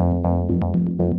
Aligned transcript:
Thank 0.00 0.98
you. 0.98 1.09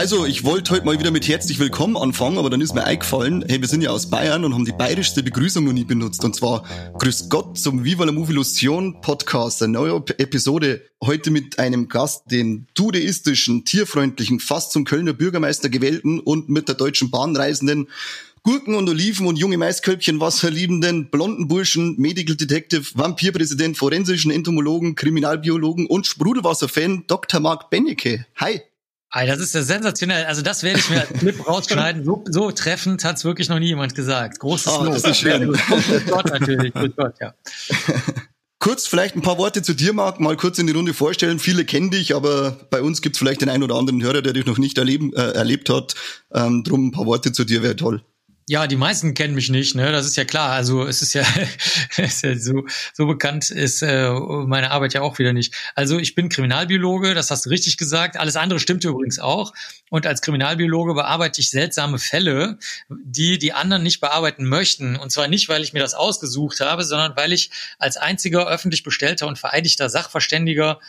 Also, 0.00 0.24
ich 0.24 0.44
wollte 0.44 0.70
heute 0.70 0.86
mal 0.86 0.98
wieder 0.98 1.10
mit 1.10 1.28
herzlich 1.28 1.58
willkommen 1.58 1.94
anfangen, 1.94 2.38
aber 2.38 2.48
dann 2.48 2.62
ist 2.62 2.74
mir 2.74 2.84
eingefallen, 2.84 3.44
hey, 3.46 3.60
wir 3.60 3.68
sind 3.68 3.82
ja 3.82 3.90
aus 3.90 4.08
Bayern 4.08 4.46
und 4.46 4.54
haben 4.54 4.64
die 4.64 4.72
bayerischste 4.72 5.22
Begrüßung 5.22 5.62
noch 5.62 5.74
nie 5.74 5.84
benutzt. 5.84 6.24
Und 6.24 6.34
zwar 6.34 6.64
Grüß 6.98 7.28
Gott 7.28 7.58
zum 7.58 7.84
Viva 7.84 8.06
la 8.06 8.12
Movilusion 8.12 9.02
Podcast, 9.02 9.62
eine 9.62 9.74
neue 9.74 10.02
Episode. 10.16 10.80
Heute 11.04 11.30
mit 11.30 11.58
einem 11.58 11.88
Gast, 11.88 12.30
den 12.30 12.66
tudeistischen, 12.72 13.66
tierfreundlichen, 13.66 14.40
fast 14.40 14.72
zum 14.72 14.86
Kölner 14.86 15.12
Bürgermeister 15.12 15.68
gewählten 15.68 16.18
und 16.18 16.48
mit 16.48 16.68
der 16.68 16.76
Deutschen 16.76 17.10
Bahn 17.10 17.36
reisenden 17.36 17.86
Gurken 18.42 18.76
und 18.76 18.88
Oliven 18.88 19.26
und 19.26 19.36
junge 19.36 19.58
Maiskölbchen 19.58 20.18
wasserliebenden, 20.18 21.10
blonden 21.10 21.46
Burschen, 21.46 21.96
Medical 21.98 22.36
Detective, 22.36 22.86
Vampirpräsident, 22.94 23.76
forensischen 23.76 24.30
Entomologen, 24.30 24.94
Kriminalbiologen 24.94 25.84
und 25.84 26.06
Sprudelwasserfan 26.06 27.04
Dr. 27.06 27.40
Mark 27.40 27.68
Bennecke. 27.68 28.24
Hi. 28.36 28.62
Das 29.12 29.40
ist 29.40 29.54
ja 29.54 29.62
sensationell. 29.62 30.24
Also 30.26 30.42
das 30.42 30.62
werde 30.62 30.78
ich 30.78 30.88
mir 30.88 31.00
als 31.08 31.12
Clip 31.18 31.46
rausschneiden. 31.46 32.04
So, 32.04 32.24
so 32.28 32.50
treffend 32.50 33.04
hat's 33.04 33.24
wirklich 33.24 33.48
noch 33.48 33.58
nie 33.58 33.66
jemand 33.66 33.94
gesagt. 33.94 34.38
Großes 34.38 34.72
oh, 34.72 34.84
Lob. 34.84 34.94
Das 34.94 35.04
ist 35.04 35.18
schön. 35.18 35.52
Grüß 35.52 36.06
Gott 36.06 36.26
natürlich. 36.26 36.72
Grüß 36.72 36.92
Gott, 36.96 37.14
ja. 37.20 37.34
Kurz 38.60 38.86
vielleicht 38.86 39.16
ein 39.16 39.22
paar 39.22 39.38
Worte 39.38 39.62
zu 39.62 39.72
dir, 39.72 39.94
Marc, 39.94 40.20
mal 40.20 40.36
kurz 40.36 40.58
in 40.58 40.66
die 40.66 40.74
Runde 40.74 40.92
vorstellen. 40.92 41.38
Viele 41.38 41.64
kennen 41.64 41.90
dich, 41.90 42.14
aber 42.14 42.50
bei 42.68 42.82
uns 42.82 43.00
gibt's 43.00 43.18
vielleicht 43.18 43.40
den 43.40 43.48
einen 43.48 43.62
oder 43.62 43.76
anderen 43.76 44.02
Hörer, 44.02 44.20
der 44.20 44.34
dich 44.34 44.44
noch 44.44 44.58
nicht 44.58 44.76
erleben, 44.76 45.14
äh, 45.14 45.30
erlebt 45.30 45.70
hat. 45.70 45.94
Ähm, 46.30 46.62
drum 46.62 46.88
ein 46.88 46.92
paar 46.92 47.06
Worte 47.06 47.32
zu 47.32 47.44
dir 47.44 47.62
wäre 47.62 47.74
toll. 47.74 48.02
Ja, 48.50 48.66
die 48.66 48.74
meisten 48.74 49.14
kennen 49.14 49.36
mich 49.36 49.48
nicht, 49.48 49.76
ne? 49.76 49.92
Das 49.92 50.06
ist 50.06 50.16
ja 50.16 50.24
klar. 50.24 50.50
Also 50.50 50.84
es 50.84 51.02
ist 51.02 51.12
ja, 51.12 51.22
ist 51.98 52.24
ja 52.24 52.36
so, 52.36 52.66
so 52.92 53.06
bekannt 53.06 53.48
ist 53.48 53.80
äh, 53.80 54.10
meine 54.10 54.72
Arbeit 54.72 54.92
ja 54.92 55.02
auch 55.02 55.20
wieder 55.20 55.32
nicht. 55.32 55.54
Also 55.76 56.00
ich 56.00 56.16
bin 56.16 56.28
Kriminalbiologe, 56.28 57.14
das 57.14 57.30
hast 57.30 57.46
du 57.46 57.50
richtig 57.50 57.76
gesagt. 57.76 58.16
Alles 58.16 58.34
andere 58.34 58.58
stimmt 58.58 58.82
übrigens 58.82 59.20
auch. 59.20 59.52
Und 59.88 60.04
als 60.04 60.20
Kriminalbiologe 60.20 60.94
bearbeite 60.94 61.40
ich 61.40 61.50
seltsame 61.50 62.00
Fälle, 62.00 62.58
die 62.88 63.38
die 63.38 63.52
anderen 63.52 63.84
nicht 63.84 64.00
bearbeiten 64.00 64.44
möchten. 64.44 64.96
Und 64.96 65.12
zwar 65.12 65.28
nicht, 65.28 65.48
weil 65.48 65.62
ich 65.62 65.72
mir 65.72 65.78
das 65.78 65.94
ausgesucht 65.94 66.58
habe, 66.58 66.82
sondern 66.82 67.14
weil 67.14 67.32
ich 67.32 67.52
als 67.78 67.98
einziger 67.98 68.48
öffentlich 68.48 68.82
bestellter 68.82 69.28
und 69.28 69.38
vereidigter 69.38 69.88
Sachverständiger 69.88 70.80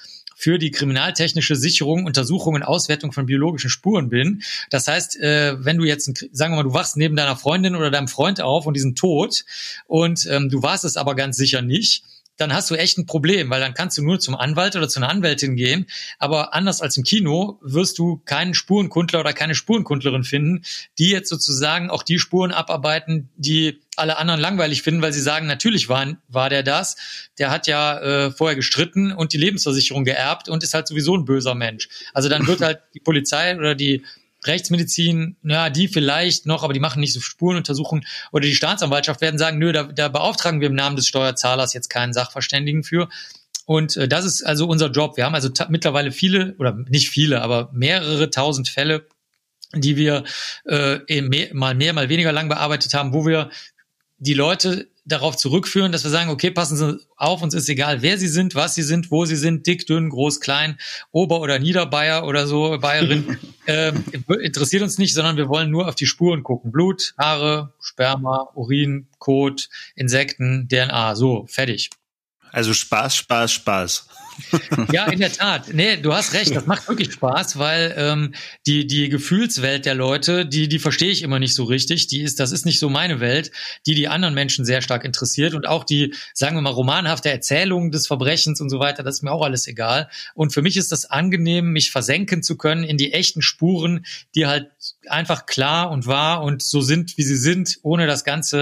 für 0.41 0.57
die 0.57 0.71
kriminaltechnische 0.71 1.55
Sicherung, 1.55 2.05
Untersuchung 2.05 2.55
und 2.55 2.63
Auswertung 2.63 3.11
von 3.11 3.27
biologischen 3.27 3.69
Spuren 3.69 4.09
bin. 4.09 4.41
Das 4.71 4.87
heißt, 4.87 5.19
äh, 5.19 5.63
wenn 5.63 5.77
du 5.77 5.83
jetzt, 5.83 6.05
sagen 6.31 6.53
wir 6.53 6.57
mal, 6.57 6.63
du 6.63 6.73
wachst 6.73 6.97
neben 6.97 7.15
deiner 7.15 7.35
Freundin 7.35 7.75
oder 7.75 7.91
deinem 7.91 8.07
Freund 8.07 8.41
auf 8.41 8.65
und 8.65 8.73
die 8.73 8.79
sind 8.79 8.97
tot 8.97 9.45
und 9.85 10.27
ähm, 10.31 10.49
du 10.49 10.63
warst 10.63 10.83
es 10.83 10.97
aber 10.97 11.13
ganz 11.13 11.37
sicher 11.37 11.61
nicht, 11.61 12.03
dann 12.41 12.53
hast 12.53 12.69
du 12.71 12.75
echt 12.75 12.97
ein 12.97 13.05
Problem, 13.05 13.49
weil 13.49 13.61
dann 13.61 13.73
kannst 13.73 13.97
du 13.97 14.03
nur 14.03 14.19
zum 14.19 14.35
Anwalt 14.35 14.75
oder 14.75 14.89
zu 14.89 14.99
einer 14.99 15.09
Anwältin 15.09 15.55
gehen. 15.55 15.85
Aber 16.19 16.53
anders 16.53 16.81
als 16.81 16.97
im 16.97 17.03
Kino 17.03 17.59
wirst 17.61 17.97
du 17.99 18.21
keinen 18.25 18.53
Spurenkundler 18.53 19.19
oder 19.19 19.33
keine 19.33 19.55
Spurenkundlerin 19.55 20.23
finden, 20.23 20.63
die 20.97 21.09
jetzt 21.09 21.29
sozusagen 21.29 21.89
auch 21.89 22.03
die 22.03 22.19
Spuren 22.19 22.51
abarbeiten, 22.51 23.29
die 23.37 23.79
alle 23.95 24.17
anderen 24.17 24.41
langweilig 24.41 24.81
finden, 24.81 25.01
weil 25.01 25.13
sie 25.13 25.21
sagen, 25.21 25.47
natürlich 25.47 25.87
war, 25.87 26.17
war 26.27 26.49
der 26.49 26.63
das. 26.63 26.95
Der 27.37 27.51
hat 27.51 27.67
ja 27.67 27.99
äh, 27.99 28.31
vorher 28.31 28.55
gestritten 28.55 29.11
und 29.11 29.33
die 29.33 29.37
Lebensversicherung 29.37 30.03
geerbt 30.03 30.49
und 30.49 30.63
ist 30.63 30.73
halt 30.73 30.87
sowieso 30.87 31.15
ein 31.15 31.25
böser 31.25 31.55
Mensch. 31.55 31.89
Also 32.13 32.27
dann 32.27 32.47
wird 32.47 32.61
halt 32.61 32.79
die 32.93 32.99
Polizei 32.99 33.55
oder 33.55 33.75
die 33.75 34.03
Rechtsmedizin, 34.45 35.37
ja, 35.43 35.69
die 35.69 35.87
vielleicht 35.87 36.45
noch, 36.45 36.63
aber 36.63 36.73
die 36.73 36.79
machen 36.79 36.99
nicht 36.99 37.13
so 37.13 37.19
Spurenuntersuchungen 37.19 38.05
oder 38.31 38.45
die 38.45 38.55
Staatsanwaltschaft 38.55 39.21
werden 39.21 39.37
sagen, 39.37 39.59
nö, 39.59 39.71
da, 39.71 39.83
da 39.83 40.07
beauftragen 40.07 40.61
wir 40.61 40.67
im 40.67 40.75
Namen 40.75 40.95
des 40.95 41.07
Steuerzahlers 41.07 41.73
jetzt 41.73 41.89
keinen 41.89 42.13
Sachverständigen 42.13 42.83
für. 42.83 43.09
Und 43.65 43.97
äh, 43.97 44.07
das 44.07 44.25
ist 44.25 44.43
also 44.43 44.67
unser 44.67 44.89
Job. 44.89 45.17
Wir 45.17 45.25
haben 45.25 45.35
also 45.35 45.49
mittlerweile 45.69 46.11
viele, 46.11 46.55
oder 46.57 46.73
nicht 46.73 47.09
viele, 47.09 47.41
aber 47.41 47.69
mehrere 47.73 48.29
tausend 48.29 48.69
Fälle, 48.69 49.05
die 49.73 49.95
wir 49.95 50.23
äh, 50.65 51.21
mehr, 51.21 51.49
mal 51.53 51.75
mehr, 51.75 51.93
mal 51.93 52.09
weniger 52.09 52.31
lang 52.31 52.49
bearbeitet 52.49 52.93
haben, 52.93 53.13
wo 53.13 53.25
wir 53.25 53.49
die 54.17 54.33
Leute 54.33 54.90
darauf 55.03 55.35
zurückführen, 55.35 55.91
dass 55.91 56.03
wir 56.03 56.11
sagen, 56.11 56.29
okay, 56.29 56.51
passen 56.51 56.77
Sie 56.77 56.99
auf, 57.15 57.41
uns 57.41 57.53
ist 57.53 57.67
egal, 57.69 58.01
wer 58.01 58.17
Sie 58.17 58.27
sind, 58.27 58.55
was 58.55 58.75
Sie 58.75 58.83
sind, 58.83 59.09
wo 59.09 59.25
Sie 59.25 59.35
sind, 59.35 59.65
dick, 59.65 59.87
dünn, 59.87 60.09
groß, 60.09 60.39
klein, 60.39 60.77
Ober- 61.11 61.41
oder 61.41 61.57
Niederbayer 61.59 62.25
oder 62.25 62.47
so, 62.47 62.77
Bayerin, 62.79 63.37
äh, 63.65 63.93
interessiert 64.41 64.83
uns 64.83 64.97
nicht, 64.97 65.13
sondern 65.13 65.37
wir 65.37 65.49
wollen 65.49 65.71
nur 65.71 65.87
auf 65.87 65.95
die 65.95 66.05
Spuren 66.05 66.43
gucken. 66.43 66.71
Blut, 66.71 67.13
Haare, 67.17 67.73
Sperma, 67.79 68.49
Urin, 68.53 69.07
Kot, 69.17 69.69
Insekten, 69.95 70.67
DNA, 70.67 71.15
so, 71.15 71.45
fertig. 71.47 71.89
Also 72.51 72.73
Spaß, 72.73 73.15
Spaß, 73.15 73.51
Spaß. 73.53 74.07
ja, 74.91 75.05
in 75.07 75.19
der 75.19 75.31
Tat. 75.31 75.73
Nee, 75.73 75.97
du 75.97 76.13
hast 76.13 76.33
recht, 76.33 76.55
das 76.55 76.65
macht 76.65 76.87
wirklich 76.87 77.13
Spaß, 77.13 77.57
weil 77.57 77.93
ähm, 77.97 78.33
die, 78.65 78.87
die 78.87 79.09
Gefühlswelt 79.09 79.85
der 79.85 79.95
Leute, 79.95 80.45
die, 80.45 80.67
die 80.67 80.79
verstehe 80.79 81.11
ich 81.11 81.21
immer 81.21 81.39
nicht 81.39 81.55
so 81.55 81.63
richtig. 81.63 82.07
Die 82.07 82.21
ist, 82.21 82.39
das 82.39 82.51
ist 82.51 82.65
nicht 82.65 82.79
so 82.79 82.89
meine 82.89 83.19
Welt, 83.19 83.51
die 83.85 83.95
die 83.95 84.07
anderen 84.07 84.33
Menschen 84.33 84.65
sehr 84.65 84.81
stark 84.81 85.05
interessiert. 85.05 85.53
Und 85.53 85.67
auch 85.67 85.83
die, 85.83 86.13
sagen 86.33 86.55
wir 86.55 86.61
mal, 86.61 86.71
romanhafte 86.71 87.29
Erzählung 87.29 87.91
des 87.91 88.07
Verbrechens 88.07 88.61
und 88.61 88.69
so 88.69 88.79
weiter, 88.79 89.03
das 89.03 89.15
ist 89.15 89.21
mir 89.23 89.31
auch 89.31 89.43
alles 89.43 89.67
egal. 89.67 90.09
Und 90.33 90.53
für 90.53 90.61
mich 90.61 90.77
ist 90.77 90.91
das 90.91 91.05
angenehm, 91.05 91.71
mich 91.71 91.91
versenken 91.91 92.43
zu 92.43 92.57
können 92.57 92.83
in 92.83 92.97
die 92.97 93.13
echten 93.13 93.41
Spuren, 93.41 94.05
die 94.35 94.45
halt 94.45 94.71
einfach 95.07 95.45
klar 95.45 95.91
und 95.91 96.07
wahr 96.07 96.43
und 96.43 96.61
so 96.61 96.81
sind, 96.81 97.17
wie 97.17 97.23
sie 97.23 97.37
sind, 97.37 97.79
ohne 97.83 98.07
das 98.07 98.23
ganze 98.23 98.59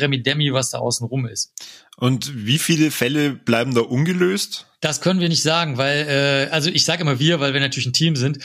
Remi-Demi, 0.00 0.52
was 0.52 0.70
da 0.70 0.78
außen 0.78 1.06
rum 1.06 1.26
ist. 1.26 1.52
Und 1.96 2.46
wie 2.46 2.58
viele 2.58 2.90
Fälle 2.90 3.32
bleiben 3.32 3.74
da 3.74 3.82
ungelöst? 3.82 4.69
Das 4.80 5.00
können 5.00 5.20
wir 5.20 5.28
nicht 5.28 5.42
sagen, 5.42 5.76
weil, 5.76 6.06
äh, 6.08 6.50
also 6.50 6.70
ich 6.70 6.84
sage 6.84 7.02
immer 7.02 7.18
wir, 7.18 7.40
weil 7.40 7.52
wir 7.52 7.60
natürlich 7.60 7.86
ein 7.86 7.92
Team 7.92 8.16
sind. 8.16 8.38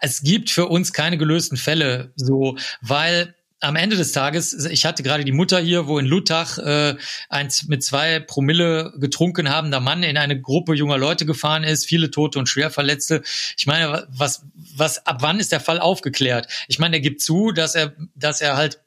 Es 0.00 0.22
gibt 0.22 0.50
für 0.50 0.66
uns 0.66 0.92
keine 0.92 1.18
gelösten 1.18 1.56
Fälle, 1.56 2.12
so, 2.14 2.56
weil 2.80 3.34
am 3.60 3.76
Ende 3.76 3.96
des 3.96 4.12
Tages, 4.12 4.66
ich 4.66 4.84
hatte 4.84 5.02
gerade 5.02 5.24
die 5.24 5.32
Mutter 5.32 5.58
hier, 5.58 5.86
wo 5.86 5.98
in 5.98 6.06
Luttach 6.06 6.58
äh, 6.58 6.94
ein 7.28 7.48
mit 7.68 7.82
zwei 7.82 8.20
Promille 8.20 8.92
getrunken 8.98 9.48
habender 9.48 9.80
Mann 9.80 10.02
in 10.02 10.18
eine 10.18 10.40
Gruppe 10.40 10.74
junger 10.74 10.98
Leute 10.98 11.24
gefahren 11.24 11.64
ist, 11.64 11.86
viele 11.86 12.10
Tote 12.10 12.38
und 12.38 12.48
Schwerverletzte. 12.48 13.22
Ich 13.56 13.66
meine, 13.66 14.06
was, 14.10 14.44
was, 14.76 15.06
ab 15.06 15.18
wann 15.20 15.40
ist 15.40 15.52
der 15.52 15.60
Fall 15.60 15.80
aufgeklärt? 15.80 16.48
Ich 16.68 16.78
meine, 16.78 16.96
er 16.96 17.00
gibt 17.00 17.22
zu, 17.22 17.50
dass 17.50 17.74
er, 17.74 17.94
dass 18.14 18.40
er 18.40 18.56
halt 18.56 18.80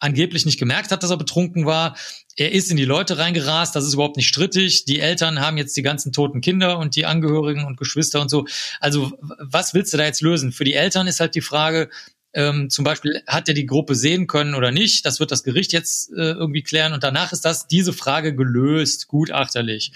angeblich 0.00 0.44
nicht 0.44 0.58
gemerkt 0.58 0.90
hat, 0.90 1.02
dass 1.02 1.10
er 1.10 1.16
betrunken 1.16 1.64
war. 1.64 1.96
Er 2.36 2.52
ist 2.52 2.70
in 2.70 2.76
die 2.76 2.84
Leute 2.84 3.18
reingerast, 3.18 3.76
das 3.76 3.84
ist 3.84 3.94
überhaupt 3.94 4.16
nicht 4.16 4.28
strittig. 4.28 4.84
Die 4.86 5.00
Eltern 5.00 5.40
haben 5.40 5.56
jetzt 5.56 5.76
die 5.76 5.82
ganzen 5.82 6.12
toten 6.12 6.40
Kinder 6.40 6.78
und 6.78 6.96
die 6.96 7.06
Angehörigen 7.06 7.64
und 7.64 7.76
Geschwister 7.76 8.20
und 8.20 8.28
so. 8.28 8.46
Also 8.80 9.12
was 9.38 9.74
willst 9.74 9.92
du 9.92 9.96
da 9.96 10.04
jetzt 10.04 10.20
lösen? 10.20 10.52
Für 10.52 10.64
die 10.64 10.74
Eltern 10.74 11.06
ist 11.06 11.20
halt 11.20 11.34
die 11.34 11.40
Frage, 11.40 11.90
ähm, 12.34 12.68
zum 12.68 12.84
Beispiel, 12.84 13.22
hat 13.26 13.48
er 13.48 13.54
die 13.54 13.66
Gruppe 13.66 13.94
sehen 13.94 14.26
können 14.26 14.54
oder 14.54 14.72
nicht? 14.72 15.06
Das 15.06 15.20
wird 15.20 15.30
das 15.30 15.44
Gericht 15.44 15.72
jetzt 15.72 16.10
äh, 16.10 16.32
irgendwie 16.32 16.62
klären 16.62 16.92
und 16.92 17.04
danach 17.04 17.32
ist 17.32 17.44
das 17.44 17.68
diese 17.68 17.92
Frage 17.92 18.34
gelöst, 18.34 19.06
gutachterlich. 19.06 19.92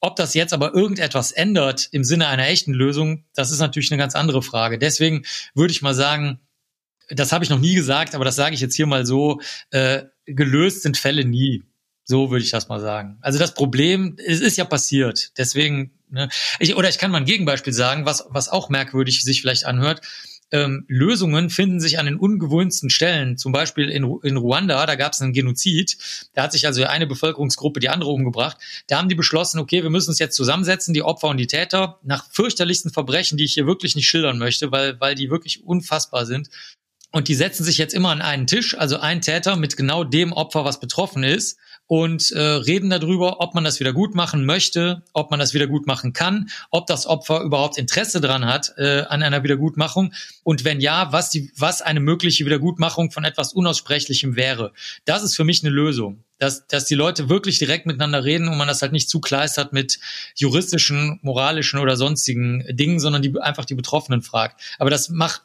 Ob 0.00 0.16
das 0.16 0.34
jetzt 0.34 0.52
aber 0.52 0.74
irgendetwas 0.74 1.32
ändert 1.32 1.88
im 1.92 2.04
Sinne 2.04 2.28
einer 2.28 2.46
echten 2.46 2.72
Lösung, 2.74 3.24
das 3.34 3.50
ist 3.50 3.58
natürlich 3.58 3.90
eine 3.90 3.98
ganz 3.98 4.14
andere 4.14 4.42
Frage. 4.42 4.78
Deswegen 4.78 5.24
würde 5.54 5.72
ich 5.72 5.82
mal 5.82 5.94
sagen, 5.94 6.40
das 7.08 7.32
habe 7.32 7.44
ich 7.44 7.50
noch 7.50 7.60
nie 7.60 7.74
gesagt, 7.74 8.14
aber 8.14 8.24
das 8.24 8.36
sage 8.36 8.54
ich 8.54 8.60
jetzt 8.60 8.74
hier 8.74 8.86
mal 8.86 9.04
so, 9.04 9.40
äh, 9.70 10.04
gelöst 10.26 10.82
sind 10.82 10.96
Fälle 10.96 11.24
nie. 11.24 11.62
So 12.04 12.30
würde 12.30 12.44
ich 12.44 12.50
das 12.50 12.68
mal 12.68 12.80
sagen. 12.80 13.16
Also 13.22 13.38
das 13.38 13.54
Problem, 13.54 14.16
es 14.24 14.40
ist 14.40 14.56
ja 14.56 14.64
passiert. 14.64 15.32
Deswegen, 15.38 15.92
ne, 16.10 16.28
ich, 16.60 16.76
oder 16.76 16.88
ich 16.88 16.98
kann 16.98 17.10
mal 17.10 17.18
ein 17.18 17.24
Gegenbeispiel 17.24 17.72
sagen, 17.72 18.04
was, 18.04 18.26
was 18.28 18.50
auch 18.50 18.68
merkwürdig 18.68 19.22
sich 19.22 19.40
vielleicht 19.40 19.64
anhört. 19.64 20.02
Ähm, 20.52 20.84
Lösungen 20.86 21.48
finden 21.48 21.80
sich 21.80 21.98
an 21.98 22.04
den 22.04 22.16
ungewohnten 22.16 22.90
Stellen. 22.90 23.38
Zum 23.38 23.52
Beispiel 23.52 23.88
in, 23.88 24.04
in 24.22 24.36
Ruanda, 24.36 24.84
da 24.84 24.94
gab 24.96 25.14
es 25.14 25.22
einen 25.22 25.32
Genozid. 25.32 25.96
Da 26.34 26.42
hat 26.42 26.52
sich 26.52 26.66
also 26.66 26.84
eine 26.84 27.06
Bevölkerungsgruppe 27.06 27.80
die 27.80 27.88
andere 27.88 28.10
umgebracht. 28.10 28.58
Da 28.86 28.98
haben 28.98 29.08
die 29.08 29.14
beschlossen, 29.14 29.58
okay, 29.58 29.82
wir 29.82 29.90
müssen 29.90 30.10
uns 30.10 30.18
jetzt 30.18 30.36
zusammensetzen, 30.36 30.92
die 30.92 31.02
Opfer 31.02 31.28
und 31.28 31.38
die 31.38 31.46
Täter, 31.46 31.98
nach 32.02 32.30
fürchterlichsten 32.30 32.92
Verbrechen, 32.92 33.38
die 33.38 33.44
ich 33.44 33.54
hier 33.54 33.66
wirklich 33.66 33.96
nicht 33.96 34.08
schildern 34.08 34.38
möchte, 34.38 34.70
weil, 34.70 35.00
weil 35.00 35.14
die 35.14 35.30
wirklich 35.30 35.64
unfassbar 35.64 36.26
sind. 36.26 36.50
Und 37.10 37.28
die 37.28 37.34
setzen 37.34 37.64
sich 37.64 37.78
jetzt 37.78 37.94
immer 37.94 38.10
an 38.10 38.20
einen 38.22 38.46
Tisch, 38.46 38.76
also 38.76 38.98
ein 38.98 39.22
Täter 39.22 39.56
mit 39.56 39.76
genau 39.76 40.04
dem 40.04 40.32
Opfer, 40.32 40.64
was 40.64 40.80
betroffen 40.80 41.22
ist, 41.22 41.58
und 41.86 42.30
äh, 42.30 42.40
reden 42.40 42.90
darüber, 42.90 43.40
ob 43.40 43.54
man 43.54 43.64
das 43.64 43.80
wieder 43.80 43.92
gut 43.92 44.14
machen 44.14 44.46
möchte, 44.46 45.02
ob 45.12 45.30
man 45.30 45.38
das 45.40 45.54
wieder 45.54 45.66
gut 45.66 45.86
machen 45.86 46.12
kann, 46.12 46.48
ob 46.70 46.86
das 46.86 47.06
Opfer 47.06 47.42
überhaupt 47.42 47.78
Interesse 47.78 48.20
dran 48.20 48.46
hat 48.46 48.72
äh, 48.76 49.02
an 49.08 49.22
einer 49.22 49.42
Wiedergutmachung 49.42 50.12
und 50.42 50.64
wenn 50.64 50.80
ja, 50.80 51.12
was 51.12 51.30
die, 51.30 51.50
was 51.56 51.82
eine 51.82 52.00
mögliche 52.00 52.46
Wiedergutmachung 52.46 53.10
von 53.10 53.24
etwas 53.24 53.52
Unaussprechlichem 53.52 54.36
wäre. 54.36 54.72
Das 55.04 55.22
ist 55.22 55.36
für 55.36 55.44
mich 55.44 55.62
eine 55.62 55.70
Lösung. 55.70 56.24
dass, 56.38 56.66
dass 56.66 56.84
die 56.84 56.96
Leute 56.96 57.28
wirklich 57.28 57.58
direkt 57.58 57.86
miteinander 57.86 58.24
reden 58.24 58.48
und 58.48 58.58
man 58.58 58.68
das 58.68 58.82
halt 58.82 58.92
nicht 58.92 59.08
zukleistert 59.08 59.72
mit 59.72 60.00
juristischen, 60.34 61.20
moralischen 61.22 61.78
oder 61.78 61.96
sonstigen 61.96 62.64
Dingen, 62.70 62.98
sondern 62.98 63.22
die 63.22 63.40
einfach 63.40 63.64
die 63.64 63.76
Betroffenen 63.76 64.20
fragt. 64.20 64.60
Aber 64.78 64.90
das 64.90 65.08
macht 65.10 65.42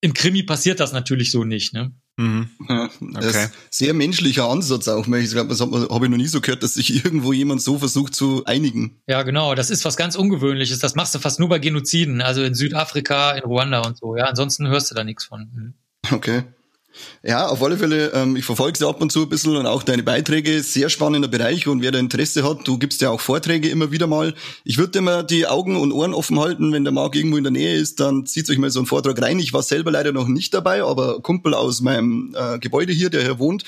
im 0.00 0.14
Krimi 0.14 0.42
passiert 0.42 0.80
das 0.80 0.92
natürlich 0.92 1.30
so 1.30 1.44
nicht, 1.44 1.74
ne? 1.74 1.92
Mhm. 2.20 2.50
Ja, 2.68 2.90
okay. 3.16 3.48
sehr 3.70 3.94
menschlicher 3.94 4.44
Ansatz 4.44 4.88
auch. 4.88 5.06
Ich 5.06 5.30
glaube, 5.30 5.48
das 5.48 5.60
habe 5.60 6.04
ich 6.04 6.10
noch 6.10 6.18
nie 6.18 6.26
so 6.26 6.42
gehört, 6.42 6.62
dass 6.62 6.74
sich 6.74 7.02
irgendwo 7.04 7.32
jemand 7.32 7.62
so 7.62 7.78
versucht 7.78 8.14
zu 8.14 8.44
einigen. 8.44 9.00
Ja, 9.06 9.22
genau. 9.22 9.54
Das 9.54 9.70
ist 9.70 9.86
was 9.86 9.96
ganz 9.96 10.16
Ungewöhnliches. 10.16 10.80
Das 10.80 10.94
machst 10.94 11.14
du 11.14 11.18
fast 11.18 11.40
nur 11.40 11.48
bei 11.48 11.58
Genoziden, 11.58 12.20
also 12.20 12.42
in 12.42 12.54
Südafrika, 12.54 13.32
in 13.32 13.44
Ruanda 13.44 13.80
und 13.80 13.96
so. 13.96 14.16
Ja, 14.16 14.24
ansonsten 14.26 14.68
hörst 14.68 14.90
du 14.90 14.94
da 14.94 15.02
nichts 15.02 15.24
von. 15.24 15.74
Mhm. 16.10 16.14
Okay. 16.14 16.42
Ja, 17.22 17.48
auf 17.48 17.62
alle 17.62 17.76
Fälle, 17.76 18.12
ähm, 18.14 18.36
ich 18.36 18.44
verfolge 18.44 18.78
sie 18.78 18.88
ab 18.88 19.00
und 19.00 19.12
zu 19.12 19.22
ein 19.22 19.28
bisschen 19.28 19.56
und 19.56 19.66
auch 19.66 19.82
deine 19.82 20.02
Beiträge, 20.02 20.62
sehr 20.62 20.88
spannender 20.88 21.28
Bereich 21.28 21.66
und 21.66 21.82
wer 21.82 21.92
da 21.92 21.98
Interesse 21.98 22.42
hat, 22.42 22.66
du 22.66 22.78
gibst 22.78 23.00
ja 23.00 23.10
auch 23.10 23.20
Vorträge 23.20 23.68
immer 23.68 23.90
wieder 23.90 24.06
mal. 24.06 24.34
Ich 24.64 24.78
würde 24.78 24.98
immer 24.98 25.22
die 25.22 25.46
Augen 25.46 25.76
und 25.76 25.92
Ohren 25.92 26.14
offen 26.14 26.40
halten, 26.40 26.72
wenn 26.72 26.84
der 26.84 26.92
Marc 26.92 27.14
irgendwo 27.14 27.36
in 27.36 27.44
der 27.44 27.52
Nähe 27.52 27.74
ist, 27.74 28.00
dann 28.00 28.26
zieht 28.26 28.50
euch 28.50 28.58
mal 28.58 28.70
so 28.70 28.80
einen 28.80 28.86
Vortrag 28.86 29.20
rein. 29.20 29.38
Ich 29.38 29.52
war 29.52 29.62
selber 29.62 29.90
leider 29.90 30.12
noch 30.12 30.28
nicht 30.28 30.52
dabei, 30.52 30.82
aber 30.82 31.20
Kumpel 31.20 31.54
aus 31.54 31.80
meinem 31.80 32.34
äh, 32.36 32.58
Gebäude 32.58 32.92
hier, 32.92 33.10
der 33.10 33.22
hier 33.22 33.38
wohnt, 33.38 33.64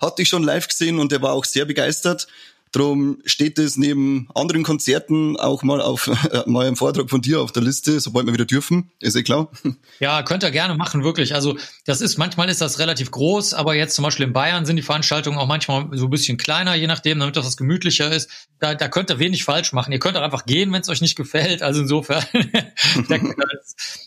hatte 0.00 0.22
ich 0.22 0.28
schon 0.28 0.42
live 0.42 0.68
gesehen 0.68 0.98
und 0.98 1.12
der 1.12 1.22
war 1.22 1.32
auch 1.32 1.44
sehr 1.44 1.64
begeistert. 1.64 2.26
Drum 2.74 3.18
steht 3.24 3.60
es 3.60 3.76
neben 3.76 4.28
anderen 4.34 4.64
Konzerten 4.64 5.36
auch 5.36 5.62
mal 5.62 5.80
auf 5.80 6.08
äh, 6.32 6.42
mal 6.46 6.66
im 6.66 6.74
Vortrag 6.74 7.08
von 7.08 7.22
dir 7.22 7.40
auf 7.40 7.52
der 7.52 7.62
Liste, 7.62 8.00
sobald 8.00 8.26
wir 8.26 8.32
wieder 8.32 8.46
dürfen. 8.46 8.90
Ist 9.00 9.14
eh 9.14 9.22
klar. 9.22 9.50
Ja, 10.00 10.22
könnt 10.24 10.42
ihr 10.42 10.50
gerne 10.50 10.74
machen, 10.74 11.04
wirklich. 11.04 11.34
Also 11.34 11.56
das 11.86 12.00
ist, 12.00 12.18
manchmal 12.18 12.48
ist 12.48 12.60
das 12.60 12.80
relativ 12.80 13.12
groß, 13.12 13.54
aber 13.54 13.74
jetzt 13.74 13.94
zum 13.94 14.02
Beispiel 14.02 14.26
in 14.26 14.32
Bayern 14.32 14.66
sind 14.66 14.74
die 14.74 14.82
Veranstaltungen 14.82 15.38
auch 15.38 15.46
manchmal 15.46 15.88
so 15.92 16.06
ein 16.06 16.10
bisschen 16.10 16.36
kleiner, 16.36 16.74
je 16.74 16.88
nachdem, 16.88 17.20
damit 17.20 17.36
das 17.36 17.46
was 17.46 17.56
gemütlicher 17.56 18.10
ist. 18.10 18.28
Da, 18.58 18.74
da 18.74 18.88
könnt 18.88 19.10
ihr 19.10 19.20
wenig 19.20 19.44
falsch 19.44 19.72
machen. 19.72 19.92
Ihr 19.92 20.00
könnt 20.00 20.16
auch 20.16 20.22
einfach 20.22 20.46
gehen, 20.46 20.72
wenn 20.72 20.80
es 20.80 20.88
euch 20.88 21.00
nicht 21.00 21.14
gefällt. 21.14 21.62
Also 21.62 21.82
insofern, 21.82 22.24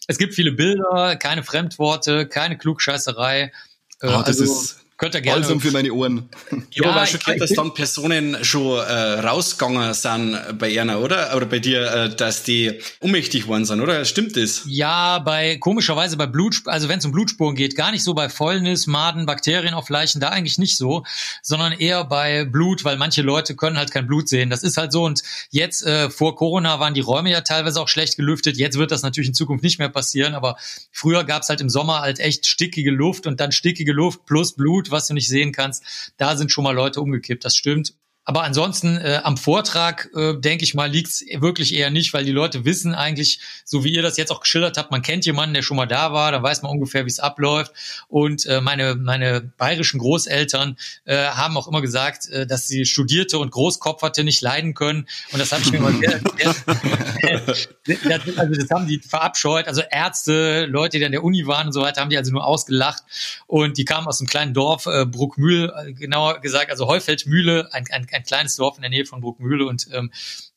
es 0.08 0.18
gibt 0.18 0.36
viele 0.36 0.52
Bilder, 0.52 1.16
keine 1.16 1.44
Fremdworte, 1.44 2.28
keine 2.28 2.58
Klugscheißerei. 2.58 3.54
Oh, 4.02 4.08
das 4.08 4.28
also, 4.28 4.44
ist 4.44 4.87
Könnt 4.98 5.14
ihr 5.14 5.22
gerne. 5.22 5.42
Balsam 5.42 5.62
für 5.62 5.70
meine 5.70 5.94
Ohren. 5.94 6.28
Ja, 6.72 6.90
aber 6.90 7.06
schockiert, 7.06 7.40
dass 7.40 7.52
dann 7.52 7.76
Personen 7.76 8.44
schon 8.44 8.80
äh, 8.80 9.20
rausgegangen 9.20 9.94
sind 9.94 10.58
bei 10.58 10.80
einer, 10.82 11.02
oder? 11.02 11.36
Oder 11.36 11.46
bei 11.46 11.60
dir, 11.60 11.92
äh, 11.92 12.16
dass 12.16 12.42
die 12.42 12.80
ohnmächtig 13.00 13.48
worden 13.48 13.66
sind, 13.66 13.80
oder? 13.82 14.06
Stimmt 14.06 14.36
das? 14.36 14.64
Ja, 14.66 15.20
bei 15.20 15.58
komischerweise 15.58 16.18
bei 16.18 16.26
Blut, 16.26 16.64
also 16.66 16.90
wenn 16.90 16.98
es 16.98 17.06
um 17.06 17.12
Blutspuren 17.12 17.56
geht, 17.56 17.76
gar 17.76 17.92
nicht 17.92 18.04
so 18.04 18.16
bei 18.16 18.28
Fäulnis, 18.28 18.88
Maden, 18.88 19.28
Bakterien 19.28 19.76
auf 19.76 19.90
Leichen, 19.90 20.20
da 20.20 20.30
eigentlich 20.30 20.58
nicht 20.58 20.78
so, 20.78 21.04
sondern 21.44 21.74
eher 21.74 22.04
bei 22.04 22.46
Blut, 22.46 22.84
weil 22.84 22.98
manche 22.98 23.22
Leute 23.22 23.56
können 23.56 23.78
halt 23.78 23.92
kein 23.92 24.08
Blut 24.08 24.28
sehen. 24.28 24.50
Das 24.50 24.64
ist 24.64 24.78
halt 24.78 24.92
so. 24.92 25.04
Und 25.04 25.22
jetzt 25.52 25.86
äh, 25.86 26.10
vor 26.10 26.36
Corona 26.36 26.80
waren 26.80 26.96
die 26.96 27.02
Räume 27.02 27.30
ja 27.30 27.42
teilweise 27.42 27.80
auch 27.82 27.88
schlecht 27.88 28.18
gelüftet. 28.18 28.58
Jetzt 28.58 28.80
wird 28.80 28.92
das 28.92 29.04
natürlich 29.04 29.28
in 29.28 29.36
Zukunft 29.36 29.64
nicht 29.64 29.78
mehr 29.78 29.90
passieren, 29.90 30.34
aber 30.34 30.58
früher 30.92 31.24
gab's 31.24 31.50
halt 31.50 31.62
im 31.62 31.70
Sommer 31.70 32.00
halt 32.00 32.20
echt 32.20 32.48
stickige 32.48 32.90
Luft 32.90 33.28
und 33.28 33.40
dann 33.40 33.52
stickige 33.52 33.94
Luft 33.94 34.26
plus 34.26 34.54
Blut 34.54 34.87
was 34.92 35.08
du 35.08 35.14
nicht 35.14 35.28
sehen 35.28 35.52
kannst. 35.52 36.14
Da 36.18 36.36
sind 36.36 36.52
schon 36.52 36.64
mal 36.64 36.76
Leute 36.76 37.02
umgekippt, 37.02 37.46
das 37.46 37.56
stimmt. 37.56 37.94
Aber 38.30 38.44
ansonsten 38.44 38.98
äh, 38.98 39.22
am 39.24 39.38
Vortrag, 39.38 40.10
äh, 40.14 40.34
denke 40.38 40.66
ich 40.66 40.74
mal, 40.74 40.92
liegt's 40.92 41.24
wirklich 41.38 41.74
eher 41.74 41.90
nicht, 41.90 42.14
weil 42.14 42.26
die 42.26 42.34
Leute 42.34 42.66
wissen 42.66 42.94
eigentlich, 42.94 43.40
so 43.64 43.86
wie 43.86 43.94
ihr 43.94 44.02
das 44.02 44.18
jetzt 44.18 44.34
auch 44.34 44.42
geschildert 44.42 44.78
habt, 44.78 44.92
man 44.92 45.02
kennt 45.02 45.26
jemanden, 45.26 45.54
der 45.54 45.62
schon 45.62 45.78
mal 45.78 45.86
da 45.86 46.12
war, 46.12 46.34
da 46.34 46.44
weiß 46.44 46.62
man 46.62 46.74
ungefähr, 46.74 47.06
wie 47.06 47.10
es 47.10 47.22
abläuft. 47.22 47.72
Und 48.10 48.46
äh, 48.46 48.60
meine, 48.60 48.96
meine 48.96 49.40
bayerischen 49.58 50.02
Großeltern 50.02 50.76
äh, 51.06 51.16
haben 51.16 51.56
auch 51.56 51.70
immer 51.70 51.82
gesagt, 51.82 52.28
äh, 52.28 52.46
dass 52.46 52.68
sie 52.68 52.84
Studierte 52.84 53.40
und 53.40 53.50
Großkopferte 53.50 54.26
nicht 54.26 54.42
leiden 54.42 54.74
können. 54.74 55.08
Und 55.32 55.40
das 55.40 55.54
habe 55.54 55.62
ich 55.62 55.72
mir 55.72 55.78
immer 55.78 55.94
sehr, 55.94 56.20
sehr, 56.38 58.28
also 58.40 58.54
das 58.56 58.70
haben 58.70 58.88
die 58.88 59.00
verabscheut. 59.00 59.70
Also 59.70 59.84
Ärzte, 59.90 60.66
Leute, 60.66 61.00
die 61.00 61.06
an 61.06 61.14
der 61.14 61.24
Uni 61.24 61.48
waren 61.48 61.68
und 61.68 61.74
so 61.74 61.80
weiter, 61.80 62.02
haben 62.02 62.10
die 62.10 62.18
also 62.18 62.34
nur 62.34 62.46
ausgelacht. 62.46 63.04
Und 63.48 63.78
die 63.78 63.86
kamen 63.86 64.06
aus 64.06 64.20
einem 64.20 64.28
kleinen 64.28 64.54
Dorf, 64.54 64.86
äh, 64.86 65.06
Bruckmühl, 65.06 65.72
äh, 65.74 65.94
genauer 65.94 66.42
gesagt, 66.42 66.72
also 66.72 66.88
Heufeldmühle, 66.88 67.70
ein, 67.72 67.86
ein 67.90 68.06
ein 68.18 68.24
kleines 68.24 68.56
Dorf 68.56 68.76
in 68.76 68.82
der 68.82 68.90
Nähe 68.90 69.06
von 69.06 69.22
Bruckmühle 69.22 69.66
und 69.66 69.88
ähm, 69.94 70.12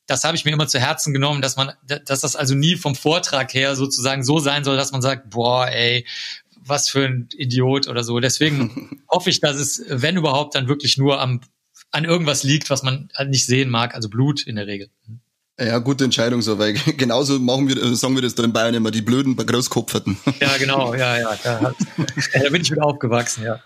das 0.07 0.25
habe 0.25 0.35
ich 0.35 0.43
mir 0.43 0.51
immer 0.51 0.67
zu 0.67 0.79
Herzen 0.79 1.13
genommen, 1.13 1.41
dass 1.41 1.55
man, 1.55 1.71
dass 1.87 2.19
das 2.19 2.35
also 2.35 2.53
nie 2.53 2.75
vom 2.75 2.95
Vortrag 2.95 3.53
her 3.53 3.75
sozusagen 3.75 4.23
so 4.23 4.39
sein 4.39 4.65
soll, 4.65 4.75
dass 4.75 4.91
man 4.91 5.01
sagt, 5.01 5.29
boah, 5.29 5.67
ey, 5.67 6.05
was 6.57 6.89
für 6.89 7.05
ein 7.05 7.29
Idiot 7.35 7.87
oder 7.87 8.03
so. 8.03 8.19
Deswegen 8.19 9.01
hoffe 9.09 9.29
ich, 9.29 9.39
dass 9.39 9.55
es, 9.55 9.83
wenn 9.87 10.17
überhaupt, 10.17 10.55
dann 10.55 10.67
wirklich 10.67 10.97
nur 10.97 11.21
am, 11.21 11.41
an 11.91 12.03
irgendwas 12.03 12.43
liegt, 12.43 12.69
was 12.69 12.83
man 12.83 13.09
halt 13.15 13.29
nicht 13.29 13.45
sehen 13.45 13.69
mag, 13.69 13.95
also 13.95 14.09
Blut 14.09 14.43
in 14.43 14.57
der 14.57 14.67
Regel. 14.67 14.89
Ja, 15.63 15.77
gute 15.77 16.05
Entscheidung 16.05 16.41
so, 16.41 16.57
weil 16.57 16.73
genauso 16.97 17.37
machen 17.39 17.67
wir, 17.67 17.95
sagen 17.95 18.15
wir 18.15 18.21
das 18.21 18.33
da 18.33 18.43
in 18.43 18.53
Bayern 18.53 18.73
immer, 18.73 18.89
die 18.89 19.01
blöden 19.01 19.35
Großkopferten. 19.35 20.17
Ja, 20.39 20.57
genau, 20.57 20.95
ja, 20.95 21.19
ja, 21.19 21.37
da, 21.43 21.59
da 22.33 22.49
bin 22.49 22.61
ich 22.61 22.71
wieder 22.71 22.83
aufgewachsen, 22.83 23.43
ja. 23.43 23.59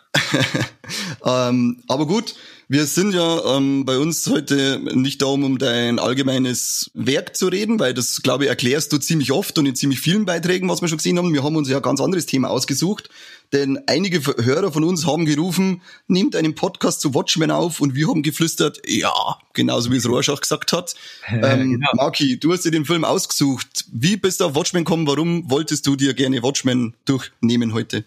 ähm, 1.50 1.84
aber 1.88 2.06
gut, 2.06 2.36
wir 2.68 2.86
sind 2.86 3.14
ja 3.14 3.58
ähm, 3.58 3.86
bei 3.86 3.98
uns 3.98 4.28
heute 4.28 4.82
nicht 4.96 5.22
da, 5.22 5.28
um 5.28 5.58
dein 5.58 6.00
allgemeines 6.00 6.90
Werk 6.94 7.36
zu 7.36 7.48
reden, 7.48 7.80
weil 7.80 7.94
das, 7.94 8.24
glaube 8.24 8.46
ich, 8.46 8.50
erklärst 8.50 8.92
du 8.92 8.98
ziemlich 8.98 9.32
oft 9.32 9.58
und 9.58 9.66
in 9.66 9.76
ziemlich 9.76 10.02
vielen 10.02 10.26
Beiträgen, 10.26 10.68
was 10.68 10.82
wir 10.82 10.88
schon 10.88 10.98
gesehen 10.98 11.18
haben. 11.18 11.34
Wir 11.34 11.44
haben 11.44 11.56
uns 11.56 11.70
ja 11.70 11.78
ein 11.78 11.84
ganz 11.84 12.02
anderes 12.02 12.26
Thema 12.26 12.50
ausgesucht, 12.50 13.10
denn 13.54 13.80
einige 13.88 14.22
Hörer 14.44 14.72
von 14.72 14.84
uns 14.84 15.06
haben 15.06 15.26
gerufen, 15.26 15.82
nehmt 16.08 16.36
einen 16.36 16.56
Podcast 16.56 17.02
zu 17.02 17.14
Watchmen 17.14 17.52
auf 17.52 17.80
und 17.82 17.96
wir 17.96 18.08
haben 18.08 18.24
geflüstert, 18.24 18.82
ja, 18.88 19.14
genauso 19.54 19.92
wie 19.92 19.98
es 19.98 20.08
Rorschach 20.08 20.42
gesagt 20.42 20.74
hat. 20.74 20.96
ähm, 21.28 21.72
genau. 21.72 21.90
Marki, 21.94 22.40
du 22.40 22.54
hast 22.54 22.64
dir 22.64 22.72
den 22.72 22.86
Film 22.86 23.04
ausgesucht. 23.04 23.86
Wie 23.92 24.18
bist 24.18 24.42
du 24.42 24.46
auf 24.46 24.56
Watchmen 24.56 24.84
gekommen? 24.84 25.08
Warum 25.08 25.50
wolltest 25.50 25.86
du 25.88 25.96
dir 25.96 26.14
gerne 26.14 26.44
Watchmen 26.44 26.96
durchnehmen 27.06 27.74
heute? 27.74 28.06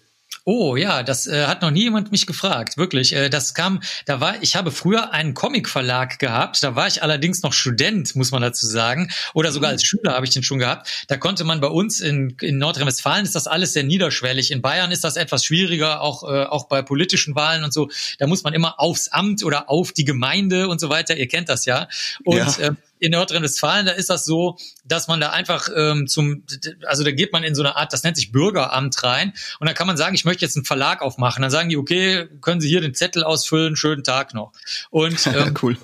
Oh 0.51 0.77
ja, 0.77 1.03
das 1.03 1.27
äh, 1.27 1.45
hat 1.45 1.61
noch 1.61 1.71
nie 1.71 1.83
jemand 1.83 2.11
mich 2.11 2.27
gefragt, 2.27 2.79
wirklich. 2.79 3.15
Äh, 3.15 3.29
das 3.29 3.53
kam, 3.53 3.83
da 4.07 4.19
war, 4.21 4.43
ich 4.43 4.57
habe 4.57 4.71
früher 4.71 5.13
einen 5.13 5.35
Comicverlag 5.35 6.19
gehabt, 6.19 6.63
da 6.63 6.75
war 6.75 6.87
ich 6.87 7.03
allerdings 7.03 7.43
noch 7.43 7.53
Student, 7.53 8.17
muss 8.17 8.31
man 8.31 8.41
dazu 8.41 8.67
sagen, 8.67 9.11
oder 9.35 9.53
sogar 9.53 9.69
als 9.69 9.85
Schüler 9.85 10.15
habe 10.15 10.25
ich 10.25 10.33
den 10.33 10.43
schon 10.43 10.59
gehabt. 10.59 11.05
Da 11.07 11.19
konnte 11.19 11.45
man 11.45 11.61
bei 11.61 11.67
uns 11.67 12.01
in, 12.01 12.35
in 12.41 12.57
Nordrhein-Westfalen 12.57 13.27
ist 13.27 13.35
das 13.35 13.47
alles 13.47 13.75
sehr 13.75 13.85
niederschwellig. 13.85 14.51
In 14.51 14.63
Bayern 14.63 14.91
ist 14.91 15.05
das 15.05 15.17
etwas 15.17 15.45
schwieriger, 15.45 16.01
auch 16.01 16.23
äh, 16.23 16.45
auch 16.45 16.67
bei 16.67 16.81
politischen 16.81 17.35
Wahlen 17.35 17.63
und 17.63 17.75
so. 17.75 17.91
Da 18.19 18.27
muss 18.27 18.43
man 18.43 18.55
immer 18.55 18.81
aufs 18.81 19.09
Amt 19.09 19.45
oder 19.45 19.69
auf 19.69 19.93
die 19.93 20.07
Gemeinde 20.07 20.69
und 20.69 20.81
so 20.81 20.89
weiter. 20.89 21.15
Ihr 21.15 21.29
kennt 21.29 21.51
das 21.51 21.67
ja. 21.67 21.89
Und 22.25 22.39
ja. 22.39 22.69
Äh, 22.69 22.71
in 23.01 23.13
Nordrhein-Westfalen, 23.13 23.87
da 23.87 23.93
ist 23.93 24.11
das 24.11 24.25
so, 24.25 24.57
dass 24.85 25.09
man 25.09 25.21
da 25.21 25.31
einfach 25.31 25.69
ähm, 25.75 26.07
zum, 26.07 26.45
also 26.87 27.05
da 27.05 27.13
geht 27.13 27.33
man 27.33 27.45
in 27.45 27.55
so 27.55 27.63
eine 27.63 27.77
Art, 27.77 27.93
das 27.93 28.03
nennt 28.03 28.17
sich 28.17 28.33
Bürgeramt 28.33 29.03
rein 29.03 29.33
und 29.61 29.69
da 29.69 29.75
kann 29.75 29.87
man 29.87 29.97
sagen, 29.97 30.15
ich 30.15 30.25
möchte 30.25 30.45
jetzt 30.45 30.57
einen 30.57 30.65
Verlag 30.65 31.03
aufmachen. 31.03 31.43
Dann 31.43 31.51
sagen 31.51 31.69
die, 31.69 31.77
okay, 31.77 32.29
können 32.41 32.61
Sie 32.61 32.69
hier 32.69 32.81
den 32.81 32.95
Zettel 32.95 33.25
ausfüllen, 33.25 33.77
schönen 33.77 34.05
Tag 34.05 34.35
noch. 34.35 34.53
Und 34.91 35.27
ähm, 35.35 35.55
cool. 35.63 35.77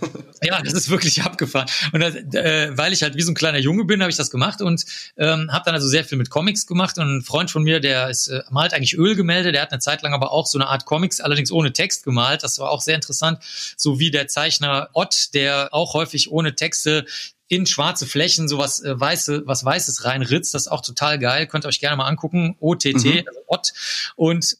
ja, 0.43 0.61
das 0.63 0.75
ist 0.75 0.91
wirklich 0.91 1.23
abgefahren. 1.25 1.69
Und 1.93 2.01
das, 2.01 2.15
äh, 2.15 2.77
weil 2.77 2.93
ich 2.93 3.03
halt 3.03 3.17
wie 3.17 3.23
so 3.23 3.33
ein 3.33 3.35
kleiner 3.35 3.59
Junge 3.59 3.85
bin, 3.85 4.01
habe 4.01 4.11
ich 4.11 4.17
das 4.17 4.31
gemacht 4.31 4.63
und 4.63 4.85
ähm, 5.17 5.51
habe 5.53 5.65
dann 5.65 5.75
also 5.75 5.89
sehr 5.89 6.05
viel 6.05 6.19
mit 6.19 6.31
Comics 6.31 6.67
gemacht. 6.67 6.99
Und 6.99 7.19
ein 7.19 7.23
Freund 7.23 7.51
von 7.51 7.63
mir, 7.63 7.81
der 7.81 8.11
ist, 8.11 8.29
äh, 8.29 8.43
malt 8.51 8.75
eigentlich 8.75 8.97
Ölgemälde, 8.97 9.53
der 9.53 9.63
hat 9.63 9.73
eine 9.73 9.81
Zeit 9.81 10.03
lang 10.03 10.15
aber 10.15 10.33
auch 10.33 10.47
so 10.47 10.59
eine 10.59 10.69
Art 10.69 10.85
Comics, 10.85 11.21
allerdings 11.21 11.51
ohne 11.51 11.73
Text 11.73 12.05
gemalt. 12.05 12.43
Das 12.43 12.59
war 12.59 12.71
auch 12.71 12.81
sehr 12.81 12.95
interessant. 12.95 13.39
So 13.77 13.99
wie 13.99 14.11
der 14.11 14.29
Zeichner 14.29 14.89
Ott, 14.93 15.35
der 15.35 15.69
auch 15.73 15.95
häufig 15.95 16.31
ohne 16.31 16.55
Texte 16.55 17.04
in 17.49 17.67
schwarze 17.67 18.07
Flächen 18.07 18.49
sowas 18.49 18.83
äh, 18.83 18.99
weiße, 18.99 19.43
was 19.47 19.65
Weißes 19.65 20.05
reinritzt. 20.05 20.55
Das 20.55 20.63
ist 20.63 20.69
auch 20.69 20.81
total 20.81 21.19
geil. 21.19 21.47
Könnt 21.47 21.65
ihr 21.65 21.69
euch 21.69 21.81
gerne 21.81 21.97
mal 21.97 22.07
angucken. 22.07 22.57
OTT, 22.61 23.05
mhm. 23.05 23.25
also 23.27 23.41
Ott. 23.47 23.73
Und 24.17 24.57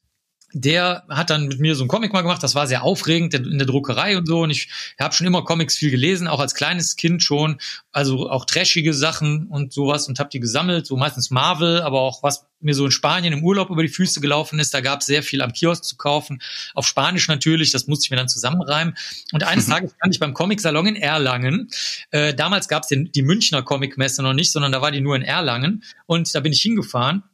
der 0.55 1.05
hat 1.09 1.31
dann 1.31 1.49
mit 1.49 1.59
mir 1.59 1.75
so 1.75 1.85
ein 1.85 1.89
Comic 1.89 2.13
mal 2.13 2.23
gemacht, 2.23 2.43
das 2.43 2.55
war 2.55 2.69
sehr 2.69 2.85
aufregend 2.85 3.35
in 3.35 3.59
der 3.59 3.67
Druckerei 3.67 4.17
und 4.17 4.27
so. 4.27 4.43
Und 4.43 4.51
ich 4.51 4.69
habe 4.99 5.13
schon 5.13 5.27
immer 5.27 5.43
Comics 5.43 5.77
viel 5.77 5.91
gelesen, 5.91 6.29
auch 6.29 6.39
als 6.39 6.55
kleines 6.55 6.95
Kind 6.95 7.23
schon, 7.23 7.59
also 7.91 8.31
auch 8.31 8.45
trashige 8.45 8.95
Sachen 8.95 9.49
und 9.49 9.73
sowas 9.73 10.07
und 10.07 10.21
habe 10.21 10.31
die 10.31 10.39
gesammelt, 10.39 10.87
so 10.87 10.97
meistens 10.97 11.31
Marvel, 11.31 11.83
aber 11.83 12.01
auch 12.01 12.23
was 12.23 12.47
mir 12.61 12.75
so 12.75 12.85
in 12.85 12.93
Spanien 12.93 13.33
im 13.33 13.45
Urlaub 13.45 13.69
über 13.69 13.83
die 13.83 13.89
Füße 13.89 14.21
gelaufen 14.21 14.59
ist, 14.61 14.73
da 14.73 14.81
gab 14.81 15.01
es 15.01 15.07
sehr 15.07 15.23
viel 15.23 15.43
am 15.43 15.53
Kiosk 15.53 15.85
zu 15.85 15.97
kaufen, 15.97 16.41
auf 16.75 16.87
Spanisch 16.87 17.29
natürlich, 17.29 17.73
das 17.73 17.89
musste 17.89 18.07
ich 18.07 18.11
mir 18.11 18.17
dann 18.17 18.29
zusammenreimen. 18.29 18.95
Und 19.33 19.45
eines 19.45 19.67
Tages 19.69 19.93
stand 19.97 20.15
ich 20.15 20.21
beim 20.21 20.35
Comic-Salon 20.35 20.87
in 20.87 20.97
Erlangen, 20.97 21.69
äh, 22.11 22.33
damals 22.33 22.69
gab 22.69 22.85
es 22.85 22.89
die 22.89 23.23
Münchner 23.23 23.63
Comic-Messe 23.63 24.23
noch 24.23 24.33
nicht, 24.33 24.53
sondern 24.53 24.73
da 24.73 24.81
war 24.81 24.93
die 24.93 25.01
nur 25.01 25.17
in 25.17 25.23
Erlangen. 25.23 25.83
Und 26.07 26.35
da 26.35 26.41
bin 26.41 26.53
ich 26.53 26.63
hingefahren 26.63 27.25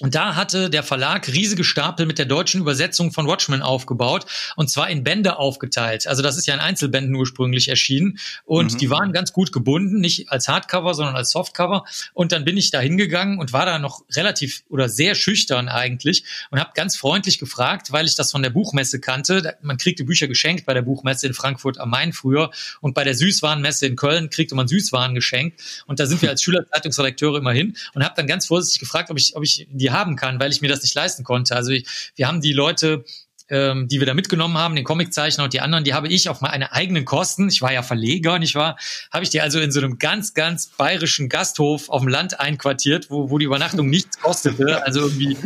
Und 0.00 0.14
da 0.14 0.34
hatte 0.34 0.70
der 0.70 0.82
Verlag 0.82 1.28
riesige 1.28 1.64
Stapel 1.64 2.06
mit 2.06 2.18
der 2.18 2.26
deutschen 2.26 2.60
Übersetzung 2.60 3.12
von 3.12 3.26
Watchmen 3.26 3.62
aufgebaut 3.62 4.26
und 4.56 4.70
zwar 4.70 4.88
in 4.88 5.04
Bände 5.04 5.38
aufgeteilt. 5.38 6.06
Also 6.06 6.22
das 6.22 6.36
ist 6.36 6.46
ja 6.46 6.54
in 6.54 6.60
Einzelbänden 6.60 7.14
ursprünglich 7.14 7.68
erschienen 7.68 8.18
und 8.44 8.72
mhm. 8.72 8.78
die 8.78 8.90
waren 8.90 9.12
ganz 9.12 9.32
gut 9.32 9.52
gebunden, 9.52 10.00
nicht 10.00 10.30
als 10.30 10.48
Hardcover, 10.48 10.94
sondern 10.94 11.16
als 11.16 11.30
Softcover. 11.30 11.84
Und 12.14 12.32
dann 12.32 12.44
bin 12.44 12.56
ich 12.56 12.70
da 12.70 12.80
hingegangen 12.80 13.38
und 13.38 13.52
war 13.52 13.66
da 13.66 13.78
noch 13.78 14.02
relativ 14.12 14.62
oder 14.68 14.88
sehr 14.88 15.14
schüchtern 15.14 15.68
eigentlich 15.68 16.24
und 16.50 16.58
habe 16.58 16.70
ganz 16.74 16.96
freundlich 16.96 17.38
gefragt, 17.38 17.92
weil 17.92 18.06
ich 18.06 18.16
das 18.16 18.30
von 18.32 18.42
der 18.42 18.50
Buchmesse 18.50 19.00
kannte. 19.00 19.56
Man 19.60 19.76
kriegte 19.76 20.04
Bücher 20.04 20.28
geschenkt 20.28 20.64
bei 20.64 20.74
der 20.74 20.82
Buchmesse 20.82 21.26
in 21.26 21.34
Frankfurt 21.34 21.78
am 21.78 21.90
Main 21.90 22.12
früher 22.12 22.50
und 22.80 22.94
bei 22.94 23.04
der 23.04 23.14
Süßwarenmesse 23.14 23.86
in 23.86 23.96
Köln 23.96 24.30
kriegte 24.30 24.54
man 24.54 24.66
Süßwaren 24.66 25.14
geschenkt. 25.14 25.60
Und 25.86 26.00
da 26.00 26.06
sind 26.06 26.22
wir 26.22 26.30
als 26.30 26.42
Schülerzeitungsredakteure 26.42 27.38
immer 27.38 27.52
hin 27.52 27.76
und 27.94 28.02
habe 28.02 28.14
dann 28.16 28.26
ganz 28.26 28.46
vorsichtig 28.46 28.80
gefragt, 28.80 29.10
ob 29.10 29.18
ich, 29.18 29.36
ob 29.36 29.42
ich 29.42 29.66
die 29.70 29.89
haben 29.92 30.16
kann, 30.16 30.40
weil 30.40 30.52
ich 30.52 30.60
mir 30.60 30.68
das 30.68 30.82
nicht 30.82 30.94
leisten 30.94 31.24
konnte. 31.24 31.56
Also 31.56 31.70
ich, 31.70 32.12
wir 32.16 32.28
haben 32.28 32.40
die 32.40 32.52
Leute 32.52 33.04
ähm, 33.50 33.88
die 33.88 33.98
wir 33.98 34.06
da 34.06 34.14
mitgenommen 34.14 34.56
haben, 34.56 34.76
den 34.76 34.84
Comiczeichner 34.84 35.44
und 35.44 35.52
die 35.52 35.60
anderen, 35.60 35.84
die 35.84 35.92
habe 35.92 36.08
ich 36.08 36.28
auf 36.28 36.40
meine 36.40 36.72
eigenen 36.72 37.04
Kosten, 37.04 37.48
ich 37.48 37.60
war 37.60 37.72
ja 37.72 37.82
Verleger, 37.82 38.38
nicht 38.38 38.54
wahr, 38.54 38.78
habe 39.12 39.24
ich 39.24 39.30
die 39.30 39.40
also 39.40 39.58
in 39.58 39.72
so 39.72 39.80
einem 39.80 39.98
ganz, 39.98 40.34
ganz 40.34 40.68
bayerischen 40.68 41.28
Gasthof 41.28 41.88
auf 41.88 42.00
dem 42.00 42.08
Land 42.08 42.38
einquartiert, 42.38 43.10
wo, 43.10 43.28
wo 43.28 43.38
die 43.38 43.46
Übernachtung 43.46 43.90
nichts 43.90 44.20
kostete, 44.20 44.82
also 44.86 45.00
irgendwie 45.00 45.36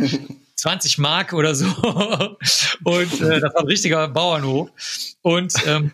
20 0.55 0.99
Mark 0.99 1.33
oder 1.33 1.55
so. 1.55 1.65
Und 2.83 3.21
äh, 3.21 3.39
das 3.39 3.53
war 3.53 3.61
ein 3.61 3.67
richtiger 3.67 4.07
Bauernhof. 4.07 4.69
Und 5.21 5.53
ähm, 5.65 5.91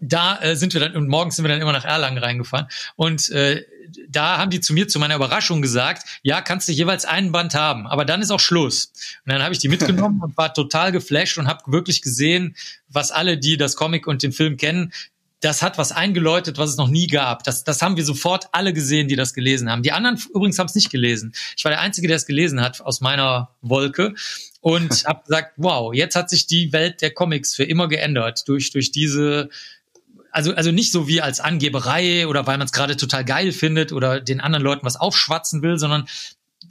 da 0.00 0.40
äh, 0.40 0.56
sind 0.56 0.74
wir 0.74 0.80
dann, 0.80 0.96
und 0.96 1.08
morgens 1.08 1.36
sind 1.36 1.44
wir 1.44 1.50
dann 1.50 1.60
immer 1.60 1.72
nach 1.72 1.84
Erlangen 1.84 2.18
reingefahren. 2.18 2.66
Und 2.96 3.30
äh, 3.30 3.64
da 4.08 4.38
haben 4.38 4.50
die 4.50 4.60
zu 4.60 4.72
mir 4.72 4.88
zu 4.88 4.98
meiner 4.98 5.16
Überraschung 5.16 5.62
gesagt, 5.62 6.06
ja, 6.22 6.40
kannst 6.40 6.68
du 6.68 6.72
jeweils 6.72 7.04
einen 7.04 7.32
Band 7.32 7.54
haben, 7.54 7.86
aber 7.86 8.04
dann 8.04 8.22
ist 8.22 8.30
auch 8.30 8.40
Schluss. 8.40 8.92
Und 9.24 9.32
dann 9.32 9.42
habe 9.42 9.52
ich 9.52 9.58
die 9.58 9.68
mitgenommen 9.68 10.20
und 10.22 10.36
war 10.36 10.54
total 10.54 10.92
geflasht 10.92 11.38
und 11.38 11.48
habe 11.48 11.60
wirklich 11.72 12.02
gesehen, 12.02 12.56
was 12.88 13.10
alle, 13.10 13.38
die 13.38 13.56
das 13.56 13.76
Comic 13.76 14.06
und 14.06 14.22
den 14.22 14.32
Film 14.32 14.56
kennen, 14.56 14.92
das 15.44 15.60
hat 15.60 15.76
was 15.76 15.92
eingeläutet, 15.92 16.56
was 16.56 16.70
es 16.70 16.76
noch 16.78 16.88
nie 16.88 17.06
gab. 17.06 17.44
Das, 17.44 17.64
das 17.64 17.82
haben 17.82 17.96
wir 17.96 18.04
sofort 18.04 18.48
alle 18.52 18.72
gesehen, 18.72 19.08
die 19.08 19.16
das 19.16 19.34
gelesen 19.34 19.70
haben. 19.70 19.82
Die 19.82 19.92
anderen 19.92 20.18
übrigens 20.34 20.58
haben 20.58 20.68
es 20.68 20.74
nicht 20.74 20.90
gelesen. 20.90 21.34
Ich 21.56 21.64
war 21.64 21.70
der 21.70 21.80
Einzige, 21.80 22.08
der 22.08 22.16
es 22.16 22.24
gelesen 22.24 22.62
hat 22.62 22.80
aus 22.80 23.02
meiner 23.02 23.50
Wolke 23.60 24.14
und 24.62 24.90
habe 25.06 25.22
gesagt, 25.26 25.52
wow, 25.56 25.92
jetzt 25.92 26.16
hat 26.16 26.30
sich 26.30 26.46
die 26.46 26.72
Welt 26.72 27.02
der 27.02 27.12
Comics 27.12 27.54
für 27.54 27.64
immer 27.64 27.88
geändert 27.88 28.48
durch, 28.48 28.70
durch 28.70 28.90
diese 28.90 29.50
also, 30.34 30.52
also 30.52 30.72
nicht 30.72 30.90
so 30.90 31.06
wie 31.06 31.22
als 31.22 31.38
Angeberei 31.38 32.26
oder 32.26 32.44
weil 32.46 32.58
man 32.58 32.66
es 32.66 32.72
gerade 32.72 32.96
total 32.96 33.24
geil 33.24 33.52
findet 33.52 33.92
oder 33.92 34.20
den 34.20 34.40
anderen 34.40 34.64
Leuten 34.64 34.84
was 34.84 34.96
aufschwatzen 34.96 35.62
will, 35.62 35.78
sondern 35.78 36.08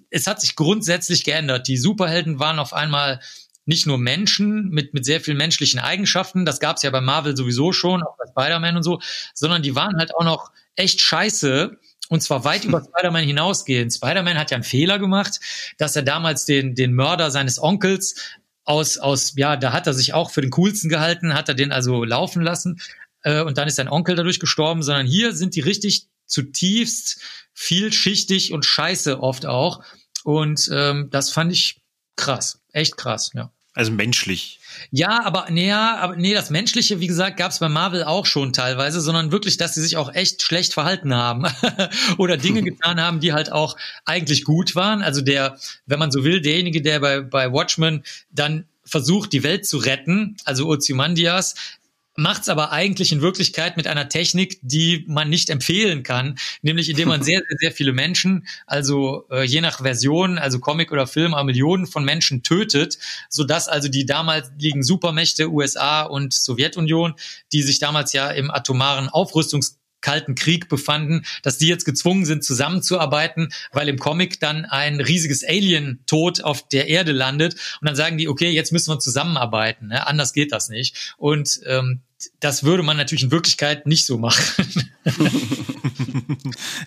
es 0.09 0.27
hat 0.27 0.41
sich 0.41 0.57
grundsätzlich 0.57 1.23
geändert. 1.23 1.69
Die 1.69 1.77
Superhelden 1.77 2.39
waren 2.39 2.59
auf 2.59 2.73
einmal 2.73 3.21
nicht 3.65 3.87
nur 3.87 3.97
Menschen 3.97 4.69
mit, 4.69 4.93
mit 4.93 5.05
sehr 5.05 5.21
vielen 5.21 5.37
menschlichen 5.37 5.79
Eigenschaften, 5.79 6.43
das 6.43 6.59
gab 6.59 6.75
es 6.75 6.83
ja 6.83 6.89
bei 6.89 6.99
Marvel 6.99 7.37
sowieso 7.37 7.71
schon, 7.71 8.03
auch 8.03 8.17
bei 8.17 8.25
Spider-Man 8.27 8.75
und 8.75 8.83
so, 8.83 8.99
sondern 9.33 9.61
die 9.61 9.75
waren 9.75 9.97
halt 9.97 10.13
auch 10.13 10.25
noch 10.25 10.51
echt 10.75 10.99
scheiße 10.99 11.77
und 12.09 12.21
zwar 12.21 12.43
weit 12.43 12.65
über 12.65 12.83
Spider-Man 12.97 13.23
hinausgehend. 13.23 13.93
Spider-Man 13.93 14.37
hat 14.37 14.51
ja 14.51 14.55
einen 14.55 14.65
Fehler 14.65 14.99
gemacht, 14.99 15.39
dass 15.77 15.95
er 15.95 16.03
damals 16.03 16.43
den, 16.43 16.75
den 16.75 16.93
Mörder 16.93 17.31
seines 17.31 17.63
Onkels 17.63 18.15
aus, 18.65 18.97
aus, 18.97 19.33
ja, 19.37 19.55
da 19.55 19.71
hat 19.71 19.87
er 19.87 19.93
sich 19.93 20.13
auch 20.13 20.31
für 20.31 20.41
den 20.41 20.51
coolsten 20.51 20.89
gehalten, 20.89 21.33
hat 21.33 21.47
er 21.47 21.55
den 21.55 21.71
also 21.71 22.03
laufen 22.03 22.41
lassen 22.41 22.81
äh, 23.23 23.41
und 23.41 23.57
dann 23.57 23.67
ist 23.67 23.75
sein 23.75 23.89
Onkel 23.89 24.15
dadurch 24.15 24.39
gestorben, 24.39 24.83
sondern 24.83 25.07
hier 25.07 25.33
sind 25.33 25.55
die 25.55 25.61
richtig 25.61 26.07
zutiefst 26.25 27.19
vielschichtig 27.53 28.53
und 28.53 28.65
scheiße 28.65 29.19
oft 29.21 29.45
auch. 29.45 29.83
Und 30.23 30.69
ähm, 30.73 31.09
das 31.11 31.29
fand 31.29 31.51
ich 31.51 31.81
krass, 32.15 32.59
echt 32.71 32.97
krass, 32.97 33.31
ja. 33.33 33.51
Also 33.75 33.91
menschlich. 33.91 34.59
Ja, 34.91 35.23
aber 35.23 35.47
nee, 35.49 35.71
aber 35.71 36.15
nee, 36.15 36.35
das 36.35 36.51
Menschliche, 36.51 36.99
wie 36.99 37.07
gesagt, 37.07 37.37
gab 37.37 37.51
es 37.51 37.57
bei 37.57 37.69
Marvel 37.69 38.03
auch 38.03 38.27
schon 38.27 38.53
teilweise, 38.53 39.01
sondern 39.01 39.31
wirklich, 39.31 39.57
dass 39.57 39.73
sie 39.73 39.81
sich 39.81 39.97
auch 39.97 40.13
echt 40.13 40.43
schlecht 40.43 40.73
verhalten 40.73 41.15
haben 41.15 41.45
oder 42.17 42.37
Dinge 42.37 42.61
getan 42.63 43.01
haben, 43.01 43.19
die 43.19 43.33
halt 43.33 43.51
auch 43.51 43.75
eigentlich 44.05 44.43
gut 44.43 44.75
waren. 44.75 45.01
Also 45.01 45.21
der, 45.21 45.57
wenn 45.87 45.97
man 45.97 46.11
so 46.11 46.23
will, 46.23 46.39
derjenige, 46.39 46.83
der 46.83 46.99
bei, 46.99 47.21
bei 47.21 47.51
Watchmen 47.51 48.03
dann 48.29 48.65
versucht, 48.85 49.33
die 49.33 49.41
Welt 49.41 49.65
zu 49.65 49.77
retten, 49.77 50.37
also 50.45 50.67
Ozymandias, 50.67 51.55
macht's 52.15 52.49
aber 52.49 52.71
eigentlich 52.71 53.11
in 53.11 53.21
Wirklichkeit 53.21 53.77
mit 53.77 53.87
einer 53.87 54.09
Technik, 54.09 54.59
die 54.61 55.05
man 55.07 55.29
nicht 55.29 55.49
empfehlen 55.49 56.03
kann, 56.03 56.37
nämlich 56.61 56.89
indem 56.89 57.09
man 57.09 57.23
sehr, 57.23 57.41
sehr, 57.47 57.57
sehr 57.59 57.71
viele 57.71 57.93
Menschen, 57.93 58.47
also 58.67 59.25
äh, 59.31 59.43
je 59.43 59.61
nach 59.61 59.81
Version, 59.81 60.37
also 60.37 60.59
Comic 60.59 60.91
oder 60.91 61.07
Film, 61.07 61.33
aber 61.33 61.43
Millionen 61.43 61.87
von 61.87 62.05
Menschen 62.05 62.43
tötet, 62.43 62.97
sodass 63.29 63.67
also 63.67 63.89
die 63.89 64.05
damaligen 64.05 64.83
Supermächte 64.83 65.51
USA 65.51 66.03
und 66.03 66.33
Sowjetunion, 66.33 67.15
die 67.51 67.61
sich 67.61 67.79
damals 67.79 68.13
ja 68.13 68.29
im 68.29 68.51
atomaren 68.51 69.09
Aufrüstungs 69.09 69.79
Kalten 70.03 70.35
Krieg 70.35 70.69
befanden, 70.69 71.25
dass 71.41 71.57
die 71.57 71.67
jetzt 71.67 71.85
gezwungen 71.85 72.25
sind, 72.25 72.43
zusammenzuarbeiten, 72.43 73.49
weil 73.71 73.89
im 73.89 73.97
Comic 73.97 74.39
dann 74.39 74.65
ein 74.65 74.99
riesiges 74.99 75.43
Alien-Tod 75.43 76.43
auf 76.43 76.67
der 76.67 76.87
Erde 76.87 77.11
landet 77.11 77.55
und 77.81 77.87
dann 77.87 77.95
sagen 77.95 78.19
die, 78.19 78.27
okay, 78.27 78.51
jetzt 78.51 78.71
müssen 78.71 78.91
wir 78.91 78.99
zusammenarbeiten, 78.99 79.87
ne? 79.87 80.05
anders 80.05 80.33
geht 80.33 80.51
das 80.51 80.69
nicht. 80.69 81.15
Und 81.17 81.61
ähm, 81.65 82.01
das 82.39 82.63
würde 82.63 82.83
man 82.83 82.97
natürlich 82.97 83.23
in 83.23 83.31
Wirklichkeit 83.31 83.85
nicht 83.85 84.05
so 84.05 84.17
machen. 84.17 84.43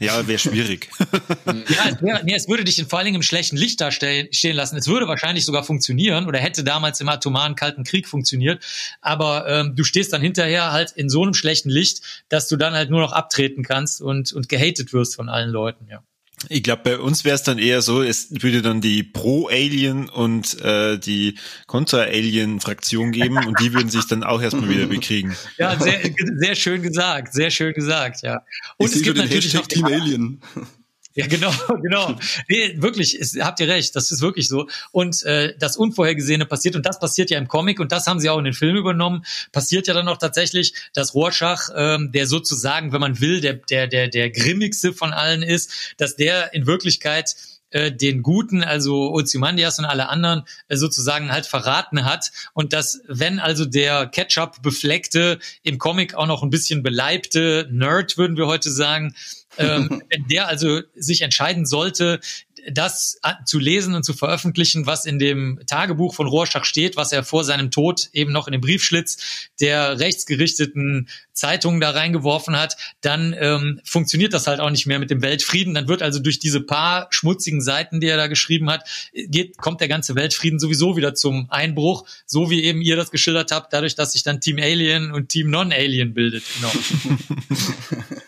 ja, 0.00 0.26
wäre 0.26 0.38
schwierig. 0.38 0.88
ja, 1.46 1.88
es, 1.90 2.02
wär, 2.02 2.22
nee, 2.24 2.34
es 2.34 2.48
würde 2.48 2.64
dich 2.64 2.78
in, 2.78 2.86
vor 2.86 2.98
allen 2.98 3.06
Dingen 3.06 3.16
im 3.16 3.22
schlechten 3.22 3.56
Licht 3.56 3.80
da 3.80 3.90
stehen 3.90 4.28
lassen. 4.56 4.76
Es 4.76 4.88
würde 4.88 5.06
wahrscheinlich 5.08 5.44
sogar 5.44 5.64
funktionieren 5.64 6.26
oder 6.26 6.38
hätte 6.38 6.64
damals 6.64 7.00
im 7.00 7.08
atomaren 7.08 7.54
Kalten 7.54 7.84
Krieg 7.84 8.08
funktioniert. 8.08 8.64
Aber 9.00 9.48
ähm, 9.48 9.76
du 9.76 9.84
stehst 9.84 10.12
dann 10.12 10.22
hinterher 10.22 10.72
halt 10.72 10.92
in 10.92 11.08
so 11.08 11.22
einem 11.22 11.34
schlechten 11.34 11.70
Licht, 11.70 12.24
dass 12.28 12.48
du 12.48 12.56
dann 12.56 12.74
halt 12.74 12.90
nur 12.90 13.00
noch 13.00 13.12
abtreten 13.12 13.62
kannst 13.62 14.00
und, 14.00 14.32
und 14.32 14.48
gehatet 14.48 14.92
wirst 14.92 15.16
von 15.16 15.28
allen 15.28 15.50
Leuten, 15.50 15.86
ja. 15.88 16.02
Ich 16.48 16.62
glaube, 16.62 16.82
bei 16.84 16.98
uns 16.98 17.24
wäre 17.24 17.34
es 17.34 17.42
dann 17.42 17.58
eher 17.58 17.80
so, 17.80 18.02
es 18.02 18.28
würde 18.42 18.60
dann 18.60 18.82
die 18.82 19.02
Pro-Alien 19.02 20.10
und 20.10 20.60
äh, 20.60 20.98
die 20.98 21.36
Contra-Alien-Fraktion 21.66 23.10
geben 23.10 23.38
und 23.38 23.58
die 23.58 23.72
würden 23.72 23.88
sich 23.88 24.06
dann 24.06 24.22
auch 24.22 24.42
erstmal 24.42 24.68
wieder 24.68 24.86
bekriegen. 24.86 25.34
Ja, 25.58 25.78
sehr, 25.80 26.00
sehr 26.36 26.54
schön 26.54 26.82
gesagt, 26.82 27.32
sehr 27.32 27.50
schön 27.50 27.72
gesagt, 27.72 28.20
ja. 28.22 28.42
Und 28.76 28.90
ich 28.90 28.96
es 28.96 29.02
gibt 29.02 29.16
natürlich 29.16 29.54
noch 29.54 29.66
Team 29.66 29.86
Alien. 29.86 30.42
Ja, 31.16 31.26
genau, 31.26 31.50
genau. 31.82 32.14
Nee, 32.46 32.74
wirklich, 32.76 33.18
es, 33.18 33.36
habt 33.40 33.58
ihr 33.60 33.68
recht, 33.68 33.96
das 33.96 34.10
ist 34.10 34.20
wirklich 34.20 34.48
so. 34.48 34.68
Und 34.92 35.22
äh, 35.24 35.54
das 35.58 35.78
Unvorhergesehene 35.78 36.44
passiert, 36.44 36.76
und 36.76 36.84
das 36.84 37.00
passiert 37.00 37.30
ja 37.30 37.38
im 37.38 37.48
Comic, 37.48 37.80
und 37.80 37.90
das 37.90 38.06
haben 38.06 38.20
sie 38.20 38.28
auch 38.28 38.38
in 38.38 38.44
den 38.44 38.52
Film 38.52 38.76
übernommen, 38.76 39.24
passiert 39.50 39.86
ja 39.86 39.94
dann 39.94 40.08
auch 40.08 40.18
tatsächlich, 40.18 40.74
dass 40.92 41.14
Rorschach, 41.14 41.70
ähm, 41.74 42.12
der 42.12 42.26
sozusagen, 42.26 42.92
wenn 42.92 43.00
man 43.00 43.18
will, 43.18 43.40
der, 43.40 43.54
der, 43.54 43.86
der, 43.86 44.08
der 44.08 44.30
grimmigste 44.30 44.92
von 44.92 45.14
allen 45.14 45.42
ist, 45.42 45.94
dass 45.96 46.16
der 46.16 46.52
in 46.52 46.66
Wirklichkeit 46.66 47.34
äh, 47.70 47.90
den 47.90 48.22
Guten, 48.22 48.62
also 48.62 49.12
Ozymandias 49.12 49.78
und 49.78 49.86
alle 49.86 50.08
anderen, 50.08 50.44
äh, 50.68 50.76
sozusagen 50.76 51.32
halt 51.32 51.46
verraten 51.46 52.04
hat. 52.04 52.30
Und 52.52 52.72
dass, 52.72 53.00
wenn 53.08 53.40
also 53.40 53.64
der 53.64 54.06
Ketchup 54.06 54.62
befleckte, 54.62 55.38
im 55.62 55.78
Comic 55.78 56.14
auch 56.14 56.26
noch 56.26 56.42
ein 56.42 56.50
bisschen 56.50 56.82
beleibte 56.82 57.68
Nerd, 57.70 58.18
würden 58.18 58.36
wir 58.36 58.46
heute 58.46 58.70
sagen, 58.70 59.14
ähm, 59.58 60.02
wenn 60.10 60.26
der 60.28 60.48
also 60.48 60.80
sich 60.94 61.22
entscheiden 61.22 61.66
sollte, 61.66 62.20
das 62.70 63.20
zu 63.44 63.58
lesen 63.58 63.94
und 63.94 64.04
zu 64.04 64.12
veröffentlichen, 64.12 64.86
was 64.86 65.04
in 65.04 65.18
dem 65.18 65.60
Tagebuch 65.66 66.14
von 66.14 66.26
Rorschach 66.26 66.64
steht, 66.64 66.96
was 66.96 67.12
er 67.12 67.22
vor 67.22 67.44
seinem 67.44 67.70
Tod 67.70 68.08
eben 68.12 68.32
noch 68.32 68.48
in 68.48 68.52
den 68.52 68.60
Briefschlitz 68.60 69.48
der 69.60 69.98
rechtsgerichteten 69.98 71.08
Zeitungen 71.32 71.80
da 71.80 71.90
reingeworfen 71.90 72.58
hat, 72.58 72.76
dann 73.00 73.34
ähm, 73.38 73.80
funktioniert 73.84 74.32
das 74.32 74.46
halt 74.46 74.60
auch 74.60 74.70
nicht 74.70 74.86
mehr 74.86 74.98
mit 74.98 75.10
dem 75.10 75.22
Weltfrieden. 75.22 75.74
Dann 75.74 75.86
wird 75.86 76.02
also 76.02 76.18
durch 76.18 76.38
diese 76.38 76.60
paar 76.60 77.08
schmutzigen 77.10 77.60
Seiten, 77.60 78.00
die 78.00 78.08
er 78.08 78.16
da 78.16 78.26
geschrieben 78.26 78.70
hat, 78.70 78.88
geht, 79.12 79.58
kommt 79.58 79.80
der 79.80 79.88
ganze 79.88 80.14
Weltfrieden 80.14 80.58
sowieso 80.58 80.96
wieder 80.96 81.14
zum 81.14 81.46
Einbruch, 81.50 82.06
so 82.24 82.50
wie 82.50 82.64
eben 82.64 82.80
ihr 82.80 82.96
das 82.96 83.10
geschildert 83.10 83.52
habt, 83.52 83.72
dadurch, 83.72 83.94
dass 83.94 84.12
sich 84.12 84.22
dann 84.22 84.40
Team 84.40 84.58
Alien 84.58 85.12
und 85.12 85.28
Team 85.28 85.50
Non-Alien 85.50 86.14
bildet. 86.14 86.42
Genau. 86.56 86.72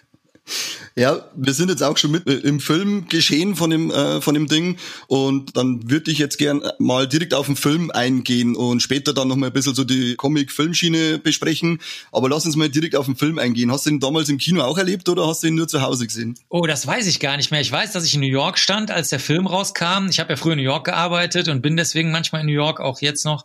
Ja, 0.98 1.20
wir 1.36 1.54
sind 1.54 1.68
jetzt 1.68 1.84
auch 1.84 1.96
schon 1.96 2.10
mit 2.10 2.26
äh, 2.26 2.32
im 2.38 2.58
Film 2.58 3.06
geschehen 3.08 3.54
von 3.54 3.70
dem, 3.70 3.92
äh, 3.92 4.20
von 4.20 4.34
dem 4.34 4.48
Ding 4.48 4.78
und 5.06 5.56
dann 5.56 5.88
würde 5.88 6.10
ich 6.10 6.18
jetzt 6.18 6.38
gern 6.38 6.60
mal 6.80 7.06
direkt 7.06 7.34
auf 7.34 7.46
den 7.46 7.54
Film 7.54 7.92
eingehen 7.92 8.56
und 8.56 8.82
später 8.82 9.14
dann 9.14 9.28
nochmal 9.28 9.50
ein 9.50 9.52
bisschen 9.52 9.76
so 9.76 9.84
die 9.84 10.16
Comic-Filmschiene 10.16 11.20
besprechen. 11.20 11.78
Aber 12.10 12.28
lass 12.28 12.46
uns 12.46 12.56
mal 12.56 12.68
direkt 12.68 12.96
auf 12.96 13.06
den 13.06 13.14
Film 13.14 13.38
eingehen. 13.38 13.70
Hast 13.70 13.86
du 13.86 13.90
ihn 13.90 14.00
damals 14.00 14.28
im 14.28 14.38
Kino 14.38 14.60
auch 14.62 14.76
erlebt 14.76 15.08
oder 15.08 15.24
hast 15.28 15.44
du 15.44 15.46
ihn 15.46 15.54
nur 15.54 15.68
zu 15.68 15.82
Hause 15.82 16.04
gesehen? 16.04 16.36
Oh, 16.48 16.66
das 16.66 16.84
weiß 16.84 17.06
ich 17.06 17.20
gar 17.20 17.36
nicht 17.36 17.52
mehr. 17.52 17.60
Ich 17.60 17.70
weiß, 17.70 17.92
dass 17.92 18.04
ich 18.04 18.14
in 18.14 18.20
New 18.20 18.26
York 18.26 18.58
stand, 18.58 18.90
als 18.90 19.10
der 19.10 19.20
Film 19.20 19.46
rauskam. 19.46 20.08
Ich 20.10 20.18
habe 20.18 20.30
ja 20.30 20.36
früher 20.36 20.54
in 20.54 20.58
New 20.58 20.64
York 20.64 20.86
gearbeitet 20.86 21.46
und 21.46 21.62
bin 21.62 21.76
deswegen 21.76 22.10
manchmal 22.10 22.40
in 22.40 22.48
New 22.48 22.52
York, 22.52 22.80
auch 22.80 23.00
jetzt 23.00 23.24
noch. 23.24 23.44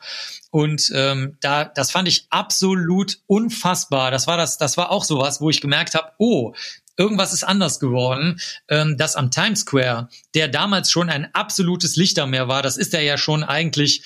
Und 0.50 0.92
ähm, 0.96 1.38
da, 1.40 1.66
das 1.66 1.92
fand 1.92 2.08
ich 2.08 2.26
absolut 2.32 3.20
unfassbar. 3.28 4.10
Das 4.10 4.26
war 4.26 4.38
das, 4.38 4.58
das 4.58 4.76
war 4.76 4.90
auch 4.90 5.04
sowas, 5.04 5.40
wo 5.40 5.52
ich 5.52 5.62
gemerkt 5.62 5.94
habe, 5.94 6.12
oh, 6.18 6.54
irgendwas 6.98 7.34
ist 7.34 7.44
anders 7.44 7.80
geworden, 7.80 8.40
ähm, 8.70 8.98
dass 8.98 9.16
am 9.16 9.32
Times 9.32 9.62
Square, 9.62 10.10
der 10.36 10.48
damals 10.48 10.92
schon 10.92 11.10
ein 11.10 11.34
absolutes 11.34 11.96
Lichtermeer 11.96 12.48
war, 12.48 12.62
das 12.62 12.78
ist 12.78 12.94
er 12.94 13.02
ja 13.02 13.18
schon 13.18 13.44
eigentlich 13.44 14.04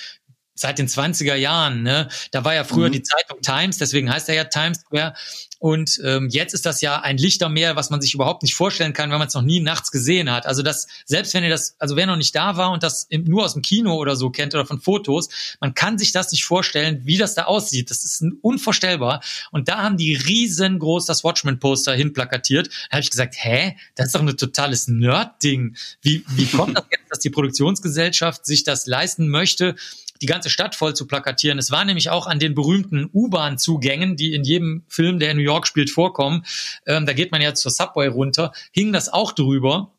seit 0.59 0.79
den 0.79 0.87
20er 0.87 1.35
Jahren, 1.35 1.83
ne? 1.83 2.07
Da 2.31 2.43
war 2.43 2.53
ja 2.53 2.63
früher 2.63 2.89
mhm. 2.89 2.93
die 2.93 3.03
Zeitung 3.03 3.41
Times, 3.41 3.77
deswegen 3.77 4.11
heißt 4.11 4.29
er 4.29 4.35
ja 4.35 4.43
Times 4.45 4.79
Square. 4.79 5.13
Und 5.59 5.99
ähm, 6.03 6.29
jetzt 6.29 6.53
ist 6.53 6.65
das 6.65 6.81
ja 6.81 7.01
ein 7.01 7.17
Lichtermeer, 7.17 7.75
was 7.75 7.89
man 7.89 7.99
sich 7.99 8.13
überhaupt 8.13 8.43
nicht 8.43 8.53
vorstellen 8.53 8.93
kann, 8.93 9.09
wenn 9.09 9.17
man 9.17 9.27
es 9.27 9.33
noch 9.33 9.41
nie 9.41 9.59
nachts 9.59 9.91
gesehen 9.91 10.31
hat. 10.31 10.45
Also 10.45 10.61
das, 10.61 10.87
selbst 11.05 11.33
wenn 11.33 11.43
ihr 11.43 11.49
das, 11.49 11.75
also 11.79 11.95
wer 11.95 12.05
noch 12.05 12.15
nicht 12.15 12.35
da 12.35 12.57
war 12.57 12.71
und 12.71 12.83
das 12.83 13.05
im, 13.09 13.23
nur 13.23 13.43
aus 13.43 13.53
dem 13.53 13.63
Kino 13.63 13.95
oder 13.95 14.15
so 14.15 14.29
kennt 14.29 14.53
oder 14.53 14.65
von 14.65 14.79
Fotos, 14.79 15.29
man 15.59 15.73
kann 15.73 15.97
sich 15.97 16.11
das 16.11 16.31
nicht 16.31 16.45
vorstellen, 16.45 17.01
wie 17.05 17.17
das 17.17 17.33
da 17.33 17.45
aussieht. 17.45 17.89
Das 17.89 18.03
ist 18.03 18.23
unvorstellbar. 18.41 19.23
Und 19.51 19.67
da 19.67 19.79
haben 19.79 19.97
die 19.97 20.13
riesengroß 20.13 21.05
das 21.05 21.23
Watchmen-Poster 21.23 21.93
hinplakatiert. 21.93 22.67
Da 22.67 22.97
habe 22.97 23.01
ich 23.01 23.09
gesagt, 23.09 23.35
hä, 23.37 23.75
das 23.95 24.07
ist 24.07 24.15
doch 24.15 24.21
ein 24.21 24.37
totales 24.37 24.87
Nerd-Ding. 24.87 25.75
Wie, 26.01 26.23
wie 26.29 26.45
kommt 26.45 26.77
das 26.77 26.85
jetzt, 26.91 27.11
dass 27.11 27.19
die 27.19 27.31
Produktionsgesellschaft 27.31 28.45
sich 28.45 28.63
das 28.63 28.85
leisten 28.85 29.27
möchte? 29.27 29.75
Die 30.21 30.25
ganze 30.25 30.49
Stadt 30.49 30.75
voll 30.75 30.95
zu 30.95 31.07
plakatieren. 31.07 31.59
Es 31.59 31.71
war 31.71 31.85
nämlich 31.85 32.09
auch 32.09 32.27
an 32.27 32.39
den 32.39 32.55
berühmten 32.55 33.09
U-Bahn-Zugängen, 33.13 34.15
die 34.15 34.33
in 34.33 34.43
jedem 34.43 34.83
Film, 34.87 35.19
der 35.19 35.31
in 35.31 35.37
New 35.37 35.43
York 35.43 35.67
spielt, 35.67 35.89
vorkommen. 35.89 36.45
Ähm, 36.85 37.05
da 37.05 37.13
geht 37.13 37.31
man 37.31 37.41
ja 37.41 37.53
zur 37.53 37.71
Subway 37.71 38.07
runter, 38.07 38.51
hing 38.71 38.93
das 38.93 39.09
auch 39.11 39.31
drüber. 39.31 39.93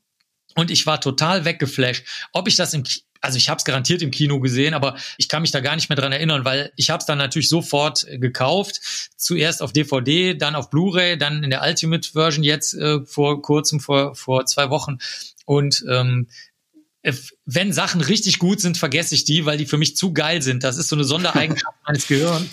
Und 0.55 0.71
ich 0.71 0.87
war 0.87 1.01
total 1.01 1.45
weggeflasht. 1.45 2.05
Ob 2.33 2.49
ich 2.49 2.57
das 2.57 2.75
im 2.75 2.85
also 3.21 3.37
ich 3.37 3.49
habe 3.49 3.59
es 3.59 3.65
garantiert 3.65 4.03
im 4.03 4.11
Kino 4.11 4.41
gesehen, 4.41 4.75
aber 4.75 4.97
ich 5.17 5.29
kann 5.29 5.43
mich 5.43 5.51
da 5.51 5.61
gar 5.61 5.75
nicht 5.75 5.89
mehr 5.89 5.97
dran 5.97 6.13
erinnern, 6.13 6.45
weil 6.45 6.73
ich 6.77 6.91
habe 6.91 7.01
es 7.01 7.07
dann 7.07 7.19
natürlich 7.19 7.49
sofort 7.49 8.07
äh, 8.07 8.19
gekauft. 8.19 8.81
Zuerst 9.17 9.63
auf 9.63 9.73
DVD, 9.73 10.35
dann 10.35 10.55
auf 10.55 10.71
Blu-ray, 10.71 11.19
dann 11.19 11.43
in 11.43 11.51
der 11.51 11.63
Ultimate 11.63 12.09
Version 12.13 12.45
jetzt 12.45 12.75
äh, 12.75 13.05
vor 13.05 13.43
kurzem, 13.43 13.81
vor, 13.81 14.15
vor 14.15 14.47
zwei 14.47 14.71
Wochen. 14.71 14.99
Und 15.47 15.85
ähm, 15.89 16.29
äh, 17.03 17.13
wenn 17.51 17.73
Sachen 17.73 18.03
richtig 18.03 18.39
gut 18.39 18.61
sind, 18.61 18.77
vergesse 18.77 19.15
ich 19.15 19.25
die, 19.25 19.47
weil 19.47 19.57
die 19.57 19.65
für 19.65 19.79
mich 19.79 19.97
zu 19.97 20.13
geil 20.13 20.43
sind. 20.43 20.65
Das 20.65 20.77
ist 20.77 20.91
so 20.91 20.97
eine 20.97 21.05
Sondereigenschaft 21.05 21.75
meines 21.87 22.07
Gehirns. 22.07 22.45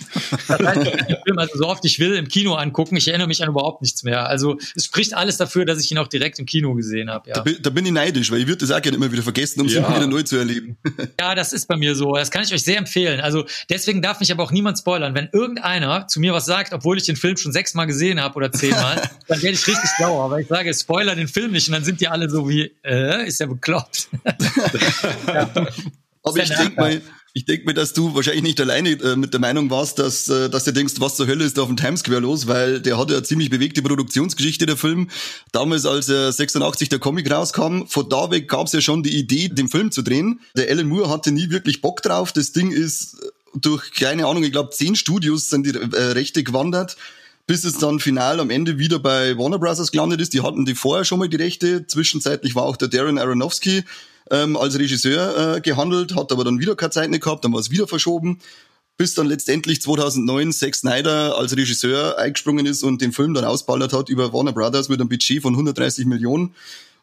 Das 0.48 0.58
heißt, 0.58 0.82
ich 0.84 0.92
kann 0.96 1.06
den 1.06 1.18
Film 1.22 1.38
also 1.38 1.58
so 1.58 1.68
oft 1.68 1.84
ich 1.84 1.98
will 1.98 2.14
im 2.14 2.28
Kino 2.28 2.54
angucken. 2.54 2.96
Ich 2.96 3.06
erinnere 3.06 3.28
mich 3.28 3.42
an 3.42 3.50
überhaupt 3.50 3.82
nichts 3.82 4.04
mehr. 4.04 4.26
Also 4.26 4.56
es 4.74 4.86
spricht 4.86 5.12
alles 5.12 5.36
dafür, 5.36 5.66
dass 5.66 5.84
ich 5.84 5.92
ihn 5.92 5.98
auch 5.98 6.06
direkt 6.06 6.38
im 6.38 6.46
Kino 6.46 6.72
gesehen 6.72 7.10
habe. 7.10 7.28
Ja. 7.28 7.34
Da, 7.34 7.40
bin, 7.42 7.56
da 7.60 7.68
bin 7.68 7.84
ich 7.84 7.92
neidisch, 7.92 8.30
weil 8.30 8.40
ich 8.40 8.46
würde 8.46 8.66
das 8.66 8.70
auch 8.70 8.80
gerne 8.80 8.96
immer 8.96 9.12
wieder 9.12 9.22
vergessen, 9.22 9.60
um 9.60 9.66
es 9.66 9.74
ja. 9.74 9.86
wieder 9.94 10.06
neu 10.06 10.22
zu 10.22 10.36
erleben. 10.36 10.76
Ja, 11.20 11.34
das 11.34 11.52
ist 11.52 11.66
bei 11.66 11.76
mir 11.76 11.94
so. 11.94 12.14
Das 12.14 12.30
kann 12.30 12.42
ich 12.42 12.52
euch 12.52 12.62
sehr 12.62 12.78
empfehlen. 12.78 13.20
Also 13.20 13.46
deswegen 13.70 14.02
darf 14.02 14.20
mich 14.20 14.30
aber 14.32 14.42
auch 14.42 14.50
niemand 14.50 14.78
spoilern. 14.78 15.14
Wenn 15.14 15.28
irgendeiner 15.32 16.06
zu 16.08 16.20
mir 16.20 16.32
was 16.32 16.46
sagt, 16.46 16.72
obwohl 16.72 16.98
ich 16.98 17.04
den 17.04 17.16
Film 17.16 17.36
schon 17.36 17.52
sechsmal 17.52 17.86
gesehen 17.86 18.20
habe 18.20 18.34
oder 18.36 18.52
zehnmal, 18.52 18.96
dann 19.28 19.42
werde 19.42 19.54
ich 19.54 19.66
richtig 19.66 19.90
sauer, 19.98 20.30
weil 20.30 20.42
ich 20.42 20.48
sage, 20.48 20.72
spoiler 20.74 21.14
den 21.14 21.28
Film 21.28 21.52
nicht 21.52 21.68
und 21.68 21.74
dann 21.74 21.84
sind 21.84 22.00
die 22.00 22.08
alle 22.08 22.28
so 22.28 22.48
wie, 22.48 22.72
äh, 22.84 23.26
ist 23.26 23.40
ja 23.40 23.46
bekloppt. 23.46 24.08
Aber 26.22 26.42
ich 26.42 26.48
denke 26.48 26.80
mal, 26.80 27.02
ich 27.36 27.44
denke 27.44 27.66
mir, 27.66 27.74
dass 27.74 27.92
du 27.92 28.14
wahrscheinlich 28.14 28.42
nicht 28.42 28.60
alleine 28.62 28.92
äh, 28.92 29.14
mit 29.14 29.34
der 29.34 29.40
Meinung 29.40 29.68
warst, 29.68 29.98
dass, 29.98 30.26
äh, 30.28 30.48
dass 30.48 30.64
du 30.64 30.72
denkst, 30.72 30.94
was 31.00 31.16
zur 31.16 31.26
Hölle 31.26 31.44
ist 31.44 31.58
da 31.58 31.62
auf 31.62 31.68
dem 31.68 31.76
Times 31.76 32.00
Square 32.00 32.20
los, 32.20 32.46
weil 32.46 32.80
der 32.80 32.96
hatte 32.96 33.12
ja 33.12 33.22
ziemlich 33.22 33.50
bewegte 33.50 33.82
Produktionsgeschichte, 33.82 34.64
der 34.64 34.78
Film. 34.78 35.10
Damals, 35.52 35.84
als 35.84 36.08
er 36.08 36.32
86 36.32 36.88
der 36.88 36.98
Comic 36.98 37.30
rauskam, 37.30 37.82
von 37.88 38.08
da 38.08 38.30
weg 38.30 38.48
gab 38.48 38.68
es 38.68 38.72
ja 38.72 38.80
schon 38.80 39.02
die 39.02 39.18
Idee, 39.18 39.48
den 39.48 39.68
Film 39.68 39.92
zu 39.92 40.00
drehen. 40.00 40.40
Der 40.56 40.70
Alan 40.70 40.88
Moore 40.88 41.10
hatte 41.10 41.30
nie 41.30 41.50
wirklich 41.50 41.82
Bock 41.82 42.00
drauf. 42.00 42.32
Das 42.32 42.52
Ding 42.52 42.70
ist 42.70 43.18
durch, 43.54 43.92
keine 43.92 44.26
Ahnung, 44.26 44.42
ich 44.42 44.52
glaube, 44.52 44.70
zehn 44.70 44.96
Studios 44.96 45.50
sind 45.50 45.66
die 45.66 45.74
äh, 45.74 46.02
Rechte 46.12 46.42
gewandert 46.42 46.96
bis 47.48 47.62
es 47.62 47.78
dann 47.78 48.00
final 48.00 48.40
am 48.40 48.50
Ende 48.50 48.76
wieder 48.76 48.98
bei 48.98 49.38
Warner 49.38 49.60
Bros. 49.60 49.92
gelandet 49.92 50.20
ist. 50.20 50.32
Die 50.32 50.42
hatten 50.42 50.64
die 50.64 50.74
vorher 50.74 51.04
schon 51.04 51.20
mal 51.20 51.28
die 51.28 51.36
Rechte. 51.36 51.86
Zwischenzeitlich 51.86 52.56
war 52.56 52.64
auch 52.64 52.76
der 52.76 52.88
Darren 52.88 53.18
Aronofsky 53.18 53.84
ähm, 54.30 54.56
als 54.56 54.78
Regisseur 54.78 55.56
äh, 55.56 55.60
gehandelt, 55.60 56.14
hat 56.14 56.32
aber 56.32 56.44
dann 56.44 56.60
wieder 56.60 56.76
keine 56.76 56.90
Zeit 56.90 57.10
mehr 57.10 57.18
gehabt, 57.18 57.44
dann 57.44 57.52
war 57.52 57.60
es 57.60 57.70
wieder 57.70 57.86
verschoben, 57.86 58.40
bis 58.96 59.14
dann 59.14 59.26
letztendlich 59.26 59.82
2009 59.82 60.52
Zack 60.52 60.74
Snyder 60.74 61.36
als 61.36 61.56
Regisseur 61.56 62.18
eingesprungen 62.18 62.66
ist 62.66 62.82
und 62.82 63.02
den 63.02 63.12
Film 63.12 63.34
dann 63.34 63.44
ausballert 63.44 63.92
hat 63.92 64.08
über 64.08 64.32
Warner 64.32 64.52
Brothers 64.52 64.88
mit 64.88 65.00
einem 65.00 65.08
Budget 65.08 65.42
von 65.42 65.54
130 65.54 66.06
Millionen. 66.06 66.54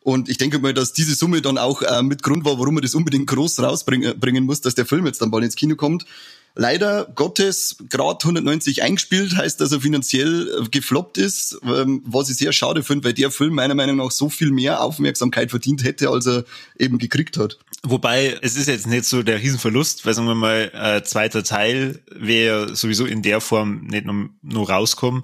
Und 0.01 0.27
ich 0.27 0.37
denke 0.37 0.59
mal, 0.59 0.73
dass 0.73 0.91
diese 0.91 1.15
Summe 1.15 1.41
dann 1.41 1.57
auch 1.57 1.81
äh, 1.81 2.03
mit 2.03 2.23
Grund 2.23 2.43
war, 2.43 2.59
warum 2.59 2.73
man 2.73 2.83
das 2.83 2.95
unbedingt 2.95 3.27
groß 3.27 3.59
rausbringen 3.61 4.19
bringen 4.19 4.43
muss, 4.43 4.59
dass 4.59 4.75
der 4.75 4.85
Film 4.85 5.05
jetzt 5.05 5.21
dann 5.21 5.31
bald 5.31 5.45
ins 5.45 5.55
Kino 5.55 5.75
kommt 5.75 6.05
leider 6.55 7.05
Gottes 7.15 7.77
gerade 7.89 8.23
190 8.23 8.83
eingespielt, 8.83 9.35
heißt, 9.35 9.59
dass 9.59 9.71
er 9.71 9.81
finanziell 9.81 10.61
äh, 10.61 10.69
gefloppt 10.69 11.17
ist, 11.17 11.57
ähm, 11.63 12.01
was 12.05 12.29
ich 12.29 12.37
sehr 12.37 12.53
schade 12.53 12.83
finde, 12.83 13.05
weil 13.05 13.13
der 13.13 13.31
Film 13.31 13.55
meiner 13.55 13.75
Meinung 13.75 13.97
nach 13.97 14.11
so 14.11 14.29
viel 14.29 14.51
mehr 14.51 14.81
Aufmerksamkeit 14.81 15.49
verdient 15.49 15.83
hätte, 15.83 16.09
als 16.09 16.27
er 16.27 16.43
eben 16.77 16.97
gekriegt 16.97 17.37
hat. 17.37 17.57
Wobei, 17.83 18.37
es 18.41 18.55
ist 18.55 18.67
jetzt 18.67 18.87
nicht 18.87 19.05
so 19.05 19.23
der 19.23 19.41
Riesenverlust, 19.41 20.05
weil 20.05 20.13
sagen 20.13 20.27
wir 20.27 20.35
mal, 20.35 20.71
äh, 20.73 21.03
zweiter 21.03 21.43
Teil 21.43 22.01
wäre 22.09 22.75
sowieso 22.75 23.05
in 23.05 23.21
der 23.21 23.41
Form 23.41 23.87
nicht 23.87 24.05
nur, 24.05 24.29
nur 24.41 24.69
rauskommen. 24.69 25.23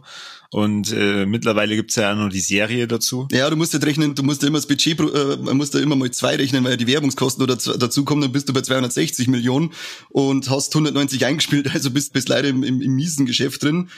Und 0.52 0.92
äh, 0.92 1.28
mittlerweile 1.28 1.76
gibt's 1.76 1.96
ja 1.96 2.12
auch 2.12 2.16
noch 2.16 2.30
die 2.30 2.40
Serie 2.40 2.88
dazu. 2.88 3.28
Ja, 3.32 3.50
du 3.50 3.56
musst 3.56 3.74
jetzt 3.74 3.86
rechnen, 3.86 4.16
du 4.16 4.24
musst 4.24 4.42
ja 4.42 4.48
immer 4.48 4.58
das 4.58 4.66
Budget, 4.66 5.00
äh, 5.00 5.38
man 5.38 5.58
muss 5.58 5.70
da 5.70 5.80
immer 5.80 5.96
mal 5.96 6.10
zwei 6.10 6.36
rechnen, 6.36 6.64
weil 6.64 6.72
ja 6.72 6.78
die 6.78 6.88
Werbungskosten 6.88 7.44
oder 7.44 7.56
dazu 7.56 8.04
kommen, 8.04 8.22
dann 8.22 8.32
bist 8.32 8.50
du 8.50 8.54
bei 8.54 8.62
260 8.62 9.28
Millionen 9.28 9.72
und 10.10 10.50
hast 10.50 10.74
190 10.74 11.26
eingespielt, 11.26 11.70
also 11.74 11.92
bist, 11.92 12.14
bist 12.14 12.30
leider 12.30 12.48
im, 12.48 12.64
im, 12.64 12.82
im 12.82 12.96
miesen 12.96 13.28
Geschäft 13.28 13.64
drin. 13.64 13.90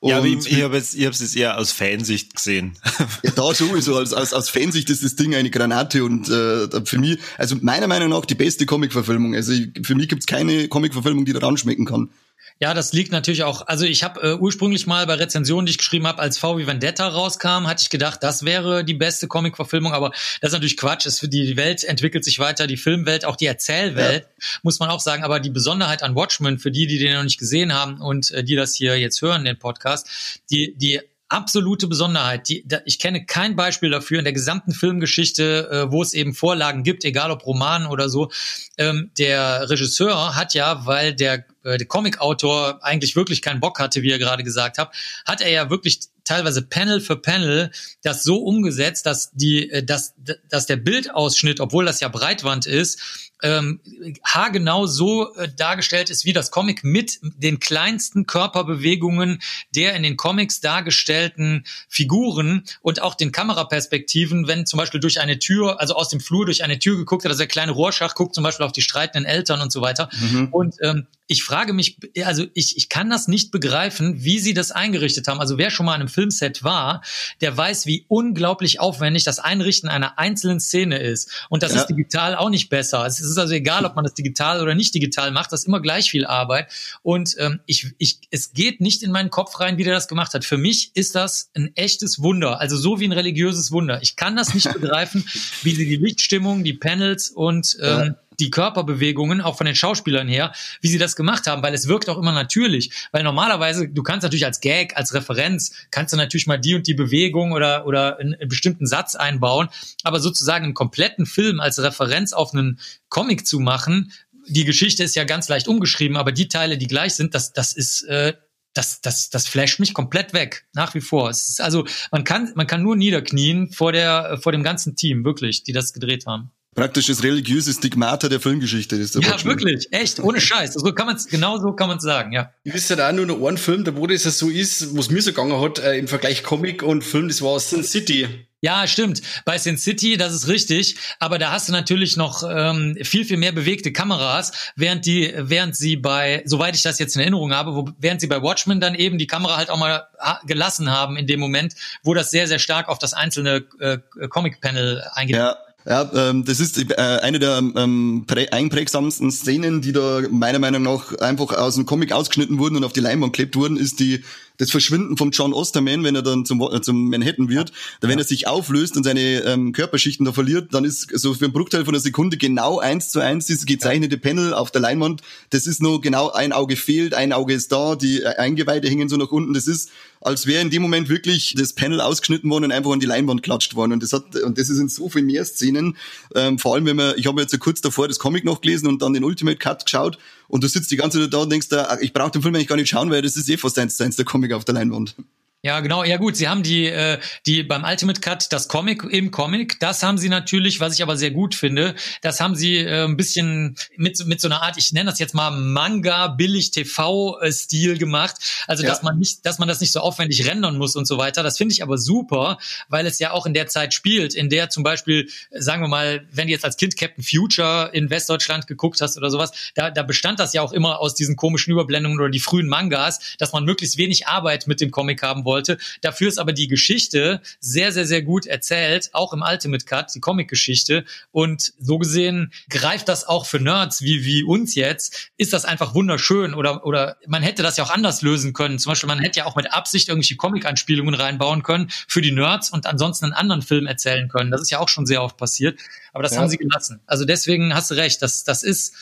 Und 0.00 0.10
ja, 0.10 0.18
aber 0.18 0.26
ich, 0.26 0.46
ich 0.46 0.62
habe 0.62 0.76
es 0.76 0.94
jetzt 0.94 1.36
eher 1.36 1.58
aus 1.58 1.72
Fansicht 1.72 2.36
gesehen. 2.36 2.76
Ja, 3.24 3.32
da 3.32 3.52
sowieso. 3.52 3.96
Als, 3.96 4.12
aus, 4.12 4.32
aus 4.32 4.48
Fansicht 4.48 4.88
ist 4.90 5.02
das 5.02 5.16
Ding 5.16 5.34
eine 5.34 5.50
Granate 5.50 6.04
und 6.04 6.28
äh, 6.28 6.68
für 6.84 6.98
mich, 6.98 7.18
also 7.36 7.56
meiner 7.60 7.88
Meinung 7.88 8.10
nach 8.10 8.24
die 8.24 8.36
beste 8.36 8.64
Comic-Verfilmung. 8.64 9.34
Also 9.34 9.52
ich, 9.52 9.70
für 9.82 9.96
mich 9.96 10.08
gibt's 10.08 10.26
keine 10.26 10.68
Comic-Verfilmung, 10.68 11.24
die 11.24 11.32
daran 11.32 11.56
schmecken 11.56 11.84
kann. 11.84 12.10
Ja, 12.60 12.74
das 12.74 12.92
liegt 12.92 13.12
natürlich 13.12 13.44
auch, 13.44 13.68
also 13.68 13.84
ich 13.84 14.02
habe 14.02 14.20
äh, 14.20 14.34
ursprünglich 14.34 14.88
mal 14.88 15.06
bei 15.06 15.14
Rezensionen, 15.14 15.66
die 15.66 15.70
ich 15.70 15.78
geschrieben 15.78 16.08
habe, 16.08 16.20
als 16.20 16.38
V 16.38 16.58
wie 16.58 16.66
Vendetta 16.66 17.06
rauskam, 17.06 17.68
hatte 17.68 17.82
ich 17.82 17.90
gedacht, 17.90 18.20
das 18.22 18.44
wäre 18.44 18.84
die 18.84 18.94
beste 18.94 19.28
Comic-Verfilmung, 19.28 19.92
aber 19.92 20.10
das 20.40 20.48
ist 20.48 20.52
natürlich 20.52 20.76
Quatsch. 20.76 21.06
Es, 21.06 21.20
die, 21.20 21.28
die 21.28 21.56
Welt 21.56 21.84
entwickelt 21.84 22.24
sich 22.24 22.40
weiter, 22.40 22.66
die 22.66 22.76
Filmwelt, 22.76 23.24
auch 23.24 23.36
die 23.36 23.46
Erzählwelt, 23.46 24.24
ja. 24.24 24.46
muss 24.62 24.80
man 24.80 24.88
auch 24.88 24.98
sagen. 24.98 25.22
Aber 25.22 25.38
die 25.38 25.50
Besonderheit 25.50 26.02
an 26.02 26.16
Watchmen, 26.16 26.58
für 26.58 26.72
die, 26.72 26.88
die 26.88 26.98
den 26.98 27.14
noch 27.14 27.22
nicht 27.22 27.38
gesehen 27.38 27.72
haben 27.72 28.00
und 28.00 28.32
äh, 28.32 28.42
die 28.42 28.56
das 28.56 28.74
hier 28.74 28.98
jetzt 28.98 29.22
hören, 29.22 29.44
den 29.44 29.58
Podcast, 29.58 30.40
die, 30.50 30.74
die 30.76 31.00
absolute 31.28 31.86
Besonderheit. 31.86 32.48
Die, 32.48 32.66
da, 32.66 32.80
ich 32.84 32.98
kenne 32.98 33.24
kein 33.24 33.56
Beispiel 33.56 33.90
dafür 33.90 34.18
in 34.18 34.24
der 34.24 34.32
gesamten 34.32 34.72
Filmgeschichte, 34.72 35.68
äh, 35.70 35.92
wo 35.92 36.02
es 36.02 36.14
eben 36.14 36.34
Vorlagen 36.34 36.82
gibt, 36.82 37.04
egal 37.04 37.30
ob 37.30 37.46
Romanen 37.46 37.86
oder 37.86 38.08
so. 38.08 38.30
Ähm, 38.76 39.10
der 39.18 39.68
Regisseur 39.68 40.36
hat 40.36 40.54
ja, 40.54 40.86
weil 40.86 41.14
der, 41.14 41.44
äh, 41.64 41.76
der 41.76 41.86
Comic-Autor 41.86 42.82
eigentlich 42.82 43.16
wirklich 43.16 43.42
keinen 43.42 43.60
Bock 43.60 43.78
hatte, 43.78 44.02
wie 44.02 44.10
er 44.10 44.18
gerade 44.18 44.42
gesagt 44.42 44.78
hat, 44.78 44.94
hat 45.26 45.40
er 45.40 45.50
ja 45.50 45.70
wirklich 45.70 46.00
teilweise 46.24 46.62
Panel 46.62 47.00
für 47.00 47.16
Panel 47.16 47.70
das 48.02 48.22
so 48.22 48.36
umgesetzt, 48.36 49.06
dass 49.06 49.30
die, 49.32 49.70
äh, 49.70 49.82
dass, 49.82 50.14
dass 50.48 50.66
der 50.66 50.76
Bildausschnitt, 50.76 51.60
obwohl 51.60 51.84
das 51.84 52.00
ja 52.00 52.08
Breitwand 52.08 52.66
ist, 52.66 53.27
ähm, 53.42 53.80
haargenau 54.24 54.86
so 54.86 55.34
äh, 55.34 55.48
dargestellt 55.56 56.10
ist 56.10 56.24
wie 56.24 56.32
das 56.32 56.50
Comic 56.50 56.84
mit 56.84 57.20
den 57.22 57.60
kleinsten 57.60 58.26
Körperbewegungen 58.26 59.40
der 59.74 59.94
in 59.94 60.02
den 60.02 60.16
Comics 60.16 60.60
dargestellten 60.60 61.64
Figuren 61.88 62.64
und 62.82 63.02
auch 63.02 63.14
den 63.14 63.32
Kameraperspektiven, 63.32 64.46
wenn 64.46 64.66
zum 64.66 64.78
Beispiel 64.78 65.00
durch 65.00 65.20
eine 65.20 65.38
Tür, 65.38 65.80
also 65.80 65.94
aus 65.94 66.08
dem 66.08 66.20
Flur 66.20 66.46
durch 66.46 66.64
eine 66.64 66.78
Tür 66.78 66.96
geguckt 66.96 67.24
hat, 67.24 67.30
also 67.30 67.38
der 67.38 67.48
kleine 67.48 67.72
Rorschach 67.72 68.14
guckt 68.14 68.34
zum 68.34 68.44
Beispiel 68.44 68.66
auf 68.66 68.72
die 68.72 68.82
streitenden 68.82 69.30
Eltern 69.30 69.60
und 69.60 69.72
so 69.72 69.80
weiter. 69.80 70.08
Mhm. 70.20 70.48
Und 70.50 70.76
ähm, 70.82 71.06
ich 71.30 71.44
frage 71.44 71.74
mich, 71.74 71.98
also 72.24 72.46
ich, 72.54 72.78
ich 72.78 72.88
kann 72.88 73.10
das 73.10 73.28
nicht 73.28 73.50
begreifen, 73.50 74.24
wie 74.24 74.38
sie 74.38 74.54
das 74.54 74.72
eingerichtet 74.72 75.28
haben. 75.28 75.40
Also 75.40 75.58
wer 75.58 75.70
schon 75.70 75.84
mal 75.84 75.94
in 75.94 76.00
einem 76.00 76.08
Filmset 76.08 76.64
war, 76.64 77.02
der 77.42 77.54
weiß, 77.54 77.84
wie 77.84 78.06
unglaublich 78.08 78.80
aufwendig 78.80 79.24
das 79.24 79.38
Einrichten 79.38 79.90
einer 79.90 80.18
einzelnen 80.18 80.58
Szene 80.58 80.98
ist. 80.98 81.30
Und 81.50 81.62
das 81.62 81.74
ja. 81.74 81.80
ist 81.80 81.86
digital 81.88 82.34
auch 82.34 82.48
nicht 82.48 82.70
besser. 82.70 83.04
Es 83.04 83.20
ist 83.20 83.36
also 83.36 83.52
egal, 83.52 83.84
ob 83.84 83.94
man 83.94 84.04
das 84.04 84.14
digital 84.14 84.62
oder 84.62 84.74
nicht 84.74 84.94
digital 84.94 85.30
macht, 85.30 85.52
das 85.52 85.60
ist 85.60 85.66
immer 85.66 85.82
gleich 85.82 86.10
viel 86.10 86.24
Arbeit. 86.24 86.72
Und 87.02 87.36
ähm, 87.38 87.60
ich, 87.66 87.92
ich, 87.98 88.20
es 88.30 88.54
geht 88.54 88.80
nicht 88.80 89.02
in 89.02 89.12
meinen 89.12 89.28
Kopf 89.28 89.60
rein, 89.60 89.76
wie 89.76 89.84
der 89.84 89.92
das 89.92 90.08
gemacht 90.08 90.32
hat. 90.32 90.46
Für 90.46 90.56
mich 90.56 90.92
ist 90.94 91.14
das 91.14 91.50
ein 91.54 91.76
echtes 91.76 92.22
Wunder, 92.22 92.58
also 92.58 92.78
so 92.78 93.00
wie 93.00 93.04
ein 93.06 93.12
religiöses 93.12 93.70
Wunder. 93.70 94.00
Ich 94.00 94.16
kann 94.16 94.34
das 94.34 94.54
nicht 94.54 94.72
begreifen, 94.72 95.26
wie 95.62 95.74
sie 95.74 95.86
die 95.86 95.96
Lichtstimmung, 95.96 96.64
die 96.64 96.72
Panels 96.72 97.28
und 97.28 97.76
ähm, 97.82 97.88
ja 97.88 98.14
die 98.40 98.50
Körperbewegungen, 98.50 99.40
auch 99.40 99.56
von 99.56 99.66
den 99.66 99.74
Schauspielern 99.74 100.28
her, 100.28 100.52
wie 100.80 100.88
sie 100.88 100.98
das 100.98 101.16
gemacht 101.16 101.46
haben, 101.46 101.62
weil 101.62 101.74
es 101.74 101.88
wirkt 101.88 102.08
auch 102.08 102.18
immer 102.18 102.32
natürlich. 102.32 102.90
Weil 103.12 103.22
normalerweise, 103.22 103.88
du 103.88 104.02
kannst 104.02 104.22
natürlich 104.22 104.46
als 104.46 104.60
Gag, 104.60 104.96
als 104.96 105.14
Referenz, 105.14 105.72
kannst 105.90 106.12
du 106.12 106.16
natürlich 106.16 106.46
mal 106.46 106.58
die 106.58 106.74
und 106.74 106.86
die 106.86 106.94
Bewegung 106.94 107.52
oder, 107.52 107.86
oder 107.86 108.18
einen, 108.18 108.34
einen 108.34 108.48
bestimmten 108.48 108.86
Satz 108.86 109.14
einbauen, 109.14 109.68
aber 110.04 110.20
sozusagen 110.20 110.64
einen 110.64 110.74
kompletten 110.74 111.26
Film 111.26 111.60
als 111.60 111.82
Referenz 111.82 112.32
auf 112.32 112.52
einen 112.52 112.78
Comic 113.08 113.46
zu 113.46 113.58
machen, 113.58 114.12
die 114.48 114.64
Geschichte 114.64 115.04
ist 115.04 115.14
ja 115.14 115.24
ganz 115.24 115.48
leicht 115.48 115.68
umgeschrieben, 115.68 116.16
aber 116.16 116.32
die 116.32 116.48
Teile, 116.48 116.78
die 116.78 116.86
gleich 116.86 117.14
sind, 117.14 117.34
das, 117.34 117.52
das 117.52 117.72
ist, 117.72 118.02
äh, 118.04 118.34
das, 118.74 119.00
das, 119.00 119.30
das 119.30 119.48
flasht 119.48 119.80
mich 119.80 119.94
komplett 119.94 120.32
weg, 120.32 120.66
nach 120.72 120.94
wie 120.94 121.00
vor. 121.00 121.30
Es 121.30 121.48
ist 121.48 121.60
also, 121.60 121.86
man 122.10 122.24
kann, 122.24 122.52
man 122.54 122.66
kann 122.66 122.82
nur 122.82 122.96
niederknien 122.96 123.72
vor 123.72 123.92
der, 123.92 124.38
vor 124.40 124.52
dem 124.52 124.62
ganzen 124.62 124.96
Team, 124.96 125.24
wirklich, 125.24 125.64
die 125.64 125.72
das 125.72 125.92
gedreht 125.92 126.26
haben. 126.26 126.50
Praktisch 126.74 127.06
das 127.06 127.24
religiöse 127.24 127.72
Stigmata 127.72 128.28
der 128.28 128.40
Filmgeschichte 128.40 128.94
ist 128.94 129.14
der 129.16 129.22
Ja, 129.22 129.30
Watchmen. 129.32 129.50
wirklich, 129.50 129.88
echt, 129.90 130.20
ohne 130.20 130.40
Scheiß. 130.40 130.74
So 130.74 130.92
kann 130.92 131.06
man's, 131.06 131.26
genau 131.26 131.58
so 131.58 131.72
kann 131.72 131.88
man's 131.88 132.04
sagen, 132.04 132.32
ja. 132.32 132.52
Ich 132.62 132.72
wüsste 132.72 132.94
da 132.94 133.08
auch 133.08 133.12
nur 133.12 133.26
noch 133.26 133.44
einen 133.46 133.58
Film, 133.58 133.82
da 133.84 133.96
wo 133.96 134.06
das 134.06 134.22
so 134.22 134.48
ist, 134.48 134.94
wo 134.94 135.00
es 135.00 135.10
mir 135.10 135.20
so 135.20 135.30
gegangen 135.30 135.60
hat, 135.60 135.80
äh, 135.80 135.96
im 135.98 136.06
Vergleich 136.06 136.44
Comic 136.44 136.82
und 136.84 137.02
Film, 137.02 137.26
das 137.28 137.42
war 137.42 137.58
Sin 137.58 137.82
City. 137.82 138.28
Ja, 138.60 138.86
stimmt. 138.88 139.22
Bei 139.44 139.56
Sin 139.58 139.76
City, 139.78 140.16
das 140.16 140.32
ist 140.34 140.46
richtig. 140.48 140.96
Aber 141.20 141.38
da 141.38 141.52
hast 141.52 141.68
du 141.68 141.72
natürlich 141.72 142.16
noch 142.16 142.42
ähm, 142.48 142.96
viel, 143.02 143.24
viel 143.24 143.36
mehr 143.38 143.52
bewegte 143.52 143.92
Kameras, 143.92 144.50
während 144.76 145.06
die, 145.06 145.32
während 145.36 145.74
sie 145.76 145.96
bei, 145.96 146.42
soweit 146.44 146.74
ich 146.76 146.82
das 146.82 146.98
jetzt 146.98 147.14
in 147.16 147.20
Erinnerung 147.22 147.52
habe, 147.54 147.74
wo, 147.74 147.88
während 147.98 148.20
sie 148.20 148.26
bei 148.26 148.42
Watchmen 148.42 148.80
dann 148.80 148.94
eben 148.96 149.16
die 149.18 149.26
Kamera 149.28 149.56
halt 149.56 149.70
auch 149.70 149.78
mal 149.78 150.06
ha- 150.18 150.40
gelassen 150.46 150.90
haben 150.90 151.16
in 151.16 151.26
dem 151.28 151.38
Moment, 151.40 151.74
wo 152.02 152.14
das 152.14 152.30
sehr, 152.32 152.46
sehr 152.48 152.58
stark 152.58 152.88
auf 152.88 152.98
das 152.98 153.14
einzelne 153.14 153.64
äh, 153.80 153.98
Comic-Panel 154.28 155.04
eingeht. 155.12 155.36
Ja, 155.36 155.56
ja 155.88 156.10
ähm, 156.14 156.44
das 156.44 156.60
ist 156.60 156.78
äh, 156.78 156.94
eine 156.96 157.38
der 157.38 157.58
ähm, 157.58 158.24
prä- 158.26 158.50
einprägsamsten 158.50 159.30
Szenen, 159.30 159.80
die 159.80 159.92
da 159.92 160.22
meiner 160.30 160.58
Meinung 160.58 160.82
nach 160.82 161.14
einfach 161.18 161.56
aus 161.56 161.76
dem 161.76 161.86
Comic 161.86 162.12
ausgeschnitten 162.12 162.58
wurden 162.58 162.76
und 162.76 162.84
auf 162.84 162.92
die 162.92 163.00
Leinwand 163.00 163.32
geklebt 163.32 163.56
wurden, 163.56 163.76
ist 163.76 163.98
die 164.00 164.22
das 164.58 164.72
Verschwinden 164.72 165.16
von 165.16 165.30
John 165.30 165.52
Osterman, 165.52 166.02
wenn 166.02 166.16
er 166.16 166.22
dann 166.22 166.44
zum, 166.44 166.60
äh, 166.60 166.80
zum 166.80 167.08
Manhattan 167.10 167.48
wird, 167.48 167.72
da 168.00 168.08
wenn 168.08 168.18
er 168.18 168.24
sich 168.24 168.48
auflöst 168.48 168.96
und 168.96 169.04
seine 169.04 169.44
ähm, 169.44 169.72
Körperschichten 169.72 170.26
da 170.26 170.32
verliert, 170.32 170.74
dann 170.74 170.84
ist 170.84 171.16
so 171.16 171.32
für 171.32 171.44
einen 171.44 171.52
Bruchteil 171.52 171.84
von 171.84 171.94
einer 171.94 172.00
Sekunde 172.00 172.36
genau 172.36 172.80
eins 172.80 173.10
zu 173.10 173.20
eins 173.20 173.46
dieses 173.46 173.66
gezeichnete 173.66 174.18
Panel 174.18 174.52
auf 174.52 174.72
der 174.72 174.80
Leinwand. 174.80 175.22
Das 175.50 175.66
ist 175.66 175.80
nur 175.80 176.00
genau 176.00 176.30
ein 176.32 176.52
Auge 176.52 176.76
fehlt, 176.76 177.14
ein 177.14 177.32
Auge 177.32 177.54
ist 177.54 177.70
da, 177.70 177.94
die 177.94 178.22
äh, 178.22 178.36
Eingeweide 178.36 178.88
hängen 178.88 179.08
so 179.08 179.16
nach 179.16 179.30
unten. 179.30 179.54
Das 179.54 179.68
ist, 179.68 179.90
als 180.20 180.46
wäre 180.46 180.62
in 180.62 180.70
dem 180.70 180.82
Moment 180.82 181.08
wirklich 181.08 181.54
das 181.56 181.72
Panel 181.72 182.00
ausgeschnitten 182.00 182.50
worden 182.50 182.64
und 182.64 182.72
einfach 182.72 182.90
an 182.90 183.00
die 183.00 183.06
Leinwand 183.06 183.42
klatscht 183.42 183.74
worden. 183.74 183.92
Und 183.92 184.02
das 184.02 184.12
hat, 184.12 184.36
und 184.36 184.58
das 184.58 184.68
ist 184.68 184.78
in 184.78 184.88
so 184.88 185.08
viel 185.08 185.22
mehr 185.22 185.44
Szenen. 185.44 185.96
Ähm, 186.34 186.58
vor 186.58 186.74
allem, 186.74 186.86
wenn 186.86 186.96
man, 186.96 187.14
ich 187.16 187.26
habe 187.26 187.40
jetzt 187.40 187.52
so 187.52 187.58
kurz 187.58 187.80
davor 187.80 188.08
das 188.08 188.18
Comic 188.18 188.44
noch 188.44 188.60
gelesen 188.60 188.88
und 188.88 189.02
dann 189.02 189.12
den 189.12 189.24
Ultimate 189.24 189.58
Cut 189.58 189.84
geschaut 189.84 190.18
und 190.48 190.64
du 190.64 190.68
sitzt 190.68 190.90
die 190.90 190.96
ganze 190.96 191.20
Zeit 191.20 191.32
da 191.32 191.38
und 191.38 191.50
denkst, 191.50 191.68
da, 191.68 191.98
ich 192.00 192.12
brauche 192.12 192.30
den 192.30 192.42
Film 192.42 192.54
eigentlich 192.54 192.68
gar 192.68 192.76
nicht 192.76 192.88
schauen, 192.88 193.10
weil 193.10 193.22
das 193.22 193.36
ist 193.36 193.48
eh 193.48 193.56
fast 193.56 193.78
eins 193.78 193.96
zu 193.96 194.04
eins 194.04 194.16
der 194.16 194.24
Comic 194.24 194.52
auf 194.52 194.64
der 194.64 194.74
Leinwand. 194.74 195.14
Ja, 195.64 195.80
genau. 195.80 196.04
Ja 196.04 196.18
gut, 196.18 196.36
sie 196.36 196.46
haben 196.46 196.62
die, 196.62 196.86
äh, 196.86 197.18
die 197.44 197.64
beim 197.64 197.82
Ultimate 197.82 198.20
Cut 198.20 198.52
das 198.52 198.68
Comic 198.68 199.02
im 199.02 199.32
Comic. 199.32 199.80
Das 199.80 200.04
haben 200.04 200.16
sie 200.16 200.28
natürlich, 200.28 200.78
was 200.78 200.94
ich 200.94 201.02
aber 201.02 201.16
sehr 201.16 201.32
gut 201.32 201.56
finde. 201.56 201.96
Das 202.22 202.40
haben 202.40 202.54
sie 202.54 202.76
äh, 202.76 203.04
ein 203.04 203.16
bisschen 203.16 203.76
mit 203.96 204.24
mit 204.26 204.40
so 204.40 204.46
einer 204.46 204.62
Art, 204.62 204.76
ich 204.78 204.92
nenne 204.92 205.10
das 205.10 205.18
jetzt 205.18 205.34
mal 205.34 205.50
Manga 205.50 206.28
billig 206.28 206.70
TV 206.70 207.36
Stil 207.50 207.98
gemacht. 207.98 208.36
Also 208.68 208.84
Ja. 208.84 208.90
dass 208.90 209.02
man 209.02 209.18
nicht, 209.18 209.44
dass 209.46 209.58
man 209.58 209.66
das 209.66 209.80
nicht 209.80 209.90
so 209.90 209.98
aufwendig 209.98 210.46
rendern 210.46 210.78
muss 210.78 210.94
und 210.94 211.06
so 211.06 211.18
weiter. 211.18 211.42
Das 211.42 211.58
finde 211.58 211.72
ich 211.72 211.82
aber 211.82 211.98
super, 211.98 212.58
weil 212.88 213.04
es 213.06 213.18
ja 213.18 213.32
auch 213.32 213.44
in 213.44 213.52
der 213.52 213.66
Zeit 213.66 213.94
spielt, 213.94 214.34
in 214.34 214.50
der 214.50 214.70
zum 214.70 214.84
Beispiel, 214.84 215.28
sagen 215.50 215.82
wir 215.82 215.88
mal, 215.88 216.24
wenn 216.30 216.46
du 216.46 216.52
jetzt 216.52 216.64
als 216.64 216.76
Kind 216.76 216.96
Captain 216.96 217.24
Future 217.24 217.90
in 217.92 218.10
Westdeutschland 218.10 218.68
geguckt 218.68 219.00
hast 219.00 219.16
oder 219.16 219.28
sowas, 219.28 219.50
da, 219.74 219.90
da 219.90 220.04
bestand 220.04 220.38
das 220.38 220.52
ja 220.52 220.62
auch 220.62 220.72
immer 220.72 221.00
aus 221.00 221.16
diesen 221.16 221.34
komischen 221.34 221.72
Überblendungen 221.72 222.20
oder 222.20 222.30
die 222.30 222.38
frühen 222.38 222.68
Mangas, 222.68 223.18
dass 223.38 223.52
man 223.52 223.64
möglichst 223.64 223.98
wenig 223.98 224.28
Arbeit 224.28 224.68
mit 224.68 224.80
dem 224.80 224.92
Comic 224.92 225.20
haben 225.24 225.44
wollte. 225.48 225.78
Dafür 226.02 226.28
ist 226.28 226.38
aber 226.38 226.52
die 226.52 226.68
Geschichte 226.68 227.40
sehr, 227.58 227.90
sehr, 227.90 228.06
sehr 228.06 228.22
gut 228.22 228.46
erzählt, 228.46 229.10
auch 229.14 229.32
im 229.32 229.42
Ultimate 229.42 229.84
Cut, 229.86 230.14
die 230.14 230.20
Comic-Geschichte. 230.20 231.04
Und 231.32 231.72
so 231.80 231.98
gesehen 231.98 232.52
greift 232.68 233.08
das 233.08 233.26
auch 233.26 233.46
für 233.46 233.58
Nerds 233.58 234.02
wie, 234.02 234.24
wie 234.24 234.44
uns 234.44 234.74
jetzt, 234.74 235.30
ist 235.38 235.52
das 235.54 235.64
einfach 235.64 235.94
wunderschön. 235.94 236.52
Oder, 236.54 236.84
oder 236.84 237.16
man 237.26 237.42
hätte 237.42 237.62
das 237.62 237.76
ja 237.78 237.84
auch 237.84 237.90
anders 237.90 238.20
lösen 238.20 238.52
können. 238.52 238.78
Zum 238.78 238.90
Beispiel, 238.90 239.08
man 239.08 239.18
hätte 239.20 239.38
ja 239.38 239.46
auch 239.46 239.56
mit 239.56 239.72
Absicht 239.72 240.08
irgendwelche 240.08 240.36
Comic-Anspielungen 240.36 241.14
reinbauen 241.14 241.62
können 241.62 241.88
für 242.06 242.20
die 242.20 242.32
Nerds 242.32 242.70
und 242.70 242.86
ansonsten 242.86 243.24
einen 243.24 243.34
anderen 243.34 243.62
Film 243.62 243.86
erzählen 243.86 244.28
können. 244.28 244.50
Das 244.50 244.60
ist 244.60 244.70
ja 244.70 244.78
auch 244.78 244.88
schon 244.90 245.06
sehr 245.06 245.22
oft 245.22 245.36
passiert. 245.38 245.80
Aber 246.12 246.22
das 246.22 246.32
Ja. 246.34 246.40
haben 246.40 246.48
sie 246.50 246.58
gelassen. 246.58 247.00
Also 247.06 247.24
deswegen 247.24 247.74
hast 247.74 247.90
du 247.90 247.94
recht, 247.94 248.20
das, 248.20 248.44
das 248.44 248.62
ist, 248.62 248.94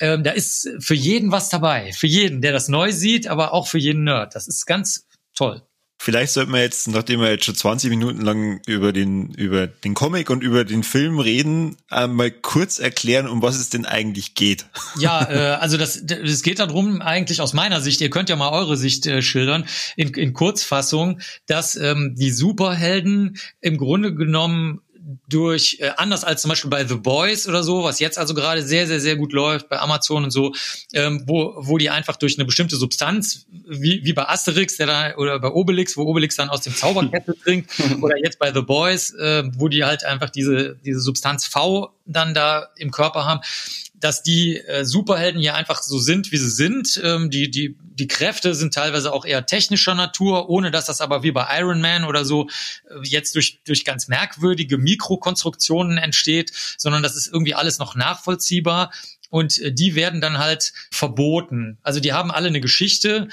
ähm, 0.00 0.24
da 0.24 0.32
ist 0.32 0.68
für 0.80 0.94
jeden 0.94 1.30
was 1.30 1.48
dabei. 1.50 1.92
Für 1.92 2.06
jeden, 2.08 2.40
der 2.40 2.52
das 2.52 2.68
neu 2.68 2.90
sieht, 2.90 3.28
aber 3.28 3.52
auch 3.52 3.68
für 3.68 3.78
jeden 3.78 4.02
Nerd. 4.04 4.34
Das 4.34 4.48
ist 4.48 4.66
ganz 4.66 5.06
toll. 5.36 5.62
Vielleicht 5.98 6.32
sollten 6.32 6.52
wir 6.52 6.60
jetzt, 6.60 6.88
nachdem 6.88 7.20
wir 7.20 7.30
jetzt 7.30 7.46
schon 7.46 7.54
20 7.54 7.88
Minuten 7.88 8.20
lang 8.20 8.60
über 8.66 8.92
den, 8.92 9.30
über 9.34 9.66
den 9.66 9.94
Comic 9.94 10.28
und 10.28 10.42
über 10.42 10.64
den 10.64 10.82
Film 10.82 11.18
reden, 11.18 11.76
mal 11.90 12.30
kurz 12.30 12.78
erklären, 12.78 13.26
um 13.26 13.40
was 13.40 13.56
es 13.56 13.70
denn 13.70 13.86
eigentlich 13.86 14.34
geht. 14.34 14.66
Ja, 14.96 15.28
äh, 15.28 15.56
also 15.56 15.76
das, 15.76 16.06
das 16.06 16.42
geht 16.42 16.60
darum, 16.60 17.02
eigentlich 17.02 17.40
aus 17.40 17.52
meiner 17.52 17.80
Sicht, 17.80 18.00
ihr 18.00 18.10
könnt 18.10 18.28
ja 18.28 18.36
mal 18.36 18.50
eure 18.50 18.76
Sicht 18.76 19.06
äh, 19.06 19.22
schildern, 19.22 19.66
in, 19.96 20.14
in 20.14 20.32
Kurzfassung, 20.32 21.20
dass 21.46 21.74
ähm, 21.74 22.14
die 22.16 22.30
Superhelden 22.30 23.38
im 23.60 23.76
Grunde 23.76 24.14
genommen 24.14 24.80
durch, 25.28 25.78
äh, 25.80 25.90
anders 25.96 26.24
als 26.24 26.42
zum 26.42 26.48
Beispiel 26.48 26.70
bei 26.70 26.84
The 26.84 26.96
Boys 26.96 27.46
oder 27.46 27.62
so, 27.62 27.84
was 27.84 28.00
jetzt 28.00 28.18
also 28.18 28.34
gerade 28.34 28.62
sehr, 28.62 28.86
sehr, 28.86 29.00
sehr 29.00 29.16
gut 29.16 29.32
läuft 29.32 29.68
bei 29.68 29.78
Amazon 29.78 30.24
und 30.24 30.30
so, 30.30 30.54
ähm, 30.92 31.24
wo, 31.26 31.54
wo 31.56 31.78
die 31.78 31.90
einfach 31.90 32.16
durch 32.16 32.38
eine 32.38 32.44
bestimmte 32.44 32.76
Substanz, 32.76 33.46
wie, 33.68 34.04
wie 34.04 34.12
bei 34.12 34.28
Asterix 34.28 34.76
der 34.76 34.86
da, 34.86 35.16
oder 35.16 35.38
bei 35.40 35.48
Obelix, 35.48 35.96
wo 35.96 36.02
Obelix 36.02 36.36
dann 36.36 36.48
aus 36.48 36.62
dem 36.62 36.74
Zauberkessel 36.74 37.36
trinkt, 37.42 37.70
oder 38.00 38.16
jetzt 38.18 38.38
bei 38.38 38.52
The 38.52 38.62
Boys, 38.62 39.12
äh, 39.14 39.44
wo 39.56 39.68
die 39.68 39.84
halt 39.84 40.04
einfach 40.04 40.30
diese, 40.30 40.76
diese 40.84 41.00
Substanz 41.00 41.46
V 41.46 41.93
dann 42.06 42.34
da 42.34 42.68
im 42.76 42.90
Körper 42.90 43.24
haben, 43.24 43.40
dass 43.94 44.22
die 44.22 44.58
äh, 44.58 44.84
Superhelden 44.84 45.40
hier 45.40 45.54
einfach 45.54 45.82
so 45.82 45.98
sind, 45.98 46.30
wie 46.30 46.36
sie 46.36 46.50
sind. 46.50 47.00
Ähm, 47.02 47.30
die, 47.30 47.50
die, 47.50 47.76
die 47.80 48.06
Kräfte 48.06 48.54
sind 48.54 48.74
teilweise 48.74 49.12
auch 49.12 49.24
eher 49.24 49.46
technischer 49.46 49.94
Natur, 49.94 50.50
ohne 50.50 50.70
dass 50.70 50.84
das 50.86 51.00
aber 51.00 51.22
wie 51.22 51.32
bei 51.32 51.46
Iron 51.58 51.80
Man 51.80 52.04
oder 52.04 52.24
so 52.24 52.48
äh, 52.90 52.96
jetzt 53.04 53.34
durch, 53.34 53.60
durch 53.64 53.84
ganz 53.84 54.08
merkwürdige 54.08 54.76
Mikrokonstruktionen 54.76 55.96
entsteht, 55.96 56.52
sondern 56.76 57.02
das 57.02 57.16
ist 57.16 57.28
irgendwie 57.28 57.54
alles 57.54 57.78
noch 57.78 57.94
nachvollziehbar. 57.94 58.92
Und 59.30 59.58
äh, 59.58 59.72
die 59.72 59.94
werden 59.94 60.20
dann 60.20 60.38
halt 60.38 60.74
verboten. 60.90 61.78
Also 61.82 61.98
die 61.98 62.12
haben 62.12 62.30
alle 62.30 62.48
eine 62.48 62.60
Geschichte, 62.60 63.28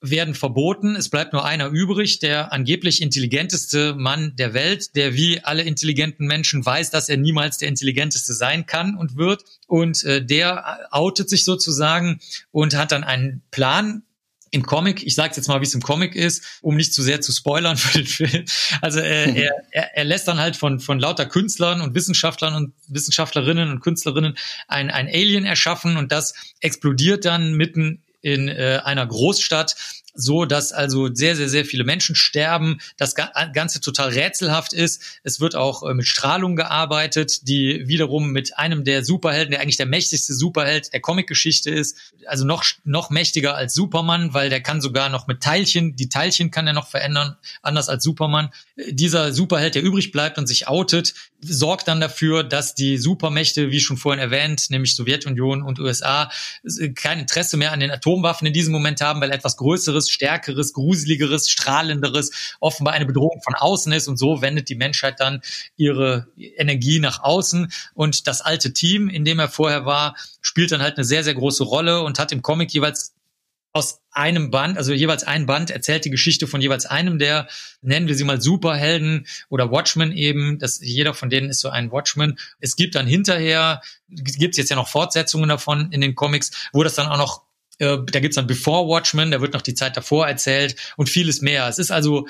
werden 0.00 0.34
verboten. 0.34 0.94
Es 0.96 1.08
bleibt 1.08 1.32
nur 1.32 1.44
einer 1.44 1.68
übrig, 1.68 2.20
der 2.20 2.52
angeblich 2.52 3.02
intelligenteste 3.02 3.94
Mann 3.94 4.34
der 4.36 4.54
Welt, 4.54 4.94
der 4.94 5.14
wie 5.14 5.40
alle 5.40 5.62
intelligenten 5.62 6.26
Menschen 6.26 6.64
weiß, 6.64 6.90
dass 6.90 7.08
er 7.08 7.16
niemals 7.16 7.58
der 7.58 7.68
intelligenteste 7.68 8.32
sein 8.32 8.66
kann 8.66 8.96
und 8.96 9.16
wird. 9.16 9.44
Und 9.66 10.04
äh, 10.04 10.24
der 10.24 10.88
outet 10.90 11.28
sich 11.28 11.44
sozusagen 11.44 12.20
und 12.52 12.76
hat 12.76 12.92
dann 12.92 13.04
einen 13.04 13.42
Plan 13.50 14.02
im 14.50 14.64
Comic, 14.64 15.06
ich 15.06 15.14
sage 15.14 15.34
jetzt 15.36 15.48
mal, 15.48 15.60
wie 15.60 15.66
es 15.66 15.74
im 15.74 15.82
Comic 15.82 16.14
ist, 16.14 16.60
um 16.62 16.76
nicht 16.76 16.94
zu 16.94 17.02
sehr 17.02 17.20
zu 17.20 17.32
spoilern 17.32 17.76
für 17.76 17.98
den 17.98 18.06
Film. 18.06 18.44
Also 18.80 19.00
äh, 19.00 19.32
er, 19.42 19.52
er, 19.70 19.96
er 19.96 20.04
lässt 20.04 20.28
dann 20.28 20.38
halt 20.38 20.56
von, 20.56 20.80
von 20.80 20.98
lauter 20.98 21.26
Künstlern 21.26 21.80
und 21.80 21.94
Wissenschaftlern 21.94 22.54
und 22.54 22.72
Wissenschaftlerinnen 22.86 23.70
und 23.70 23.80
Künstlerinnen 23.80 24.36
ein, 24.68 24.90
ein 24.90 25.06
Alien 25.06 25.44
erschaffen 25.44 25.96
und 25.96 26.12
das 26.12 26.34
explodiert 26.60 27.24
dann 27.24 27.54
mitten 27.54 28.02
in 28.20 28.48
äh, 28.48 28.80
einer 28.84 29.06
Großstadt, 29.06 29.76
so 30.14 30.44
dass 30.44 30.72
also 30.72 31.14
sehr, 31.14 31.36
sehr, 31.36 31.48
sehr 31.48 31.64
viele 31.64 31.84
Menschen 31.84 32.16
sterben, 32.16 32.80
das 32.96 33.14
Ga- 33.14 33.30
Ganze 33.52 33.80
total 33.80 34.08
rätselhaft 34.08 34.72
ist. 34.72 35.20
Es 35.22 35.38
wird 35.38 35.54
auch 35.54 35.84
äh, 35.84 35.94
mit 35.94 36.08
Strahlung 36.08 36.56
gearbeitet, 36.56 37.46
die 37.46 37.86
wiederum 37.86 38.30
mit 38.30 38.58
einem 38.58 38.82
der 38.82 39.04
Superhelden, 39.04 39.52
der 39.52 39.60
eigentlich 39.60 39.76
der 39.76 39.86
mächtigste 39.86 40.34
Superheld 40.34 40.92
der 40.92 41.00
Comicgeschichte 41.00 41.70
ist, 41.70 41.96
also 42.26 42.44
noch, 42.44 42.64
noch 42.84 43.10
mächtiger 43.10 43.54
als 43.54 43.74
Superman, 43.74 44.34
weil 44.34 44.50
der 44.50 44.60
kann 44.60 44.80
sogar 44.80 45.08
noch 45.08 45.28
mit 45.28 45.40
Teilchen, 45.40 45.94
die 45.94 46.08
Teilchen 46.08 46.50
kann 46.50 46.66
er 46.66 46.72
noch 46.72 46.88
verändern, 46.88 47.36
anders 47.62 47.88
als 47.88 48.02
Superman. 48.02 48.50
Dieser 48.88 49.32
Superheld, 49.32 49.76
der 49.76 49.82
übrig 49.82 50.10
bleibt 50.10 50.36
und 50.36 50.48
sich 50.48 50.66
outet, 50.66 51.14
sorgt 51.40 51.88
dann 51.88 52.00
dafür, 52.00 52.42
dass 52.42 52.74
die 52.74 52.98
Supermächte, 52.98 53.70
wie 53.70 53.80
schon 53.80 53.96
vorhin 53.96 54.20
erwähnt, 54.20 54.70
nämlich 54.70 54.96
Sowjetunion 54.96 55.62
und 55.62 55.78
USA, 55.78 56.30
kein 56.94 57.20
Interesse 57.20 57.56
mehr 57.56 57.72
an 57.72 57.80
den 57.80 57.90
Atomwaffen 57.90 58.46
in 58.46 58.52
diesem 58.52 58.72
Moment 58.72 59.00
haben, 59.00 59.20
weil 59.20 59.30
etwas 59.30 59.56
Größeres, 59.56 60.10
Stärkeres, 60.10 60.72
Gruseligeres, 60.72 61.48
Strahlenderes 61.48 62.56
offenbar 62.60 62.94
eine 62.94 63.06
Bedrohung 63.06 63.40
von 63.42 63.54
außen 63.54 63.92
ist. 63.92 64.08
Und 64.08 64.16
so 64.16 64.42
wendet 64.42 64.68
die 64.68 64.74
Menschheit 64.74 65.20
dann 65.20 65.40
ihre 65.76 66.26
Energie 66.36 66.98
nach 66.98 67.22
außen. 67.22 67.72
Und 67.94 68.26
das 68.26 68.40
alte 68.40 68.72
Team, 68.72 69.08
in 69.08 69.24
dem 69.24 69.38
er 69.38 69.48
vorher 69.48 69.84
war, 69.84 70.16
spielt 70.40 70.72
dann 70.72 70.82
halt 70.82 70.96
eine 70.96 71.04
sehr, 71.04 71.22
sehr 71.22 71.34
große 71.34 71.64
Rolle 71.64 72.02
und 72.02 72.18
hat 72.18 72.32
im 72.32 72.42
Comic 72.42 72.72
jeweils 72.72 73.14
aus 73.72 74.00
einem 74.10 74.50
Band, 74.50 74.76
also 74.76 74.92
jeweils 74.92 75.24
ein 75.24 75.46
Band 75.46 75.70
erzählt 75.70 76.04
die 76.04 76.10
Geschichte 76.10 76.46
von 76.46 76.60
jeweils 76.60 76.86
einem 76.86 77.18
der, 77.18 77.48
nennen 77.82 78.08
wir 78.08 78.14
sie 78.14 78.24
mal 78.24 78.40
Superhelden 78.40 79.26
oder 79.48 79.70
Watchmen 79.70 80.12
eben, 80.12 80.58
das, 80.58 80.80
jeder 80.80 81.14
von 81.14 81.30
denen 81.30 81.50
ist 81.50 81.60
so 81.60 81.68
ein 81.68 81.92
Watchman. 81.92 82.38
Es 82.58 82.76
gibt 82.76 82.94
dann 82.94 83.06
hinterher, 83.06 83.82
gibt 84.08 84.52
es 84.52 84.56
jetzt 84.56 84.70
ja 84.70 84.76
noch 84.76 84.88
Fortsetzungen 84.88 85.48
davon 85.48 85.92
in 85.92 86.00
den 86.00 86.14
Comics, 86.14 86.50
wo 86.72 86.82
das 86.82 86.94
dann 86.94 87.06
auch 87.06 87.18
noch, 87.18 87.42
äh, 87.78 87.98
da 88.10 88.20
gibt's 88.20 88.36
dann 88.36 88.46
Before 88.46 88.88
Watchmen, 88.88 89.30
da 89.30 89.40
wird 89.40 89.52
noch 89.52 89.62
die 89.62 89.74
Zeit 89.74 89.96
davor 89.96 90.26
erzählt 90.26 90.74
und 90.96 91.08
vieles 91.08 91.42
mehr. 91.42 91.68
Es 91.68 91.78
ist 91.78 91.90
also 91.90 92.26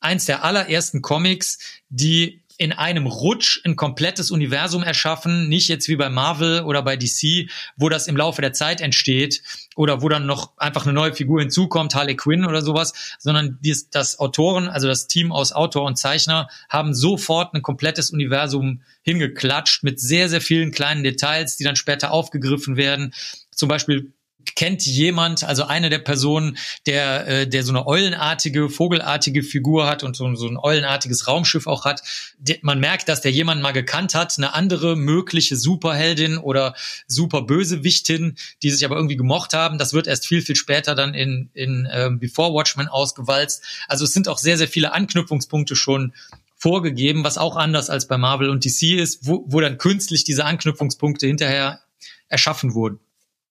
eins 0.00 0.24
der 0.24 0.44
allerersten 0.44 1.02
Comics, 1.02 1.58
die 1.88 2.42
in 2.58 2.72
einem 2.72 3.06
Rutsch 3.06 3.60
ein 3.64 3.76
komplettes 3.76 4.32
Universum 4.32 4.82
erschaffen, 4.82 5.48
nicht 5.48 5.68
jetzt 5.68 5.88
wie 5.88 5.94
bei 5.94 6.10
Marvel 6.10 6.62
oder 6.62 6.82
bei 6.82 6.96
DC, 6.96 7.48
wo 7.76 7.88
das 7.88 8.08
im 8.08 8.16
Laufe 8.16 8.42
der 8.42 8.52
Zeit 8.52 8.80
entsteht 8.80 9.42
oder 9.76 10.02
wo 10.02 10.08
dann 10.08 10.26
noch 10.26 10.58
einfach 10.58 10.84
eine 10.84 10.92
neue 10.92 11.14
Figur 11.14 11.40
hinzukommt, 11.40 11.94
Harley 11.94 12.16
Quinn 12.16 12.44
oder 12.44 12.60
sowas, 12.60 13.16
sondern 13.20 13.58
dies, 13.62 13.90
das 13.90 14.18
Autoren, 14.18 14.68
also 14.68 14.88
das 14.88 15.06
Team 15.06 15.30
aus 15.30 15.52
Autor 15.52 15.84
und 15.84 15.96
Zeichner, 15.96 16.48
haben 16.68 16.94
sofort 16.94 17.54
ein 17.54 17.62
komplettes 17.62 18.10
Universum 18.10 18.82
hingeklatscht 19.02 19.84
mit 19.84 20.00
sehr, 20.00 20.28
sehr 20.28 20.40
vielen 20.40 20.72
kleinen 20.72 21.04
Details, 21.04 21.56
die 21.56 21.64
dann 21.64 21.76
später 21.76 22.10
aufgegriffen 22.10 22.76
werden. 22.76 23.14
Zum 23.52 23.68
Beispiel 23.68 24.12
kennt 24.54 24.84
jemand, 24.86 25.44
also 25.44 25.64
eine 25.64 25.90
der 25.90 25.98
Personen, 25.98 26.58
der, 26.86 27.26
äh, 27.26 27.46
der 27.48 27.64
so 27.64 27.72
eine 27.72 27.86
eulenartige, 27.86 28.68
vogelartige 28.68 29.42
Figur 29.42 29.86
hat 29.86 30.02
und 30.02 30.16
so, 30.16 30.34
so 30.34 30.48
ein 30.48 30.56
eulenartiges 30.56 31.26
Raumschiff 31.26 31.66
auch 31.66 31.84
hat, 31.84 32.02
man 32.62 32.80
merkt, 32.80 33.08
dass 33.08 33.20
der 33.20 33.32
jemand 33.32 33.62
mal 33.62 33.72
gekannt 33.72 34.14
hat, 34.14 34.34
eine 34.36 34.54
andere 34.54 34.96
mögliche 34.96 35.56
Superheldin 35.56 36.38
oder 36.38 36.74
Superbösewichtin, 37.06 38.36
die 38.62 38.70
sich 38.70 38.84
aber 38.84 38.96
irgendwie 38.96 39.16
gemocht 39.16 39.54
haben. 39.54 39.78
Das 39.78 39.92
wird 39.92 40.06
erst 40.06 40.26
viel, 40.26 40.42
viel 40.42 40.56
später 40.56 40.94
dann 40.94 41.14
in, 41.14 41.50
in 41.54 41.88
ähm, 41.92 42.18
Before 42.18 42.52
Watchmen 42.52 42.88
ausgewalzt. 42.88 43.62
Also 43.88 44.04
es 44.04 44.12
sind 44.12 44.28
auch 44.28 44.38
sehr, 44.38 44.56
sehr 44.56 44.68
viele 44.68 44.92
Anknüpfungspunkte 44.92 45.76
schon 45.76 46.12
vorgegeben, 46.56 47.24
was 47.24 47.38
auch 47.38 47.56
anders 47.56 47.88
als 47.88 48.08
bei 48.08 48.18
Marvel 48.18 48.50
und 48.50 48.64
DC 48.64 48.98
ist, 48.98 49.26
wo, 49.26 49.44
wo 49.46 49.60
dann 49.60 49.78
künstlich 49.78 50.24
diese 50.24 50.44
Anknüpfungspunkte 50.44 51.26
hinterher 51.26 51.80
erschaffen 52.28 52.74
wurden. 52.74 52.98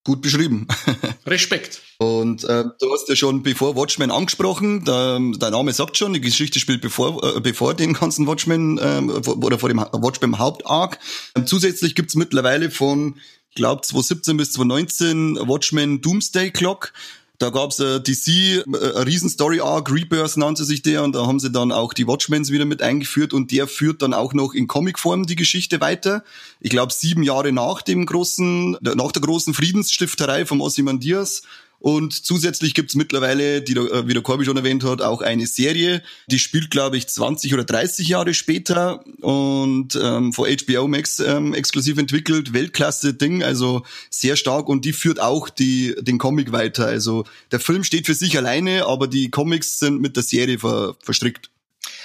Gut 0.08 0.22
beschrieben. 0.22 0.65
Respekt. 1.26 1.82
Und 1.98 2.46
äh, 2.46 2.63
du 2.80 2.93
hast 2.93 3.10
ja 3.10 3.17
schon 3.17 3.43
bevor 3.43 3.76
Watchmen 3.76 4.10
angesprochen, 4.10 4.86
der, 4.86 5.20
der 5.20 5.52
Name 5.52 5.74
sagt 5.74 5.98
schon, 5.98 6.13
die 6.13 6.22
Geschichte 6.22 6.62
spielt 6.62 6.80
bevor, 6.80 7.36
äh, 7.36 7.41
bevor 7.41 7.74
den 7.74 7.91
ganzen 7.91 8.26
Watchmen 8.26 8.78
äh, 8.78 9.02
oder 9.02 9.60
vor 9.60 9.67
dem 9.67 9.80
Watchmen 9.80 10.39
Hauptarc. 10.39 10.98
Ähm, 11.36 11.46
zusätzlich 11.46 11.93
gibt's 11.93 12.15
mittlerweile 12.15 12.72
von, 12.72 13.15
ich 13.50 13.56
glaube, 13.56 13.82
2017 13.82 14.38
bis 14.38 14.54
2019 14.54 15.39
Watchmen 15.46 16.00
Doomsday 16.00 16.52
Clock. 16.52 16.93
Da 17.39 17.52
gab's 17.52 17.80
äh, 17.80 18.02
DC, 18.02 18.65
äh, 18.65 18.78
riesen 19.02 19.30
Story 19.30 19.60
Arc, 19.60 19.91
Rebirth 19.91 20.38
nannte 20.38 20.63
sich 20.63 20.82
der, 20.82 21.04
und 21.04 21.13
da 21.13 21.28
haben 21.28 21.39
sie 21.39 21.52
dann 21.52 21.71
auch 21.71 21.93
die 21.93 22.08
Watchmens 22.08 22.52
wieder 22.52 22.65
mit 22.65 22.82
eingeführt 22.82 23.32
und 23.32 23.52
der 23.52 23.67
führt 23.67 24.02
dann 24.02 24.15
auch 24.15 24.34
noch 24.34 24.56
in 24.56 24.67
Comicform 24.67 25.28
die 25.28 25.36
Geschichte 25.36 25.80
weiter. 25.80 26.23
Ich 26.60 26.71
glaube, 26.71 26.91
sieben 26.91 27.21
Jahre 27.21 27.52
nach 27.52 27.84
dem 27.84 28.08
großen, 28.08 28.78
nach 28.82 29.12
der 29.12 29.21
großen 29.21 29.54
Friedensstifterei 29.54 30.47
vom 30.47 30.62
Ozymandias 30.62 31.43
und 31.80 32.13
zusätzlich 32.26 32.74
gibt's 32.74 32.96
mittlerweile, 32.96 33.62
die, 33.62 33.74
äh, 33.74 34.08
wie 34.08 34.13
der 34.13 34.24
Corby 34.24 34.46
schon 34.46 34.58
erwähnt 34.58 34.84
hat, 34.84 35.02
auch 35.02 35.22
eine 35.22 35.46
Serie, 35.46 36.02
die 36.28 36.40
spielt, 36.40 36.72
glaube 36.72 36.98
ich, 36.98 37.08
20 37.08 37.54
oder 37.54 37.63
30 37.63 38.08
Jahre 38.08 38.34
später 38.34 39.04
und 39.22 39.98
ähm, 40.02 40.34
von 40.34 40.50
HBO 40.50 40.88
Max 40.88 41.20
ähm, 41.20 41.54
exklusiv 41.54 41.98
entwickelt. 41.98 42.54
Weltklasse-Ding, 42.54 43.44
also 43.44 43.84
sehr 44.10 44.36
stark 44.36 44.70
und 44.70 44.86
die 44.86 44.94
führt 44.94 45.20
auch 45.20 45.50
die, 45.50 45.96
den 46.00 46.18
Comic 46.18 46.52
weiter. 46.52 46.88
Also 46.88 47.26
der 47.52 47.60
Film 47.60 47.84
steht 47.84 48.08
für 48.08 48.16
sich 48.16 48.38
alleine, 48.38 48.86
aber 48.86 49.08
die 49.08 49.30
Comics 49.30 49.80
sind 49.80 50.02
mit 50.02 50.16
der 50.16 50.24
Serie 50.24 50.60
ver, 50.60 50.96
verstrickt. 51.04 51.50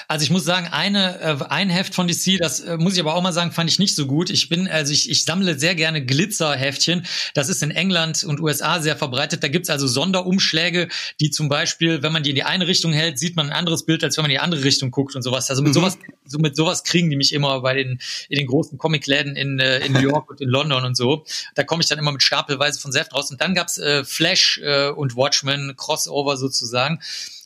Also 0.08 0.24
ich 0.24 0.30
muss 0.30 0.44
sagen, 0.44 0.68
eine, 0.70 1.20
äh, 1.20 1.44
ein 1.48 1.70
Heft 1.70 1.94
von 1.94 2.06
DC, 2.06 2.38
das 2.38 2.60
äh, 2.60 2.76
muss 2.76 2.94
ich 2.94 3.00
aber 3.00 3.14
auch 3.14 3.22
mal 3.22 3.32
sagen, 3.32 3.52
fand 3.52 3.70
ich 3.70 3.78
nicht 3.78 3.94
so 3.94 4.06
gut. 4.06 4.30
Ich 4.30 4.48
bin, 4.48 4.68
also 4.68 4.92
ich, 4.92 5.10
ich 5.10 5.24
sammle 5.24 5.58
sehr 5.58 5.74
gerne 5.74 6.04
Glitzerheftchen. 6.04 7.06
Das 7.34 7.48
ist 7.48 7.62
in 7.62 7.70
England 7.70 8.24
und 8.24 8.40
USA 8.40 8.80
sehr 8.80 8.96
verbreitet. 8.96 9.42
Da 9.42 9.48
gibt's 9.48 9.70
also 9.70 9.86
Sonderumschläge, 9.86 10.88
die 11.20 11.30
zum 11.30 11.48
Beispiel, 11.48 12.02
wenn 12.02 12.12
man 12.12 12.22
die 12.22 12.30
in 12.30 12.36
die 12.36 12.44
eine 12.44 12.66
Richtung 12.66 12.92
hält, 12.92 13.18
sieht 13.18 13.36
man 13.36 13.46
ein 13.46 13.52
anderes 13.52 13.84
Bild, 13.84 14.04
als 14.04 14.16
wenn 14.16 14.22
man 14.22 14.30
in 14.30 14.34
die 14.34 14.40
andere 14.40 14.64
Richtung 14.64 14.90
guckt 14.90 15.16
und 15.16 15.22
sowas. 15.22 15.50
Also 15.50 15.62
mit 15.62 15.70
mhm. 15.70 15.74
sowas, 15.74 15.98
so 16.26 16.38
mit 16.38 16.56
sowas 16.56 16.84
kriegen 16.84 17.10
die 17.10 17.16
mich 17.16 17.32
immer 17.32 17.60
bei 17.60 17.74
den, 17.74 17.98
in 18.28 18.38
den 18.38 18.46
großen 18.46 18.78
Comicläden 18.78 19.36
in, 19.36 19.58
äh, 19.58 19.78
in 19.78 19.92
New 19.92 20.00
York 20.00 20.30
und 20.30 20.40
in 20.40 20.48
London 20.48 20.84
und 20.84 20.96
so. 20.96 21.24
Da 21.54 21.64
komme 21.64 21.82
ich 21.82 21.88
dann 21.88 21.98
immer 21.98 22.12
mit 22.12 22.22
stapelweise 22.22 22.80
von 22.80 22.92
Säften 22.92 23.16
raus. 23.16 23.30
Und 23.30 23.40
dann 23.40 23.54
gab's 23.54 23.78
äh, 23.78 24.04
Flash 24.04 24.60
äh, 24.62 24.88
und 24.88 25.16
Watchmen, 25.16 25.74
Crossover 25.76 26.36
sozusagen. 26.36 27.00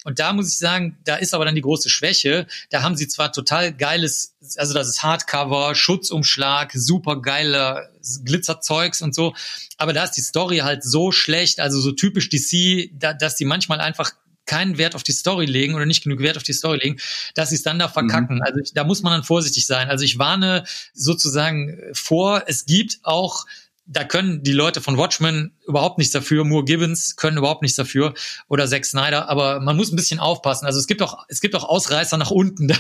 Und 0.07 0.21
da 0.21 0.33
muss 0.33 0.49
ich 0.49 0.57
sagen, 0.57 0.97
da 1.03 1.17
ist 1.17 1.35
aber 1.35 1.45
dann 1.45 1.57
die 1.57 1.63
große 1.63 1.91
Schwäche. 1.91 2.47
Da 2.71 2.83
haben 2.83 2.95
sie 2.95 3.09
zwar 3.09 3.33
total 3.33 3.73
geiles, 3.73 4.37
also 4.57 4.73
das 4.73 4.87
ist 4.87 5.03
Hardcover, 5.03 5.75
Schutzumschlag, 5.75 6.71
super 6.75 7.21
geiler 7.21 7.91
Glitzerzeugs 8.25 9.03
und 9.03 9.17
so. 9.17 9.35
Aber 9.79 9.93
da 9.93 10.05
ist 10.05 10.13
die 10.13 10.21
Story 10.21 10.59
halt 10.59 10.85
so 10.85 11.11
schlecht, 11.11 11.59
also 11.59 11.81
so 11.81 11.91
typisch 11.91 12.29
DC, 12.29 12.91
da, 12.93 13.15
dass 13.15 13.35
die 13.35 13.45
manchmal 13.45 13.81
einfach 13.81 14.13
keinen 14.45 14.79
Wert 14.79 14.95
auf 14.95 15.03
die 15.03 15.11
Story 15.11 15.47
legen 15.47 15.75
oder 15.75 15.87
nicht 15.87 16.05
genug 16.05 16.21
Wert 16.21 16.37
auf 16.37 16.45
die 16.45 16.53
Story 16.53 16.79
legen, 16.79 17.01
dass 17.35 17.49
sie 17.49 17.57
es 17.57 17.65
dann 17.65 17.81
da 17.81 17.89
verkacken. 17.89 18.37
Mhm. 18.37 18.43
Also 18.43 18.61
ich, 18.61 18.75
da 18.75 18.85
muss 18.85 19.03
man 19.03 19.13
dann 19.13 19.25
vorsichtig 19.25 19.67
sein. 19.67 19.91
Also 19.91 20.05
ich 20.05 20.21
warne 20.21 20.63
sozusagen 20.95 21.83
vor, 21.95 22.45
es 22.47 22.65
gibt 22.65 23.01
auch 23.03 23.45
da 23.87 24.05
können 24.05 24.43
die 24.43 24.53
Leute 24.53 24.81
von 24.81 24.97
Watchmen 24.97 25.53
überhaupt 25.67 25.99
nichts 25.99 26.13
dafür, 26.13 26.45
Moore 26.45 26.65
Gibbons 26.65 27.17
können 27.17 27.39
überhaupt 27.39 27.63
nichts 27.63 27.77
dafür 27.77 28.15
oder 28.49 28.67
Zack 28.67 28.85
Snyder, 28.85 29.29
aber 29.29 29.61
man 29.61 29.77
muss 29.77 29.93
ein 29.93 29.97
bisschen 29.97 30.21
aufpassen. 30.21 30.67
Also 30.67 30.79
es 30.79 30.87
gibt 30.87 31.01
auch, 31.03 31.25
es 31.29 31.41
gibt 31.41 31.55
auch 31.55 31.65
Ausreißer 31.65 32.17
nach 32.17 32.31
unten. 32.31 32.69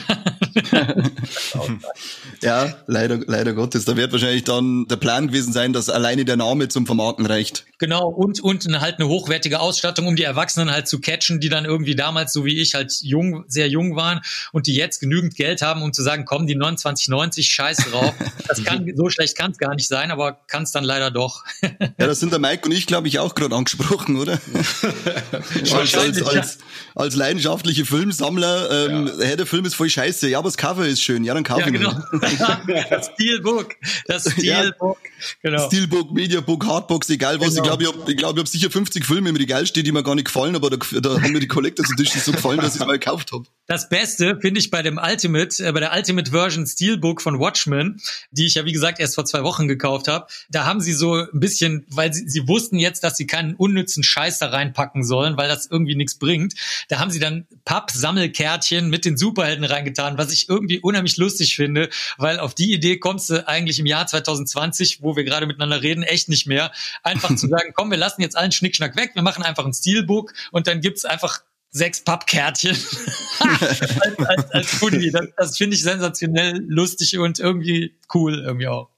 ja, 2.42 2.74
leider, 2.86 3.20
leider 3.26 3.54
Gottes. 3.54 3.84
Da 3.84 3.96
wird 3.96 4.12
wahrscheinlich 4.12 4.44
dann 4.44 4.86
der 4.88 4.96
Plan 4.96 5.28
gewesen 5.28 5.52
sein, 5.52 5.72
dass 5.72 5.88
alleine 5.88 6.24
der 6.24 6.36
Name 6.36 6.68
zum 6.68 6.86
Vermarkten 6.86 7.24
reicht. 7.26 7.64
Genau, 7.78 8.08
und, 8.08 8.40
und 8.40 8.66
halt 8.80 8.96
eine 8.98 9.08
hochwertige 9.08 9.60
Ausstattung, 9.60 10.06
um 10.06 10.16
die 10.16 10.24
Erwachsenen 10.24 10.70
halt 10.70 10.88
zu 10.88 11.00
catchen, 11.00 11.40
die 11.40 11.48
dann 11.48 11.64
irgendwie 11.64 11.94
damals, 11.94 12.32
so 12.32 12.44
wie 12.44 12.58
ich, 12.58 12.74
halt 12.74 12.92
jung, 13.02 13.44
sehr 13.48 13.68
jung 13.68 13.96
waren 13.96 14.20
und 14.52 14.66
die 14.66 14.74
jetzt 14.74 15.00
genügend 15.00 15.36
Geld 15.36 15.62
haben, 15.62 15.82
um 15.82 15.92
zu 15.92 16.02
sagen, 16.02 16.24
komm, 16.24 16.46
die 16.46 16.56
29,90, 16.56 17.42
scheiß 17.44 17.76
drauf. 17.90 18.12
Das 18.48 18.62
kann, 18.64 18.90
so 18.94 19.08
schlecht 19.08 19.36
kann 19.36 19.52
es 19.52 19.58
gar 19.58 19.74
nicht 19.74 19.88
sein, 19.88 20.10
aber 20.10 20.40
kann 20.46 20.62
es 20.62 20.72
dann 20.72 20.84
leider 20.84 21.06
leider 21.06 21.10
doch. 21.10 21.44
ja, 21.62 21.88
das 22.06 22.20
sind 22.20 22.32
der 22.32 22.38
Mike 22.38 22.66
und 22.66 22.72
ich, 22.72 22.75
glaube 22.84 23.08
ich, 23.08 23.18
auch 23.18 23.34
gerade 23.34 23.56
angesprochen, 23.56 24.16
oder? 24.16 24.38
als, 25.72 25.94
als, 25.94 26.22
als, 26.22 26.58
als 26.94 27.14
leidenschaftliche 27.14 27.86
Filmsammler, 27.86 28.88
ähm, 28.88 29.06
ja. 29.06 29.24
hey, 29.24 29.36
der 29.36 29.46
Film 29.46 29.64
ist 29.64 29.74
voll 29.74 29.88
scheiße, 29.88 30.28
ja, 30.28 30.38
aber 30.38 30.48
das 30.48 30.58
Cover 30.58 30.86
ist 30.86 31.00
schön, 31.00 31.24
ja, 31.24 31.32
dann 31.32 31.44
kaufe 31.44 31.62
ja, 31.62 31.70
genau. 31.70 31.98
ich 32.22 32.38
das 32.90 33.10
Steelbook, 33.14 33.74
das 34.06 34.30
Steelbook, 34.32 34.98
ja. 35.02 35.50
genau. 35.50 35.66
Steelbook, 35.68 36.12
Mediabook, 36.12 36.66
Hardbox, 36.66 37.08
egal 37.08 37.40
was. 37.40 37.54
Genau. 37.54 37.60
Ich 37.60 37.62
glaube, 37.62 37.82
ich 37.84 37.88
habe 37.88 38.10
ich 38.10 38.16
glaub, 38.16 38.34
ich 38.34 38.40
hab 38.40 38.48
sicher 38.48 38.70
50 38.70 39.04
Filme 39.06 39.28
im 39.28 39.36
Regal 39.36 39.66
stehen, 39.66 39.84
die 39.84 39.92
mir 39.92 40.02
gar 40.02 40.14
nicht 40.14 40.26
gefallen, 40.26 40.56
aber 40.56 40.70
da, 40.70 40.76
da 41.00 41.22
haben 41.22 41.32
mir 41.32 41.40
die 41.40 41.48
Collectors 41.48 41.90
Editions 41.92 42.24
so 42.24 42.32
gefallen, 42.32 42.58
dass 42.58 42.74
ich 42.74 42.80
es 42.80 42.86
mal 42.86 42.98
gekauft 42.98 43.32
habe. 43.32 43.44
Das 43.66 43.88
Beste 43.88 44.38
finde 44.40 44.60
ich 44.60 44.70
bei 44.70 44.82
dem 44.82 44.98
Ultimate, 44.98 45.64
äh, 45.64 45.72
bei 45.72 45.80
der 45.80 45.92
Ultimate 45.94 46.30
Version 46.30 46.66
Steelbook 46.66 47.22
von 47.22 47.38
Watchmen, 47.38 48.00
die 48.30 48.46
ich 48.46 48.54
ja 48.54 48.64
wie 48.64 48.72
gesagt 48.72 49.00
erst 49.00 49.14
vor 49.14 49.24
zwei 49.24 49.42
Wochen 49.42 49.68
gekauft 49.68 50.08
habe. 50.08 50.26
Da 50.50 50.64
haben 50.64 50.80
sie 50.80 50.92
so 50.92 51.14
ein 51.14 51.28
bisschen, 51.40 51.86
weil 51.88 52.12
sie, 52.12 52.28
sie 52.28 52.48
wussten 52.48 52.65
jetzt, 52.72 53.04
dass 53.04 53.16
sie 53.16 53.26
keinen 53.26 53.54
unnützen 53.54 54.02
Scheiß 54.02 54.38
da 54.38 54.48
reinpacken 54.48 55.04
sollen, 55.04 55.36
weil 55.36 55.48
das 55.48 55.66
irgendwie 55.66 55.94
nichts 55.94 56.18
bringt. 56.18 56.54
Da 56.88 56.98
haben 56.98 57.10
sie 57.10 57.20
dann 57.20 57.46
Papp-Sammelkärtchen 57.64 58.90
mit 58.90 59.04
den 59.04 59.16
Superhelden 59.16 59.64
reingetan, 59.64 60.18
was 60.18 60.32
ich 60.32 60.48
irgendwie 60.48 60.80
unheimlich 60.80 61.16
lustig 61.16 61.56
finde, 61.56 61.88
weil 62.18 62.38
auf 62.38 62.54
die 62.54 62.72
Idee 62.72 62.98
kommst 62.98 63.30
du 63.30 63.46
eigentlich 63.46 63.78
im 63.78 63.86
Jahr 63.86 64.06
2020, 64.06 65.02
wo 65.02 65.16
wir 65.16 65.24
gerade 65.24 65.46
miteinander 65.46 65.82
reden, 65.82 66.02
echt 66.02 66.28
nicht 66.28 66.46
mehr. 66.46 66.72
Einfach 67.02 67.34
zu 67.36 67.46
sagen, 67.48 67.72
komm, 67.74 67.90
wir 67.90 67.98
lassen 67.98 68.22
jetzt 68.22 68.36
allen 68.36 68.52
Schnickschnack 68.52 68.96
weg, 68.96 69.12
wir 69.14 69.22
machen 69.22 69.42
einfach 69.42 69.64
ein 69.64 69.74
Steelbook 69.74 70.32
und 70.50 70.66
dann 70.66 70.80
gibt's 70.80 71.04
einfach 71.04 71.40
sechs 71.70 72.00
Pappkärtchen 72.02 72.76
als, 73.40 73.80
als, 74.18 74.50
als 74.50 74.80
Hoodie. 74.80 75.10
Das, 75.10 75.26
das 75.36 75.58
finde 75.58 75.76
ich 75.76 75.82
sensationell 75.82 76.64
lustig 76.66 77.18
und 77.18 77.38
irgendwie 77.38 77.96
cool 78.14 78.42
irgendwie 78.44 78.68
auch. 78.68 78.90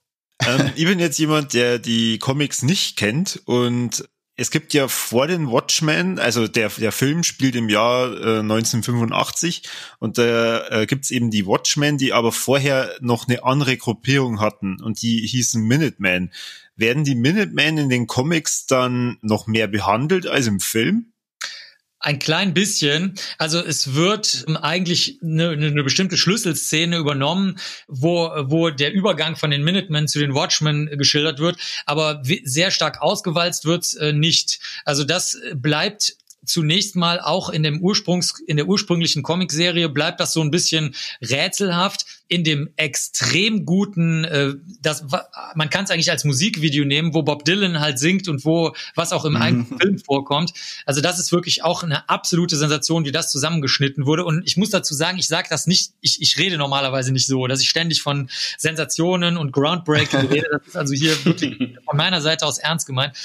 Ähm, 0.46 0.70
ich 0.76 0.84
bin 0.84 0.98
jetzt 0.98 1.18
jemand, 1.18 1.54
der 1.54 1.78
die 1.78 2.18
Comics 2.18 2.62
nicht 2.62 2.96
kennt 2.96 3.42
und 3.44 4.08
es 4.40 4.52
gibt 4.52 4.72
ja 4.72 4.86
vor 4.86 5.26
den 5.26 5.50
Watchmen, 5.50 6.20
also 6.20 6.46
der, 6.46 6.68
der 6.68 6.92
Film 6.92 7.24
spielt 7.24 7.56
im 7.56 7.68
Jahr 7.68 8.12
äh, 8.12 8.38
1985 8.38 9.64
und 9.98 10.16
da 10.16 10.64
äh, 10.68 10.86
gibt's 10.86 11.10
eben 11.10 11.32
die 11.32 11.44
Watchmen, 11.44 11.98
die 11.98 12.12
aber 12.12 12.30
vorher 12.30 12.94
noch 13.00 13.26
eine 13.26 13.42
andere 13.42 13.76
Gruppierung 13.76 14.40
hatten 14.40 14.80
und 14.80 15.02
die 15.02 15.26
hießen 15.26 15.60
Minutemen. 15.64 16.32
Werden 16.76 17.02
die 17.02 17.16
Minutemen 17.16 17.78
in 17.78 17.88
den 17.88 18.06
Comics 18.06 18.66
dann 18.66 19.18
noch 19.22 19.48
mehr 19.48 19.66
behandelt 19.66 20.28
als 20.28 20.46
im 20.46 20.60
Film? 20.60 21.12
Ein 22.08 22.18
klein 22.18 22.54
bisschen. 22.54 23.16
Also 23.36 23.62
es 23.62 23.92
wird 23.94 24.46
eigentlich 24.62 25.18
eine, 25.22 25.50
eine 25.50 25.84
bestimmte 25.84 26.16
Schlüsselszene 26.16 26.96
übernommen, 26.96 27.58
wo, 27.86 28.30
wo 28.44 28.70
der 28.70 28.94
Übergang 28.94 29.36
von 29.36 29.50
den 29.50 29.62
Minutemen 29.62 30.08
zu 30.08 30.18
den 30.18 30.34
Watchmen 30.34 30.86
geschildert 30.96 31.38
wird, 31.38 31.58
aber 31.84 32.22
sehr 32.44 32.70
stark 32.70 33.02
ausgewalzt 33.02 33.66
wird's 33.66 33.92
äh, 33.92 34.14
nicht. 34.14 34.58
Also 34.86 35.04
das 35.04 35.38
bleibt 35.54 36.16
zunächst 36.48 36.96
mal 36.96 37.20
auch 37.20 37.50
in 37.50 37.62
dem 37.62 37.80
Ursprungs, 37.80 38.40
in 38.46 38.56
der 38.56 38.66
ursprünglichen 38.66 39.22
Comicserie 39.22 39.88
bleibt 39.88 40.20
das 40.20 40.32
so 40.32 40.40
ein 40.40 40.50
bisschen 40.50 40.94
rätselhaft. 41.20 42.06
In 42.30 42.44
dem 42.44 42.68
extrem 42.76 43.64
guten, 43.64 44.24
äh, 44.24 44.54
das, 44.82 45.04
man 45.54 45.70
kann 45.70 45.84
es 45.84 45.90
eigentlich 45.90 46.10
als 46.10 46.24
Musikvideo 46.24 46.84
nehmen, 46.84 47.14
wo 47.14 47.22
Bob 47.22 47.46
Dylan 47.46 47.80
halt 47.80 47.98
singt 47.98 48.28
und 48.28 48.44
wo 48.44 48.74
was 48.94 49.14
auch 49.14 49.24
im 49.24 49.32
mhm. 49.32 49.42
eigenen 49.42 49.78
Film 49.80 49.98
vorkommt. 49.98 50.52
Also 50.84 51.00
das 51.00 51.18
ist 51.18 51.32
wirklich 51.32 51.64
auch 51.64 51.82
eine 51.82 52.06
absolute 52.10 52.56
Sensation, 52.56 53.06
wie 53.06 53.12
das 53.12 53.30
zusammengeschnitten 53.30 54.04
wurde. 54.04 54.26
Und 54.26 54.46
ich 54.46 54.58
muss 54.58 54.68
dazu 54.68 54.92
sagen, 54.92 55.18
ich 55.18 55.26
sage 55.26 55.48
das 55.48 55.66
nicht, 55.66 55.92
ich, 56.02 56.20
ich 56.20 56.36
rede 56.36 56.58
normalerweise 56.58 57.12
nicht 57.12 57.26
so, 57.26 57.46
dass 57.46 57.62
ich 57.62 57.70
ständig 57.70 58.02
von 58.02 58.28
Sensationen 58.58 59.38
und 59.38 59.52
Groundbreaking 59.52 60.26
rede. 60.30 60.48
Das 60.52 60.66
ist 60.66 60.76
also 60.76 60.92
hier 60.92 61.24
wirklich 61.24 61.56
von 61.88 61.96
meiner 61.96 62.20
Seite 62.20 62.44
aus 62.44 62.58
ernst 62.58 62.86
gemeint 62.86 63.16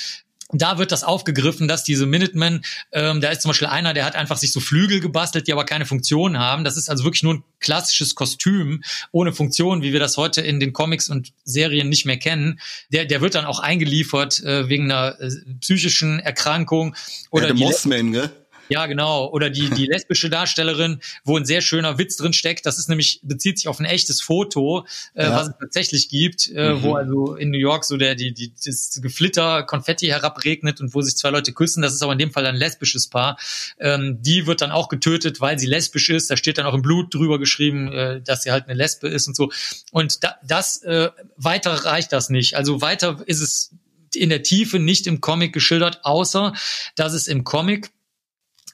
da 0.52 0.78
wird 0.78 0.92
das 0.92 1.04
aufgegriffen, 1.04 1.68
dass 1.68 1.84
diese 1.84 2.06
Minutemen, 2.06 2.64
ähm, 2.92 3.22
da 3.22 3.30
ist 3.30 3.42
zum 3.42 3.50
Beispiel 3.50 3.68
einer, 3.68 3.94
der 3.94 4.06
hat 4.06 4.16
einfach 4.16 4.38
sich 4.38 4.52
so 4.52 4.60
Flügel 4.60 5.00
gebastelt, 5.00 5.48
die 5.48 5.54
aber 5.54 5.66
keine 5.66 5.86
Funktion 5.86 6.38
haben. 6.38 6.64
Das 6.64 6.78
ist 6.78 6.90
also 6.90 7.04
wirklich 7.04 7.24
nur 7.24 7.36
ein 7.36 7.44
klassisches 7.60 8.16
Kostüm 8.16 8.84
ohne 9.12 9.34
Funktion, 9.34 9.82
wie 9.82 9.94
wir 9.94 10.00
das 10.00 10.18
heute 10.18 10.42
in 10.42 10.60
den 10.60 10.74
Comics 10.74 11.10
und 11.10 11.34
Serien 11.44 11.90
nicht 11.90 12.06
mehr 12.06 12.18
kennen. 12.18 12.60
Der, 12.92 13.06
der 13.06 13.22
wird 13.22 13.36
dann 13.36 13.46
auch 13.46 13.60
eingeliefert 13.60 14.44
äh, 14.44 14.70
wegen 14.70 14.92
einer 14.92 15.20
äh, 15.20 15.30
psychischen 15.62 16.20
Erkrankung. 16.20 16.96
Oder 17.32 17.48
ja, 17.48 17.54
der 17.54 17.66
Mossman, 17.66 18.12
gell? 18.12 18.32
Ja, 18.74 18.88
genau. 18.88 19.30
Oder 19.30 19.52
die, 19.52 19.70
die 19.70 19.86
lesbische 19.92 20.32
Darstellerin, 20.32 21.00
wo 21.24 21.38
ein 21.38 21.46
sehr 21.46 21.62
schöner 21.62 22.00
Witz 22.00 22.18
drin 22.18 22.34
steckt. 22.34 22.66
Das 22.66 22.80
ist 22.80 22.90
nämlich, 22.90 23.20
bezieht 23.22 23.60
sich 23.60 23.68
auf 23.68 23.80
ein 23.80 23.86
echtes 23.86 24.20
Foto, 24.20 24.88
äh, 25.14 25.26
ja. 25.26 25.36
was 25.36 25.50
es 25.50 25.54
tatsächlich 25.60 26.10
gibt, 26.10 26.50
äh, 26.50 26.74
mhm. 26.74 26.82
wo 26.82 26.96
also 26.96 27.36
in 27.36 27.52
New 27.52 27.60
York 27.60 27.84
so 27.84 27.98
der, 27.98 28.16
die, 28.16 28.34
die, 28.34 28.52
das 28.66 29.00
Geflitter, 29.00 29.62
Konfetti 29.62 30.08
herabregnet 30.08 30.82
und 30.82 30.96
wo 30.96 31.04
sich 31.04 31.16
zwei 31.16 31.30
Leute 31.30 31.54
küssen. 31.54 31.84
Das 31.84 31.94
ist 31.94 32.02
aber 32.02 32.14
in 32.14 32.18
dem 32.18 32.32
Fall 32.32 32.48
ein 32.48 32.56
lesbisches 32.56 33.08
Paar. 33.08 33.38
Ähm, 33.80 34.18
die 34.22 34.48
wird 34.48 34.62
dann 34.62 34.72
auch 34.72 34.90
getötet, 34.90 35.40
weil 35.40 35.60
sie 35.60 35.68
lesbisch 35.68 36.10
ist. 36.10 36.32
Da 36.32 36.38
steht 36.38 36.58
dann 36.58 36.66
auch 36.66 36.74
im 36.74 36.82
Blut 36.82 37.14
drüber 37.14 37.38
geschrieben, 37.38 37.92
äh, 37.92 38.22
dass 38.22 38.42
sie 38.42 38.52
halt 38.52 38.66
eine 38.66 38.74
Lesbe 38.74 39.08
ist 39.08 39.28
und 39.28 39.36
so. 39.36 39.52
Und 39.92 40.24
da, 40.24 40.38
das, 40.44 40.82
äh, 40.82 41.12
weiter 41.38 41.74
reicht 41.86 42.12
das 42.12 42.30
nicht. 42.30 42.56
Also 42.56 42.82
weiter 42.82 43.22
ist 43.28 43.42
es 43.42 43.72
in 44.16 44.30
der 44.30 44.44
Tiefe 44.44 44.80
nicht 44.80 45.08
im 45.08 45.22
Comic 45.22 45.54
geschildert, 45.54 46.00
außer 46.04 46.54
dass 46.96 47.14
es 47.14 47.28
im 47.28 47.44
Comic 47.44 47.92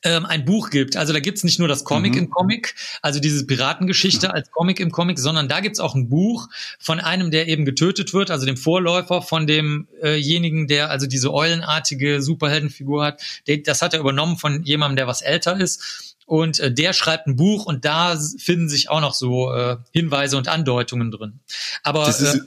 ähm, 0.04 0.26
ein 0.26 0.46
Buch 0.46 0.70
gibt. 0.70 0.96
Also 0.96 1.14
da 1.14 1.20
gibt's 1.20 1.44
nicht 1.44 1.60
nur 1.60 1.68
das 1.68 1.84
Comic 1.84 2.14
mhm. 2.14 2.20
im 2.20 2.30
Comic, 2.30 2.76
also 3.02 3.20
diese 3.20 3.46
Piratengeschichte 3.46 4.34
als 4.34 4.52
Comic 4.52 4.80
im 4.80 4.92
Comic, 4.92 5.20
sondern 5.20 5.48
da 5.48 5.60
gibt's 5.60 5.80
auch 5.80 5.96
ein 5.96 6.10
Buch 6.10 6.48
von 6.80 7.00
einem, 7.00 7.32
der 7.32 7.48
eben 7.48 7.66
getötet 7.66 8.14
wird, 8.14 8.32
also 8.32 8.46
dem 8.46 8.58
Vorläufer 8.58 9.22
von 9.22 9.48
demjenigen, 9.48 10.64
äh 10.64 10.68
der 10.68 10.90
also 10.90 11.08
diese 11.08 11.34
eulenartige 11.34 12.22
Superheldenfigur 12.22 13.04
hat. 13.04 13.22
Das 13.66 13.82
hat 13.82 13.94
er 13.94 14.00
übernommen 14.00 14.38
von 14.38 14.64
jemandem, 14.64 14.98
der 14.98 15.08
was 15.08 15.22
älter 15.22 15.60
ist. 15.60 16.16
Und 16.26 16.60
äh, 16.60 16.72
der 16.72 16.94
schreibt 16.94 17.26
ein 17.26 17.36
Buch 17.36 17.66
und 17.66 17.86
da 17.86 18.16
finden 18.38 18.70
sich 18.70 18.90
auch 18.90 19.02
noch 19.02 19.16
so 19.16 19.52
äh, 19.52 19.78
Hinweise 19.92 20.38
und 20.38 20.48
Andeutungen 20.48 21.10
drin. 21.10 21.40
Aber 21.82 22.08
äh, 22.08 22.40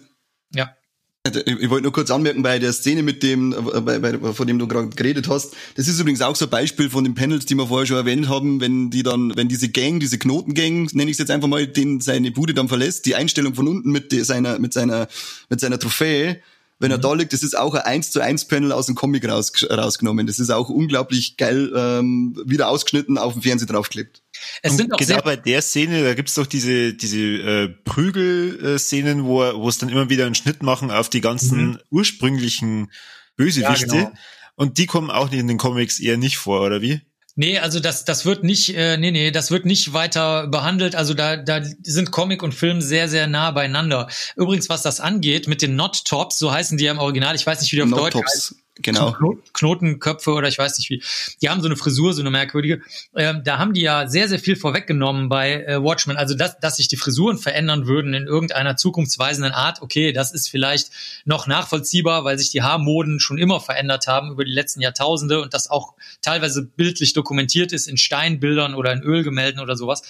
ja. 0.54 0.76
Ich 1.24 1.70
wollte 1.70 1.84
nur 1.84 1.92
kurz 1.92 2.10
anmerken, 2.10 2.42
bei 2.42 2.58
der 2.58 2.72
Szene 2.72 3.04
mit 3.04 3.22
dem, 3.22 3.54
bei, 3.84 4.00
bei, 4.00 4.32
von 4.32 4.44
dem 4.44 4.58
du 4.58 4.66
gerade 4.66 4.88
geredet 4.88 5.28
hast, 5.28 5.54
das 5.76 5.86
ist 5.86 6.00
übrigens 6.00 6.20
auch 6.20 6.34
so 6.34 6.46
ein 6.46 6.50
Beispiel 6.50 6.90
von 6.90 7.04
den 7.04 7.14
Panels, 7.14 7.46
die 7.46 7.54
wir 7.54 7.68
vorher 7.68 7.86
schon 7.86 7.96
erwähnt 7.96 8.28
haben, 8.28 8.60
wenn 8.60 8.90
die 8.90 9.04
dann, 9.04 9.32
wenn 9.36 9.46
diese 9.46 9.68
Gang, 9.68 10.00
diese 10.00 10.18
Knotengang, 10.18 10.88
nenne 10.92 11.12
ich 11.12 11.14
es 11.14 11.18
jetzt 11.18 11.30
einfach 11.30 11.46
mal, 11.46 11.68
den 11.68 12.00
seine 12.00 12.32
Bude 12.32 12.54
dann 12.54 12.66
verlässt, 12.66 13.06
die 13.06 13.14
Einstellung 13.14 13.54
von 13.54 13.68
unten 13.68 13.92
mit 13.92 14.10
seiner, 14.26 14.58
mit 14.58 14.72
seiner, 14.72 15.06
mit 15.48 15.60
seiner 15.60 15.78
Trophäe, 15.78 16.40
wenn 16.82 16.90
er 16.90 16.98
mhm. 16.98 17.02
da 17.02 17.14
liegt, 17.14 17.32
das 17.32 17.42
ist 17.42 17.56
auch 17.56 17.74
ein 17.74 17.82
1 17.82 18.10
zu 18.10 18.20
1 18.20 18.48
Panel 18.48 18.72
aus 18.72 18.86
dem 18.86 18.96
Comic 18.96 19.26
raus, 19.28 19.52
rausgenommen. 19.70 20.26
Das 20.26 20.40
ist 20.40 20.50
auch 20.50 20.68
unglaublich 20.68 21.36
geil 21.36 21.72
ähm, 21.74 22.36
wieder 22.44 22.68
ausgeschnitten 22.68 23.18
auf 23.18 23.34
dem 23.34 23.42
Fernseher 23.42 23.68
draufklebt. 23.68 24.22
Es 24.62 24.76
sind 24.76 24.92
auch 24.92 24.98
genau 24.98 25.22
bei 25.22 25.36
der 25.36 25.62
Szene, 25.62 26.02
da 26.02 26.14
gibt's 26.14 26.34
doch 26.34 26.46
diese, 26.46 26.92
diese 26.94 27.18
äh, 27.18 27.68
Prügel-Szenen, 27.68 29.24
wo, 29.24 29.38
wo 29.38 29.68
es 29.68 29.78
dann 29.78 29.90
immer 29.90 30.10
wieder 30.10 30.26
einen 30.26 30.34
Schnitt 30.34 30.62
machen 30.62 30.90
auf 30.90 31.08
die 31.08 31.20
ganzen 31.20 31.66
mhm. 31.66 31.78
ursprünglichen 31.90 32.90
Bösewichte. 33.36 33.86
Ja, 33.86 34.04
genau. 34.04 34.12
Und 34.56 34.78
die 34.78 34.86
kommen 34.86 35.10
auch 35.10 35.30
in 35.30 35.46
den 35.46 35.58
Comics 35.58 36.00
eher 36.00 36.16
nicht 36.16 36.36
vor, 36.36 36.62
oder 36.62 36.82
wie? 36.82 37.00
Nee, 37.34 37.58
also 37.58 37.80
das, 37.80 38.04
das 38.04 38.26
wird 38.26 38.44
nicht, 38.44 38.76
äh, 38.76 38.98
nee, 38.98 39.10
nee, 39.10 39.30
das 39.30 39.50
wird 39.50 39.64
nicht 39.64 39.94
weiter 39.94 40.48
behandelt. 40.48 40.94
Also 40.94 41.14
da, 41.14 41.36
da 41.36 41.62
sind 41.82 42.10
Comic 42.10 42.42
und 42.42 42.54
Film 42.54 42.82
sehr, 42.82 43.08
sehr 43.08 43.26
nah 43.26 43.50
beieinander. 43.52 44.08
Übrigens, 44.36 44.68
was 44.68 44.82
das 44.82 45.00
angeht, 45.00 45.48
mit 45.48 45.62
den 45.62 45.74
Not 45.74 46.04
Tops, 46.04 46.38
so 46.38 46.52
heißen 46.52 46.76
die 46.76 46.84
ja 46.84 46.92
im 46.92 46.98
Original, 46.98 47.34
ich 47.34 47.46
weiß 47.46 47.60
nicht, 47.60 47.72
wie 47.72 47.76
die 47.76 47.82
auf 47.82 47.88
Not 47.88 48.14
Deutsch 48.14 48.24
heißen. 48.24 48.61
Genau. 48.76 49.14
Knotenköpfe 49.52 50.32
oder 50.32 50.48
ich 50.48 50.56
weiß 50.56 50.78
nicht 50.78 50.88
wie. 50.88 51.02
Die 51.42 51.50
haben 51.50 51.60
so 51.60 51.66
eine 51.66 51.76
Frisur, 51.76 52.14
so 52.14 52.22
eine 52.22 52.30
merkwürdige. 52.30 52.80
Ähm, 53.14 53.42
da 53.44 53.58
haben 53.58 53.74
die 53.74 53.82
ja 53.82 54.08
sehr, 54.08 54.28
sehr 54.28 54.38
viel 54.38 54.56
vorweggenommen 54.56 55.28
bei 55.28 55.62
äh, 55.64 55.82
Watchmen. 55.82 56.16
Also, 56.16 56.34
dass, 56.34 56.58
dass 56.58 56.76
sich 56.76 56.88
die 56.88 56.96
Frisuren 56.96 57.36
verändern 57.36 57.86
würden 57.86 58.14
in 58.14 58.26
irgendeiner 58.26 58.76
zukunftsweisenden 58.76 59.52
Art, 59.52 59.82
okay, 59.82 60.12
das 60.12 60.32
ist 60.32 60.48
vielleicht 60.48 60.90
noch 61.26 61.46
nachvollziehbar, 61.46 62.24
weil 62.24 62.38
sich 62.38 62.48
die 62.48 62.62
Haarmoden 62.62 63.20
schon 63.20 63.36
immer 63.36 63.60
verändert 63.60 64.06
haben 64.06 64.30
über 64.30 64.44
die 64.44 64.52
letzten 64.52 64.80
Jahrtausende 64.80 65.42
und 65.42 65.52
das 65.52 65.68
auch 65.68 65.92
teilweise 66.22 66.64
bildlich 66.64 67.12
dokumentiert 67.12 67.72
ist 67.72 67.88
in 67.88 67.98
Steinbildern 67.98 68.74
oder 68.74 68.92
in 68.92 69.02
Ölgemälden 69.02 69.60
oder 69.60 69.76
sowas 69.76 70.02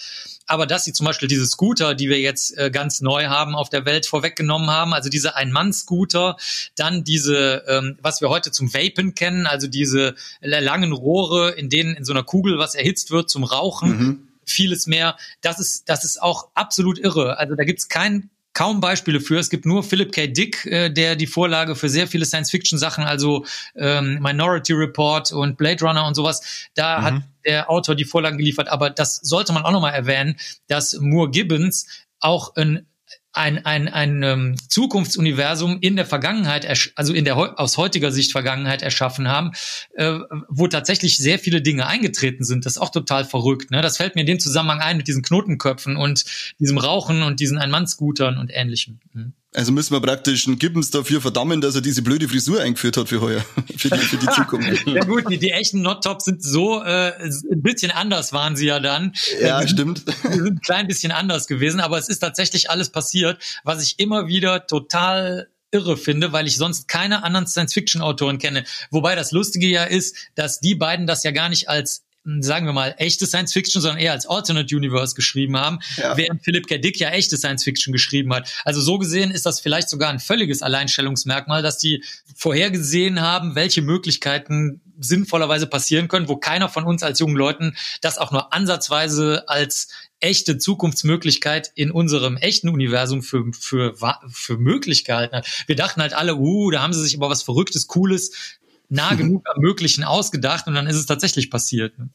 aber 0.46 0.66
dass 0.66 0.84
sie 0.84 0.92
zum 0.92 1.06
Beispiel 1.06 1.28
diese 1.28 1.46
Scooter, 1.46 1.94
die 1.94 2.08
wir 2.08 2.20
jetzt 2.20 2.56
äh, 2.58 2.70
ganz 2.70 3.00
neu 3.00 3.26
haben 3.26 3.54
auf 3.54 3.70
der 3.70 3.84
Welt, 3.86 4.06
vorweggenommen 4.06 4.70
haben, 4.70 4.92
also 4.92 5.08
diese 5.08 5.34
Ein-Mann-Scooter, 5.34 6.36
dann 6.76 7.04
diese, 7.04 7.64
ähm, 7.68 7.96
was 8.02 8.20
wir 8.20 8.28
heute 8.28 8.51
zum 8.52 8.72
Vapen 8.72 9.14
kennen, 9.14 9.46
also 9.46 9.66
diese 9.66 10.14
langen 10.40 10.92
Rohre, 10.92 11.50
in 11.50 11.68
denen 11.68 11.96
in 11.96 12.04
so 12.04 12.12
einer 12.12 12.22
Kugel 12.22 12.58
was 12.58 12.74
erhitzt 12.74 13.10
wird 13.10 13.30
zum 13.30 13.44
Rauchen. 13.44 13.98
Mhm 13.98 14.28
vieles 14.44 14.88
mehr. 14.88 15.16
Das 15.40 15.60
ist, 15.60 15.88
das 15.88 16.04
ist 16.04 16.20
auch 16.20 16.48
absolut 16.54 16.98
irre. 16.98 17.38
Also 17.38 17.54
da 17.54 17.62
gibt's 17.62 17.88
kein 17.88 18.28
kaum 18.54 18.80
Beispiele 18.80 19.20
für. 19.20 19.38
Es 19.38 19.50
gibt 19.50 19.64
nur 19.64 19.82
Philip 19.82 20.12
K. 20.12 20.26
Dick, 20.26 20.66
äh, 20.66 20.90
der 20.90 21.16
die 21.16 21.26
Vorlage 21.26 21.74
für 21.74 21.88
sehr 21.88 22.06
viele 22.06 22.26
Science-Fiction-Sachen, 22.26 23.04
also 23.04 23.46
ähm, 23.74 24.18
Minority 24.20 24.74
Report 24.74 25.32
und 25.32 25.56
Blade 25.56 25.84
Runner 25.84 26.06
und 26.06 26.14
sowas, 26.14 26.68
da 26.74 26.98
mhm. 26.98 27.04
hat 27.04 27.22
der 27.46 27.70
Autor 27.70 27.94
die 27.94 28.04
Vorlagen 28.04 28.38
geliefert. 28.38 28.68
Aber 28.68 28.90
das 28.90 29.16
sollte 29.16 29.52
man 29.52 29.64
auch 29.64 29.72
nochmal 29.72 29.94
erwähnen, 29.94 30.36
dass 30.68 30.98
Moore 31.00 31.30
Gibbons 31.30 31.86
auch 32.20 32.54
ein 32.56 32.86
ein, 33.32 33.64
ein, 33.64 33.88
ein 33.88 34.22
ähm, 34.22 34.56
Zukunftsuniversum 34.68 35.78
in 35.80 35.96
der 35.96 36.06
Vergangenheit, 36.06 36.66
also 36.96 37.14
in 37.14 37.24
der 37.24 37.36
aus 37.58 37.76
heutiger 37.78 38.12
Sicht 38.12 38.32
Vergangenheit 38.32 38.82
erschaffen 38.82 39.28
haben, 39.28 39.52
äh, 39.94 40.18
wo 40.48 40.68
tatsächlich 40.68 41.16
sehr 41.16 41.38
viele 41.38 41.62
Dinge 41.62 41.86
eingetreten 41.86 42.44
sind. 42.44 42.66
Das 42.66 42.74
ist 42.74 42.82
auch 42.82 42.90
total 42.90 43.24
verrückt. 43.24 43.70
Ne? 43.70 43.80
Das 43.80 43.96
fällt 43.96 44.14
mir 44.14 44.22
in 44.22 44.26
dem 44.26 44.40
Zusammenhang 44.40 44.80
ein 44.80 44.96
mit 44.96 45.08
diesen 45.08 45.22
Knotenköpfen 45.22 45.96
und 45.96 46.24
diesem 46.58 46.78
Rauchen 46.78 47.22
und 47.22 47.40
diesen 47.40 47.58
Ein-Mann-Scootern 47.58 48.38
und 48.38 48.50
ähnlichem. 48.52 49.00
Mhm. 49.12 49.32
Also 49.54 49.70
müssen 49.70 49.92
wir 49.92 50.00
praktisch 50.00 50.46
einen 50.46 50.58
Gibbons 50.58 50.90
dafür 50.90 51.20
verdammen, 51.20 51.60
dass 51.60 51.74
er 51.74 51.82
diese 51.82 52.00
blöde 52.00 52.26
Frisur 52.26 52.62
eingeführt 52.62 52.96
hat 52.96 53.08
für 53.08 53.20
heuer, 53.20 53.44
für 53.76 53.90
die, 53.90 53.98
für 53.98 54.16
die 54.16 54.26
Zukunft. 54.28 54.86
ja 54.86 55.04
gut, 55.04 55.30
die, 55.30 55.38
die 55.38 55.50
echten 55.50 55.82
Not-Tops 55.82 56.24
sind 56.24 56.42
so, 56.42 56.82
äh, 56.82 57.12
ein 57.20 57.62
bisschen 57.62 57.90
anders 57.90 58.32
waren 58.32 58.56
sie 58.56 58.66
ja 58.66 58.80
dann. 58.80 59.12
Ja, 59.40 59.60
äh, 59.60 59.68
stimmt. 59.68 60.04
Die 60.32 60.38
sind 60.38 60.46
ein 60.46 60.60
klein 60.60 60.86
bisschen 60.86 61.12
anders 61.12 61.46
gewesen, 61.46 61.80
aber 61.80 61.98
es 61.98 62.08
ist 62.08 62.20
tatsächlich 62.20 62.70
alles 62.70 62.90
passiert, 62.90 63.42
was 63.62 63.82
ich 63.82 63.98
immer 63.98 64.26
wieder 64.26 64.66
total 64.66 65.48
irre 65.70 65.96
finde, 65.96 66.32
weil 66.32 66.46
ich 66.46 66.56
sonst 66.56 66.88
keine 66.88 67.22
anderen 67.22 67.46
Science-Fiction-Autoren 67.46 68.38
kenne. 68.38 68.64
Wobei 68.90 69.14
das 69.14 69.32
Lustige 69.32 69.66
ja 69.66 69.84
ist, 69.84 70.16
dass 70.34 70.60
die 70.60 70.74
beiden 70.74 71.06
das 71.06 71.24
ja 71.24 71.30
gar 71.30 71.48
nicht 71.48 71.68
als 71.68 72.04
sagen 72.40 72.66
wir 72.66 72.72
mal, 72.72 72.94
echte 72.98 73.26
Science 73.26 73.52
Fiction, 73.52 73.82
sondern 73.82 74.00
eher 74.00 74.12
als 74.12 74.26
Alternate 74.26 74.74
Universe 74.74 75.14
geschrieben 75.14 75.56
haben, 75.56 75.80
ja. 75.96 76.16
während 76.16 76.44
Philip 76.44 76.66
K. 76.66 76.78
Dick 76.78 76.98
ja 77.00 77.10
echte 77.10 77.36
Science 77.36 77.64
Fiction 77.64 77.92
geschrieben 77.92 78.32
hat. 78.32 78.48
Also 78.64 78.80
so 78.80 78.98
gesehen 78.98 79.30
ist 79.30 79.44
das 79.44 79.60
vielleicht 79.60 79.88
sogar 79.88 80.10
ein 80.10 80.20
völliges 80.20 80.62
Alleinstellungsmerkmal, 80.62 81.62
dass 81.62 81.78
die 81.78 82.04
vorhergesehen 82.36 83.20
haben, 83.20 83.54
welche 83.54 83.82
Möglichkeiten 83.82 84.80
sinnvollerweise 85.00 85.66
passieren 85.66 86.06
können, 86.06 86.28
wo 86.28 86.36
keiner 86.36 86.68
von 86.68 86.84
uns 86.84 87.02
als 87.02 87.18
jungen 87.18 87.36
Leuten 87.36 87.76
das 88.00 88.18
auch 88.18 88.30
nur 88.30 88.52
ansatzweise 88.52 89.48
als 89.48 89.88
echte 90.20 90.56
Zukunftsmöglichkeit 90.58 91.72
in 91.74 91.90
unserem 91.90 92.36
echten 92.36 92.68
Universum 92.68 93.22
für, 93.22 93.44
für, 93.52 93.94
für 94.28 94.56
möglich 94.56 95.04
gehalten 95.04 95.34
hat. 95.34 95.64
Wir 95.66 95.74
dachten 95.74 96.00
halt 96.00 96.14
alle, 96.14 96.36
uh, 96.36 96.70
da 96.70 96.80
haben 96.80 96.92
sie 96.92 97.02
sich 97.02 97.16
aber 97.16 97.28
was 97.28 97.42
Verrücktes, 97.42 97.88
Cooles 97.88 98.60
nah 98.92 99.14
genug 99.14 99.44
am 99.52 99.60
Möglichen 99.60 100.04
ausgedacht 100.04 100.66
und 100.66 100.74
dann 100.74 100.86
ist 100.86 100.96
es 100.96 101.06
tatsächlich 101.06 101.50
passiert. 101.50 101.98
Ne? 101.98 102.10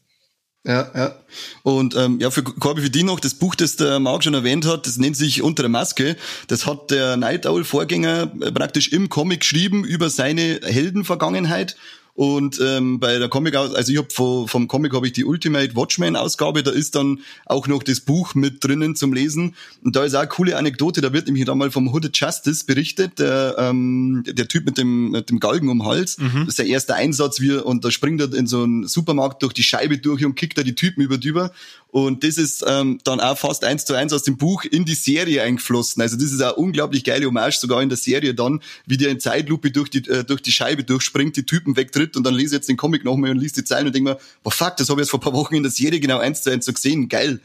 Ja, 0.65 0.91
ja. 0.93 1.15
Und 1.63 1.95
ähm, 1.95 2.19
ja, 2.19 2.29
für 2.29 2.43
Corby, 2.43 2.81
für 2.81 2.89
die 2.89 3.03
noch, 3.03 3.21
das 3.21 3.35
Buch, 3.35 3.55
das 3.55 3.77
der 3.77 3.99
Marc 3.99 4.23
schon 4.23 4.33
erwähnt 4.33 4.65
hat, 4.65 4.85
das 4.85 4.97
nennt 4.97 5.15
sich 5.15 5.41
Unter 5.41 5.63
der 5.63 5.69
Maske. 5.69 6.17
Das 6.47 6.65
hat 6.65 6.91
der 6.91 7.15
Night 7.15 7.45
Owl-Vorgänger 7.45 8.31
äh, 8.41 8.51
praktisch 8.51 8.89
im 8.89 9.07
Comic 9.07 9.39
geschrieben 9.41 9.85
über 9.85 10.09
seine 10.09 10.59
Heldenvergangenheit 10.63 11.77
Und 12.17 12.59
ähm, 12.59 12.99
bei 12.99 13.19
der 13.19 13.29
Comic, 13.29 13.55
also 13.55 13.91
ich 13.91 13.97
habe 13.99 14.07
vom, 14.11 14.47
vom 14.47 14.67
Comic 14.67 14.95
habe 14.95 15.05
ich 15.05 15.13
die 15.13 15.23
Ultimate 15.23 15.75
Watchmen 15.75 16.15
Ausgabe, 16.15 16.63
da 16.63 16.71
ist 16.71 16.95
dann 16.95 17.19
auch 17.45 17.67
noch 17.67 17.83
das 17.83 17.99
Buch 17.99 18.33
mit 18.33 18.63
drinnen 18.63 18.95
zum 18.95 19.13
Lesen. 19.13 19.53
Und 19.83 19.95
da 19.95 20.03
ist 20.03 20.15
auch 20.15 20.21
eine 20.21 20.27
coole 20.27 20.57
Anekdote, 20.57 21.01
da 21.01 21.13
wird 21.13 21.27
nämlich 21.27 21.45
da 21.45 21.53
mal 21.53 21.69
vom 21.69 21.93
Hooded 21.93 22.17
Justice 22.17 22.65
berichtet, 22.65 23.19
der, 23.19 23.55
ähm, 23.59 24.23
der 24.25 24.47
Typ 24.47 24.65
mit 24.65 24.79
dem, 24.79 25.11
mit 25.11 25.29
dem 25.29 25.39
Galgen 25.39 25.69
um 25.69 25.77
den 25.77 25.85
Hals. 25.85 26.17
Mhm. 26.17 26.39
Das 26.39 26.47
ist 26.47 26.57
der 26.57 26.65
erste 26.65 26.95
Einsatz, 26.95 27.39
wie, 27.39 27.51
und 27.51 27.85
da 27.85 27.91
springt 27.91 28.19
er 28.19 28.33
in 28.33 28.47
so 28.47 28.63
einen 28.63 28.87
Supermarkt 28.87 29.43
durch 29.43 29.53
die 29.53 29.61
Scheibe 29.61 29.99
durch 29.99 30.25
und 30.25 30.33
kickt 30.33 30.57
da 30.57 30.63
die 30.63 30.73
Typen 30.73 31.03
über 31.03 31.19
drüber. 31.19 31.51
Und 31.91 32.23
das 32.23 32.37
ist 32.37 32.65
ähm, 32.67 32.99
dann 33.03 33.19
auch 33.19 33.37
fast 33.37 33.63
eins 33.63 33.85
zu 33.85 33.93
eins 33.93 34.11
aus 34.11 34.23
dem 34.23 34.37
Buch 34.37 34.65
in 34.65 34.85
die 34.85 34.95
Serie 34.95 35.43
eingeflossen. 35.43 36.01
Also 36.01 36.15
das 36.15 36.31
ist 36.31 36.41
eine 36.41 36.55
unglaublich 36.55 37.03
geile 37.03 37.27
Hommage, 37.27 37.59
sogar 37.59 37.81
in 37.83 37.89
der 37.89 37.97
Serie 37.97 38.33
dann, 38.33 38.61
wie 38.87 38.97
der 38.97 39.09
in 39.09 39.19
Zeitlupe 39.19 39.69
durch 39.69 39.89
die, 39.89 40.07
äh, 40.09 40.23
durch 40.23 40.41
die 40.41 40.51
Scheibe 40.51 40.83
durchspringt, 40.83 41.37
die 41.37 41.45
Typen 41.45 41.77
wegtritt 41.77 42.06
und 42.15 42.23
dann 42.23 42.33
lese 42.33 42.55
ich 42.55 42.59
jetzt 42.59 42.69
den 42.69 42.77
Comic 42.77 43.03
nochmal 43.03 43.31
und 43.31 43.37
liest 43.37 43.57
die 43.57 43.63
Zeilen 43.63 43.87
und 43.87 43.95
denke 43.95 44.11
mir, 44.11 44.19
boah 44.43 44.51
fuck, 44.51 44.77
das 44.77 44.89
habe 44.89 45.01
ich 45.01 45.05
jetzt 45.05 45.11
vor 45.11 45.19
ein 45.19 45.23
paar 45.23 45.33
Wochen 45.33 45.55
in 45.55 45.63
der 45.63 45.71
Serie 45.71 45.99
genau 45.99 46.19
eins 46.19 46.43
zu 46.43 46.51
eins 46.51 46.65
so 46.65 46.73
gesehen, 46.73 47.09
geil. 47.09 47.41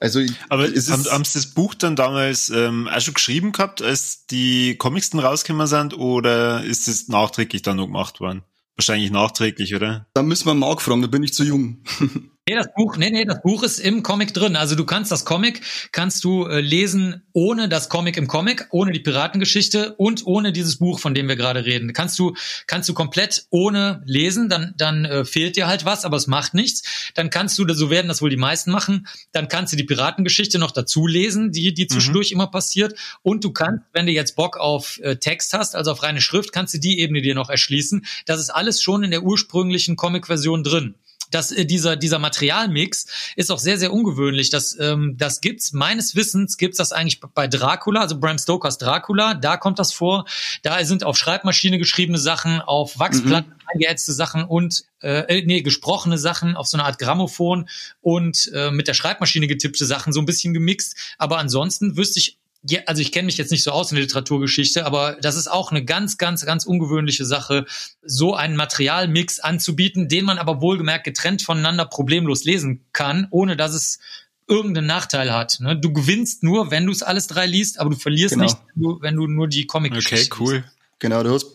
Also, 0.00 0.20
aber 0.48 0.64
es 0.64 0.90
haben, 0.90 1.04
haben 1.04 1.24
Sie 1.24 1.34
das 1.34 1.46
Buch 1.46 1.74
dann 1.74 1.94
damals 1.94 2.50
ähm, 2.50 2.88
auch 2.88 3.00
schon 3.00 3.14
geschrieben 3.14 3.52
gehabt, 3.52 3.82
als 3.82 4.26
die 4.26 4.76
Comics 4.76 5.10
dann 5.10 5.20
rausgekommen 5.20 5.68
sind, 5.68 5.96
oder 5.96 6.64
ist 6.64 6.88
es 6.88 7.06
nachträglich 7.06 7.62
dann 7.62 7.76
noch 7.76 7.86
gemacht 7.86 8.18
worden? 8.18 8.42
Wahrscheinlich 8.76 9.12
nachträglich, 9.12 9.76
oder? 9.76 10.06
Da 10.14 10.22
müssen 10.22 10.46
wir 10.46 10.54
Mark 10.54 10.82
fragen, 10.82 11.02
da 11.02 11.08
bin 11.08 11.22
ich 11.22 11.34
zu 11.34 11.44
jung. 11.44 11.84
Nee, 12.48 12.56
das 12.56 12.74
Buch, 12.74 12.96
nee, 12.96 13.10
nee, 13.10 13.24
das 13.24 13.40
Buch 13.40 13.62
ist 13.62 13.78
im 13.78 14.02
Comic 14.02 14.34
drin. 14.34 14.56
Also 14.56 14.74
du 14.74 14.84
kannst 14.84 15.12
das 15.12 15.24
Comic, 15.24 15.60
kannst 15.92 16.24
du 16.24 16.44
äh, 16.46 16.60
lesen 16.60 17.22
ohne 17.32 17.68
das 17.68 17.88
Comic 17.88 18.16
im 18.16 18.26
Comic, 18.26 18.66
ohne 18.72 18.90
die 18.90 18.98
Piratengeschichte 18.98 19.94
und 19.94 20.26
ohne 20.26 20.50
dieses 20.50 20.78
Buch, 20.78 20.98
von 20.98 21.14
dem 21.14 21.28
wir 21.28 21.36
gerade 21.36 21.64
reden. 21.64 21.92
Kannst 21.92 22.18
du, 22.18 22.34
kannst 22.66 22.88
du 22.88 22.94
komplett 22.94 23.46
ohne 23.50 24.02
lesen, 24.06 24.48
dann, 24.48 24.74
dann 24.76 25.04
äh, 25.04 25.24
fehlt 25.24 25.54
dir 25.54 25.68
halt 25.68 25.84
was, 25.84 26.04
aber 26.04 26.16
es 26.16 26.26
macht 26.26 26.52
nichts. 26.52 27.12
Dann 27.14 27.30
kannst 27.30 27.56
du, 27.60 27.74
so 27.74 27.90
werden 27.90 28.08
das 28.08 28.22
wohl 28.22 28.30
die 28.30 28.36
meisten 28.36 28.72
machen, 28.72 29.06
dann 29.30 29.46
kannst 29.46 29.72
du 29.72 29.76
die 29.76 29.84
Piratengeschichte 29.84 30.58
noch 30.58 30.72
dazu 30.72 31.06
lesen, 31.06 31.52
die, 31.52 31.72
die 31.72 31.86
zwischendurch 31.86 32.32
mhm. 32.32 32.40
immer 32.40 32.46
passiert. 32.48 32.98
Und 33.22 33.44
du 33.44 33.52
kannst, 33.52 33.84
wenn 33.92 34.06
du 34.06 34.12
jetzt 34.12 34.34
Bock 34.34 34.56
auf 34.56 34.98
äh, 35.04 35.14
Text 35.14 35.52
hast, 35.52 35.76
also 35.76 35.92
auf 35.92 36.02
reine 36.02 36.20
Schrift, 36.20 36.52
kannst 36.52 36.74
du 36.74 36.78
die 36.78 36.98
Ebene 36.98 37.22
dir 37.22 37.36
noch 37.36 37.50
erschließen. 37.50 38.04
Das 38.26 38.40
ist 38.40 38.50
alles 38.50 38.82
schon 38.82 39.04
in 39.04 39.12
der 39.12 39.22
ursprünglichen 39.22 39.94
Comic-Version 39.94 40.64
drin 40.64 40.96
dass 41.34 41.52
äh, 41.52 41.64
dieser 41.64 41.96
dieser 41.96 42.18
Materialmix 42.18 43.06
ist 43.36 43.50
auch 43.50 43.58
sehr 43.58 43.78
sehr 43.78 43.92
ungewöhnlich. 43.92 44.50
Das 44.50 44.78
ähm, 44.78 45.16
das 45.18 45.40
gibt's 45.40 45.72
meines 45.72 46.14
Wissens 46.14 46.56
gibt's 46.56 46.78
das 46.78 46.92
eigentlich 46.92 47.20
bei 47.20 47.48
Dracula, 47.48 48.00
also 48.00 48.18
Bram 48.18 48.38
Stokers 48.38 48.78
Dracula. 48.78 49.34
Da 49.34 49.56
kommt 49.56 49.78
das 49.78 49.92
vor. 49.92 50.24
Da 50.62 50.84
sind 50.84 51.04
auf 51.04 51.16
Schreibmaschine 51.16 51.78
geschriebene 51.78 52.18
Sachen, 52.18 52.60
auf 52.60 52.98
Wachsplatten 52.98 53.50
mhm. 53.50 53.68
eingeätzte 53.74 54.12
Sachen 54.12 54.44
und 54.44 54.84
äh, 55.02 55.38
äh, 55.38 55.44
nee 55.44 55.62
gesprochene 55.62 56.18
Sachen 56.18 56.56
auf 56.56 56.66
so 56.66 56.76
eine 56.76 56.84
Art 56.84 56.98
Grammophon 56.98 57.68
und 58.00 58.50
äh, 58.54 58.70
mit 58.70 58.88
der 58.88 58.94
Schreibmaschine 58.94 59.46
getippte 59.46 59.84
Sachen 59.84 60.12
so 60.12 60.20
ein 60.20 60.26
bisschen 60.26 60.54
gemixt. 60.54 60.96
Aber 61.18 61.38
ansonsten 61.38 61.96
wüsste 61.96 62.20
ich 62.20 62.38
ja, 62.64 62.80
also 62.86 63.02
ich 63.02 63.10
kenne 63.10 63.26
mich 63.26 63.36
jetzt 63.38 63.50
nicht 63.50 63.64
so 63.64 63.72
aus 63.72 63.90
in 63.90 63.96
der 63.96 64.04
Literaturgeschichte, 64.04 64.86
aber 64.86 65.16
das 65.20 65.36
ist 65.36 65.48
auch 65.48 65.70
eine 65.70 65.84
ganz, 65.84 66.16
ganz, 66.16 66.46
ganz 66.46 66.64
ungewöhnliche 66.64 67.24
Sache, 67.24 67.66
so 68.02 68.34
einen 68.34 68.54
Materialmix 68.54 69.40
anzubieten, 69.40 70.08
den 70.08 70.24
man 70.24 70.38
aber 70.38 70.60
wohlgemerkt 70.60 71.04
getrennt 71.04 71.42
voneinander 71.42 71.86
problemlos 71.86 72.44
lesen 72.44 72.84
kann, 72.92 73.26
ohne 73.30 73.56
dass 73.56 73.74
es 73.74 73.98
irgendeinen 74.46 74.86
Nachteil 74.86 75.32
hat. 75.32 75.58
Ne? 75.60 75.76
Du 75.76 75.92
gewinnst 75.92 76.42
nur, 76.42 76.70
wenn 76.70 76.86
du 76.86 76.92
es 76.92 77.02
alles 77.02 77.26
drei 77.26 77.46
liest, 77.46 77.80
aber 77.80 77.90
du 77.90 77.96
verlierst 77.96 78.34
genau. 78.34 78.44
nicht, 78.44 78.58
wenn 79.00 79.16
du, 79.16 79.26
nur 79.26 79.48
die 79.48 79.66
Comic-Geschichte 79.66 80.32
Okay, 80.32 80.42
cool. 80.42 80.64
Genau, 80.98 81.22
du 81.22 81.34
hast 81.34 81.46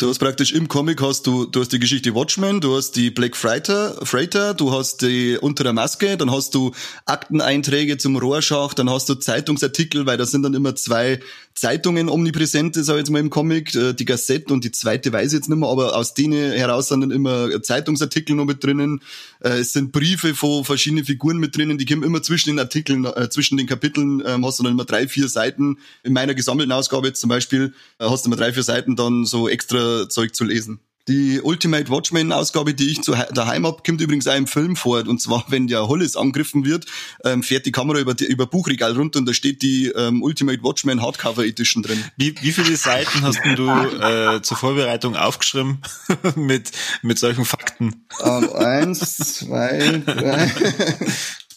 Du 0.00 0.08
hast 0.08 0.18
praktisch 0.18 0.52
im 0.52 0.66
Comic 0.66 1.02
hast 1.02 1.26
du, 1.26 1.44
du 1.44 1.60
hast 1.60 1.74
die 1.74 1.78
Geschichte 1.78 2.14
Watchmen, 2.14 2.62
du 2.62 2.74
hast 2.74 2.92
die 2.92 3.10
Black 3.10 3.36
Freighter, 3.36 3.98
Freighter, 4.02 4.54
du 4.54 4.72
hast 4.72 5.02
die 5.02 5.36
unter 5.38 5.62
der 5.62 5.74
Maske, 5.74 6.16
dann 6.16 6.30
hast 6.30 6.54
du 6.54 6.72
Akteneinträge 7.04 7.98
zum 7.98 8.16
Rohrschacht, 8.16 8.78
dann 8.78 8.88
hast 8.88 9.10
du 9.10 9.16
Zeitungsartikel, 9.16 10.06
weil 10.06 10.16
da 10.16 10.24
sind 10.24 10.42
dann 10.42 10.54
immer 10.54 10.74
zwei 10.74 11.20
Zeitungen 11.60 12.08
omnipräsent, 12.08 12.74
sag 12.74 12.94
ich 12.94 13.00
jetzt 13.00 13.10
mal 13.10 13.18
im 13.18 13.28
Comic, 13.28 13.74
äh, 13.74 13.92
die 13.92 14.06
Gazette 14.06 14.50
und 14.54 14.64
die 14.64 14.72
zweite 14.72 15.12
weiß 15.12 15.26
ich 15.26 15.40
jetzt 15.40 15.50
nicht 15.50 15.58
mehr, 15.58 15.68
aber 15.68 15.94
aus 15.94 16.14
denen 16.14 16.52
heraus 16.52 16.88
sind 16.88 17.02
dann 17.02 17.10
immer 17.10 17.60
Zeitungsartikel 17.60 18.34
noch 18.34 18.46
mit 18.46 18.64
drinnen. 18.64 19.02
Äh, 19.40 19.58
es 19.58 19.74
sind 19.74 19.92
Briefe 19.92 20.34
von 20.34 20.64
verschiedenen 20.64 21.04
Figuren 21.04 21.36
mit 21.36 21.54
drinnen, 21.54 21.76
die 21.76 21.84
kommen 21.84 22.02
immer 22.02 22.22
zwischen 22.22 22.48
den 22.48 22.58
Artikeln, 22.58 23.04
äh, 23.04 23.28
zwischen 23.28 23.58
den 23.58 23.66
Kapiteln, 23.66 24.22
ähm, 24.24 24.46
hast 24.46 24.58
du 24.58 24.62
dann 24.62 24.72
immer 24.72 24.86
drei, 24.86 25.06
vier 25.06 25.28
Seiten. 25.28 25.76
In 26.02 26.14
meiner 26.14 26.34
gesammelten 26.34 26.72
Ausgabe 26.72 27.08
jetzt 27.08 27.20
zum 27.20 27.28
Beispiel 27.28 27.74
hast 27.98 28.24
du 28.24 28.30
immer 28.30 28.36
drei, 28.36 28.54
vier 28.54 28.62
Seiten 28.62 28.96
dann 28.96 29.26
so 29.26 29.46
extra 29.46 30.08
Zeug 30.08 30.34
zu 30.34 30.44
lesen. 30.44 30.80
Die 31.08 31.40
Ultimate 31.40 31.88
Watchmen 31.88 32.32
Ausgabe, 32.32 32.74
die 32.74 32.90
ich 32.90 33.02
zu 33.02 33.14
daheim 33.32 33.66
hab, 33.66 33.84
kommt 33.84 34.00
übrigens 34.00 34.26
auch 34.28 34.36
im 34.36 34.46
Film 34.46 34.76
vor. 34.76 35.06
Und 35.08 35.20
zwar, 35.20 35.44
wenn 35.48 35.66
der 35.66 35.88
Hollis 35.88 36.14
angegriffen 36.14 36.64
wird, 36.64 36.86
ähm, 37.24 37.42
fährt 37.42 37.66
die 37.66 37.72
Kamera 37.72 37.98
über, 37.98 38.14
die, 38.14 38.26
über 38.26 38.46
Buchregal 38.46 38.92
runter 38.92 39.18
und 39.18 39.26
da 39.26 39.34
steht 39.34 39.62
die 39.62 39.86
ähm, 39.88 40.22
Ultimate 40.22 40.62
Watchmen 40.62 41.02
Hardcover 41.02 41.44
Edition 41.44 41.82
drin. 41.82 42.04
Wie, 42.16 42.34
wie 42.42 42.52
viele 42.52 42.76
Seiten 42.76 43.22
hast 43.22 43.40
du 43.56 43.68
äh, 43.68 44.42
zur 44.42 44.56
Vorbereitung 44.56 45.16
aufgeschrieben 45.16 45.78
mit, 46.36 46.70
mit 47.02 47.18
solchen 47.18 47.44
Fakten? 47.44 48.04
Um, 48.20 48.44
ähm, 48.44 48.52
eins, 48.54 49.16
zwei, 49.16 50.02
drei. 50.04 50.52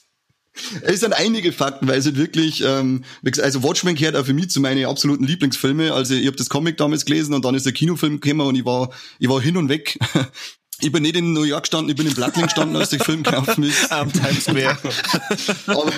Es 0.81 0.99
sind 0.99 1.13
einige 1.13 1.51
Fakten, 1.51 1.87
weil 1.87 1.97
es 1.97 2.05
halt 2.05 2.17
wirklich, 2.17 2.63
ähm, 2.63 3.03
also 3.41 3.63
Watchmen 3.63 3.95
gehört 3.95 4.15
auch 4.15 4.25
für 4.25 4.33
mich 4.33 4.49
zu 4.49 4.61
meinen 4.61 4.85
absoluten 4.85 5.25
Lieblingsfilme. 5.25 5.93
Also 5.93 6.13
ich 6.13 6.27
habe 6.27 6.37
das 6.37 6.49
Comic 6.49 6.77
damals 6.77 7.05
gelesen 7.05 7.33
und 7.33 7.43
dann 7.43 7.55
ist 7.55 7.65
der 7.65 7.73
Kinofilm 7.73 8.19
gekommen 8.19 8.47
und 8.47 8.55
ich 8.55 8.65
war, 8.65 8.91
ich 9.19 9.29
war 9.29 9.41
hin 9.41 9.57
und 9.57 9.69
weg. 9.69 9.97
Ich 10.81 10.91
bin 10.91 11.03
nicht 11.03 11.15
in 11.15 11.31
New 11.31 11.43
York 11.43 11.63
gestanden, 11.63 11.91
ich 11.91 11.95
bin 11.95 12.07
in 12.07 12.13
Blattling 12.13 12.45
gestanden, 12.45 12.75
als 12.75 12.89
der 12.89 12.99
Film 12.99 13.23
gelaufen 13.23 13.63
ist. 13.63 13.89
Am 13.91 14.11
Times 14.11 14.43
Square. 14.43 14.77
Aber, 15.67 15.91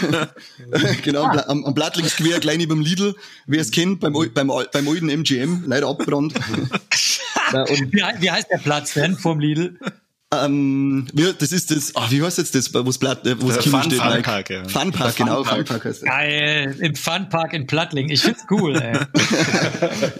genau, 1.02 1.24
am, 1.24 1.66
am 1.66 1.74
Blattling 1.74 2.08
Square, 2.08 2.40
klein 2.40 2.68
beim 2.68 2.82
Lidl. 2.82 3.16
Wer 3.48 3.62
es 3.62 3.72
kennt, 3.72 4.02
beim, 4.02 4.14
beim, 4.14 4.48
beim 4.48 4.88
alten 4.88 5.10
MGM, 5.10 5.64
leider 5.66 5.88
abbrannt. 5.88 6.36
wie, 6.36 8.04
wie 8.20 8.32
heißt 8.32 8.50
der 8.52 8.60
Platz 8.60 8.94
denn 8.94 9.18
vom 9.18 9.40
Lidl? 9.40 9.80
Ähm, 10.44 11.08
ja, 11.14 11.32
das 11.34 11.52
ist 11.52 11.72
das, 11.72 11.92
ach, 11.96 12.12
wie 12.12 12.22
heißt 12.22 12.38
jetzt 12.38 12.56
das, 12.56 12.74
wo 12.74 12.90
es 12.90 12.98
Blatt, 12.98 13.22
wo 13.40 13.50
es 13.50 13.60
Kino 13.60 13.82
steht? 13.82 14.00
Funpark, 14.00 14.50
ja. 14.50 14.68
Funpark, 14.68 15.16
genau, 15.16 15.44
Funpark 15.44 15.86
heißt 15.86 16.02
das. 16.02 16.10
Geil, 16.10 16.76
im 16.80 16.96
Funpark 16.96 17.54
in 17.54 17.68
Plattling. 17.68 18.10
Ich 18.10 18.22
find's 18.22 18.46
cool, 18.50 18.76
ey. 18.76 19.00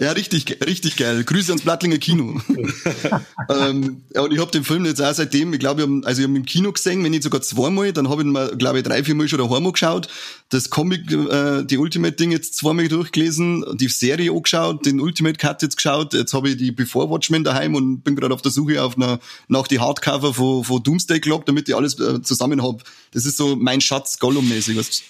ja, 0.00 0.12
richtig, 0.12 0.58
richtig 0.66 0.96
geil. 0.96 1.24
Grüße 1.24 1.52
ans 1.52 1.62
Plattlinger 1.62 1.98
Kino. 1.98 2.40
ähm, 3.48 4.02
ja, 4.14 4.22
und 4.22 4.32
ich 4.32 4.40
habe 4.40 4.50
den 4.50 4.64
Film 4.64 4.84
jetzt 4.84 5.02
auch 5.02 5.12
seitdem, 5.12 5.52
ich 5.52 5.60
glaube, 5.60 5.82
ich 5.82 5.88
hab, 5.88 6.06
also 6.06 6.22
ich 6.22 6.28
habe 6.28 6.36
im 6.36 6.44
Kino 6.44 6.72
gesehen, 6.72 7.02
wenn 7.04 7.10
nicht 7.10 7.22
sogar 7.22 7.42
zweimal, 7.42 7.92
dann 7.92 8.08
habe 8.08 8.22
ich 8.22 8.26
ihn 8.26 8.32
mal, 8.32 8.56
glaube 8.56 8.78
ich, 8.78 8.84
drei, 8.84 9.02
vier 9.04 9.14
Mal 9.14 9.28
schon 9.28 9.38
daheim 9.38 9.70
geschaut. 9.72 10.08
Das 10.48 10.70
Comic, 10.70 11.10
äh, 11.10 11.64
die 11.64 11.78
Ultimate-Ding 11.78 12.30
jetzt 12.30 12.56
zweimal 12.56 12.88
durchgelesen, 12.88 13.64
die 13.74 13.88
Serie 13.88 14.30
angeschaut, 14.32 14.86
den 14.86 15.00
Ultimate 15.00 15.36
Cut 15.36 15.62
jetzt 15.62 15.76
geschaut, 15.76 16.14
jetzt 16.14 16.34
habe 16.34 16.50
ich 16.50 16.56
die 16.56 16.72
Before 16.72 17.10
Watchmen 17.10 17.44
daheim 17.44 17.74
und 17.74 18.02
bin 18.02 18.16
gerade 18.16 18.34
auf 18.34 18.42
der 18.42 18.52
Suche 18.52 18.82
auf 18.82 18.96
einer, 18.96 19.18
nach 19.48 19.66
die 19.66 19.80
Hard 19.80 20.02
Hardcover 20.06 20.34
von, 20.34 20.64
von 20.64 20.82
Doomsday 20.82 21.20
Clock, 21.20 21.46
damit 21.46 21.68
ich 21.68 21.74
alles 21.76 21.98
äh, 21.98 22.22
zusammen 22.22 22.62
hab. 22.62 22.82
Das 23.12 23.24
ist 23.26 23.36
so 23.36 23.56
mein 23.56 23.80
Schatz 23.80 24.18
Gollum-mäßig. 24.18 25.02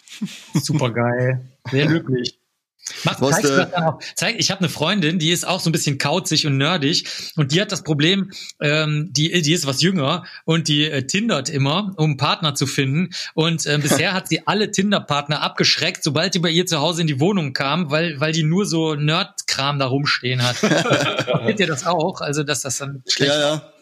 Super 0.54 0.90
geil. 0.90 1.44
Sehr 1.70 1.86
glücklich. 1.86 2.38
Mach, 3.02 3.20
Was 3.20 3.42
dann 3.42 3.74
auch? 3.74 3.98
Zeig, 4.14 4.36
ich 4.38 4.52
habe 4.52 4.60
eine 4.60 4.68
Freundin, 4.68 5.18
die 5.18 5.30
ist 5.30 5.44
auch 5.44 5.58
so 5.58 5.70
ein 5.70 5.72
bisschen 5.72 5.98
kauzig 5.98 6.46
und 6.46 6.56
nerdig 6.56 7.04
und 7.34 7.50
die 7.50 7.60
hat 7.60 7.72
das 7.72 7.82
Problem, 7.82 8.30
ähm, 8.60 9.10
die, 9.10 9.42
die 9.42 9.52
ist 9.52 9.66
was 9.66 9.82
jünger 9.82 10.22
und 10.44 10.68
die 10.68 10.88
äh, 10.88 11.04
tindert 11.04 11.48
immer, 11.48 11.94
um 11.96 12.10
einen 12.10 12.16
Partner 12.16 12.54
zu 12.54 12.68
finden. 12.68 13.10
Und 13.34 13.66
äh, 13.66 13.78
bisher 13.82 14.12
hat 14.12 14.28
sie 14.28 14.46
alle 14.46 14.70
Tinder-Partner 14.70 15.42
abgeschreckt, 15.42 16.04
sobald 16.04 16.34
die 16.36 16.38
bei 16.38 16.50
ihr 16.50 16.66
zu 16.66 16.78
Hause 16.78 17.00
in 17.00 17.08
die 17.08 17.18
Wohnung 17.18 17.54
kam, 17.54 17.90
weil, 17.90 18.20
weil 18.20 18.30
die 18.30 18.44
nur 18.44 18.66
so 18.66 18.94
Nerd-Kram 18.94 19.80
da 19.80 19.86
rumstehen 19.86 20.44
hat. 20.44 20.62
Habt 20.62 21.58
ihr 21.58 21.66
das 21.66 21.86
auch? 21.86 22.20
Also, 22.20 22.44
dass 22.44 22.62
das 22.62 22.78
dann 22.78 23.02
schlecht 23.08 23.32
Ja, 23.32 23.40
ja. 23.40 23.72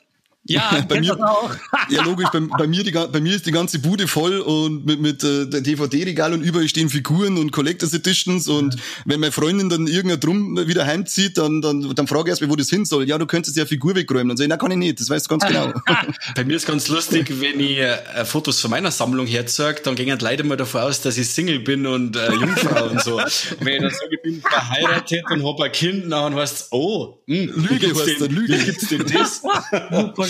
Ja, 0.47 0.85
bei 0.89 1.01
mir, 1.01 1.19
auch. 1.19 1.55
ja, 1.89 2.03
logisch, 2.03 2.29
bei, 2.33 2.41
bei, 2.41 2.67
mir 2.67 2.85
die, 2.85 2.91
bei 2.91 3.21
mir 3.21 3.35
ist 3.35 3.47
die 3.47 3.53
ganze 3.53 3.79
Bude 3.79 4.07
voll 4.07 4.41
und 4.41 4.85
mit, 4.85 5.01
mit 5.01 5.25
äh, 5.25 5.47
DVD-Regal 5.47 6.35
und 6.35 6.43
überall 6.43 6.69
stehen 6.69 6.91
Figuren 6.91 7.39
und 7.39 7.51
Collectors 7.51 7.95
Editions 7.95 8.47
und 8.49 8.75
ja. 8.75 8.81
wenn 9.07 9.21
meine 9.21 9.33
Freundin 9.33 9.69
dann 9.71 9.87
irgendein 9.87 10.21
Drum 10.21 10.67
wieder 10.67 10.87
heimzieht, 10.87 11.39
dann, 11.39 11.63
dann, 11.63 11.95
dann 11.95 12.07
frage 12.07 12.25
ich 12.25 12.29
erst 12.31 12.43
mal, 12.43 12.51
wo 12.51 12.57
das 12.57 12.69
hin 12.69 12.85
soll. 12.85 13.09
Ja, 13.09 13.17
du 13.17 13.27
könntest 13.27 13.57
ja 13.57 13.65
Figur 13.65 13.95
wegräumen. 13.95 14.29
Dann 14.29 14.37
sage 14.37 14.47
ich, 14.47 14.51
na, 14.51 14.57
kann 14.57 14.71
ich 14.71 14.77
nicht, 14.77 15.01
das 15.01 15.09
weißt 15.09 15.31
du 15.31 15.39
ganz 15.39 15.47
genau. 15.47 15.73
bei 16.35 16.45
mir 16.45 16.57
ist 16.57 16.67
ganz 16.67 16.89
lustig, 16.89 17.33
wenn 17.41 17.61
ich 17.61 17.79
äh, 17.79 18.25
Fotos 18.25 18.61
von 18.61 18.71
meiner 18.71 18.91
Sammlung 18.91 19.27
herzeige, 19.27 19.81
dann 19.83 19.95
gehen 19.95 20.15
leider 20.19 20.45
mal 20.45 20.57
davon 20.57 20.83
aus, 20.83 21.01
dass 21.01 21.17
ich 21.17 21.29
Single 21.29 21.61
bin 21.61 21.87
und 21.87 22.17
äh, 22.17 22.33
Jungfrau 22.33 22.89
und 22.89 23.03
so. 23.03 23.17
Wenn 23.61 23.77
ich 23.77 23.81
dann 23.81 23.91
sage, 23.91 24.09
ich 24.11 24.23
bin 24.23 24.43
verheiratet 24.43 25.25
und 25.31 25.47
habe 25.47 25.65
ein 25.65 25.73
Kind, 25.73 26.13
dann 26.13 26.35
heißt 26.35 26.69
oh, 26.71 27.19
mh, 27.27 27.37
hm, 27.37 27.67
Lüge, 27.69 27.89
heißt 27.89 28.21
den, 28.21 28.31
Lüge. 28.31 28.59
Wie 28.59 28.65
gibt's 28.65 28.89
denn 28.89 29.05
das? 29.07 29.43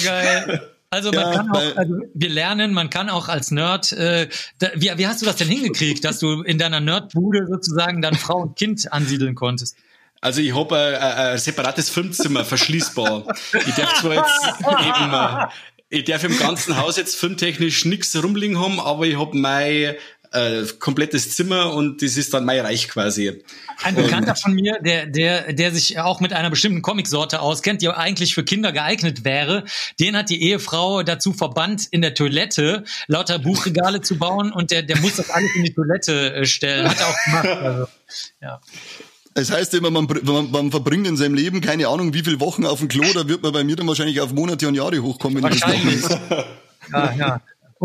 Geil. 0.04 0.70
Also 0.94 1.10
man 1.10 1.24
ja, 1.24 1.32
kann 1.32 1.50
auch, 1.50 1.76
also 1.76 1.94
wir 2.14 2.28
lernen, 2.28 2.72
man 2.72 2.88
kann 2.88 3.10
auch 3.10 3.28
als 3.28 3.50
Nerd, 3.50 3.90
äh, 3.92 4.28
da, 4.60 4.68
wie, 4.76 4.92
wie 4.96 5.06
hast 5.08 5.22
du 5.22 5.26
das 5.26 5.34
denn 5.36 5.48
hingekriegt, 5.48 6.04
dass 6.04 6.20
du 6.20 6.42
in 6.42 6.56
deiner 6.56 6.78
Nerdbude 6.78 7.48
sozusagen 7.48 8.00
dann 8.00 8.14
Frau 8.14 8.42
und 8.42 8.56
Kind 8.56 8.92
ansiedeln 8.92 9.34
konntest? 9.34 9.76
Also 10.20 10.40
ich 10.40 10.54
habe 10.54 10.78
ein, 10.78 10.94
ein, 10.94 11.38
separates 11.38 11.90
Filmzimmer, 11.90 12.44
verschließbar. 12.44 13.26
Ich 13.52 13.74
darf 13.74 14.00
zwar 14.00 14.14
jetzt 14.14 14.60
eben, 14.60 15.12
äh, 15.12 15.48
ich 15.88 16.04
darf 16.04 16.22
im 16.22 16.38
ganzen 16.38 16.76
Haus 16.76 16.96
jetzt 16.96 17.16
filmtechnisch 17.16 17.84
nichts 17.86 18.16
rumliegen 18.22 18.60
haben, 18.60 18.78
aber 18.78 19.04
ich 19.04 19.18
habe 19.18 19.36
mein 19.36 19.96
äh, 20.34 20.64
komplettes 20.78 21.36
Zimmer 21.36 21.72
und 21.72 22.02
das 22.02 22.16
ist 22.16 22.34
dann 22.34 22.44
mein 22.44 22.60
Reich 22.60 22.88
quasi. 22.88 23.42
Ein 23.82 23.94
Bekannter 23.94 24.34
von 24.34 24.52
mir, 24.52 24.78
der, 24.80 25.06
der, 25.06 25.52
der 25.52 25.72
sich 25.72 25.98
auch 25.98 26.20
mit 26.20 26.32
einer 26.32 26.50
bestimmten 26.50 26.82
Comicsorte 26.82 27.40
auskennt, 27.40 27.82
die 27.82 27.88
eigentlich 27.88 28.34
für 28.34 28.44
Kinder 28.44 28.72
geeignet 28.72 29.24
wäre, 29.24 29.64
den 30.00 30.16
hat 30.16 30.30
die 30.30 30.42
Ehefrau 30.42 31.02
dazu 31.02 31.32
verbannt, 31.32 31.86
in 31.90 32.02
der 32.02 32.14
Toilette 32.14 32.84
lauter 33.06 33.38
Buchregale 33.38 34.00
zu 34.00 34.18
bauen 34.18 34.52
und 34.52 34.70
der, 34.70 34.82
der 34.82 34.98
muss 34.98 35.16
das 35.16 35.30
alles 35.30 35.54
in 35.54 35.64
die 35.64 35.72
Toilette 35.72 36.34
äh, 36.34 36.46
stellen. 36.46 36.88
Hat 36.88 36.98
er 37.00 37.08
auch 37.08 37.24
gemacht. 37.24 37.44
Also, 37.64 37.86
ja. 38.42 38.60
Es 39.34 39.50
heißt 39.50 39.74
immer, 39.74 39.90
man, 39.90 40.06
man, 40.22 40.50
man, 40.50 40.70
verbringt 40.70 41.06
in 41.06 41.16
seinem 41.16 41.34
Leben 41.34 41.60
keine 41.60 41.88
Ahnung 41.88 42.12
wie 42.12 42.22
viele 42.22 42.40
Wochen 42.40 42.66
auf 42.66 42.80
dem 42.80 42.88
Klo, 42.88 43.04
da 43.14 43.26
wird 43.26 43.42
man 43.42 43.52
bei 43.52 43.64
mir 43.64 43.74
dann 43.74 43.86
wahrscheinlich 43.86 44.20
auf 44.20 44.32
Monate 44.32 44.68
und 44.68 44.74
Jahre 44.74 45.02
hochkommen. 45.02 45.42
Wahrscheinlich. 45.42 46.02
ja, 46.92 47.12
ja. 47.14 47.40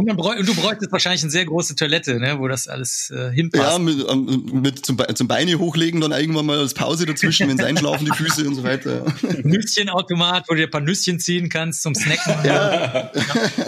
Und, 0.08 0.18
bräuch, 0.18 0.38
und 0.38 0.48
du 0.48 0.56
bräuchtest 0.56 0.92
wahrscheinlich 0.92 1.22
eine 1.24 1.32
sehr 1.32 1.46
große 1.46 1.76
Toilette, 1.76 2.20
ne, 2.20 2.40
wo 2.40 2.48
das 2.48 2.68
alles 2.68 3.12
äh, 3.12 3.32
hinpasst. 3.32 3.64
Ja, 3.64 3.80
mit, 3.80 4.06
ähm, 4.10 4.62
mit 4.62 4.86
zum, 4.86 4.98
zum 5.14 5.28
Beine 5.28 5.58
hochlegen, 5.60 6.00
dann 6.02 6.12
irgendwann 6.12 6.46
mal 6.46 6.60
als 6.60 6.74
Pause 6.74 7.06
dazwischen, 7.06 7.48
wenn 7.50 7.60
es 7.60 7.66
einschlafen, 7.66 8.06
die 8.06 8.16
Füße 8.16 8.48
und 8.48 8.56
so 8.56 8.64
weiter. 8.64 9.06
Nüsschenautomat, 9.44 10.46
wo 10.48 10.54
du 10.54 10.60
dir 10.60 10.68
ein 10.68 10.72
paar 10.72 10.82
Nüsschen 10.82 11.20
ziehen 11.20 11.50
kannst 11.50 11.82
zum 11.82 11.96
Snacken. 11.96 12.36
Ja. 12.46 12.74
ja. 12.74 13.12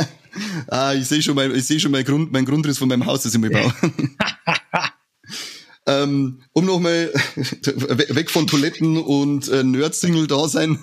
ah, 0.68 0.94
ich 0.94 1.08
sehe 1.08 1.22
schon, 1.22 1.36
mein, 1.36 1.54
ich 1.56 1.66
seh 1.66 1.80
schon 1.80 1.92
mein, 1.92 2.06
Grund, 2.06 2.32
mein 2.32 2.46
Grundriss 2.46 2.78
von 2.78 2.88
meinem 2.88 3.06
Haus, 3.06 3.24
das 3.24 3.34
ich 3.34 3.40
mir 3.40 3.50
baue. 3.50 3.74
Ähm, 5.88 6.44
um 6.54 6.66
nochmal 6.66 7.12
weg 7.14 8.30
von 8.30 8.46
Toiletten 8.46 8.98
und 8.98 9.50
äh, 9.50 9.64
Nerd-Single-Dasein 9.64 10.78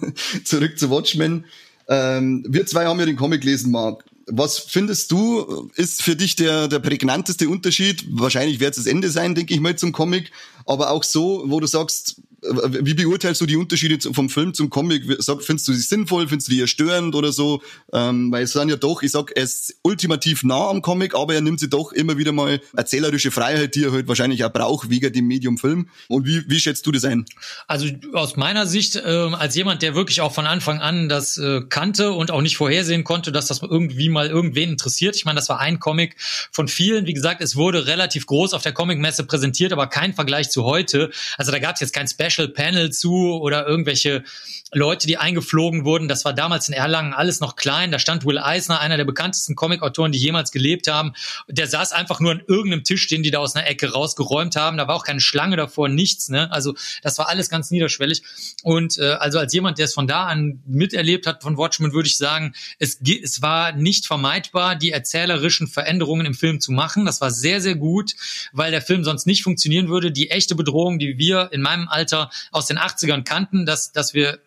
zurück 0.45 0.77
zu 0.77 0.91
Watchmen. 0.91 1.45
Ähm, 1.89 2.45
wir 2.49 2.67
zwei 2.67 2.87
haben 2.87 2.99
ja 2.99 3.07
den 3.07 3.17
Comic 3.17 3.43
gelesen, 3.43 3.71
Marc. 3.71 4.05
Was 4.31 4.59
findest 4.59 5.11
du, 5.11 5.71
ist 5.75 6.03
für 6.03 6.15
dich 6.15 6.37
der, 6.37 6.69
der 6.69 6.79
prägnanteste 6.79 7.49
Unterschied? 7.49 8.05
Wahrscheinlich 8.11 8.61
wird 8.61 8.77
es 8.77 8.85
das 8.85 8.87
Ende 8.87 9.11
sein, 9.11 9.35
denke 9.35 9.55
ich 9.55 9.61
mal, 9.61 9.77
zum 9.77 9.93
Comic. 9.93 10.31
Aber 10.69 10.91
auch 10.91 11.03
so, 11.03 11.45
wo 11.47 11.61
du 11.61 11.67
sagst, 11.67 12.21
wie 12.41 12.95
beurteilst 12.95 13.41
du 13.41 13.47
die 13.47 13.57
Unterschiede 13.57 13.99
vom 14.13 14.31
Film 14.31 14.55
zum 14.55 14.71
Comic? 14.71 15.03
Findest 15.41 15.67
du 15.67 15.73
sie 15.73 15.81
sinnvoll? 15.81 16.29
Findest 16.29 16.49
du 16.49 16.53
die 16.53 16.67
störend 16.69 17.15
oder 17.17 17.33
so? 17.33 17.61
Ähm, 17.93 18.31
weil 18.31 18.45
es 18.45 18.53
sind 18.53 18.69
ja 18.69 18.77
doch, 18.77 19.03
ich 19.03 19.11
sag, 19.11 19.33
er 19.35 19.43
ist 19.43 19.77
ultimativ 19.83 20.45
nah 20.45 20.69
am 20.69 20.81
Comic, 20.81 21.17
aber 21.17 21.35
er 21.35 21.41
nimmt 21.41 21.59
sich 21.59 21.71
doch 21.71 21.93
immer 21.93 22.17
wieder 22.17 22.31
mal 22.31 22.61
erzählerische 22.77 23.33
Freiheit, 23.33 23.75
die 23.75 23.85
er 23.85 23.93
halt 23.93 24.07
wahrscheinlich 24.07 24.45
auch 24.45 24.53
braucht, 24.53 24.89
wegen 24.89 25.13
dem 25.13 25.27
Medium 25.27 25.59
Film. 25.59 25.89
Und 26.07 26.27
wie, 26.27 26.49
wie 26.49 26.61
schätzt 26.61 26.87
du 26.87 26.93
das 26.93 27.05
ein? 27.05 27.25
Also 27.67 27.89
aus 28.13 28.37
meiner 28.37 28.67
Sicht, 28.67 28.95
äh, 28.95 29.01
als 29.01 29.57
jemand, 29.57 29.83
der 29.83 29.97
wirklich 29.97 30.21
auch 30.21 30.33
von 30.33 30.47
Anfang 30.47 30.81
an 30.81 31.09
das 31.09 31.39
äh, 31.39 31.63
kannte 31.69 32.13
und 32.13 32.31
auch 32.31 32.41
nicht 32.41 32.57
vorhersehen 32.57 33.03
konnte, 33.03 33.33
dass 33.33 33.49
das 33.49 33.63
irgendwie 33.63 34.11
mal 34.11 34.29
irgendwen 34.29 34.71
interessiert. 34.71 35.17
Ich 35.17 35.25
meine, 35.25 35.37
das 35.37 35.49
war 35.49 35.59
ein 35.59 35.81
Comic 35.81 36.15
von 36.53 36.69
vielen. 36.69 37.07
Wie 37.07 37.15
gesagt, 37.15 37.41
es 37.41 37.57
wurde 37.57 37.87
relativ 37.87 38.27
groß 38.27 38.55
auf 38.55 38.63
der 38.63 38.73
Comic-Messe 38.73 39.25
präsentiert, 39.25 39.73
aber 39.73 39.89
kein 39.89 40.15
Vergleich 40.15 40.51
zu 40.51 40.58
heute. 40.65 41.11
Also 41.37 41.53
da 41.53 41.59
gab 41.59 41.75
es 41.75 41.81
jetzt 41.81 41.93
kein 41.93 42.09
Special 42.09 42.49
Panel 42.49 42.91
zu 42.91 43.39
oder 43.41 43.67
irgendwelche 43.67 44.25
Leute, 44.73 45.07
die 45.07 45.17
eingeflogen 45.17 45.85
wurden. 45.85 46.09
Das 46.09 46.25
war 46.25 46.35
damals 46.35 46.69
in 46.69 46.75
Erlangen 46.75 47.15
alles 47.15 47.41
noch 47.41 47.57
klein. 47.57 47.91
Da 47.91 47.99
stand 47.99 48.27
Will 48.27 48.39
Eisner, 48.39 48.81
einer 48.81 48.99
der 48.99 49.05
bekanntesten 49.05 49.55
Comic-Autoren, 49.55 50.13
die 50.13 50.19
jemals 50.19 50.53
gelebt 50.53 50.89
haben. 50.89 51.15
Der 51.49 51.67
saß 51.67 51.93
einfach 51.93 52.21
nur 52.21 52.33
an 52.33 52.43
irgendeinem 52.47 52.85
Tisch, 52.85 53.07
den 53.09 53.23
die 53.23 53.31
da 53.31 53.39
aus 53.39 53.57
einer 53.57 53.67
Ecke 53.67 53.93
rausgeräumt 53.93 54.57
haben. 54.57 54.77
Da 54.77 54.87
war 54.87 54.97
auch 54.97 55.05
keine 55.05 55.21
Schlange 55.21 55.57
davor, 55.57 55.89
nichts. 55.89 56.29
Ne? 56.29 56.53
Also 56.53 56.75
das 57.03 57.19
war 57.19 57.29
alles 57.29 57.49
ganz 57.49 57.71
niederschwellig. 57.71 58.23
Und 58.63 58.99
äh, 58.99 59.13
also 59.13 59.39
als 59.39 59.55
jemand, 59.55 59.79
der 59.79 59.87
es 59.87 59.95
von 59.95 60.07
da 60.07 60.27
an 60.27 60.63
miterlebt 60.67 61.27
hat 61.27 61.43
von 61.43 61.57
Watchmen, 61.57 61.95
würde 61.95 62.09
ich 62.09 62.19
sagen, 62.19 62.53
es, 62.79 63.01
es 63.01 63.41
war 63.41 63.73
nicht 63.73 64.07
vermeidbar, 64.07 64.77
die 64.77 64.91
erzählerischen 64.91 65.67
Veränderungen 65.67 66.27
im 66.27 66.35
Film 66.35 66.61
zu 66.61 66.73
machen. 66.73 67.07
Das 67.07 67.23
war 67.23 67.31
sehr, 67.31 67.63
sehr 67.63 67.77
gut, 67.77 68.15
weil 68.53 68.71
der 68.71 68.83
Film 68.83 69.03
sonst 69.03 69.27
nicht 69.27 69.43
funktionieren 69.43 69.89
würde. 69.89 70.13
Die 70.13 70.31
echte 70.49 70.55
Bedrohung, 70.55 70.99
die 70.99 71.19
wir 71.19 71.51
in 71.53 71.61
meinem 71.61 71.89
Alter 71.89 72.31
aus 72.53 72.67
den 72.67 72.79
80ern 72.79 73.23
kannten, 73.23 73.67
dass, 73.67 73.93
dass 73.93 74.15
wir 74.15 74.39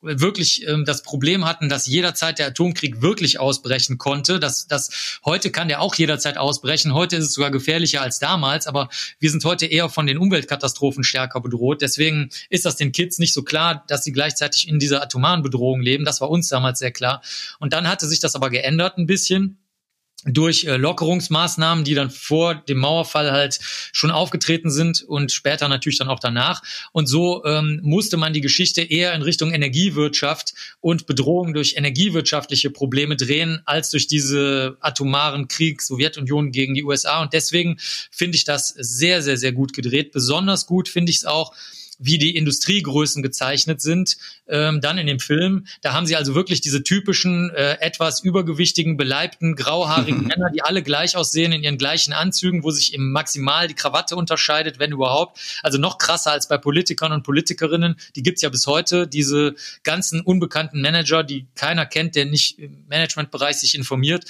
wirklich 0.00 0.64
ähm, 0.68 0.84
das 0.84 1.02
Problem 1.02 1.44
hatten, 1.44 1.68
dass 1.68 1.88
jederzeit 1.88 2.38
der 2.38 2.46
Atomkrieg 2.46 3.02
wirklich 3.02 3.40
ausbrechen 3.40 3.98
konnte. 3.98 4.38
Das, 4.38 4.68
das 4.68 5.18
heute 5.24 5.50
kann 5.50 5.66
der 5.66 5.80
auch 5.80 5.96
jederzeit 5.96 6.38
ausbrechen. 6.38 6.94
Heute 6.94 7.16
ist 7.16 7.24
es 7.24 7.32
sogar 7.32 7.50
gefährlicher 7.50 8.00
als 8.00 8.20
damals, 8.20 8.68
aber 8.68 8.90
wir 9.18 9.28
sind 9.32 9.44
heute 9.44 9.66
eher 9.66 9.88
von 9.88 10.06
den 10.06 10.18
Umweltkatastrophen 10.18 11.02
stärker 11.02 11.40
bedroht. 11.40 11.82
Deswegen 11.82 12.30
ist 12.48 12.64
das 12.64 12.76
den 12.76 12.92
Kids 12.92 13.18
nicht 13.18 13.34
so 13.34 13.42
klar, 13.42 13.84
dass 13.88 14.04
sie 14.04 14.12
gleichzeitig 14.12 14.68
in 14.68 14.78
dieser 14.78 15.02
atomaren 15.02 15.42
Bedrohung 15.42 15.80
leben. 15.80 16.04
Das 16.04 16.20
war 16.20 16.30
uns 16.30 16.46
damals 16.46 16.78
sehr 16.78 16.92
klar. 16.92 17.20
Und 17.58 17.72
dann 17.72 17.88
hatte 17.88 18.06
sich 18.06 18.20
das 18.20 18.36
aber 18.36 18.50
geändert 18.50 18.98
ein 18.98 19.06
bisschen 19.06 19.58
durch 20.24 20.64
äh, 20.64 20.76
Lockerungsmaßnahmen, 20.76 21.84
die 21.84 21.94
dann 21.94 22.10
vor 22.10 22.56
dem 22.56 22.78
Mauerfall 22.78 23.30
halt 23.30 23.60
schon 23.92 24.10
aufgetreten 24.10 24.70
sind 24.70 25.02
und 25.02 25.30
später 25.30 25.68
natürlich 25.68 25.98
dann 25.98 26.08
auch 26.08 26.18
danach. 26.18 26.62
Und 26.92 27.06
so 27.06 27.44
ähm, 27.44 27.80
musste 27.82 28.16
man 28.16 28.32
die 28.32 28.40
Geschichte 28.40 28.82
eher 28.82 29.14
in 29.14 29.22
Richtung 29.22 29.52
Energiewirtschaft 29.52 30.54
und 30.80 31.06
Bedrohung 31.06 31.54
durch 31.54 31.76
energiewirtschaftliche 31.76 32.70
Probleme 32.70 33.16
drehen, 33.16 33.62
als 33.64 33.90
durch 33.90 34.08
diese 34.08 34.76
atomaren 34.80 35.46
Krieg 35.46 35.82
Sowjetunion 35.82 36.50
gegen 36.50 36.74
die 36.74 36.82
USA. 36.82 37.22
Und 37.22 37.32
deswegen 37.32 37.76
finde 38.10 38.36
ich 38.36 38.44
das 38.44 38.68
sehr, 38.76 39.22
sehr, 39.22 39.36
sehr 39.36 39.52
gut 39.52 39.72
gedreht. 39.72 40.10
Besonders 40.10 40.66
gut 40.66 40.88
finde 40.88 41.10
ich 41.10 41.18
es 41.18 41.24
auch, 41.26 41.54
wie 41.98 42.18
die 42.18 42.36
Industriegrößen 42.36 43.22
gezeichnet 43.22 43.80
sind, 43.80 44.16
ähm, 44.46 44.80
dann 44.80 44.98
in 44.98 45.06
dem 45.06 45.18
Film. 45.18 45.66
Da 45.82 45.92
haben 45.92 46.06
sie 46.06 46.16
also 46.16 46.34
wirklich 46.34 46.60
diese 46.60 46.82
typischen, 46.82 47.50
äh, 47.50 47.78
etwas 47.80 48.20
übergewichtigen, 48.20 48.96
beleibten, 48.96 49.56
grauhaarigen 49.56 50.22
Männer, 50.26 50.50
die 50.54 50.62
alle 50.62 50.82
gleich 50.82 51.16
aussehen 51.16 51.52
in 51.52 51.62
ihren 51.62 51.78
gleichen 51.78 52.12
Anzügen, 52.12 52.62
wo 52.62 52.70
sich 52.70 52.94
im 52.94 53.10
Maximal 53.10 53.66
die 53.66 53.74
Krawatte 53.74 54.16
unterscheidet, 54.16 54.78
wenn 54.78 54.92
überhaupt. 54.92 55.38
Also 55.62 55.78
noch 55.78 55.98
krasser 55.98 56.32
als 56.32 56.48
bei 56.48 56.56
Politikern 56.56 57.12
und 57.12 57.24
Politikerinnen. 57.24 57.96
Die 58.14 58.22
gibt's 58.22 58.42
ja 58.42 58.48
bis 58.48 58.66
heute, 58.66 59.06
diese 59.06 59.54
ganzen 59.82 60.20
unbekannten 60.20 60.80
Manager, 60.80 61.24
die 61.24 61.46
keiner 61.54 61.84
kennt, 61.84 62.14
der 62.14 62.26
nicht 62.26 62.58
im 62.58 62.84
Managementbereich 62.88 63.56
sich 63.56 63.74
informiert, 63.74 64.24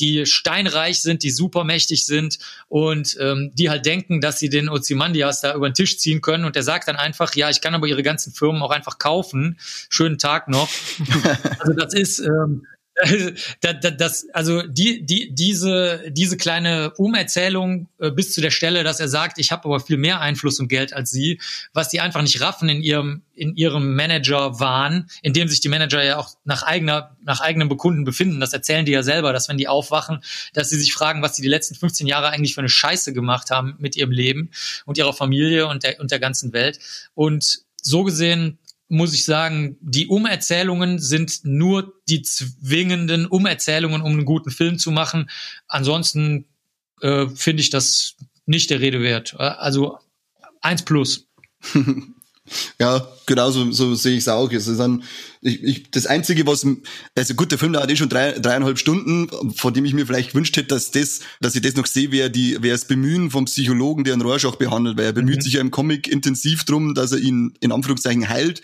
die 0.00 0.26
steinreich 0.26 1.00
sind, 1.00 1.22
die 1.22 1.30
supermächtig 1.30 2.06
sind 2.06 2.38
und 2.68 3.16
ähm, 3.20 3.52
die 3.54 3.70
halt 3.70 3.86
denken, 3.86 4.20
dass 4.20 4.38
sie 4.38 4.48
den 4.48 4.68
Ozymandias 4.68 5.40
da 5.40 5.54
über 5.54 5.68
den 5.68 5.74
Tisch 5.74 5.98
ziehen 5.98 6.20
können. 6.20 6.44
Und 6.44 6.56
der 6.56 6.62
sagt 6.62 6.88
dann 6.88 6.96
einfach, 6.96 7.34
ja, 7.34 7.50
ich 7.50 7.60
kann 7.60 7.74
aber 7.74 7.86
ihre 7.86 8.02
ganzen 8.02 8.32
Firmen 8.32 8.62
auch 8.62 8.70
einfach 8.70 8.98
kaufen. 8.98 9.58
Schönen 9.88 10.18
Tag 10.18 10.48
noch. 10.48 10.68
also 11.58 11.72
das 11.74 11.94
ist, 11.94 12.18
ähm, 12.20 12.66
das, 13.60 14.26
also 14.32 14.62
die, 14.62 15.04
die, 15.04 15.34
diese, 15.34 16.04
diese 16.10 16.36
kleine 16.36 16.92
Umerzählung 16.96 17.88
äh, 17.98 18.10
bis 18.10 18.32
zu 18.32 18.40
der 18.40 18.50
Stelle, 18.50 18.84
dass 18.84 19.00
er 19.00 19.08
sagt, 19.08 19.38
ich 19.38 19.50
habe 19.50 19.64
aber 19.64 19.80
viel 19.80 19.96
mehr 19.96 20.20
Einfluss 20.20 20.60
und 20.60 20.68
Geld 20.68 20.92
als 20.92 21.10
sie, 21.10 21.40
was 21.72 21.88
die 21.88 22.00
einfach 22.00 22.22
nicht 22.22 22.40
raffen 22.40 22.68
in 22.68 22.82
ihrem, 22.82 23.22
in 23.34 23.56
ihrem 23.56 23.96
Manager-Wahn, 23.96 25.08
in 25.22 25.32
dem 25.32 25.48
sich 25.48 25.60
die 25.60 25.68
Manager 25.68 26.04
ja 26.04 26.18
auch 26.18 26.30
nach 26.44 26.62
eigener, 26.62 27.16
nach 27.24 27.40
eigenem 27.40 27.68
Bekunden 27.68 28.04
befinden. 28.04 28.38
Das 28.38 28.52
erzählen 28.52 28.86
die 28.86 28.92
ja 28.92 29.02
selber, 29.02 29.32
dass 29.32 29.48
wenn 29.48 29.58
die 29.58 29.66
aufwachen, 29.68 30.20
dass 30.52 30.70
sie 30.70 30.78
sich 30.78 30.92
fragen, 30.92 31.20
was 31.20 31.34
sie 31.34 31.42
die 31.42 31.48
letzten 31.48 31.74
15 31.74 32.06
Jahre 32.06 32.28
eigentlich 32.28 32.54
für 32.54 32.60
eine 32.60 32.68
Scheiße 32.68 33.12
gemacht 33.12 33.50
haben 33.50 33.74
mit 33.78 33.96
ihrem 33.96 34.12
Leben 34.12 34.50
und 34.84 34.98
ihrer 34.98 35.12
Familie 35.12 35.66
und 35.66 35.82
der, 35.82 35.98
und 35.98 36.12
der 36.12 36.20
ganzen 36.20 36.52
Welt. 36.52 36.78
Und 37.14 37.64
so 37.82 38.04
gesehen 38.04 38.58
muss 38.94 39.12
ich 39.12 39.24
sagen, 39.24 39.76
die 39.80 40.06
Umerzählungen 40.06 40.98
sind 40.98 41.40
nur 41.44 41.92
die 42.08 42.22
zwingenden 42.22 43.26
Umerzählungen, 43.26 44.02
um 44.02 44.12
einen 44.12 44.24
guten 44.24 44.50
Film 44.50 44.78
zu 44.78 44.90
machen. 44.90 45.28
Ansonsten 45.68 46.46
äh, 47.00 47.26
finde 47.28 47.60
ich 47.60 47.70
das 47.70 48.16
nicht 48.46 48.70
der 48.70 48.80
Rede 48.80 49.00
wert. 49.00 49.38
Also 49.38 49.98
eins 50.60 50.84
plus. 50.84 51.26
Ja, 52.78 53.08
genau 53.24 53.50
so, 53.50 53.70
so 53.72 53.94
sehe 53.94 54.12
ich 54.12 54.20
es 54.20 54.28
auch. 54.28 54.52
Es 54.52 54.66
ist 54.66 54.80
ein, 54.80 55.02
ich, 55.40 55.62
ich, 55.62 55.90
das 55.90 56.06
Einzige, 56.06 56.46
was, 56.46 56.66
also 57.14 57.34
gut, 57.34 57.50
der 57.50 57.58
Film 57.58 57.72
dauert 57.72 57.90
eh 57.90 57.96
schon 57.96 58.10
drei, 58.10 58.32
dreieinhalb 58.32 58.78
Stunden, 58.78 59.30
von 59.56 59.72
dem 59.72 59.84
ich 59.86 59.94
mir 59.94 60.06
vielleicht 60.06 60.30
gewünscht 60.30 60.56
hätte, 60.56 60.68
dass 60.68 60.90
das, 60.90 61.20
dass 61.40 61.54
ich 61.54 61.62
das 61.62 61.74
noch 61.74 61.86
sehe, 61.86 62.12
wäre 62.12 62.30
die, 62.30 62.62
wäre 62.62 62.74
das 62.74 62.86
Bemühen 62.86 63.30
vom 63.30 63.46
Psychologen, 63.46 64.04
der 64.04 64.12
einen 64.12 64.22
Rorschach 64.22 64.56
behandelt, 64.56 64.98
weil 64.98 65.06
er 65.06 65.12
bemüht 65.12 65.38
mhm. 65.38 65.40
sich 65.40 65.54
ja 65.54 65.60
im 65.62 65.70
Comic 65.70 66.06
intensiv 66.06 66.64
drum, 66.64 66.94
dass 66.94 67.12
er 67.12 67.18
ihn 67.18 67.54
in 67.60 67.72
Anführungszeichen 67.72 68.28
heilt 68.28 68.62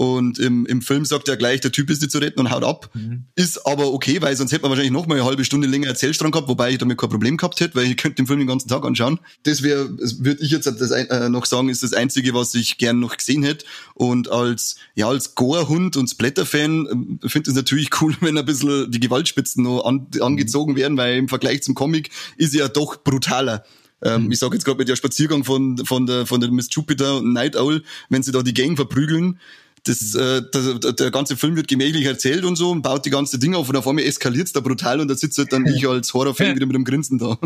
und 0.00 0.38
im, 0.38 0.64
im 0.64 0.80
Film 0.80 1.04
sagt 1.04 1.28
er 1.28 1.36
gleich, 1.36 1.60
der 1.60 1.72
Typ 1.72 1.90
ist 1.90 2.00
nicht 2.00 2.10
zu 2.10 2.16
retten 2.20 2.40
und 2.40 2.50
haut 2.50 2.64
ab. 2.64 2.88
Mhm. 2.94 3.24
Ist 3.34 3.66
aber 3.66 3.92
okay, 3.92 4.22
weil 4.22 4.34
sonst 4.34 4.50
hätte 4.50 4.62
man 4.62 4.70
wahrscheinlich 4.70 4.94
noch 4.94 5.06
mal 5.06 5.16
eine 5.16 5.26
halbe 5.26 5.44
Stunde 5.44 5.66
länger 5.66 5.88
Erzählstrang 5.88 6.30
gehabt, 6.30 6.48
wobei 6.48 6.70
ich 6.70 6.78
damit 6.78 6.96
kein 6.96 7.10
Problem 7.10 7.36
gehabt 7.36 7.60
hätte, 7.60 7.74
weil 7.74 7.84
ich 7.84 7.98
könnte 7.98 8.16
den 8.16 8.26
Film 8.26 8.38
den 8.38 8.48
ganzen 8.48 8.66
Tag 8.66 8.82
anschauen. 8.86 9.20
Das 9.42 9.60
wäre, 9.62 9.90
würde 9.90 10.42
ich 10.42 10.52
jetzt 10.52 10.64
das, 10.64 10.90
äh, 10.90 11.28
noch 11.28 11.44
sagen, 11.44 11.68
ist 11.68 11.82
das 11.82 11.92
Einzige, 11.92 12.32
was 12.32 12.54
ich 12.54 12.78
gern 12.78 12.98
noch 12.98 13.18
gesehen 13.18 13.42
hätte. 13.42 13.66
Und 13.92 14.32
als, 14.32 14.76
ja, 14.94 15.06
als 15.06 15.34
Gore-Hund 15.34 15.98
und 15.98 16.08
Splatter-Fan 16.08 17.18
äh, 17.22 17.28
finde 17.28 17.50
ich 17.50 17.52
es 17.52 17.54
natürlich 17.56 17.90
cool, 18.00 18.16
wenn 18.22 18.38
ein 18.38 18.46
bisschen 18.46 18.90
die 18.90 19.00
Gewaltspitzen 19.00 19.62
noch 19.62 19.84
an, 19.84 20.06
angezogen 20.18 20.76
werden, 20.76 20.96
weil 20.96 21.18
im 21.18 21.28
Vergleich 21.28 21.62
zum 21.62 21.74
Comic 21.74 22.08
ist 22.38 22.54
ja 22.54 22.68
doch 22.68 23.04
brutaler. 23.04 23.64
Ähm, 24.02 24.24
mhm. 24.24 24.32
Ich 24.32 24.38
sage 24.38 24.54
jetzt 24.54 24.64
gerade 24.64 24.78
mit 24.78 24.88
der 24.88 24.96
Spaziergang 24.96 25.44
von, 25.44 25.76
von, 25.84 26.06
der, 26.06 26.24
von 26.24 26.40
der 26.40 26.50
Miss 26.50 26.68
Jupiter 26.70 27.18
und 27.18 27.34
Night 27.34 27.54
Owl, 27.56 27.82
wenn 28.08 28.22
sie 28.22 28.32
da 28.32 28.42
die 28.42 28.54
Gang 28.54 28.76
verprügeln, 28.76 29.38
das, 29.84 30.14
äh, 30.14 30.42
der, 30.52 30.92
der 30.92 31.10
ganze 31.10 31.36
Film 31.36 31.56
wird 31.56 31.68
gemächlich 31.68 32.04
erzählt 32.04 32.44
und 32.44 32.56
so 32.56 32.70
und 32.70 32.82
baut 32.82 33.06
die 33.06 33.10
ganze 33.10 33.38
Dinge 33.38 33.56
auf 33.56 33.68
und 33.68 33.76
auf 33.76 33.86
einmal 33.86 34.04
eskaliert's 34.04 34.52
da 34.52 34.60
brutal 34.60 35.00
und 35.00 35.08
da 35.08 35.14
sitzt 35.14 35.38
halt 35.38 35.52
dann 35.52 35.66
ich 35.74 35.86
als 35.88 36.12
Horrorfan 36.12 36.54
wieder 36.54 36.66
mit 36.66 36.76
dem 36.76 36.84
Grinsen 36.84 37.18
da. 37.18 37.38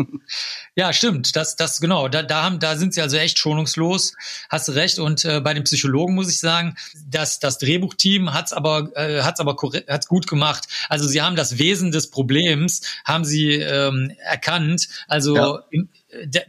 Ja, 0.75 0.91
stimmt. 0.93 1.35
Das, 1.35 1.55
das 1.55 1.79
genau. 1.79 2.07
Da, 2.07 2.23
da 2.23 2.43
haben, 2.43 2.59
da 2.59 2.75
sind 2.75 2.93
sie 2.93 3.01
also 3.01 3.17
echt 3.17 3.39
schonungslos. 3.39 4.13
Hast 4.49 4.67
du 4.67 4.73
recht. 4.73 4.99
Und 4.99 5.23
äh, 5.25 5.39
bei 5.39 5.53
den 5.53 5.63
Psychologen 5.63 6.15
muss 6.15 6.29
ich 6.29 6.39
sagen, 6.39 6.75
dass 7.07 7.39
das 7.39 7.57
Drehbuchteam 7.59 8.33
hat's 8.33 8.53
aber 8.53 8.91
äh, 8.95 9.21
hat's 9.21 9.39
aber 9.39 9.55
hat's 9.87 10.07
gut 10.07 10.27
gemacht. 10.27 10.65
Also 10.89 11.07
sie 11.07 11.21
haben 11.21 11.35
das 11.35 11.57
Wesen 11.57 11.91
des 11.91 12.09
Problems 12.09 12.81
haben 13.05 13.25
sie 13.25 13.53
ähm, 13.53 14.11
erkannt. 14.19 14.89
Also 15.07 15.35
ja. 15.35 15.63
im, 15.69 15.89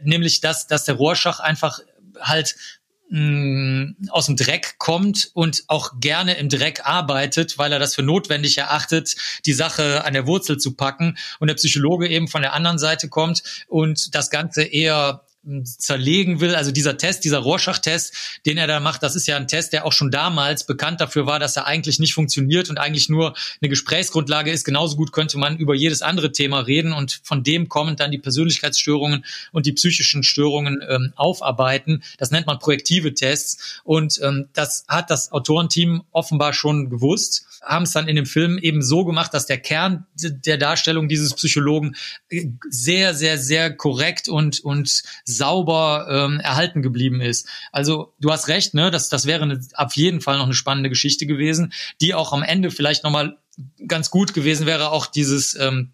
nämlich 0.03 0.41
dass 0.41 0.67
dass 0.67 0.85
der 0.85 0.95
Rorschach 0.95 1.39
einfach 1.39 1.79
halt 2.19 2.55
aus 3.09 4.25
dem 4.25 4.35
Dreck 4.35 4.75
kommt 4.79 5.31
und 5.33 5.63
auch 5.67 5.99
gerne 6.01 6.33
im 6.37 6.49
Dreck 6.49 6.85
arbeitet, 6.85 7.57
weil 7.57 7.71
er 7.71 7.79
das 7.79 7.95
für 7.95 8.03
notwendig 8.03 8.57
erachtet, 8.57 9.15
die 9.45 9.53
Sache 9.53 10.03
an 10.03 10.13
der 10.13 10.27
Wurzel 10.27 10.57
zu 10.57 10.75
packen. 10.75 11.17
Und 11.39 11.47
der 11.47 11.55
Psychologe 11.55 12.09
eben 12.09 12.27
von 12.27 12.41
der 12.41 12.53
anderen 12.53 12.79
Seite 12.79 13.07
kommt 13.07 13.65
und 13.67 14.13
das 14.13 14.29
Ganze 14.29 14.63
eher 14.63 15.26
zerlegen 15.63 16.39
will. 16.39 16.55
Also 16.55 16.71
dieser 16.71 16.97
Test, 16.97 17.23
dieser 17.23 17.39
Rorschach-Test, 17.39 18.39
den 18.45 18.57
er 18.57 18.67
da 18.67 18.79
macht, 18.79 19.03
das 19.03 19.15
ist 19.15 19.27
ja 19.27 19.37
ein 19.37 19.47
Test, 19.47 19.73
der 19.73 19.85
auch 19.85 19.93
schon 19.93 20.11
damals 20.11 20.65
bekannt 20.65 21.01
dafür 21.01 21.25
war, 21.25 21.39
dass 21.39 21.55
er 21.55 21.65
eigentlich 21.65 21.99
nicht 21.99 22.13
funktioniert 22.13 22.69
und 22.69 22.77
eigentlich 22.77 23.09
nur 23.09 23.35
eine 23.61 23.69
Gesprächsgrundlage 23.69 24.51
ist. 24.51 24.65
Genauso 24.65 24.97
gut 24.97 25.11
könnte 25.11 25.37
man 25.37 25.57
über 25.57 25.73
jedes 25.73 26.01
andere 26.01 26.31
Thema 26.31 26.59
reden 26.59 26.93
und 26.93 27.21
von 27.23 27.43
dem 27.43 27.69
kommend 27.69 27.99
dann 27.99 28.11
die 28.11 28.17
Persönlichkeitsstörungen 28.17 29.25
und 29.51 29.65
die 29.65 29.73
psychischen 29.73 30.23
Störungen 30.23 30.83
ähm, 30.87 31.13
aufarbeiten. 31.15 32.03
Das 32.17 32.31
nennt 32.31 32.47
man 32.47 32.59
projektive 32.59 33.13
Tests 33.13 33.81
und 33.83 34.19
ähm, 34.21 34.49
das 34.53 34.85
hat 34.87 35.09
das 35.09 35.31
Autorenteam 35.31 36.03
offenbar 36.11 36.53
schon 36.53 36.89
gewusst 36.89 37.46
haben 37.61 37.83
es 37.83 37.91
dann 37.91 38.07
in 38.07 38.15
dem 38.15 38.25
Film 38.25 38.57
eben 38.57 38.81
so 38.81 39.05
gemacht, 39.05 39.33
dass 39.33 39.45
der 39.45 39.57
Kern 39.57 40.05
der 40.15 40.57
Darstellung 40.57 41.07
dieses 41.07 41.33
Psychologen 41.33 41.95
äh, 42.29 42.47
sehr, 42.69 43.13
sehr, 43.13 43.37
sehr 43.37 43.75
korrekt 43.75 44.27
und, 44.27 44.59
und 44.59 45.03
sauber 45.25 46.07
ähm, 46.09 46.39
erhalten 46.39 46.81
geblieben 46.81 47.21
ist. 47.21 47.47
Also 47.71 48.13
du 48.19 48.31
hast 48.31 48.47
recht, 48.47 48.73
ne? 48.73 48.91
Das, 48.91 49.09
das 49.09 49.25
wäre 49.25 49.43
eine, 49.43 49.61
auf 49.75 49.95
jeden 49.95 50.21
Fall 50.21 50.37
noch 50.37 50.45
eine 50.45 50.53
spannende 50.53 50.89
Geschichte 50.89 51.25
gewesen, 51.25 51.73
die 52.01 52.13
auch 52.13 52.33
am 52.33 52.43
Ende 52.43 52.71
vielleicht 52.71 53.03
nochmal 53.03 53.37
ganz 53.87 54.09
gut 54.09 54.33
gewesen 54.33 54.67
wäre, 54.67 54.91
auch 54.91 55.07
dieses 55.07 55.55
ähm, 55.55 55.93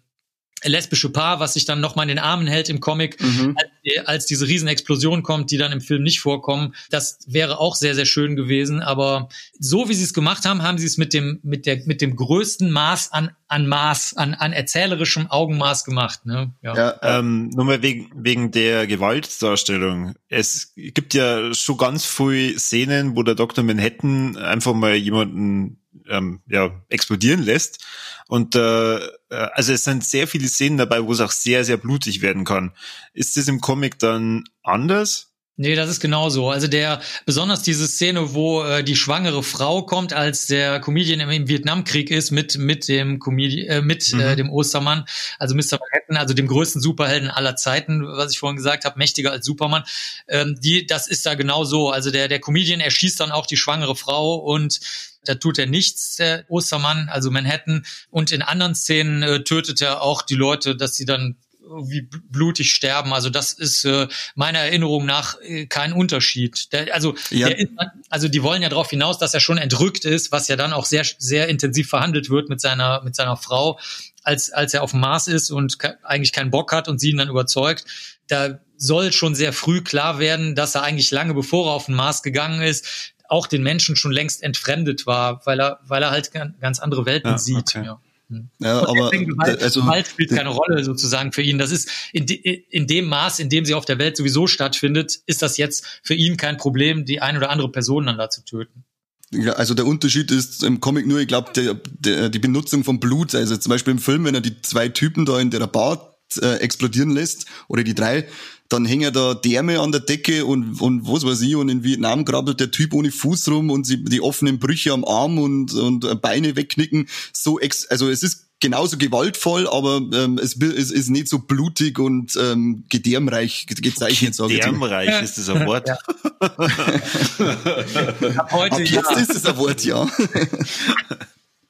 lesbische 0.64 1.10
Paar, 1.10 1.40
was 1.40 1.54
sich 1.54 1.64
dann 1.64 1.80
nochmal 1.80 2.04
in 2.04 2.16
den 2.16 2.18
Armen 2.18 2.46
hält 2.46 2.68
im 2.68 2.80
Comic, 2.80 3.20
mhm. 3.20 3.56
als, 3.56 4.06
als, 4.06 4.26
diese 4.26 4.46
Riesenexplosion 4.46 5.22
kommt, 5.22 5.50
die 5.50 5.58
dann 5.58 5.72
im 5.72 5.80
Film 5.80 6.02
nicht 6.02 6.20
vorkommen. 6.20 6.74
Das 6.90 7.18
wäre 7.26 7.58
auch 7.58 7.76
sehr, 7.76 7.94
sehr 7.94 8.06
schön 8.06 8.36
gewesen. 8.36 8.80
Aber 8.80 9.28
so 9.58 9.88
wie 9.88 9.94
sie 9.94 10.04
es 10.04 10.14
gemacht 10.14 10.44
haben, 10.44 10.62
haben 10.62 10.78
sie 10.78 10.86
es 10.86 10.96
mit 10.96 11.12
dem, 11.12 11.40
mit 11.42 11.66
der, 11.66 11.82
mit 11.86 12.00
dem 12.00 12.16
größten 12.16 12.70
Maß 12.70 13.12
an, 13.12 13.30
an 13.48 13.66
Maß, 13.66 14.16
an, 14.16 14.34
an 14.34 14.52
erzählerischem 14.52 15.30
Augenmaß 15.30 15.84
gemacht. 15.84 16.26
Ne? 16.26 16.54
Ja, 16.62 16.74
ja 16.74 17.18
ähm, 17.18 17.50
nur 17.50 17.64
mal 17.64 17.82
wegen, 17.82 18.10
wegen 18.16 18.50
der 18.50 18.86
Gewaltdarstellung. 18.86 20.14
Es 20.28 20.72
gibt 20.74 21.14
ja 21.14 21.54
schon 21.54 21.76
ganz 21.76 22.04
viele 22.04 22.58
Szenen, 22.58 23.16
wo 23.16 23.22
der 23.22 23.34
Dr. 23.34 23.64
Manhattan 23.64 24.36
einfach 24.36 24.74
mal 24.74 24.94
jemanden 24.94 25.83
ähm, 26.08 26.40
ja, 26.46 26.82
explodieren 26.88 27.42
lässt. 27.42 27.84
Und 28.28 28.54
äh, 28.54 28.96
äh, 28.96 29.10
also 29.30 29.72
es 29.72 29.84
sind 29.84 30.04
sehr 30.04 30.28
viele 30.28 30.48
Szenen 30.48 30.78
dabei, 30.78 31.04
wo 31.04 31.12
es 31.12 31.20
auch 31.20 31.32
sehr, 31.32 31.64
sehr 31.64 31.76
blutig 31.76 32.22
werden 32.22 32.44
kann. 32.44 32.72
Ist 33.12 33.36
das 33.36 33.48
im 33.48 33.60
Comic 33.60 33.98
dann 33.98 34.44
anders? 34.62 35.33
Nee, 35.56 35.76
das 35.76 35.88
ist 35.88 36.00
genauso. 36.00 36.50
Also 36.50 36.66
der, 36.66 37.00
besonders 37.26 37.62
diese 37.62 37.86
Szene, 37.86 38.34
wo 38.34 38.64
äh, 38.64 38.82
die 38.82 38.96
schwangere 38.96 39.44
Frau 39.44 39.82
kommt, 39.82 40.12
als 40.12 40.48
der 40.48 40.80
Comedian 40.80 41.20
im, 41.20 41.30
im 41.30 41.46
Vietnamkrieg 41.46 42.10
ist 42.10 42.32
mit 42.32 42.58
mit 42.58 42.88
dem 42.88 43.20
Comedian, 43.20 43.68
äh, 43.68 43.80
mit 43.80 44.12
äh, 44.12 44.16
mhm. 44.16 44.20
äh, 44.20 44.36
dem 44.36 44.50
Ostermann, 44.50 45.04
also 45.38 45.54
Mr. 45.54 45.78
Manhattan, 45.78 46.16
also 46.16 46.34
dem 46.34 46.48
größten 46.48 46.80
Superhelden 46.80 47.30
aller 47.30 47.54
Zeiten, 47.54 48.04
was 48.04 48.32
ich 48.32 48.40
vorhin 48.40 48.56
gesagt 48.56 48.84
habe, 48.84 48.98
mächtiger 48.98 49.30
als 49.30 49.46
Superman. 49.46 49.84
Ähm, 50.26 50.58
die, 50.60 50.86
das 50.86 51.06
ist 51.06 51.24
da 51.24 51.34
genau 51.34 51.62
so. 51.62 51.88
Also 51.90 52.10
der 52.10 52.26
der 52.26 52.40
Comedian 52.40 52.80
erschießt 52.80 53.20
dann 53.20 53.30
auch 53.30 53.46
die 53.46 53.56
schwangere 53.56 53.94
Frau 53.94 54.34
und 54.34 54.80
da 55.24 55.36
tut 55.36 55.58
er 55.58 55.66
nichts, 55.66 56.16
der 56.16 56.44
Ostermann, 56.48 57.08
also 57.08 57.30
Manhattan. 57.30 57.84
Und 58.10 58.32
in 58.32 58.42
anderen 58.42 58.74
Szenen 58.74 59.22
äh, 59.22 59.44
tötet 59.44 59.80
er 59.80 60.02
auch 60.02 60.22
die 60.22 60.34
Leute, 60.34 60.74
dass 60.74 60.96
sie 60.96 61.04
dann 61.04 61.36
wie 61.68 62.02
blutig 62.30 62.72
sterben. 62.72 63.12
Also 63.12 63.30
das 63.30 63.52
ist 63.52 63.84
äh, 63.84 64.08
meiner 64.34 64.60
Erinnerung 64.60 65.06
nach 65.06 65.36
äh, 65.40 65.66
kein 65.66 65.92
Unterschied. 65.92 66.72
Der, 66.72 66.94
also, 66.94 67.14
ja. 67.30 67.48
ist, 67.48 67.68
also 68.10 68.28
die 68.28 68.42
wollen 68.42 68.62
ja 68.62 68.68
darauf 68.68 68.90
hinaus, 68.90 69.18
dass 69.18 69.34
er 69.34 69.40
schon 69.40 69.58
entrückt 69.58 70.04
ist, 70.04 70.32
was 70.32 70.48
ja 70.48 70.56
dann 70.56 70.72
auch 70.72 70.86
sehr 70.86 71.04
sehr 71.18 71.48
intensiv 71.48 71.88
verhandelt 71.88 72.30
wird 72.30 72.48
mit 72.48 72.60
seiner 72.60 73.02
mit 73.02 73.16
seiner 73.16 73.36
Frau, 73.36 73.78
als 74.22 74.50
als 74.50 74.74
er 74.74 74.82
auf 74.82 74.92
dem 74.92 75.00
Mars 75.00 75.28
ist 75.28 75.50
und 75.50 75.78
eigentlich 76.02 76.32
keinen 76.32 76.50
Bock 76.50 76.72
hat 76.72 76.88
und 76.88 77.00
sie 77.00 77.10
ihn 77.10 77.18
dann 77.18 77.28
überzeugt. 77.28 77.84
Da 78.28 78.60
soll 78.76 79.12
schon 79.12 79.34
sehr 79.34 79.52
früh 79.52 79.82
klar 79.82 80.18
werden, 80.18 80.54
dass 80.54 80.74
er 80.74 80.82
eigentlich 80.82 81.10
lange 81.10 81.34
bevor 81.34 81.68
er 81.68 81.74
auf 81.74 81.86
den 81.86 81.94
Mars 81.94 82.22
gegangen 82.22 82.62
ist, 82.62 83.14
auch 83.28 83.46
den 83.46 83.62
Menschen 83.62 83.96
schon 83.96 84.12
längst 84.12 84.42
entfremdet 84.42 85.06
war, 85.06 85.44
weil 85.46 85.60
er, 85.60 85.80
weil 85.84 86.02
er 86.02 86.10
halt 86.10 86.30
ganz 86.32 86.78
andere 86.78 87.06
Welten 87.06 87.32
ja, 87.32 87.38
sieht. 87.38 87.76
Okay. 87.76 87.84
Ja. 87.86 88.00
Hm. 88.30 88.48
Ja, 88.58 88.80
aber 88.80 89.10
Gewalt, 89.10 89.62
also, 89.62 89.82
Gewalt 89.82 90.06
spielt 90.06 90.30
keine 90.30 90.48
Rolle 90.48 90.82
sozusagen 90.82 91.32
für 91.32 91.42
ihn. 91.42 91.58
Das 91.58 91.70
ist 91.70 91.90
in, 92.12 92.26
de, 92.26 92.36
in 92.70 92.86
dem 92.86 93.06
Maß, 93.06 93.38
in 93.38 93.50
dem 93.50 93.64
sie 93.64 93.74
auf 93.74 93.84
der 93.84 93.98
Welt 93.98 94.16
sowieso 94.16 94.46
stattfindet, 94.46 95.20
ist 95.26 95.42
das 95.42 95.56
jetzt 95.56 96.00
für 96.02 96.14
ihn 96.14 96.36
kein 96.36 96.56
Problem, 96.56 97.04
die 97.04 97.20
ein 97.20 97.36
oder 97.36 97.50
andere 97.50 97.70
Person 97.70 98.06
dann 98.06 98.18
da 98.18 98.30
zu 98.30 98.44
töten. 98.44 98.84
Ja, 99.30 99.54
also 99.54 99.74
der 99.74 99.86
Unterschied 99.86 100.30
ist 100.30 100.62
im 100.62 100.80
Comic 100.80 101.06
nur, 101.06 101.18
ich 101.18 101.28
glaube, 101.28 101.52
die 101.54 102.38
Benutzung 102.38 102.84
von 102.84 103.00
Blut, 103.00 103.34
also 103.34 103.56
zum 103.56 103.70
Beispiel 103.70 103.92
im 103.92 103.98
Film, 103.98 104.24
wenn 104.24 104.34
er 104.34 104.40
die 104.40 104.60
zwei 104.62 104.88
Typen 104.88 105.26
da 105.26 105.40
in 105.40 105.50
der 105.50 105.66
Bar 105.66 106.16
äh, 106.40 106.56
explodieren 106.56 107.10
lässt, 107.10 107.46
oder 107.68 107.82
die 107.82 107.94
drei, 107.94 108.28
dann 108.74 108.84
hängen 108.84 109.12
da 109.12 109.34
Därme 109.34 109.78
an 109.80 109.92
der 109.92 110.00
Decke 110.00 110.44
und, 110.44 110.80
und 110.80 111.06
was 111.06 111.24
weiß 111.24 111.40
ich, 111.42 111.54
und 111.54 111.68
in 111.68 111.84
Vietnam 111.84 112.24
krabbelt 112.24 112.58
der 112.58 112.72
Typ 112.72 112.92
ohne 112.92 113.12
Fuß 113.12 113.48
rum 113.48 113.70
und 113.70 113.84
sie, 113.86 114.02
die 114.02 114.20
offenen 114.20 114.58
Brüche 114.58 114.92
am 114.92 115.04
Arm 115.04 115.38
und, 115.38 115.72
und 115.74 116.20
Beine 116.20 116.56
wegknicken. 116.56 117.08
So 117.32 117.60
ex, 117.60 117.86
also 117.86 118.10
es 118.10 118.24
ist 118.24 118.48
genauso 118.58 118.96
gewaltvoll, 118.98 119.68
aber 119.68 120.00
ähm, 120.12 120.38
es, 120.38 120.56
es 120.56 120.90
ist 120.90 121.08
nicht 121.10 121.28
so 121.28 121.38
blutig 121.38 122.00
und 122.00 122.36
ähm, 122.36 122.84
gedärmreich 122.88 123.66
gezeichnet, 123.68 124.34
sage 124.34 124.54
ich 124.54 124.60
Gedärmreich 124.60 125.22
ist 125.22 125.38
das 125.38 125.48
ein 125.50 125.66
Wort. 125.66 125.86
Ja. 125.86 125.96
Ab 128.38 128.52
heute 128.52 128.74
Ab 128.74 128.80
jetzt 128.80 128.92
ja. 128.92 129.18
ist 129.18 129.36
es 129.36 129.46
ein 129.46 129.56
Wort, 129.56 129.84
ja. 129.84 130.08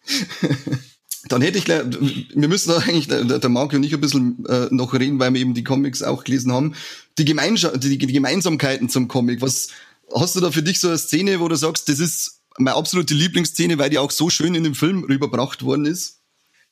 Dann 1.28 1.42
hätte 1.42 1.58
ich 1.58 1.66
wir 1.66 2.48
müssen 2.48 2.68
da 2.70 2.78
eigentlich, 2.78 3.08
der, 3.08 3.24
der 3.24 3.50
Marco 3.50 3.76
und 3.76 3.82
ich 3.82 3.94
ein 3.94 4.00
bisschen 4.00 4.44
äh, 4.46 4.68
noch 4.70 4.92
reden, 4.92 5.18
weil 5.18 5.32
wir 5.32 5.40
eben 5.40 5.54
die 5.54 5.64
Comics 5.64 6.02
auch 6.02 6.24
gelesen 6.24 6.52
haben. 6.52 6.74
Die, 7.18 7.24
Gemeinschaft, 7.24 7.82
die, 7.82 7.96
die 7.96 8.12
Gemeinsamkeiten 8.12 8.88
zum 8.88 9.08
Comic. 9.08 9.40
Was 9.40 9.68
hast 10.14 10.36
du 10.36 10.40
da 10.40 10.50
für 10.50 10.62
dich 10.62 10.80
so 10.80 10.88
eine 10.88 10.98
Szene, 10.98 11.40
wo 11.40 11.48
du 11.48 11.56
sagst, 11.56 11.88
das 11.88 11.98
ist 11.98 12.42
meine 12.58 12.76
absolute 12.76 13.14
Lieblingsszene, 13.14 13.78
weil 13.78 13.90
die 13.90 13.98
auch 13.98 14.10
so 14.10 14.30
schön 14.30 14.54
in 14.54 14.64
dem 14.64 14.74
Film 14.74 15.04
rüberbracht 15.04 15.62
worden 15.62 15.86
ist? 15.86 16.20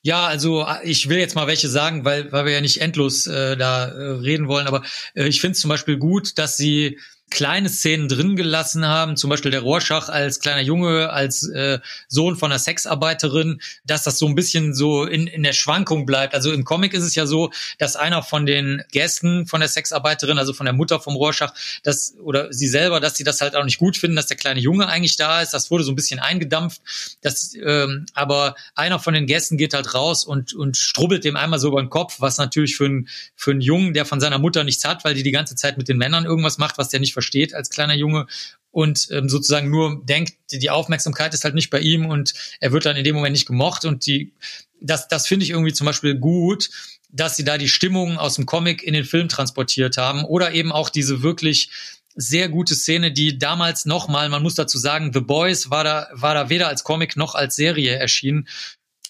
Ja, 0.01 0.27
also 0.27 0.65
ich 0.83 1.07
will 1.07 1.17
jetzt 1.17 1.35
mal 1.35 1.47
welche 1.47 1.69
sagen, 1.69 2.03
weil, 2.03 2.29
weil 2.31 2.45
wir 2.45 2.51
ja 2.51 2.61
nicht 2.61 2.81
endlos 2.81 3.25
äh, 3.25 3.55
da 3.55 3.85
äh, 3.85 4.01
reden 4.17 4.49
wollen, 4.49 4.67
aber 4.67 4.83
äh, 5.15 5.27
ich 5.27 5.39
finde 5.39 5.53
es 5.53 5.61
zum 5.61 5.69
Beispiel 5.69 5.97
gut, 5.97 6.37
dass 6.37 6.57
sie 6.57 6.99
kleine 7.33 7.67
Szenen 7.67 8.07
drin 8.07 8.35
gelassen 8.35 8.87
haben, 8.87 9.17
zum 9.17 9.31
Beispiel 9.31 9.49
der 9.49 9.61
Rorschach 9.61 10.07
als 10.07 10.39
kleiner 10.39 10.61
Junge, 10.61 11.09
als 11.09 11.49
äh, 11.49 11.79
Sohn 12.07 12.35
von 12.35 12.51
einer 12.51 12.59
Sexarbeiterin, 12.59 13.59
dass 13.83 14.03
das 14.03 14.19
so 14.19 14.27
ein 14.27 14.35
bisschen 14.35 14.75
so 14.75 15.03
in, 15.05 15.25
in 15.25 15.41
der 15.41 15.53
Schwankung 15.53 16.05
bleibt. 16.05 16.35
Also 16.35 16.53
im 16.53 16.63
Comic 16.63 16.93
ist 16.93 17.03
es 17.03 17.15
ja 17.15 17.25
so, 17.25 17.51
dass 17.79 17.95
einer 17.95 18.21
von 18.21 18.45
den 18.45 18.83
Gästen 18.91 19.47
von 19.47 19.61
der 19.61 19.69
Sexarbeiterin, 19.69 20.37
also 20.37 20.53
von 20.53 20.65
der 20.67 20.73
Mutter 20.73 20.99
vom 20.99 21.15
Rorschach, 21.15 21.55
das 21.81 22.13
oder 22.21 22.53
sie 22.53 22.67
selber, 22.67 22.99
dass 22.99 23.17
sie 23.17 23.23
das 23.23 23.41
halt 23.41 23.55
auch 23.55 23.65
nicht 23.65 23.79
gut 23.79 23.97
finden, 23.97 24.15
dass 24.15 24.27
der 24.27 24.37
kleine 24.37 24.59
Junge 24.59 24.87
eigentlich 24.87 25.17
da 25.17 25.41
ist. 25.41 25.55
Das 25.55 25.71
wurde 25.71 25.83
so 25.83 25.91
ein 25.91 25.95
bisschen 25.95 26.19
eingedampft. 26.19 26.81
Das, 27.21 27.55
ähm, 27.55 28.05
aber 28.13 28.53
einer 28.75 28.99
von 28.99 29.15
den 29.15 29.25
Gästen 29.25 29.57
geht 29.57 29.73
halt 29.73 29.95
raus 29.95 30.23
und, 30.23 30.53
und 30.53 30.77
strubbelt 30.77 31.23
dem 31.23 31.35
einmal 31.35 31.57
so 31.57 31.69
über 31.69 31.81
den 31.81 31.89
Kopf, 31.89 32.17
was 32.19 32.37
natürlich 32.37 32.75
für 32.75 32.85
einen 32.85 33.07
für 33.35 33.53
Jungen, 33.55 33.95
der 33.95 34.05
von 34.05 34.19
seiner 34.19 34.37
Mutter 34.37 34.63
nichts 34.63 34.85
hat, 34.85 35.03
weil 35.03 35.15
die 35.15 35.23
die 35.23 35.31
ganze 35.31 35.55
Zeit 35.55 35.79
mit 35.79 35.89
den 35.89 35.97
Männern 35.97 36.25
irgendwas 36.25 36.59
macht, 36.59 36.77
was 36.77 36.89
der 36.89 36.99
nicht 36.99 37.13
als 37.53 37.69
kleiner 37.69 37.95
Junge 37.95 38.27
und 38.71 39.07
ähm, 39.11 39.29
sozusagen 39.29 39.69
nur 39.69 40.03
denkt, 40.03 40.33
die 40.51 40.69
Aufmerksamkeit 40.69 41.33
ist 41.33 41.43
halt 41.43 41.53
nicht 41.53 41.69
bei 41.69 41.79
ihm 41.79 42.07
und 42.07 42.33
er 42.59 42.71
wird 42.71 42.85
dann 42.85 42.95
in 42.95 43.03
dem 43.03 43.15
Moment 43.15 43.33
nicht 43.33 43.45
gemocht 43.45 43.85
und 43.85 44.05
die, 44.05 44.33
das, 44.81 45.07
das 45.07 45.27
finde 45.27 45.43
ich 45.45 45.51
irgendwie 45.51 45.73
zum 45.73 45.85
Beispiel 45.85 46.15
gut, 46.15 46.69
dass 47.09 47.35
sie 47.35 47.43
da 47.43 47.59
die 47.59 47.69
Stimmung 47.69 48.17
aus 48.17 48.35
dem 48.35 48.47
Comic 48.47 48.81
in 48.81 48.93
den 48.93 49.05
Film 49.05 49.29
transportiert 49.29 49.97
haben 49.97 50.25
oder 50.25 50.53
eben 50.53 50.71
auch 50.71 50.89
diese 50.89 51.21
wirklich 51.21 51.69
sehr 52.15 52.49
gute 52.49 52.75
Szene, 52.75 53.11
die 53.11 53.37
damals 53.37 53.85
nochmal, 53.85 54.29
man 54.29 54.43
muss 54.43 54.55
dazu 54.55 54.77
sagen, 54.77 55.11
The 55.13 55.21
Boys 55.21 55.69
war 55.69 55.83
da, 55.83 56.09
war 56.13 56.33
da 56.33 56.49
weder 56.49 56.67
als 56.67 56.83
Comic 56.83 57.15
noch 57.15 57.35
als 57.35 57.55
Serie 57.55 57.95
erschienen 57.95 58.47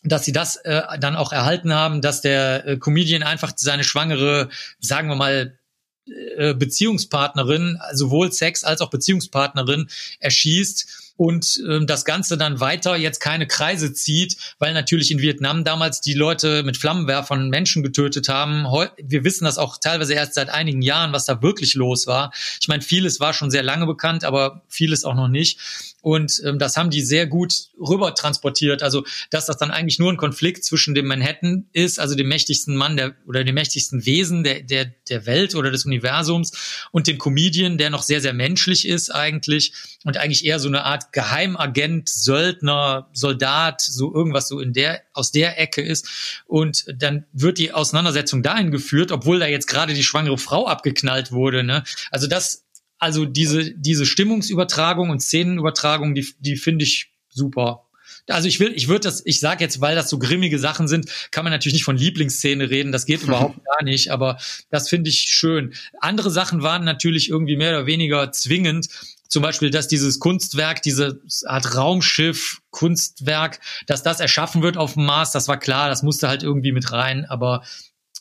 dass 0.04 0.26
sie 0.26 0.34
das 0.34 0.58
äh, 0.58 0.82
dann 1.00 1.16
auch 1.16 1.32
erhalten 1.32 1.74
haben, 1.74 2.02
dass 2.02 2.20
der 2.22 2.68
äh, 2.68 2.78
Comedian 2.78 3.24
einfach 3.24 3.54
seine 3.56 3.86
schwangere, 3.86 4.50
sagen 4.80 5.08
wir 5.08 5.16
mal, 5.16 5.58
Beziehungspartnerin, 6.06 7.80
sowohl 7.94 8.32
Sex 8.32 8.64
als 8.64 8.82
auch 8.82 8.90
Beziehungspartnerin 8.90 9.88
erschießt 10.20 11.04
und 11.16 11.62
ähm, 11.68 11.86
das 11.88 12.06
Ganze 12.06 12.38
dann 12.38 12.60
weiter 12.60 12.96
jetzt 12.96 13.20
keine 13.20 13.48
Kreise 13.48 13.94
zieht, 13.94 14.36
weil 14.60 14.74
natürlich 14.74 15.12
in 15.12 15.20
Vietnam 15.20 15.64
damals 15.64 16.02
die 16.02 16.14
Leute 16.14 16.64
mit 16.64 16.78
Flammenwerfern 16.78 17.50
Menschen 17.50 17.84
getötet 17.84 18.30
haben. 18.30 18.70
Heu 18.70 18.88
wir 18.98 19.24
wissen 19.24 19.46
das 19.46 19.58
auch 19.58 19.78
teilweise 19.78 20.14
erst 20.14 20.34
seit 20.34 20.50
einigen 20.50 20.82
Jahren, 20.82 21.14
was 21.14 21.26
da 21.26 21.42
wirklich 21.42 21.76
los 21.76 22.08
war. 22.08 22.34
Ich 22.60 22.68
meine, 22.68 22.82
vieles 22.82 23.20
war 23.20 23.34
schon 23.34 23.52
sehr 23.52 23.64
lange 23.64 23.86
bekannt, 23.86 24.24
aber 24.24 24.64
vieles 24.68 25.06
auch 25.06 25.16
noch 25.16 25.28
nicht. 25.28 25.60
Und 26.04 26.42
ähm, 26.46 26.60
das 26.60 26.76
haben 26.76 26.90
die 26.90 27.00
sehr 27.00 27.28
gut 27.28 27.54
rüber 27.80 28.14
transportiert. 28.14 28.84
Also, 28.84 29.06
dass 29.30 29.46
das 29.46 29.58
dann 29.58 29.72
eigentlich 29.72 30.00
nur 30.00 30.12
ein 30.12 30.18
Konflikt 30.18 30.66
zwischen 30.66 30.94
dem 30.96 31.08
Manhattan 31.08 31.70
ist, 31.72 31.98
also 31.98 32.14
dem 32.14 32.28
mächtigsten 32.28 32.76
Mann 32.76 32.98
der 32.98 33.16
oder 33.26 33.46
dem 33.46 33.56
mächtigsten 33.56 34.06
Wesen 34.06 34.44
der, 34.44 34.64
der, 34.64 34.92
der 35.08 35.26
Welt 35.26 35.56
oder 35.56 35.72
des 35.72 35.86
Universums 35.86 36.52
und 36.92 37.08
dem 37.08 37.18
Comedian, 37.18 37.78
der 37.78 37.90
noch 37.90 38.04
sehr, 38.04 38.20
sehr 38.20 38.34
menschlich 38.34 38.86
ist 38.86 39.12
eigentlich 39.12 39.72
und 40.04 40.18
eigentlich 40.18 40.44
eher 40.44 40.60
so 40.60 40.68
eine 40.68 40.84
Art 40.84 41.14
Geheimagent, 41.14 42.10
Söldner, 42.10 43.10
Soldat, 43.14 43.80
so 43.80 44.14
irgendwas 44.14 44.50
so 44.50 44.60
in 44.60 44.74
der, 44.74 45.04
aus 45.14 45.32
der 45.32 45.58
Ecke 45.58 45.82
ist. 45.82 46.44
Und 46.48 46.84
dann 46.98 47.26
wird 47.32 47.60
die 47.60 47.72
Auseinandersetzung 47.72 48.44
dahin 48.44 48.72
geführt, 48.72 49.14
obwohl 49.14 49.40
da 49.40 49.48
jetzt 49.48 49.68
gerade 49.68 49.94
die 49.94 50.04
schwangere 50.04 50.38
Frau 50.38 50.68
abgeknallt 50.68 51.32
wurde. 51.32 51.64
Ne? 51.64 51.86
Also 52.12 52.28
das 52.28 52.63
also 53.04 53.26
diese, 53.26 53.72
diese 53.72 54.06
Stimmungsübertragung 54.06 55.10
und 55.10 55.20
Szenenübertragung, 55.20 56.16
die, 56.16 56.26
die 56.40 56.56
finde 56.56 56.86
ich 56.86 57.12
super. 57.30 57.84
Also 58.30 58.48
ich 58.48 58.62
will, 58.62 58.72
ich 58.74 58.88
würde 58.88 59.02
das, 59.02 59.22
ich 59.26 59.42
sage 59.42 59.62
jetzt, 59.62 59.82
weil 59.82 59.96
das 59.96 60.10
so 60.10 60.18
grimmige 60.18 60.58
Sachen 60.58 60.88
sind, 60.88 61.10
kann 61.32 61.44
man 61.44 61.52
natürlich 61.52 61.74
nicht 61.74 61.84
von 61.84 61.98
Lieblingsszene 61.98 62.70
reden, 62.70 62.94
das 62.94 63.06
geht 63.06 63.24
überhaupt 63.24 63.60
gar 63.66 63.84
nicht, 63.84 64.12
aber 64.12 64.38
das 64.70 64.88
finde 64.88 65.10
ich 65.10 65.20
schön. 65.20 65.74
Andere 66.00 66.32
Sachen 66.32 66.64
waren 66.64 66.86
natürlich 66.86 67.30
irgendwie 67.30 67.58
mehr 67.58 67.72
oder 67.72 67.86
weniger 67.86 68.32
zwingend. 68.32 68.88
Zum 69.28 69.44
Beispiel, 69.44 69.70
dass 69.70 69.90
dieses 69.90 70.20
Kunstwerk, 70.20 70.82
diese 70.82 71.20
Art 71.46 71.76
Raumschiff, 71.76 72.62
Kunstwerk, 72.70 73.60
dass 73.88 74.04
das 74.04 74.22
erschaffen 74.22 74.62
wird 74.62 74.78
auf 74.78 74.94
dem 74.94 75.06
Mars, 75.06 75.34
das 75.34 75.50
war 75.50 75.60
klar, 75.60 75.90
das 75.90 76.04
musste 76.04 76.30
halt 76.30 76.44
irgendwie 76.44 76.72
mit 76.72 76.94
rein, 76.94 77.26
aber 77.26 77.64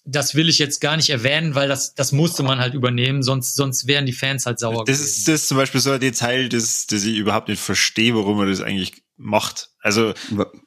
das 0.04 0.34
will 0.34 0.48
ich 0.48 0.58
jetzt 0.58 0.80
gar 0.80 0.96
nicht 0.96 1.10
erwähnen, 1.10 1.54
weil 1.54 1.68
das, 1.68 1.94
das 1.94 2.12
musste 2.12 2.42
man 2.42 2.58
halt 2.58 2.74
übernehmen, 2.74 3.22
sonst, 3.22 3.54
sonst 3.54 3.86
wären 3.86 4.06
die 4.06 4.12
Fans 4.12 4.46
halt 4.46 4.58
sauer. 4.58 4.84
Das 4.84 4.98
gewesen. 4.98 5.04
ist 5.04 5.28
das 5.28 5.34
ist 5.42 5.48
zum 5.48 5.56
Beispiel 5.56 5.80
so 5.80 5.92
ein 5.92 6.00
Detail, 6.00 6.48
das, 6.48 6.86
das 6.86 7.04
ich 7.04 7.16
überhaupt 7.16 7.48
nicht 7.48 7.62
verstehe, 7.62 8.14
warum 8.14 8.38
man 8.38 8.48
das 8.48 8.60
eigentlich 8.60 9.04
macht. 9.16 9.70
Also 9.80 10.14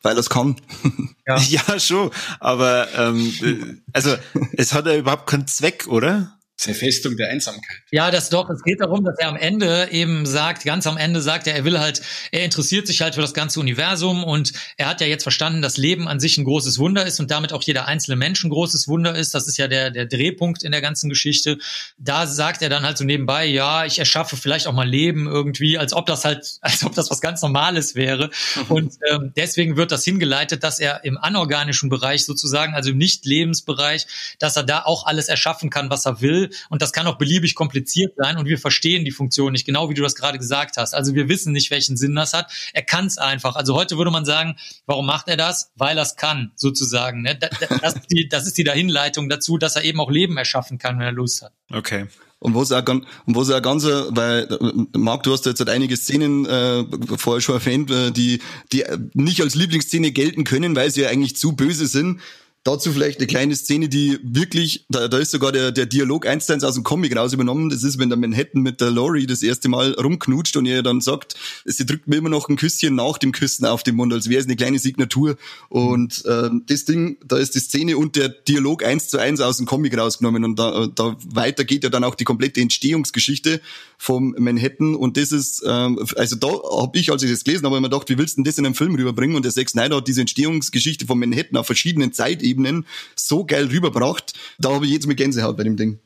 weil 0.01 0.15
das 0.15 0.29
kann. 0.29 0.55
Ja, 1.27 1.37
ja 1.39 1.79
schon. 1.79 2.11
Aber 2.39 2.87
ähm, 2.95 3.81
also 3.93 4.15
es 4.53 4.73
hat 4.73 4.85
ja 4.85 4.95
überhaupt 4.95 5.25
keinen 5.25 5.47
Zweck, 5.47 5.87
oder? 5.87 6.34
Zerfestung 6.57 7.17
der 7.17 7.29
Einsamkeit. 7.29 7.81
Ja, 7.91 8.11
das 8.11 8.29
doch. 8.29 8.49
Es 8.49 8.63
geht 8.63 8.79
darum, 8.79 9.03
dass 9.03 9.19
er 9.19 9.27
am 9.27 9.35
Ende 9.35 9.89
eben 9.91 10.25
sagt, 10.25 10.63
ganz 10.63 10.87
am 10.87 10.95
Ende 10.95 11.21
sagt 11.21 11.47
er, 11.47 11.55
er 11.55 11.65
will 11.65 11.79
halt, 11.79 12.01
er 12.31 12.45
interessiert 12.45 12.87
sich 12.87 13.01
halt 13.01 13.15
für 13.15 13.21
das 13.21 13.33
ganze 13.33 13.59
Universum 13.59 14.23
und 14.23 14.53
er 14.77 14.87
hat 14.87 15.01
ja 15.01 15.07
jetzt 15.07 15.23
verstanden, 15.23 15.61
dass 15.61 15.75
Leben 15.75 16.07
an 16.07 16.21
sich 16.21 16.37
ein 16.37 16.45
großes 16.45 16.79
Wunder 16.79 17.05
ist 17.05 17.19
und 17.19 17.29
damit 17.29 17.51
auch 17.51 17.61
jeder 17.61 17.87
einzelne 17.87 18.15
Mensch 18.15 18.41
ein 18.45 18.49
großes 18.49 18.87
Wunder 18.87 19.15
ist. 19.15 19.35
Das 19.35 19.49
ist 19.49 19.57
ja 19.57 19.67
der, 19.67 19.91
der 19.91 20.05
Drehpunkt 20.05 20.63
in 20.63 20.71
der 20.71 20.79
ganzen 20.79 21.09
Geschichte. 21.09 21.57
Da 21.97 22.25
sagt 22.25 22.61
er 22.61 22.69
dann 22.69 22.83
halt 22.83 22.97
so 22.97 23.03
nebenbei, 23.03 23.45
ja, 23.45 23.83
ich 23.83 23.99
erschaffe 23.99 24.37
vielleicht 24.37 24.67
auch 24.67 24.73
mal 24.73 24.87
Leben 24.87 25.27
irgendwie, 25.27 25.77
als 25.77 25.91
ob 25.91 26.05
das 26.05 26.23
halt, 26.23 26.57
als 26.61 26.85
ob 26.85 26.95
das 26.95 27.11
was 27.11 27.19
ganz 27.19 27.41
Normales 27.41 27.95
wäre. 27.95 28.29
Mhm. 28.55 28.71
Und 28.71 28.93
ähm, 29.11 29.33
deswegen 29.35 29.75
wird 29.75 29.91
das 29.91 30.05
hingeleitet, 30.05 30.63
dass 30.63 30.79
er 30.79 31.03
im 31.03 31.17
anorganischen 31.17 31.89
Bereich 31.89 32.23
sozusagen, 32.23 32.75
also 32.75 32.91
im 32.91 32.97
Nicht-Lebensbereich, 32.97 34.07
dass 34.39 34.55
er 34.55 34.63
da 34.63 34.83
auch 34.83 35.05
alles 35.05 35.27
erschaffen 35.27 35.69
kann, 35.69 35.89
was 35.89 36.05
er 36.05 36.21
will 36.21 36.44
und 36.69 36.81
das 36.81 36.91
kann 36.93 37.07
auch 37.07 37.17
beliebig 37.17 37.55
kompliziert 37.55 38.13
sein 38.17 38.37
und 38.37 38.45
wir 38.45 38.57
verstehen 38.57 39.05
die 39.05 39.11
Funktion 39.11 39.51
nicht, 39.51 39.65
genau 39.65 39.89
wie 39.89 39.93
du 39.93 40.01
das 40.01 40.15
gerade 40.15 40.37
gesagt 40.37 40.77
hast. 40.77 40.93
Also 40.93 41.15
wir 41.15 41.29
wissen 41.29 41.53
nicht, 41.53 41.71
welchen 41.71 41.97
Sinn 41.97 42.15
das 42.15 42.33
hat. 42.33 42.51
Er 42.73 42.83
kann 42.83 43.05
es 43.05 43.17
einfach. 43.17 43.55
Also 43.55 43.75
heute 43.75 43.97
würde 43.97 44.11
man 44.11 44.25
sagen, 44.25 44.57
warum 44.85 45.05
macht 45.05 45.27
er 45.27 45.37
das? 45.37 45.71
Weil 45.75 45.97
er 45.97 46.03
es 46.03 46.15
kann, 46.15 46.51
sozusagen. 46.55 47.21
Ne? 47.21 47.37
Das, 47.81 47.95
ist 47.95 48.07
die, 48.11 48.29
das 48.29 48.47
ist 48.47 48.57
die 48.57 48.63
Dahinleitung 48.63 49.29
dazu, 49.29 49.57
dass 49.57 49.75
er 49.75 49.83
eben 49.83 49.99
auch 49.99 50.11
Leben 50.11 50.37
erschaffen 50.37 50.77
kann, 50.77 50.99
wenn 50.99 51.05
er 51.05 51.11
Lust 51.11 51.41
hat. 51.41 51.53
Okay. 51.71 52.07
Und 52.39 52.53
wo 52.53 52.61
es 52.61 52.71
auch 52.71 52.77
auch 52.77 53.61
ganz, 53.61 53.85
weil 53.85 54.47
Marc, 54.95 55.23
du 55.23 55.33
hast 55.33 55.45
jetzt 55.45 55.59
halt 55.59 55.69
einige 55.69 55.97
Szenen 55.97 56.45
äh, 56.45 56.83
vorher 57.17 57.41
schon 57.41 57.55
erwähnt, 57.55 57.89
äh, 57.89 58.11
die 58.11 58.39
die 58.71 58.83
nicht 59.13 59.41
als 59.41 59.55
Lieblingsszene 59.55 60.11
gelten 60.11 60.43
können, 60.43 60.75
weil 60.75 60.91
sie 60.91 61.01
ja 61.01 61.09
eigentlich 61.09 61.35
zu 61.35 61.53
böse 61.53 61.87
sind. 61.87 62.19
Dazu 62.65 62.91
vielleicht 62.91 63.19
eine 63.19 63.27
kleine 63.27 63.55
Szene, 63.55 63.89
die 63.89 64.17
wirklich, 64.23 64.87
da, 64.89 65.07
da 65.07 65.19
ist 65.19 65.29
sogar 65.29 65.51
der, 65.51 65.71
der 65.71 65.85
Dialog 65.85 66.25
eins 66.25 66.47
zu 66.47 66.53
eins 66.53 66.63
aus 66.63 66.73
dem 66.73 66.83
Comic 66.83 67.15
raus 67.15 67.31
übernommen. 67.31 67.69
Das 67.69 67.83
ist, 67.83 67.99
wenn 67.99 68.09
der 68.09 68.17
Manhattan 68.17 68.63
mit 68.63 68.81
der 68.81 68.89
Laurie 68.89 69.27
das 69.27 69.43
erste 69.43 69.69
Mal 69.69 69.93
rumknutscht 69.93 70.57
und 70.57 70.65
er 70.65 70.81
dann 70.81 70.99
sagt, 70.99 71.35
sie 71.65 71.85
drückt 71.85 72.07
mir 72.07 72.15
immer 72.15 72.29
noch 72.29 72.49
ein 72.49 72.55
Küsschen 72.55 72.95
nach 72.95 73.19
dem 73.19 73.33
Küssen 73.33 73.67
auf 73.67 73.83
den 73.83 73.93
Mund, 73.93 74.11
als 74.11 74.29
wäre 74.29 74.39
es 74.39 74.47
eine 74.47 74.55
kleine 74.55 74.79
Signatur. 74.79 75.37
Und 75.69 76.25
äh, 76.25 76.49
das 76.65 76.85
Ding, 76.85 77.17
da 77.23 77.37
ist 77.37 77.53
die 77.53 77.59
Szene 77.59 77.97
und 77.97 78.15
der 78.15 78.29
Dialog 78.29 78.83
eins 78.83 79.09
zu 79.09 79.19
eins 79.19 79.41
aus 79.41 79.57
dem 79.57 79.67
Comic 79.67 79.95
rausgenommen. 79.95 80.43
Und 80.43 80.57
da, 80.57 80.87
da 80.87 81.15
weiter 81.23 81.65
geht 81.65 81.83
ja 81.83 81.91
dann 81.91 82.03
auch 82.03 82.15
die 82.15 82.23
komplette 82.23 82.61
Entstehungsgeschichte 82.61 83.61
vom 83.99 84.33
Manhattan. 84.39 84.95
Und 84.95 85.17
das 85.17 85.31
ist, 85.31 85.63
ähm, 85.67 86.03
also 86.15 86.35
da 86.35 86.47
habe 86.47 86.97
ich, 86.97 87.11
als 87.11 87.21
ich 87.21 87.29
das 87.29 87.43
gelesen 87.43 87.67
habe, 87.67 87.77
immer 87.77 87.89
gedacht, 87.89 88.09
wie 88.09 88.17
willst 88.17 88.37
du 88.37 88.41
denn 88.41 88.45
das 88.45 88.57
in 88.57 88.65
einem 88.65 88.73
Film 88.73 88.95
rüberbringen? 88.95 89.35
Und 89.35 89.45
der 89.45 89.51
Zack 89.51 89.69
Snyder 89.69 89.97
hat 89.97 90.07
diese 90.07 90.21
Entstehungsgeschichte 90.21 91.05
vom 91.05 91.19
Manhattan 91.19 91.57
auf 91.57 91.67
verschiedenen 91.67 92.11
Zeitebenen 92.11 92.54
Ebenen 92.55 92.85
so 93.15 93.45
geil 93.45 93.65
rüberbracht. 93.65 94.33
Da 94.57 94.73
habe 94.73 94.85
ich 94.85 94.91
jetzt 94.91 95.07
mit 95.07 95.17
Gänsehaut 95.17 95.57
bei 95.57 95.63
dem 95.63 95.75
Ding. 95.75 95.99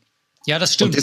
Ja, 0.45 0.57
das 0.59 0.73
stimmt. 0.73 0.97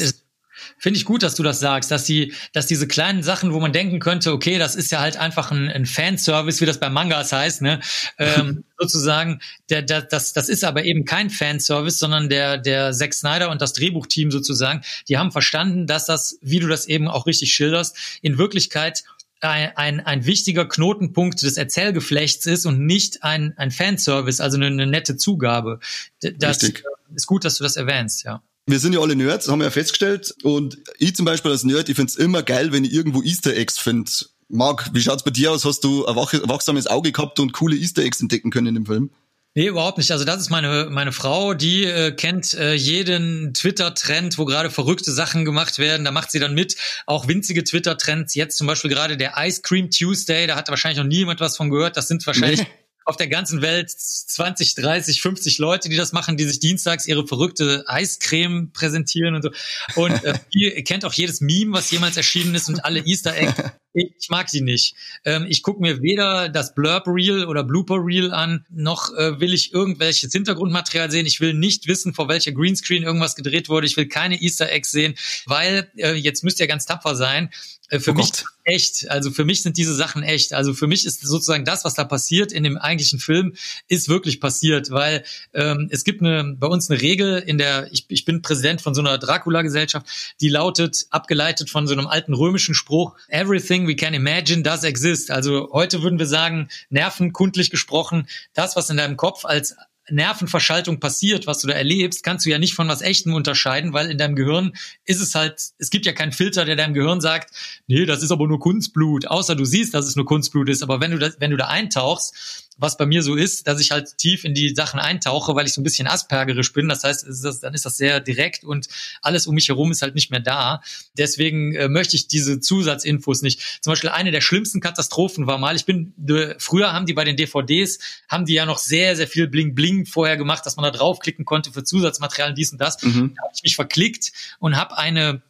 Finde 0.78 0.98
ich 0.98 1.04
gut, 1.04 1.22
dass 1.22 1.34
du 1.34 1.42
das 1.42 1.60
sagst, 1.60 1.90
dass 1.90 2.04
die, 2.04 2.32
dass 2.54 2.66
diese 2.66 2.88
kleinen 2.88 3.22
Sachen, 3.22 3.52
wo 3.52 3.60
man 3.60 3.72
denken 3.72 3.98
könnte, 3.98 4.32
okay, 4.32 4.58
das 4.58 4.74
ist 4.74 4.90
ja 4.90 5.00
halt 5.00 5.18
einfach 5.18 5.50
ein, 5.50 5.68
ein 5.68 5.84
Fanservice, 5.84 6.62
wie 6.62 6.66
das 6.66 6.80
bei 6.80 6.88
Mangas 6.88 7.30
heißt, 7.30 7.60
ne, 7.60 7.80
ähm, 8.18 8.64
sozusagen, 8.78 9.40
der, 9.68 9.82
der, 9.82 10.00
das, 10.00 10.32
das 10.32 10.48
ist 10.48 10.64
aber 10.64 10.84
eben 10.84 11.04
kein 11.04 11.28
Fanservice, 11.28 11.98
sondern 11.98 12.30
der, 12.30 12.56
der 12.56 12.92
Zack 12.92 13.12
Snyder 13.12 13.50
und 13.50 13.60
das 13.60 13.74
Drehbuchteam 13.74 14.30
sozusagen, 14.30 14.80
die 15.08 15.18
haben 15.18 15.30
verstanden, 15.30 15.86
dass 15.86 16.06
das, 16.06 16.38
wie 16.40 16.58
du 16.58 16.68
das 16.68 16.86
eben 16.86 17.06
auch 17.06 17.26
richtig 17.26 17.52
schilderst, 17.52 17.96
in 18.22 18.38
Wirklichkeit 18.38 19.04
ein, 19.40 19.76
ein, 19.76 20.00
ein 20.00 20.26
wichtiger 20.26 20.66
Knotenpunkt 20.66 21.42
des 21.42 21.56
Erzählgeflechts 21.56 22.46
ist 22.46 22.66
und 22.66 22.84
nicht 22.84 23.22
ein, 23.22 23.54
ein 23.56 23.70
Fanservice, 23.70 24.42
also 24.42 24.56
eine, 24.56 24.66
eine 24.66 24.86
nette 24.86 25.16
Zugabe. 25.16 25.80
Das 26.20 26.62
Richtig. 26.62 26.84
ist 27.14 27.26
gut, 27.26 27.44
dass 27.44 27.58
du 27.58 27.64
das 27.64 27.76
erwähnst, 27.76 28.24
ja. 28.24 28.42
Wir 28.68 28.80
sind 28.80 28.94
ja 28.94 29.00
alle 29.00 29.14
Nerds, 29.14 29.48
haben 29.48 29.60
wir 29.60 29.66
ja 29.66 29.70
festgestellt. 29.70 30.34
Und 30.42 30.78
ich 30.98 31.14
zum 31.14 31.24
Beispiel 31.24 31.52
als 31.52 31.62
Nerd, 31.62 31.88
ich 31.88 31.94
find's 31.94 32.16
immer 32.16 32.42
geil, 32.42 32.72
wenn 32.72 32.84
ich 32.84 32.92
irgendwo 32.92 33.22
Easter 33.22 33.54
Eggs 33.54 33.78
finde. 33.78 34.10
Marc, 34.48 34.90
wie 34.92 35.00
schaut's 35.00 35.22
bei 35.22 35.30
dir 35.30 35.52
aus? 35.52 35.64
Hast 35.64 35.84
du 35.84 36.04
ein 36.04 36.16
wachsames 36.16 36.88
Auge 36.88 37.12
gehabt 37.12 37.38
und 37.38 37.52
coole 37.52 37.76
Easter 37.76 38.02
Eggs 38.02 38.20
entdecken 38.20 38.50
können 38.50 38.68
in 38.68 38.74
dem 38.74 38.86
Film? 38.86 39.10
Nee, 39.56 39.68
überhaupt 39.68 39.96
nicht. 39.96 40.10
Also 40.10 40.26
das 40.26 40.38
ist 40.38 40.50
meine 40.50 40.88
meine 40.90 41.12
Frau, 41.12 41.54
die 41.54 41.84
äh, 41.84 42.12
kennt 42.12 42.52
äh, 42.52 42.74
jeden 42.74 43.54
Twitter-Trend, 43.54 44.36
wo 44.36 44.44
gerade 44.44 44.68
verrückte 44.68 45.10
Sachen 45.10 45.46
gemacht 45.46 45.78
werden. 45.78 46.04
Da 46.04 46.10
macht 46.10 46.30
sie 46.30 46.38
dann 46.38 46.52
mit. 46.52 46.76
Auch 47.06 47.26
winzige 47.26 47.64
Twitter-Trends. 47.64 48.34
Jetzt 48.34 48.58
zum 48.58 48.66
Beispiel 48.66 48.90
gerade 48.90 49.16
der 49.16 49.32
Ice 49.38 49.62
Cream 49.62 49.90
Tuesday. 49.90 50.46
Da 50.46 50.56
hat 50.56 50.68
wahrscheinlich 50.68 50.98
noch 50.98 51.06
nie 51.06 51.16
jemand 51.16 51.40
was 51.40 51.56
von 51.56 51.70
gehört. 51.70 51.96
Das 51.96 52.06
sind 52.06 52.26
wahrscheinlich 52.26 52.60
nee. 52.60 52.68
auf 53.06 53.16
der 53.16 53.28
ganzen 53.28 53.62
Welt 53.62 53.90
20, 53.90 54.74
30, 54.74 55.22
50 55.22 55.56
Leute, 55.56 55.88
die 55.88 55.96
das 55.96 56.12
machen, 56.12 56.36
die 56.36 56.44
sich 56.44 56.60
dienstags 56.60 57.06
ihre 57.06 57.26
verrückte 57.26 57.84
Eiscreme 57.86 58.72
präsentieren 58.74 59.36
und 59.36 59.42
so. 59.42 59.50
Und 59.94 60.22
äh, 60.22 60.34
ihr 60.50 60.84
kennt 60.84 61.06
auch 61.06 61.14
jedes 61.14 61.40
Meme, 61.40 61.72
was 61.72 61.90
jemals 61.90 62.18
erschienen 62.18 62.54
ist 62.54 62.68
und 62.68 62.84
alle 62.84 63.00
Easter 63.06 63.34
Eggs 63.34 63.54
ich 63.96 64.28
mag 64.28 64.48
die 64.48 64.60
nicht. 64.60 64.94
Ähm, 65.24 65.46
ich 65.48 65.62
gucke 65.62 65.80
mir 65.80 66.02
weder 66.02 66.48
das 66.48 66.74
Blurb 66.74 67.06
Reel 67.06 67.46
oder 67.46 67.64
Blooper 67.64 67.96
Reel 67.98 68.32
an, 68.32 68.66
noch 68.70 69.12
äh, 69.14 69.40
will 69.40 69.54
ich 69.54 69.72
irgendwelches 69.72 70.32
Hintergrundmaterial 70.32 71.10
sehen. 71.10 71.26
Ich 71.26 71.40
will 71.40 71.54
nicht 71.54 71.86
wissen, 71.86 72.12
vor 72.12 72.28
welcher 72.28 72.52
Greenscreen 72.52 73.02
irgendwas 73.02 73.36
gedreht 73.36 73.68
wurde. 73.68 73.86
Ich 73.86 73.96
will 73.96 74.06
keine 74.06 74.40
Easter 74.40 74.70
Eggs 74.70 74.90
sehen, 74.90 75.14
weil 75.46 75.90
äh, 75.96 76.12
jetzt 76.12 76.44
müsst 76.44 76.60
ihr 76.60 76.66
ganz 76.66 76.86
tapfer 76.86 77.16
sein. 77.16 77.50
Äh, 77.88 78.00
für 78.00 78.10
oh 78.10 78.14
mich 78.14 78.32
echt. 78.64 79.08
Also 79.10 79.30
für 79.30 79.44
mich 79.44 79.62
sind 79.62 79.76
diese 79.76 79.94
Sachen 79.94 80.22
echt. 80.22 80.52
Also 80.52 80.74
für 80.74 80.86
mich 80.86 81.06
ist 81.06 81.20
sozusagen 81.20 81.64
das, 81.64 81.84
was 81.84 81.94
da 81.94 82.04
passiert 82.04 82.52
in 82.52 82.64
dem 82.64 82.76
eigentlichen 82.76 83.20
Film, 83.20 83.54
ist 83.88 84.08
wirklich 84.08 84.40
passiert, 84.40 84.90
weil 84.90 85.24
ähm, 85.54 85.88
es 85.90 86.04
gibt 86.04 86.20
eine 86.20 86.56
bei 86.58 86.66
uns 86.66 86.90
eine 86.90 87.00
Regel 87.00 87.38
in 87.38 87.58
der 87.58 87.92
ich, 87.92 88.06
ich 88.08 88.24
bin 88.24 88.42
Präsident 88.42 88.82
von 88.82 88.94
so 88.94 89.00
einer 89.00 89.18
Dracula-Gesellschaft, 89.18 90.06
die 90.40 90.48
lautet 90.48 91.06
abgeleitet 91.10 91.70
von 91.70 91.86
so 91.86 91.94
einem 91.94 92.06
alten 92.08 92.34
römischen 92.34 92.74
Spruch: 92.74 93.16
Everything 93.28 93.85
we 93.86 93.96
can 93.96 94.14
imagine 94.14 94.62
does 94.62 94.84
exist. 94.84 95.30
Also 95.30 95.70
heute 95.72 96.02
würden 96.02 96.18
wir 96.18 96.26
sagen, 96.26 96.68
nervenkundlich 96.90 97.70
gesprochen, 97.70 98.28
das, 98.54 98.76
was 98.76 98.90
in 98.90 98.96
deinem 98.96 99.16
Kopf 99.16 99.44
als 99.44 99.76
Nervenverschaltung 100.08 101.00
passiert, 101.00 101.46
was 101.46 101.60
du 101.60 101.68
da 101.68 101.74
erlebst, 101.74 102.22
kannst 102.22 102.46
du 102.46 102.50
ja 102.50 102.58
nicht 102.58 102.74
von 102.74 102.88
was 102.88 103.02
Echtem 103.02 103.34
unterscheiden, 103.34 103.92
weil 103.92 104.10
in 104.10 104.18
deinem 104.18 104.36
Gehirn 104.36 104.72
ist 105.04 105.20
es 105.20 105.34
halt, 105.34 105.60
es 105.78 105.90
gibt 105.90 106.06
ja 106.06 106.12
keinen 106.12 106.32
Filter, 106.32 106.64
der 106.64 106.76
deinem 106.76 106.94
Gehirn 106.94 107.20
sagt, 107.20 107.50
nee, 107.86 108.06
das 108.06 108.22
ist 108.22 108.30
aber 108.30 108.46
nur 108.46 108.60
Kunstblut, 108.60 109.26
außer 109.26 109.56
du 109.56 109.64
siehst, 109.64 109.94
dass 109.94 110.06
es 110.06 110.16
nur 110.16 110.24
Kunstblut 110.24 110.68
ist. 110.68 110.82
Aber 110.82 111.00
wenn 111.00 111.10
du 111.10 111.18
da, 111.18 111.30
wenn 111.38 111.50
du 111.50 111.56
da 111.56 111.66
eintauchst, 111.66 112.65
was 112.78 112.96
bei 112.96 113.06
mir 113.06 113.22
so 113.22 113.34
ist, 113.34 113.66
dass 113.66 113.80
ich 113.80 113.90
halt 113.90 114.18
tief 114.18 114.44
in 114.44 114.54
die 114.54 114.74
Sachen 114.74 115.00
eintauche, 115.00 115.54
weil 115.54 115.66
ich 115.66 115.72
so 115.72 115.80
ein 115.80 115.84
bisschen 115.84 116.06
aspergerisch 116.06 116.72
bin. 116.72 116.88
Das 116.88 117.04
heißt, 117.04 117.26
ist 117.26 117.42
das, 117.42 117.60
dann 117.60 117.72
ist 117.74 117.86
das 117.86 117.96
sehr 117.96 118.20
direkt 118.20 118.64
und 118.64 118.88
alles 119.22 119.46
um 119.46 119.54
mich 119.54 119.68
herum 119.68 119.90
ist 119.92 120.02
halt 120.02 120.14
nicht 120.14 120.30
mehr 120.30 120.40
da. 120.40 120.82
Deswegen 121.16 121.74
äh, 121.74 121.88
möchte 121.88 122.16
ich 122.16 122.28
diese 122.28 122.60
Zusatzinfos 122.60 123.42
nicht. 123.42 123.78
Zum 123.80 123.92
Beispiel 123.92 124.10
eine 124.10 124.30
der 124.30 124.42
schlimmsten 124.42 124.80
Katastrophen 124.80 125.46
war 125.46 125.58
mal, 125.58 125.74
ich 125.74 125.86
bin, 125.86 126.12
äh, 126.28 126.54
früher 126.58 126.92
haben 126.92 127.06
die 127.06 127.14
bei 127.14 127.24
den 127.24 127.36
DVDs, 127.36 127.98
haben 128.28 128.44
die 128.44 128.54
ja 128.54 128.66
noch 128.66 128.78
sehr, 128.78 129.16
sehr 129.16 129.26
viel 129.26 129.48
Bling-Bling 129.48 130.06
vorher 130.06 130.36
gemacht, 130.36 130.66
dass 130.66 130.76
man 130.76 130.84
da 130.84 130.90
draufklicken 130.90 131.44
konnte 131.44 131.72
für 131.72 131.82
Zusatzmaterialien, 131.82 132.54
dies 132.54 132.72
und 132.72 132.80
das. 132.80 133.02
Mhm. 133.02 133.34
Da 133.34 133.42
habe 133.42 133.52
ich 133.54 133.62
mich 133.62 133.76
verklickt 133.76 134.32
und 134.58 134.76
habe 134.76 134.98
eine 134.98 135.42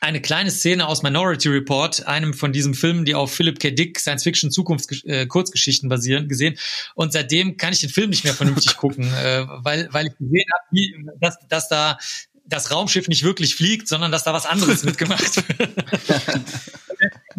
eine 0.00 0.20
kleine 0.20 0.50
Szene 0.50 0.86
aus 0.86 1.02
Minority 1.02 1.48
Report, 1.48 2.06
einem 2.06 2.32
von 2.32 2.52
diesen 2.52 2.74
Filmen, 2.74 3.04
die 3.04 3.14
auf 3.14 3.32
Philip 3.32 3.58
K. 3.58 3.70
Dick 3.70 3.98
Science-Fiction 3.98 4.50
Zukunfts-Kurzgeschichten 4.50 5.88
äh, 5.88 5.90
basieren, 5.90 6.28
gesehen. 6.28 6.56
Und 6.94 7.12
seitdem 7.12 7.56
kann 7.56 7.72
ich 7.72 7.80
den 7.80 7.90
Film 7.90 8.10
nicht 8.10 8.24
mehr 8.24 8.34
vernünftig 8.34 8.76
gucken, 8.76 9.04
äh, 9.12 9.46
weil, 9.48 9.88
weil 9.92 10.06
ich 10.06 10.16
gesehen 10.18 10.46
habe, 10.52 11.18
dass, 11.20 11.38
dass 11.48 11.68
da 11.68 11.98
das 12.44 12.70
Raumschiff 12.70 13.08
nicht 13.08 13.24
wirklich 13.24 13.56
fliegt, 13.56 13.88
sondern 13.88 14.12
dass 14.12 14.24
da 14.24 14.32
was 14.32 14.46
anderes 14.46 14.82
mitgemacht 14.84 15.36
wird. 15.58 15.70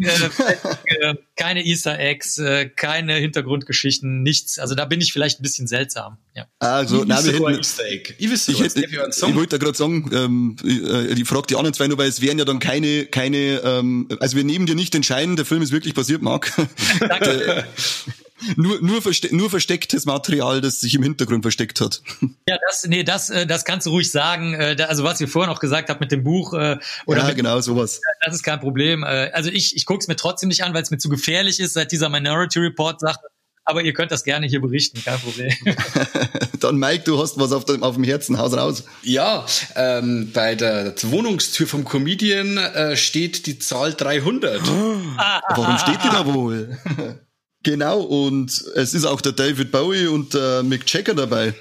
Äh, 0.00 1.14
keine 1.36 1.64
Easter 1.64 1.98
Eggs, 1.98 2.38
äh, 2.38 2.68
keine 2.68 3.14
Hintergrundgeschichten, 3.14 4.22
nichts. 4.22 4.58
Also 4.58 4.74
da 4.74 4.84
bin 4.84 5.00
ich 5.00 5.12
vielleicht 5.12 5.40
ein 5.40 5.42
bisschen 5.42 5.66
seltsam. 5.66 6.18
Ja. 6.34 6.46
Also, 6.58 7.04
nein, 7.04 7.24
wir 7.24 7.32
hätten, 7.32 7.58
Easter 7.58 7.84
Egg. 7.84 8.14
Ich, 8.18 8.30
ich, 8.30 8.60
hätte, 8.60 8.84
ich 8.84 9.34
wollte 9.34 9.58
gerade 9.58 9.76
sagen, 9.76 10.10
ähm, 10.12 10.56
äh, 10.64 11.12
ich 11.12 11.28
frage 11.28 11.46
die 11.48 11.56
anderen 11.56 11.74
zwei 11.74 11.88
nur, 11.88 11.98
weil 11.98 12.08
es 12.08 12.20
wären 12.20 12.38
ja 12.38 12.44
dann 12.44 12.58
keine, 12.58 13.06
keine, 13.06 13.60
ähm, 13.64 14.08
also 14.20 14.36
wir 14.36 14.44
nehmen 14.44 14.66
dir 14.66 14.74
nicht 14.74 14.94
entscheiden, 14.94 15.36
der 15.36 15.44
Film 15.44 15.62
ist 15.62 15.72
wirklich 15.72 15.94
passiert, 15.94 16.22
Marc. 16.22 16.52
Danke 17.00 17.64
nur, 18.56 18.80
nur, 18.80 19.02
verste 19.02 19.34
nur 19.34 19.50
verstecktes 19.50 20.06
Material, 20.06 20.60
das 20.60 20.80
sich 20.80 20.94
im 20.94 21.02
Hintergrund 21.02 21.42
versteckt 21.42 21.80
hat. 21.80 22.02
Ja, 22.48 22.56
das, 22.66 22.84
nee, 22.84 23.04
das, 23.04 23.30
äh, 23.30 23.46
das 23.46 23.64
kannst 23.64 23.86
du 23.86 23.90
ruhig 23.90 24.10
sagen. 24.10 24.54
Äh, 24.54 24.76
also 24.88 25.04
was 25.04 25.20
ihr 25.20 25.28
vorher 25.28 25.52
noch 25.52 25.60
gesagt 25.60 25.88
habt 25.88 26.00
mit 26.00 26.10
dem 26.10 26.24
Buch 26.24 26.52
äh, 26.52 26.78
oder 27.06 27.20
ja, 27.20 27.26
mit, 27.26 27.36
genau 27.36 27.60
sowas. 27.60 28.00
Das 28.24 28.34
ist 28.34 28.42
kein 28.42 28.58
Problem. 28.58 29.04
Also 29.04 29.50
ich, 29.50 29.76
ich 29.76 29.86
gucke 29.86 30.00
es 30.00 30.08
mir 30.08 30.16
trotzdem 30.16 30.48
nicht 30.48 30.64
an, 30.64 30.74
weil 30.74 30.82
es 30.82 30.90
mir 30.90 30.98
zu 30.98 31.08
gefährlich 31.08 31.60
ist, 31.60 31.74
seit 31.74 31.92
dieser 31.92 32.08
Minority 32.08 32.58
Report 32.58 32.98
sagt. 32.98 33.20
Aber 33.64 33.82
ihr 33.82 33.92
könnt 33.92 34.10
das 34.10 34.24
gerne 34.24 34.46
hier 34.46 34.60
berichten, 34.60 35.00
kein 35.04 35.18
Problem. 35.20 35.52
Dann 36.60 36.76
Mike, 36.76 37.04
du 37.04 37.22
hast 37.22 37.38
was 37.38 37.52
auf 37.52 37.64
dem, 37.64 37.84
auf 37.84 37.94
dem 37.94 38.04
Herzen, 38.04 38.38
haus 38.38 38.56
raus. 38.56 38.84
Ja, 39.02 39.46
ähm, 39.76 40.30
bei 40.32 40.56
der 40.56 40.94
Wohnungstür 41.02 41.68
vom 41.68 41.84
Comedian 41.84 42.56
äh, 42.56 42.96
steht 42.96 43.46
die 43.46 43.58
Zahl 43.58 43.94
300. 43.94 44.60
Ah, 45.16 45.40
Warum 45.54 45.78
steht 45.78 46.02
die 46.02 46.08
da 46.08 46.26
wohl? 46.26 46.78
Genau, 47.62 48.00
und 48.00 48.64
es 48.74 48.94
ist 48.94 49.04
auch 49.04 49.20
der 49.20 49.32
David 49.32 49.70
Bowie 49.70 50.06
und 50.06 50.34
der 50.34 50.62
Mick 50.62 50.90
Jagger 50.92 51.14
dabei. 51.14 51.54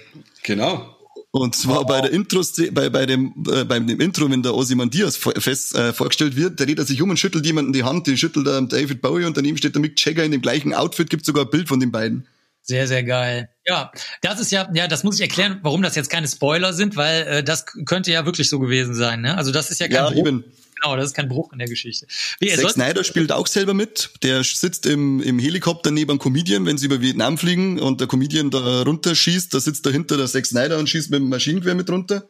Genau. 0.43 0.95
Und 1.32 1.56
zwar 1.56 1.82
oh. 1.82 1.86
bei 1.86 2.02
der 2.02 2.12
Intro, 2.12 2.41
bei, 2.72 2.89
bei 2.89 3.06
dem, 3.06 3.34
äh, 3.52 3.64
beim 3.64 3.86
dem 3.86 4.00
Intro, 4.00 4.32
wenn 4.32 4.41
der 4.41 4.56
Ozymandias 4.56 5.18
fest 5.18 5.76
äh, 5.76 5.93
vorgestellt 5.93 6.36
wird, 6.36 6.60
da 6.60 6.66
dreht 6.66 6.80
er 6.80 6.86
sich 6.86 7.02
um 7.02 7.10
und 7.10 7.20
schüttelt 7.20 7.45
jemanden 7.45 7.72
die 7.72 7.84
Hand, 7.84 8.08
die 8.08 8.18
schüttelt 8.18 8.47
der 8.47 8.62
David 8.62 9.02
Bowie 9.02 9.26
und 9.26 9.38
daneben 9.38 9.58
steht 9.58 9.76
der 9.76 9.82
Mick 9.82 10.04
Jagger 10.04 10.24
in 10.24 10.32
dem 10.32 10.41
gleichen 10.41 10.74
Outfit, 10.74 11.10
gibt 11.10 11.26
sogar 11.26 11.45
ein 11.45 11.52
Bild 11.52 11.68
von 11.68 11.80
den 11.80 11.91
beiden. 11.91 12.26
Sehr, 12.64 12.88
sehr 12.88 13.04
geil. 13.04 13.50
Ja, 13.66 13.91
das 14.22 14.39
ist 14.39 14.52
ja, 14.52 14.70
ja, 14.74 14.88
das 14.88 15.04
muss 15.04 15.16
ich 15.16 15.22
erklären, 15.22 15.60
warum 15.64 15.82
das 15.82 15.95
jetzt 15.95 16.10
keine 16.10 16.28
Spoiler 16.28 16.74
sind, 16.74 16.95
weil 16.95 17.22
äh, 17.28 17.43
das 17.43 17.66
könnte 17.86 18.12
ja 18.12 18.26
wirklich 18.26 18.50
so 18.50 18.60
gewesen 18.60 18.95
sein. 18.95 19.22
Ne? 19.22 19.38
Also 19.38 19.52
das 19.52 19.70
ist 19.70 19.80
ja 19.80 19.88
kein 19.88 19.95
ja, 19.95 20.12
eben. 20.12 20.43
Genau, 20.82 20.96
das 20.96 21.08
ist 21.08 21.14
kein 21.14 21.28
Bruch 21.28 21.52
in 21.54 21.60
der 21.60 21.68
Geschichte. 21.68 22.08
Wie, 22.40 22.50
Zack 22.50 22.72
Snyder 22.72 23.04
spielt 23.04 23.32
auch 23.32 23.48
selber 23.48 23.74
mit. 23.74 24.12
Der 24.24 24.44
sitzt 24.44 24.86
im, 24.86 25.22
im 25.22 25.40
Helikopter 25.40 25.92
neben 25.92 26.12
einem 26.12 26.20
Comedian, 26.20 26.66
wenn 26.66 26.78
sie 26.78 26.86
über 26.86 27.02
Vietnam 27.02 27.38
fliegen 27.38 27.80
und 27.80 28.00
der 28.00 28.08
Comedian 28.08 28.50
da 28.50 28.84
runterschießt, 28.84 29.54
da 29.54 29.60
sitzt 29.60 29.86
dahinter 29.86 30.18
der 30.18 30.28
Zack 30.28 30.46
Snyder 30.46 30.78
und 30.78 30.88
schießt 30.88 31.10
mit 31.12 31.20
dem 31.20 31.30
Maschinengewehr 31.30 31.76
mit 31.76 31.90
runter. 31.90 32.28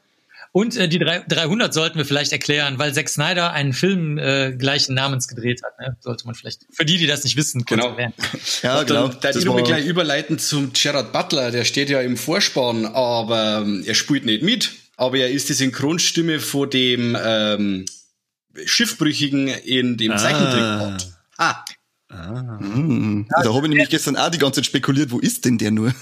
Und 0.51 0.75
äh, 0.77 0.87
die 0.87 0.97
300 0.97 1.73
sollten 1.73 1.97
wir 1.99 2.05
vielleicht 2.05 2.31
erklären, 2.31 2.79
weil 2.79 2.93
Zack 2.93 3.09
Snyder 3.09 3.53
einen 3.53 3.73
Film 3.73 4.17
äh, 4.17 4.51
gleichen 4.51 4.95
Namens 4.95 5.27
gedreht 5.27 5.61
hat. 5.63 5.79
Ne? 5.79 5.95
Sollte 5.99 6.25
man 6.25 6.33
vielleicht, 6.33 6.61
für 6.71 6.85
die, 6.85 6.97
die 6.97 7.05
das 7.05 7.23
nicht 7.23 7.37
wissen, 7.37 7.65
genau. 7.65 7.89
erwähnen. 7.89 8.13
Ja, 8.63 8.83
genau. 8.83 9.09
Da 9.09 9.29
ich 9.29 9.45
wir 9.45 9.63
gleich 9.63 9.85
überleiten 9.85 10.39
zum 10.39 10.73
Gerard 10.73 11.13
Butler. 11.13 11.51
Der 11.51 11.65
steht 11.65 11.89
ja 11.89 12.01
im 12.01 12.17
Vorspann, 12.17 12.85
aber 12.85 13.61
ähm, 13.63 13.83
er 13.85 13.93
spielt 13.93 14.25
nicht 14.25 14.43
mit. 14.43 14.71
Aber 14.97 15.17
er 15.17 15.29
ist 15.29 15.49
die 15.49 15.53
Synchronstimme 15.53 16.39
vor 16.39 16.67
dem 16.67 17.15
ähm, 17.21 17.85
Schiffbrüchigen 18.65 19.47
in 19.47 19.97
dem 19.97 20.11
ah. 20.11 20.17
Zeichentrickport. 20.17 21.13
Ah. 21.37 21.65
ah. 22.09 22.59
Hm. 22.59 23.27
Da 23.29 23.53
habe 23.53 23.67
ich 23.67 23.69
nämlich 23.69 23.89
gestern 23.89 24.17
auch 24.17 24.29
die 24.29 24.37
ganze 24.37 24.61
Zeit 24.61 24.65
spekuliert, 24.65 25.11
wo 25.11 25.19
ist 25.19 25.45
denn 25.45 25.57
der 25.57 25.71
nur? 25.71 25.93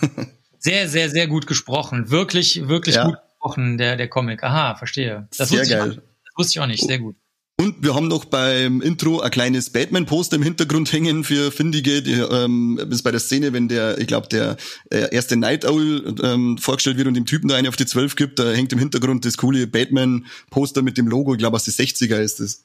sehr, 0.59 0.87
sehr, 0.87 1.09
sehr 1.09 1.27
gut 1.27 1.47
gesprochen. 1.47 2.09
Wirklich, 2.09 2.67
wirklich 2.67 2.95
ja. 2.95 3.05
gut 3.05 3.15
gesprochen, 3.15 3.77
der, 3.77 3.95
der 3.95 4.07
Comic. 4.07 4.43
Aha, 4.43 4.75
verstehe. 4.75 5.27
Das 5.37 5.49
sehr 5.49 5.65
geil. 5.65 5.91
Ich, 5.91 5.95
das 5.97 6.33
wusste 6.37 6.51
ich 6.51 6.59
auch 6.59 6.67
nicht. 6.67 6.83
Sehr 6.83 6.99
gut. 6.99 7.15
Und 7.59 7.83
wir 7.83 7.95
haben 7.95 8.07
noch 8.07 8.25
beim 8.25 8.81
Intro 8.81 9.19
ein 9.19 9.31
kleines 9.31 9.71
Batman-Poster 9.71 10.35
im 10.35 10.43
Hintergrund 10.43 10.93
hängen 10.93 11.23
für 11.23 11.51
Findige. 11.51 12.03
Die, 12.03 12.13
ähm, 12.13 12.79
ist 12.91 13.01
bei 13.01 13.09
der 13.09 13.19
Szene, 13.19 13.51
wenn 13.51 13.67
der, 13.67 13.97
ich 13.97 14.05
glaube, 14.05 14.27
der 14.27 14.57
äh, 14.91 15.11
erste 15.11 15.37
Night 15.37 15.65
Owl 15.65 16.15
ähm, 16.21 16.59
vorgestellt 16.59 16.97
wird 16.97 17.07
und 17.07 17.15
dem 17.15 17.25
Typen 17.25 17.47
da 17.47 17.55
eine 17.55 17.67
auf 17.69 17.75
die 17.75 17.87
Zwölf 17.87 18.15
gibt, 18.15 18.37
da 18.37 18.51
hängt 18.51 18.71
im 18.73 18.79
Hintergrund 18.79 19.25
das 19.25 19.37
coole 19.37 19.65
Batman-Poster 19.65 20.83
mit 20.83 20.99
dem 20.99 21.07
Logo. 21.07 21.33
Ich 21.33 21.39
glaube, 21.39 21.55
aus 21.55 21.63
die 21.63 21.71
60er 21.71 22.19
ist 22.19 22.39
es. 22.41 22.63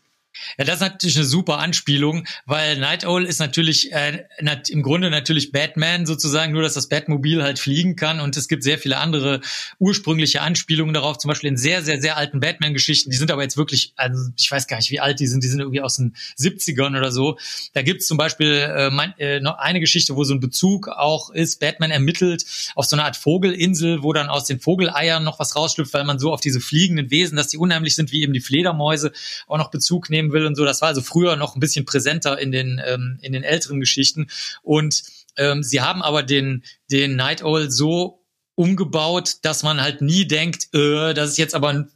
Ja, 0.59 0.65
das 0.65 0.77
ist 0.77 0.81
natürlich 0.81 1.17
eine 1.17 1.27
super 1.27 1.59
Anspielung, 1.59 2.27
weil 2.47 2.79
Night 2.79 3.05
Owl 3.05 3.25
ist 3.25 3.39
natürlich 3.39 3.93
äh, 3.93 4.25
im 4.71 4.83
Grunde 4.83 5.11
natürlich 5.11 5.53
Batman 5.53 6.07
sozusagen, 6.07 6.53
nur 6.53 6.63
dass 6.63 6.75
das 6.75 6.89
Batmobil 6.89 7.43
halt 7.43 7.59
fliegen 7.59 7.97
kann 7.97 8.21
und 8.21 8.37
es 8.37 8.49
gibt 8.49 8.63
sehr 8.63 8.79
viele 8.79 8.97
andere 8.97 9.41
ursprüngliche 9.79 10.41
Anspielungen 10.41 10.95
darauf, 10.95 11.19
zum 11.19 11.29
Beispiel 11.29 11.51
in 11.51 11.57
sehr, 11.57 11.83
sehr, 11.83 12.01
sehr 12.01 12.17
alten 12.17 12.41
Batman-Geschichten, 12.41 13.11
die 13.11 13.17
sind 13.17 13.31
aber 13.31 13.43
jetzt 13.43 13.57
wirklich, 13.57 13.93
also 13.97 14.31
ich 14.39 14.51
weiß 14.51 14.67
gar 14.67 14.79
nicht, 14.79 14.91
wie 14.91 15.01
alt 15.01 15.21
die 15.21 15.27
sind, 15.27 15.45
die 15.45 15.49
sind 15.49 15.61
irgendwie 15.61 15.81
aus 15.81 15.97
den 15.97 16.15
70ern 16.39 16.97
oder 16.97 17.13
so. 17.13 17.39
Da 17.75 17.83
gibt's 17.83 18.07
zum 18.07 18.17
Beispiel 18.17 18.53
äh, 18.53 18.91
mein, 18.91 19.17
äh, 19.19 19.41
noch 19.41 19.59
eine 19.59 19.81
Geschichte, 19.81 20.17
wo 20.17 20.25
so 20.25 20.35
ein 20.35 20.41
Bezug 20.41 20.89
auch 20.89 21.31
ist, 21.31 21.61
Batman 21.61 21.91
ermittelt 21.91 22.45
auf 22.75 22.87
so 22.87 22.97
eine 22.97 23.05
Art 23.05 23.17
Vogelinsel, 23.17 24.03
wo 24.03 24.13
dann 24.13 24.29
aus 24.29 24.47
den 24.47 24.61
Vogeleiern 24.61 25.25
noch 25.25 25.39
was 25.39 25.57
rausschlüpft, 25.57 25.93
weil 25.93 26.05
man 26.05 26.19
so 26.19 26.33
auf 26.33 26.41
diese 26.41 26.61
fliegenden 26.61 27.11
Wesen, 27.11 27.37
dass 27.37 27.49
die 27.49 27.59
unheimlich 27.59 27.95
sind, 27.95 28.13
wie 28.13 28.23
eben 28.23 28.33
die 28.33 28.41
Fledermäuse, 28.41 29.13
auch 29.47 29.59
noch 29.59 29.71
Bezug 29.71 30.11
nehmen 30.11 30.22
nehmen 30.23 30.33
will 30.33 30.47
und 30.47 30.55
so. 30.55 30.65
Das 30.65 30.81
war 30.81 30.89
also 30.89 31.03
früher 31.03 31.37
noch 31.37 31.57
ein 31.57 31.61
bisschen 31.61 31.85
präsenter 31.85 32.39
in 32.39 32.53
den, 32.53 32.81
ähm, 32.85 33.19
in 33.23 33.33
den 33.33 33.45
älteren 33.45 33.81
Geschichten. 33.81 34.29
Und 34.63 35.03
ähm, 35.37 35.63
sie 35.63 35.81
haben 35.81 36.03
aber 36.03 36.23
den, 36.23 36.63
den 36.91 37.17
Night 37.17 37.43
Owl 37.43 37.71
so 37.71 38.21
umgebaut, 38.55 39.37
dass 39.43 39.63
man 39.63 39.81
halt 39.81 40.03
nie 40.03 40.27
denkt, 40.27 40.69
äh, 40.75 41.15
das 41.15 41.31
ist 41.31 41.39
jetzt 41.39 41.55
aber 41.55 41.71
ein 41.71 41.91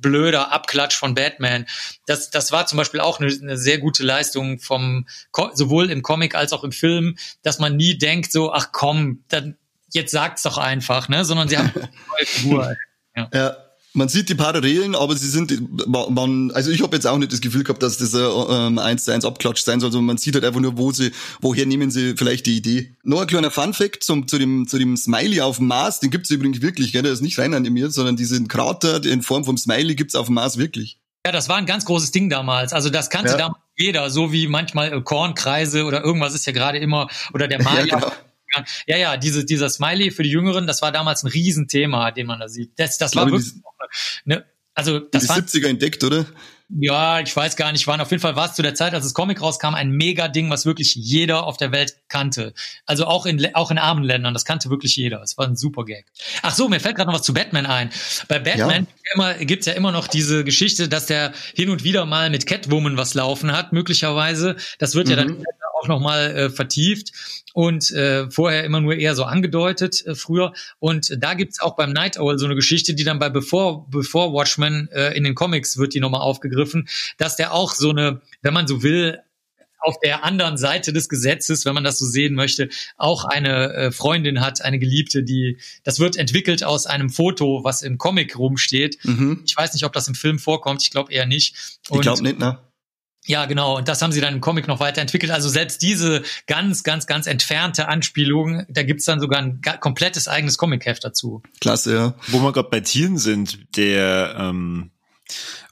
blöder 0.00 0.52
Abklatsch 0.52 0.94
von 0.94 1.14
Batman. 1.14 1.66
Das, 2.06 2.30
das 2.30 2.52
war 2.52 2.66
zum 2.66 2.76
Beispiel 2.76 3.00
auch 3.00 3.18
eine, 3.18 3.32
eine 3.32 3.56
sehr 3.56 3.78
gute 3.78 4.02
Leistung 4.02 4.58
vom 4.58 5.06
sowohl 5.54 5.90
im 5.90 6.02
Comic 6.02 6.34
als 6.34 6.52
auch 6.52 6.64
im 6.64 6.72
Film, 6.72 7.16
dass 7.42 7.58
man 7.58 7.76
nie 7.76 7.96
denkt 7.96 8.30
so, 8.30 8.52
ach 8.52 8.72
komm, 8.72 9.24
dann 9.28 9.56
jetzt 9.90 10.10
sagt's 10.10 10.42
doch 10.42 10.58
einfach, 10.58 11.08
ne, 11.08 11.24
sondern 11.24 11.48
sie 11.48 11.56
haben 11.56 11.72
eine 11.74 11.88
neue 12.10 12.26
Figur. 12.26 12.76
Ja. 13.16 13.30
ja 13.32 13.65
man 13.96 14.08
sieht 14.08 14.28
die 14.28 14.34
Parallelen, 14.34 14.94
aber 14.94 15.16
sie 15.16 15.28
sind, 15.28 15.88
man, 15.88 16.50
also 16.52 16.70
ich 16.70 16.82
habe 16.82 16.94
jetzt 16.94 17.06
auch 17.06 17.18
nicht 17.18 17.32
das 17.32 17.40
Gefühl 17.40 17.64
gehabt, 17.64 17.82
dass 17.82 17.96
das 17.96 18.14
ähm, 18.14 18.78
eins 18.78 19.04
zu 19.04 19.12
eins 19.12 19.24
abklatscht 19.24 19.64
sein 19.64 19.80
soll, 19.80 19.90
sondern 19.90 20.06
man 20.06 20.18
sieht 20.18 20.34
halt 20.34 20.44
einfach 20.44 20.60
nur, 20.60 20.76
wo 20.76 20.92
sie, 20.92 21.12
woher 21.40 21.66
nehmen 21.66 21.90
sie 21.90 22.14
vielleicht 22.16 22.46
die 22.46 22.56
Idee. 22.56 22.94
Noch 23.02 23.22
ein 23.22 23.26
kleiner 23.26 23.50
Funfact 23.50 24.04
zum, 24.04 24.28
zu 24.28 24.38
dem, 24.38 24.68
zu 24.68 24.78
dem 24.78 24.96
Smiley 24.96 25.40
auf 25.40 25.56
dem 25.56 25.66
Mars, 25.66 26.00
den 26.00 26.10
gibt's 26.10 26.30
übrigens 26.30 26.60
wirklich, 26.60 26.92
gell? 26.92 27.02
der 27.02 27.12
ist 27.12 27.22
nicht 27.22 27.38
rein 27.38 27.54
animiert, 27.54 27.92
sondern 27.92 28.16
diesen 28.16 28.48
Krater 28.48 29.04
in 29.04 29.22
Form 29.22 29.44
vom 29.44 29.56
Smiley 29.56 29.94
gibt's 29.94 30.14
auf 30.14 30.26
dem 30.26 30.34
Mars 30.34 30.58
wirklich. 30.58 30.98
Ja, 31.24 31.32
das 31.32 31.48
war 31.48 31.56
ein 31.56 31.66
ganz 31.66 31.84
großes 31.86 32.12
Ding 32.12 32.28
damals. 32.28 32.72
Also 32.72 32.90
das 32.90 33.10
kannte 33.10 33.32
ja. 33.32 33.36
damals 33.38 33.58
jeder, 33.76 34.10
so 34.10 34.30
wie 34.32 34.46
manchmal 34.46 34.92
äh, 34.92 35.00
Kornkreise 35.00 35.84
oder 35.84 36.04
irgendwas 36.04 36.34
ist 36.34 36.46
ja 36.46 36.52
gerade 36.52 36.78
immer, 36.78 37.08
oder 37.32 37.48
der 37.48 37.62
Maya. 37.62 37.86
Ja, 37.86 37.98
genau. 37.98 38.12
Ja, 38.86 38.96
ja, 38.96 39.16
diese, 39.16 39.44
dieser 39.44 39.68
Smiley 39.68 40.10
für 40.10 40.22
die 40.22 40.30
Jüngeren, 40.30 40.66
das 40.66 40.82
war 40.82 40.92
damals 40.92 41.22
ein 41.22 41.28
Riesenthema, 41.28 42.10
den 42.10 42.26
man 42.26 42.40
da 42.40 42.48
sieht. 42.48 42.72
Das, 42.76 42.98
das 42.98 43.14
war 43.16 43.30
wirklich, 43.30 43.52
ne, 44.24 44.44
also 44.74 44.98
das 44.98 45.26
die 45.26 45.32
70er 45.32 45.68
entdeckt, 45.68 46.04
oder? 46.04 46.26
Ja, 46.68 47.20
ich 47.20 47.34
weiß 47.34 47.56
gar 47.56 47.70
nicht, 47.70 47.86
wann. 47.86 48.00
Auf 48.00 48.10
jeden 48.10 48.20
Fall 48.20 48.34
war 48.34 48.48
es 48.48 48.54
zu 48.54 48.62
der 48.62 48.74
Zeit, 48.74 48.92
als 48.92 49.04
das 49.04 49.14
Comic 49.14 49.40
rauskam, 49.40 49.74
ein 49.74 49.92
Mega-Ding, 49.92 50.50
was 50.50 50.66
wirklich 50.66 50.96
jeder 50.96 51.44
auf 51.44 51.56
der 51.56 51.70
Welt 51.70 51.96
kannte. 52.08 52.54
Also 52.86 53.06
auch 53.06 53.24
in, 53.24 53.54
auch 53.54 53.70
in 53.70 53.78
armen 53.78 54.02
Ländern, 54.02 54.34
das 54.34 54.44
kannte 54.44 54.68
wirklich 54.68 54.96
jeder. 54.96 55.22
Es 55.22 55.38
war 55.38 55.46
ein 55.46 55.56
super 55.56 55.84
Gag. 55.84 56.06
Ach 56.42 56.54
so, 56.54 56.68
mir 56.68 56.80
fällt 56.80 56.96
gerade 56.96 57.08
noch 57.08 57.18
was 57.18 57.24
zu 57.24 57.32
Batman 57.32 57.66
ein. 57.66 57.90
Bei 58.26 58.40
Batman 58.40 58.84
ja. 58.84 59.12
immer, 59.14 59.34
gibt's 59.34 59.66
ja 59.66 59.74
immer 59.74 59.92
noch 59.92 60.08
diese 60.08 60.42
Geschichte, 60.42 60.88
dass 60.88 61.06
der 61.06 61.32
hin 61.54 61.70
und 61.70 61.84
wieder 61.84 62.04
mal 62.04 62.30
mit 62.30 62.46
Catwoman 62.46 62.96
was 62.96 63.14
laufen 63.14 63.52
hat, 63.52 63.72
möglicherweise. 63.72 64.56
Das 64.78 64.96
wird 64.96 65.06
mhm. 65.06 65.10
ja 65.10 65.16
dann 65.16 65.38
auch 65.38 65.76
auch 65.76 65.88
nochmal 65.88 66.36
äh, 66.36 66.50
vertieft 66.50 67.12
und 67.56 67.90
äh, 67.92 68.30
vorher 68.30 68.64
immer 68.64 68.82
nur 68.82 68.96
eher 68.96 69.14
so 69.14 69.24
angedeutet 69.24 70.04
äh, 70.04 70.14
früher. 70.14 70.52
Und 70.78 71.16
da 71.22 71.32
gibt's 71.32 71.58
auch 71.58 71.74
beim 71.74 71.90
Night 71.90 72.18
Owl 72.18 72.38
so 72.38 72.44
eine 72.44 72.54
Geschichte, 72.54 72.92
die 72.92 73.02
dann 73.02 73.18
bei 73.18 73.30
Before, 73.30 73.86
Before 73.88 74.34
Watchmen 74.34 74.90
äh, 74.92 75.16
in 75.16 75.24
den 75.24 75.34
Comics 75.34 75.78
wird 75.78 75.94
die 75.94 76.00
nochmal 76.00 76.20
aufgegriffen, 76.20 76.86
dass 77.16 77.36
der 77.36 77.54
auch 77.54 77.72
so 77.72 77.88
eine, 77.88 78.20
wenn 78.42 78.52
man 78.52 78.66
so 78.66 78.82
will, 78.82 79.20
auf 79.80 79.98
der 80.00 80.22
anderen 80.22 80.58
Seite 80.58 80.92
des 80.92 81.08
Gesetzes, 81.08 81.64
wenn 81.64 81.72
man 81.72 81.84
das 81.84 81.98
so 81.98 82.04
sehen 82.04 82.34
möchte, 82.34 82.68
auch 82.98 83.24
eine 83.24 83.72
äh, 83.72 83.90
Freundin 83.90 84.42
hat, 84.42 84.60
eine 84.60 84.78
Geliebte, 84.78 85.22
die, 85.22 85.56
das 85.82 85.98
wird 85.98 86.16
entwickelt 86.16 86.62
aus 86.62 86.84
einem 86.84 87.08
Foto, 87.08 87.64
was 87.64 87.80
im 87.80 87.96
Comic 87.96 88.38
rumsteht. 88.38 88.98
Mhm. 89.02 89.44
Ich 89.46 89.56
weiß 89.56 89.72
nicht, 89.72 89.84
ob 89.84 89.94
das 89.94 90.08
im 90.08 90.14
Film 90.14 90.38
vorkommt, 90.38 90.82
ich 90.82 90.90
glaube 90.90 91.10
eher 91.10 91.24
nicht. 91.24 91.78
Und, 91.88 92.00
ich 92.00 92.02
glaube 92.02 92.22
nicht, 92.22 92.38
ne? 92.38 92.58
Ja, 93.26 93.46
genau. 93.46 93.76
Und 93.76 93.88
das 93.88 94.02
haben 94.02 94.12
sie 94.12 94.20
dann 94.20 94.34
im 94.34 94.40
Comic 94.40 94.68
noch 94.68 94.80
weiterentwickelt. 94.80 95.32
Also 95.32 95.48
selbst 95.48 95.82
diese 95.82 96.22
ganz, 96.46 96.82
ganz, 96.84 97.06
ganz 97.06 97.26
entfernte 97.26 97.88
Anspielung, 97.88 98.64
da 98.68 98.82
gibt's 98.82 99.04
dann 99.04 99.20
sogar 99.20 99.40
ein 99.40 99.60
komplettes 99.80 100.28
eigenes 100.28 100.58
Comic-Heft 100.58 101.04
dazu. 101.04 101.42
Klasse, 101.60 101.94
ja. 101.94 102.14
Wo 102.28 102.38
wir 102.38 102.52
gerade 102.52 102.68
bei 102.70 102.80
Tieren 102.80 103.18
sind, 103.18 103.76
der 103.76 104.36
ähm, 104.38 104.90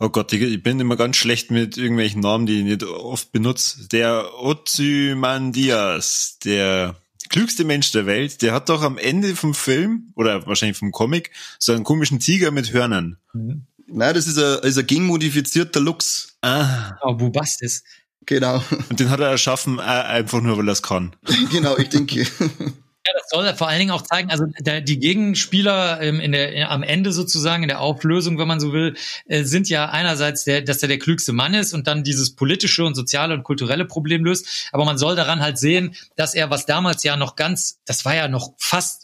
Oh 0.01 0.09
Gott, 0.09 0.33
ich 0.33 0.63
bin 0.63 0.81
immer 0.81 0.97
ganz 0.97 1.17
schlecht 1.17 1.51
mit 1.53 1.77
irgendwelchen 1.77 2.21
Namen, 2.21 2.47
die 2.47 2.59
ich 2.59 2.65
nicht 2.65 2.83
oft 2.83 3.31
benutze. 3.31 3.87
Der 3.89 4.35
Ozymandias, 4.41 6.39
der 6.45 6.97
klügste 7.29 7.65
Mensch 7.65 7.93
der 7.93 8.07
Welt, 8.07 8.43
der 8.43 8.53
hat 8.53 8.69
doch 8.69 8.83
am 8.83 8.99
Ende 8.99 9.37
vom 9.37 9.55
Film 9.55 10.13
oder 10.17 10.47
wahrscheinlich 10.47 10.79
vom 10.79 10.91
Comic 10.91 11.31
so 11.59 11.73
einen 11.73 11.85
komischen 11.85 12.19
Tiger 12.19 12.51
mit 12.51 12.73
Hörnern. 12.73 13.19
Mhm. 13.33 13.67
Nein, 13.87 14.15
das 14.15 14.27
ist 14.27 14.39
ein, 14.39 14.59
ist 14.63 14.79
ein 14.79 14.87
genmodifizierter 14.87 15.81
Luchs. 15.81 16.37
Ah. 16.43 16.93
Oh, 17.03 17.15
Bubastis. 17.15 17.83
Genau. 18.27 18.63
Und 18.89 19.01
den 19.01 19.11
hat 19.11 19.21
er 19.21 19.29
erschaffen, 19.29 19.79
äh, 19.79 19.83
einfach 19.83 20.41
nur, 20.41 20.57
weil 20.57 20.69
er 20.69 20.73
es 20.73 20.83
kann. 20.83 21.15
genau, 21.53 21.77
ich 21.77 21.91
denke. 21.91 22.27
Ja, 23.07 23.13
das 23.19 23.29
soll 23.29 23.55
vor 23.55 23.69
allen 23.69 23.81
Dingen 23.81 23.91
auch 23.91 24.01
zeigen, 24.01 24.31
also 24.31 24.47
der, 24.61 24.81
die 24.81 24.99
Gegenspieler 24.99 26.01
ähm, 26.01 26.21
in 26.21 26.33
der, 26.33 26.55
in, 26.55 26.63
am 26.63 26.83
Ende 26.83 27.13
sozusagen, 27.13 27.63
in 27.63 27.69
der 27.69 27.81
Auflösung, 27.81 28.39
wenn 28.39 28.49
man 28.49 28.61
so 28.61 28.73
will, 28.73 28.97
äh, 29.27 29.45
sind 29.45 29.69
ja 29.69 29.91
einerseits, 29.91 30.45
der, 30.45 30.63
dass 30.63 30.81
er 30.81 30.89
der 30.89 30.99
klügste 30.99 31.35
Mann 31.35 31.53
ist 31.53 31.75
und 31.75 31.87
dann 31.87 32.03
dieses 32.03 32.35
politische 32.35 32.83
und 32.83 32.95
soziale 32.95 33.35
und 33.35 33.43
kulturelle 33.43 33.85
Problem 33.85 34.25
löst. 34.25 34.71
Aber 34.73 34.87
man 34.87 34.97
soll 34.97 35.17
daran 35.17 35.41
halt 35.41 35.59
sehen, 35.59 35.95
dass 36.17 36.35
er, 36.35 36.49
was 36.49 36.65
damals 36.65 37.03
ja 37.03 37.19
noch 37.19 37.37
ganz, 37.37 37.79
das 37.85 38.07
war 38.07 38.15
ja 38.15 38.27
noch 38.29 38.55
fast 38.57 39.04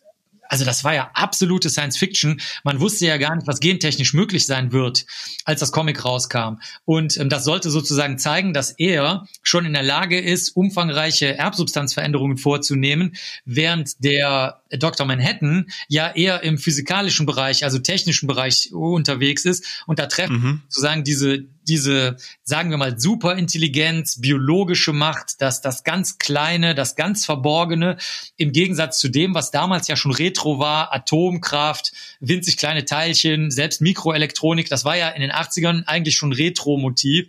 also 0.50 0.64
das 0.64 0.82
war 0.82 0.94
ja 0.94 1.10
absolute 1.14 1.70
Science 1.70 1.96
Fiction. 1.96 2.40
Man 2.64 2.80
wusste 2.80 3.06
ja 3.06 3.16
gar 3.18 3.36
nicht, 3.36 3.46
was 3.46 3.60
gentechnisch 3.60 4.14
möglich 4.14 4.46
sein 4.46 4.72
wird, 4.72 5.06
als 5.44 5.60
das 5.60 5.70
Comic 5.70 6.04
rauskam. 6.04 6.56
Und 6.84 7.16
ähm, 7.18 7.28
das 7.28 7.44
sollte 7.44 7.70
sozusagen 7.70 8.18
zeigen, 8.18 8.52
dass 8.52 8.72
er 8.72 9.28
schon 9.42 9.64
in 9.64 9.72
der 9.72 9.84
Lage 9.84 10.18
ist, 10.18 10.50
umfangreiche 10.56 11.38
Erbsubstanzveränderungen 11.38 12.36
vorzunehmen, 12.36 13.14
während 13.44 14.02
der 14.04 14.62
Dr. 14.70 15.06
Manhattan 15.06 15.66
ja 15.88 16.10
eher 16.10 16.42
im 16.42 16.58
physikalischen 16.58 17.26
Bereich, 17.26 17.62
also 17.62 17.78
technischen 17.78 18.26
Bereich 18.26 18.72
unterwegs 18.72 19.44
ist. 19.44 19.84
Und 19.86 20.00
da 20.00 20.06
treffen 20.06 20.42
mhm. 20.42 20.62
sozusagen 20.68 21.04
diese 21.04 21.44
diese, 21.70 22.16
sagen 22.42 22.70
wir 22.70 22.78
mal, 22.78 22.98
Superintelligenz, 22.98 24.20
biologische 24.20 24.92
Macht, 24.92 25.40
das, 25.40 25.60
das 25.62 25.84
ganz 25.84 26.18
Kleine, 26.18 26.74
das 26.74 26.96
ganz 26.96 27.24
Verborgene, 27.24 27.96
im 28.36 28.50
Gegensatz 28.50 28.98
zu 28.98 29.08
dem, 29.08 29.34
was 29.34 29.52
damals 29.52 29.86
ja 29.86 29.94
schon 29.94 30.10
Retro 30.10 30.58
war, 30.58 30.92
Atomkraft, 30.92 31.92
winzig 32.18 32.56
kleine 32.56 32.84
Teilchen, 32.84 33.52
selbst 33.52 33.80
Mikroelektronik, 33.80 34.68
das 34.68 34.84
war 34.84 34.96
ja 34.96 35.10
in 35.10 35.22
den 35.22 35.30
80ern 35.30 35.84
eigentlich 35.86 36.16
schon 36.16 36.32
Retro-Motiv. 36.32 37.28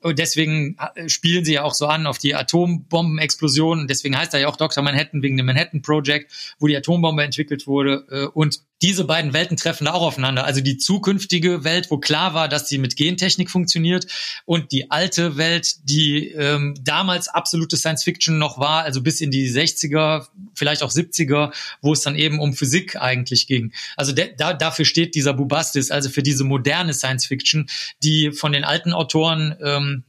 Und 0.00 0.20
deswegen 0.20 0.76
äh, 0.94 1.08
spielen 1.08 1.44
sie 1.44 1.54
ja 1.54 1.64
auch 1.64 1.74
so 1.74 1.86
an 1.88 2.06
auf 2.06 2.18
die 2.18 2.36
Atombombenexplosion. 2.36 3.88
Deswegen 3.88 4.16
heißt 4.16 4.32
er 4.34 4.40
ja 4.40 4.48
auch 4.48 4.56
Dr. 4.56 4.84
Manhattan 4.84 5.22
wegen 5.22 5.36
dem 5.36 5.46
Manhattan 5.46 5.82
Project, 5.82 6.32
wo 6.60 6.68
die 6.68 6.76
Atombombe 6.76 7.24
entwickelt 7.24 7.66
wurde. 7.66 8.06
Äh, 8.08 8.26
und 8.26 8.60
diese 8.82 9.04
beiden 9.04 9.32
Welten 9.32 9.56
treffen 9.56 9.84
da 9.84 9.92
auch 9.92 10.02
aufeinander. 10.02 10.44
Also 10.44 10.60
die 10.60 10.78
zukünftige 10.78 11.64
Welt, 11.64 11.90
wo 11.90 11.98
klar 11.98 12.34
war, 12.34 12.48
dass 12.48 12.68
sie 12.68 12.78
mit 12.78 12.96
Gentechnik 12.96 13.50
funktioniert 13.50 14.06
und 14.46 14.72
die 14.72 14.90
alte 14.90 15.36
Welt, 15.36 15.76
die 15.88 16.28
ähm, 16.28 16.74
damals 16.80 17.28
absolute 17.28 17.76
Science 17.76 18.04
Fiction 18.04 18.38
noch 18.38 18.58
war, 18.58 18.84
also 18.84 19.02
bis 19.02 19.20
in 19.20 19.30
die 19.30 19.50
60er, 19.50 20.26
vielleicht 20.54 20.82
auch 20.82 20.90
70er, 20.90 21.52
wo 21.82 21.92
es 21.92 22.00
dann 22.00 22.16
eben 22.16 22.40
um 22.40 22.54
Physik 22.54 22.96
eigentlich 22.96 23.46
ging. 23.46 23.72
Also 23.96 24.12
da, 24.12 24.54
dafür 24.54 24.84
steht 24.84 25.14
dieser 25.14 25.34
Bubastis, 25.34 25.90
also 25.90 26.08
für 26.08 26.22
diese 26.22 26.44
moderne 26.44 26.94
Science 26.94 27.26
Fiction, 27.26 27.68
die 28.02 28.32
von 28.32 28.52
den 28.52 28.64
alten 28.64 28.92
Autoren, 28.92 29.56
ähm, 29.62 30.04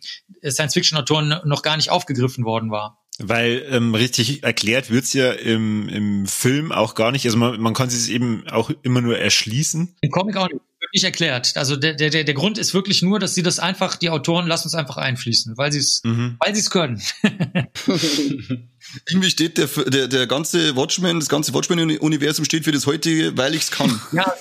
Science 0.47 0.74
Fiction 0.74 0.97
Autoren 0.97 1.39
noch 1.43 1.61
gar 1.61 1.76
nicht 1.76 1.89
aufgegriffen 1.89 2.45
worden 2.45 2.72
war. 2.72 3.00
Weil 3.24 3.65
ähm, 3.69 3.93
richtig 3.93 4.43
erklärt 4.43 4.89
wird's 4.89 5.13
ja 5.13 5.32
im, 5.32 5.88
im 5.89 6.26
Film 6.26 6.72
auch 6.72 6.95
gar 6.95 7.11
nicht. 7.11 7.26
Also 7.26 7.38
man, 7.38 7.59
man 7.59 7.74
kann 7.74 7.89
sich 7.89 8.13
eben 8.13 8.47
auch 8.49 8.72
immer 8.82 9.01
nur 9.01 9.17
erschließen. 9.17 9.95
Im 10.01 10.11
Comic 10.11 10.38
auch 10.38 10.47
nicht 10.47 10.61
wirklich 10.80 11.03
erklärt. 11.03 11.53
Also 11.55 11.76
der, 11.76 11.93
der, 11.93 12.09
der 12.09 12.34
Grund 12.34 12.57
ist 12.57 12.74
wirklich 12.74 13.01
nur, 13.01 13.19
dass 13.19 13.36
sie 13.36 13.43
das 13.43 13.59
einfach, 13.59 13.95
die 13.95 14.09
Autoren 14.09 14.47
lassen 14.47 14.67
es 14.67 14.76
einfach 14.76 14.97
einfließen, 14.97 15.57
weil 15.57 15.72
sie 15.72 15.80
es, 15.80 16.01
mhm. 16.03 16.38
weil 16.39 16.55
sie 16.55 16.61
es 16.61 16.69
können. 16.69 17.01
Irgendwie 19.09 19.29
steht 19.29 19.57
der, 19.57 19.67
der, 19.67 20.07
der 20.07 20.27
ganze 20.27 20.75
Watchmen, 20.75 21.19
das 21.19 21.29
ganze 21.29 21.53
Watchmen-Universum 21.53 22.45
steht 22.45 22.63
für 22.65 22.71
das 22.71 22.85
heutige, 22.85 23.37
weil 23.37 23.55
ich 23.55 23.63
es 23.63 23.71
kann. 23.71 24.01
Ja, 24.11 24.33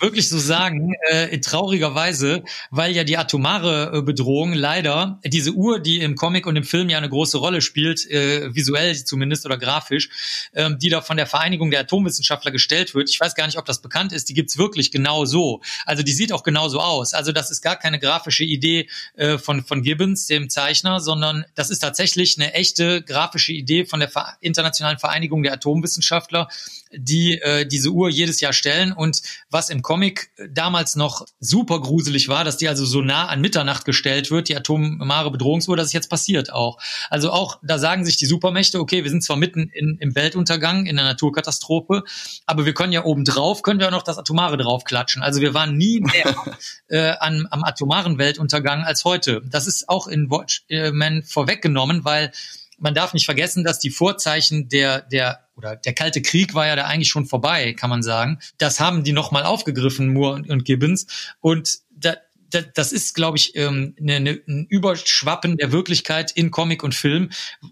wirklich 0.00 0.28
so 0.28 0.38
sagen, 0.38 0.92
äh, 1.08 1.38
traurigerweise, 1.38 2.42
weil 2.70 2.92
ja 2.92 3.04
die 3.04 3.16
atomare 3.16 3.98
äh, 3.98 4.02
Bedrohung 4.02 4.52
leider, 4.52 5.20
diese 5.24 5.52
Uhr, 5.52 5.80
die 5.80 6.00
im 6.00 6.16
Comic 6.16 6.46
und 6.46 6.56
im 6.56 6.64
Film 6.64 6.88
ja 6.88 6.98
eine 6.98 7.08
große 7.08 7.38
Rolle 7.38 7.60
spielt, 7.60 8.08
äh, 8.10 8.54
visuell 8.54 8.94
zumindest 9.04 9.46
oder 9.46 9.58
grafisch, 9.58 10.08
ähm, 10.54 10.78
die 10.78 10.88
da 10.88 11.00
von 11.00 11.16
der 11.16 11.26
Vereinigung 11.26 11.70
der 11.70 11.80
Atomwissenschaftler 11.80 12.50
gestellt 12.50 12.94
wird, 12.94 13.10
ich 13.10 13.20
weiß 13.20 13.34
gar 13.34 13.46
nicht, 13.46 13.58
ob 13.58 13.64
das 13.64 13.80
bekannt 13.82 14.12
ist, 14.12 14.28
die 14.28 14.34
gibt's 14.34 14.58
wirklich 14.58 14.90
genau 14.90 15.24
so. 15.24 15.60
Also 15.86 16.02
die 16.02 16.12
sieht 16.12 16.32
auch 16.32 16.42
genauso 16.42 16.80
aus. 16.80 17.14
Also 17.14 17.32
das 17.32 17.50
ist 17.50 17.62
gar 17.62 17.76
keine 17.76 17.98
grafische 17.98 18.44
Idee 18.44 18.88
äh, 19.16 19.38
von, 19.38 19.64
von 19.64 19.82
Gibbons, 19.82 20.26
dem 20.26 20.48
Zeichner, 20.48 21.00
sondern 21.00 21.44
das 21.54 21.70
ist 21.70 21.80
tatsächlich 21.80 22.36
eine 22.38 22.54
echte 22.54 23.02
grafische 23.02 23.43
fantastische 23.44 23.52
Idee 23.52 23.84
von 23.84 24.00
der 24.00 24.10
Internationalen 24.40 24.98
Vereinigung 24.98 25.42
der 25.42 25.52
Atomwissenschaftler, 25.52 26.48
die 26.92 27.40
äh, 27.40 27.66
diese 27.66 27.90
Uhr 27.90 28.08
jedes 28.08 28.40
Jahr 28.40 28.52
stellen. 28.52 28.92
Und 28.92 29.22
was 29.50 29.70
im 29.70 29.82
Comic 29.82 30.30
damals 30.50 30.96
noch 30.96 31.26
super 31.40 31.80
gruselig 31.80 32.28
war, 32.28 32.44
dass 32.44 32.56
die 32.56 32.68
also 32.68 32.84
so 32.84 33.00
nah 33.00 33.26
an 33.26 33.40
Mitternacht 33.40 33.84
gestellt 33.84 34.30
wird, 34.30 34.48
die 34.48 34.56
atomare 34.56 35.30
Bedrohungsuhr, 35.30 35.76
das 35.76 35.88
ist 35.88 35.92
jetzt 35.92 36.10
passiert 36.10 36.52
auch. 36.52 36.78
Also 37.10 37.30
auch, 37.30 37.58
da 37.62 37.78
sagen 37.78 38.04
sich 38.04 38.16
die 38.16 38.26
Supermächte, 38.26 38.80
okay, 38.80 39.02
wir 39.02 39.10
sind 39.10 39.22
zwar 39.22 39.36
mitten 39.36 39.70
in, 39.72 39.98
im 40.00 40.14
Weltuntergang, 40.14 40.86
in 40.86 40.96
der 40.96 41.04
Naturkatastrophe, 41.04 42.04
aber 42.46 42.64
wir 42.64 42.74
können 42.74 42.92
ja 42.92 43.04
oben 43.04 43.24
drauf, 43.24 43.62
können 43.62 43.80
wir 43.80 43.88
auch 43.88 43.92
noch 43.92 44.02
das 44.02 44.18
Atomare 44.18 44.56
draufklatschen. 44.56 45.22
Also 45.22 45.40
wir 45.40 45.54
waren 45.54 45.76
nie 45.76 46.00
mehr 46.00 46.34
äh, 46.88 47.16
an, 47.18 47.46
am 47.50 47.64
atomaren 47.64 48.18
Weltuntergang 48.18 48.84
als 48.84 49.04
heute. 49.04 49.42
Das 49.44 49.66
ist 49.66 49.88
auch 49.88 50.06
in 50.06 50.30
Watchmen 50.30 51.22
vorweggenommen, 51.22 52.04
weil 52.04 52.32
man 52.78 52.94
darf 52.94 53.14
nicht 53.14 53.24
vergessen, 53.24 53.64
dass 53.64 53.78
die 53.78 53.90
Vorzeichen 53.90 54.68
der, 54.68 55.02
der, 55.02 55.48
oder 55.56 55.76
der 55.76 55.92
Kalte 55.92 56.22
Krieg 56.22 56.54
war 56.54 56.66
ja 56.66 56.76
da 56.76 56.84
eigentlich 56.84 57.08
schon 57.08 57.26
vorbei, 57.26 57.72
kann 57.72 57.90
man 57.90 58.02
sagen. 58.02 58.38
Das 58.58 58.80
haben 58.80 59.04
die 59.04 59.12
nochmal 59.12 59.44
aufgegriffen, 59.44 60.12
Moore 60.12 60.42
und 60.48 60.64
Gibbons. 60.64 61.06
Und 61.40 61.78
da, 61.90 62.14
das 62.62 62.92
ist, 62.92 63.14
glaube 63.14 63.38
ich, 63.38 63.56
ähm, 63.56 63.94
ne, 63.98 64.20
ne, 64.20 64.40
ein 64.46 64.66
Überschwappen 64.68 65.56
der 65.56 65.72
Wirklichkeit 65.72 66.32
in 66.32 66.50
Comic 66.50 66.82
und 66.82 66.94
Film, 66.94 67.30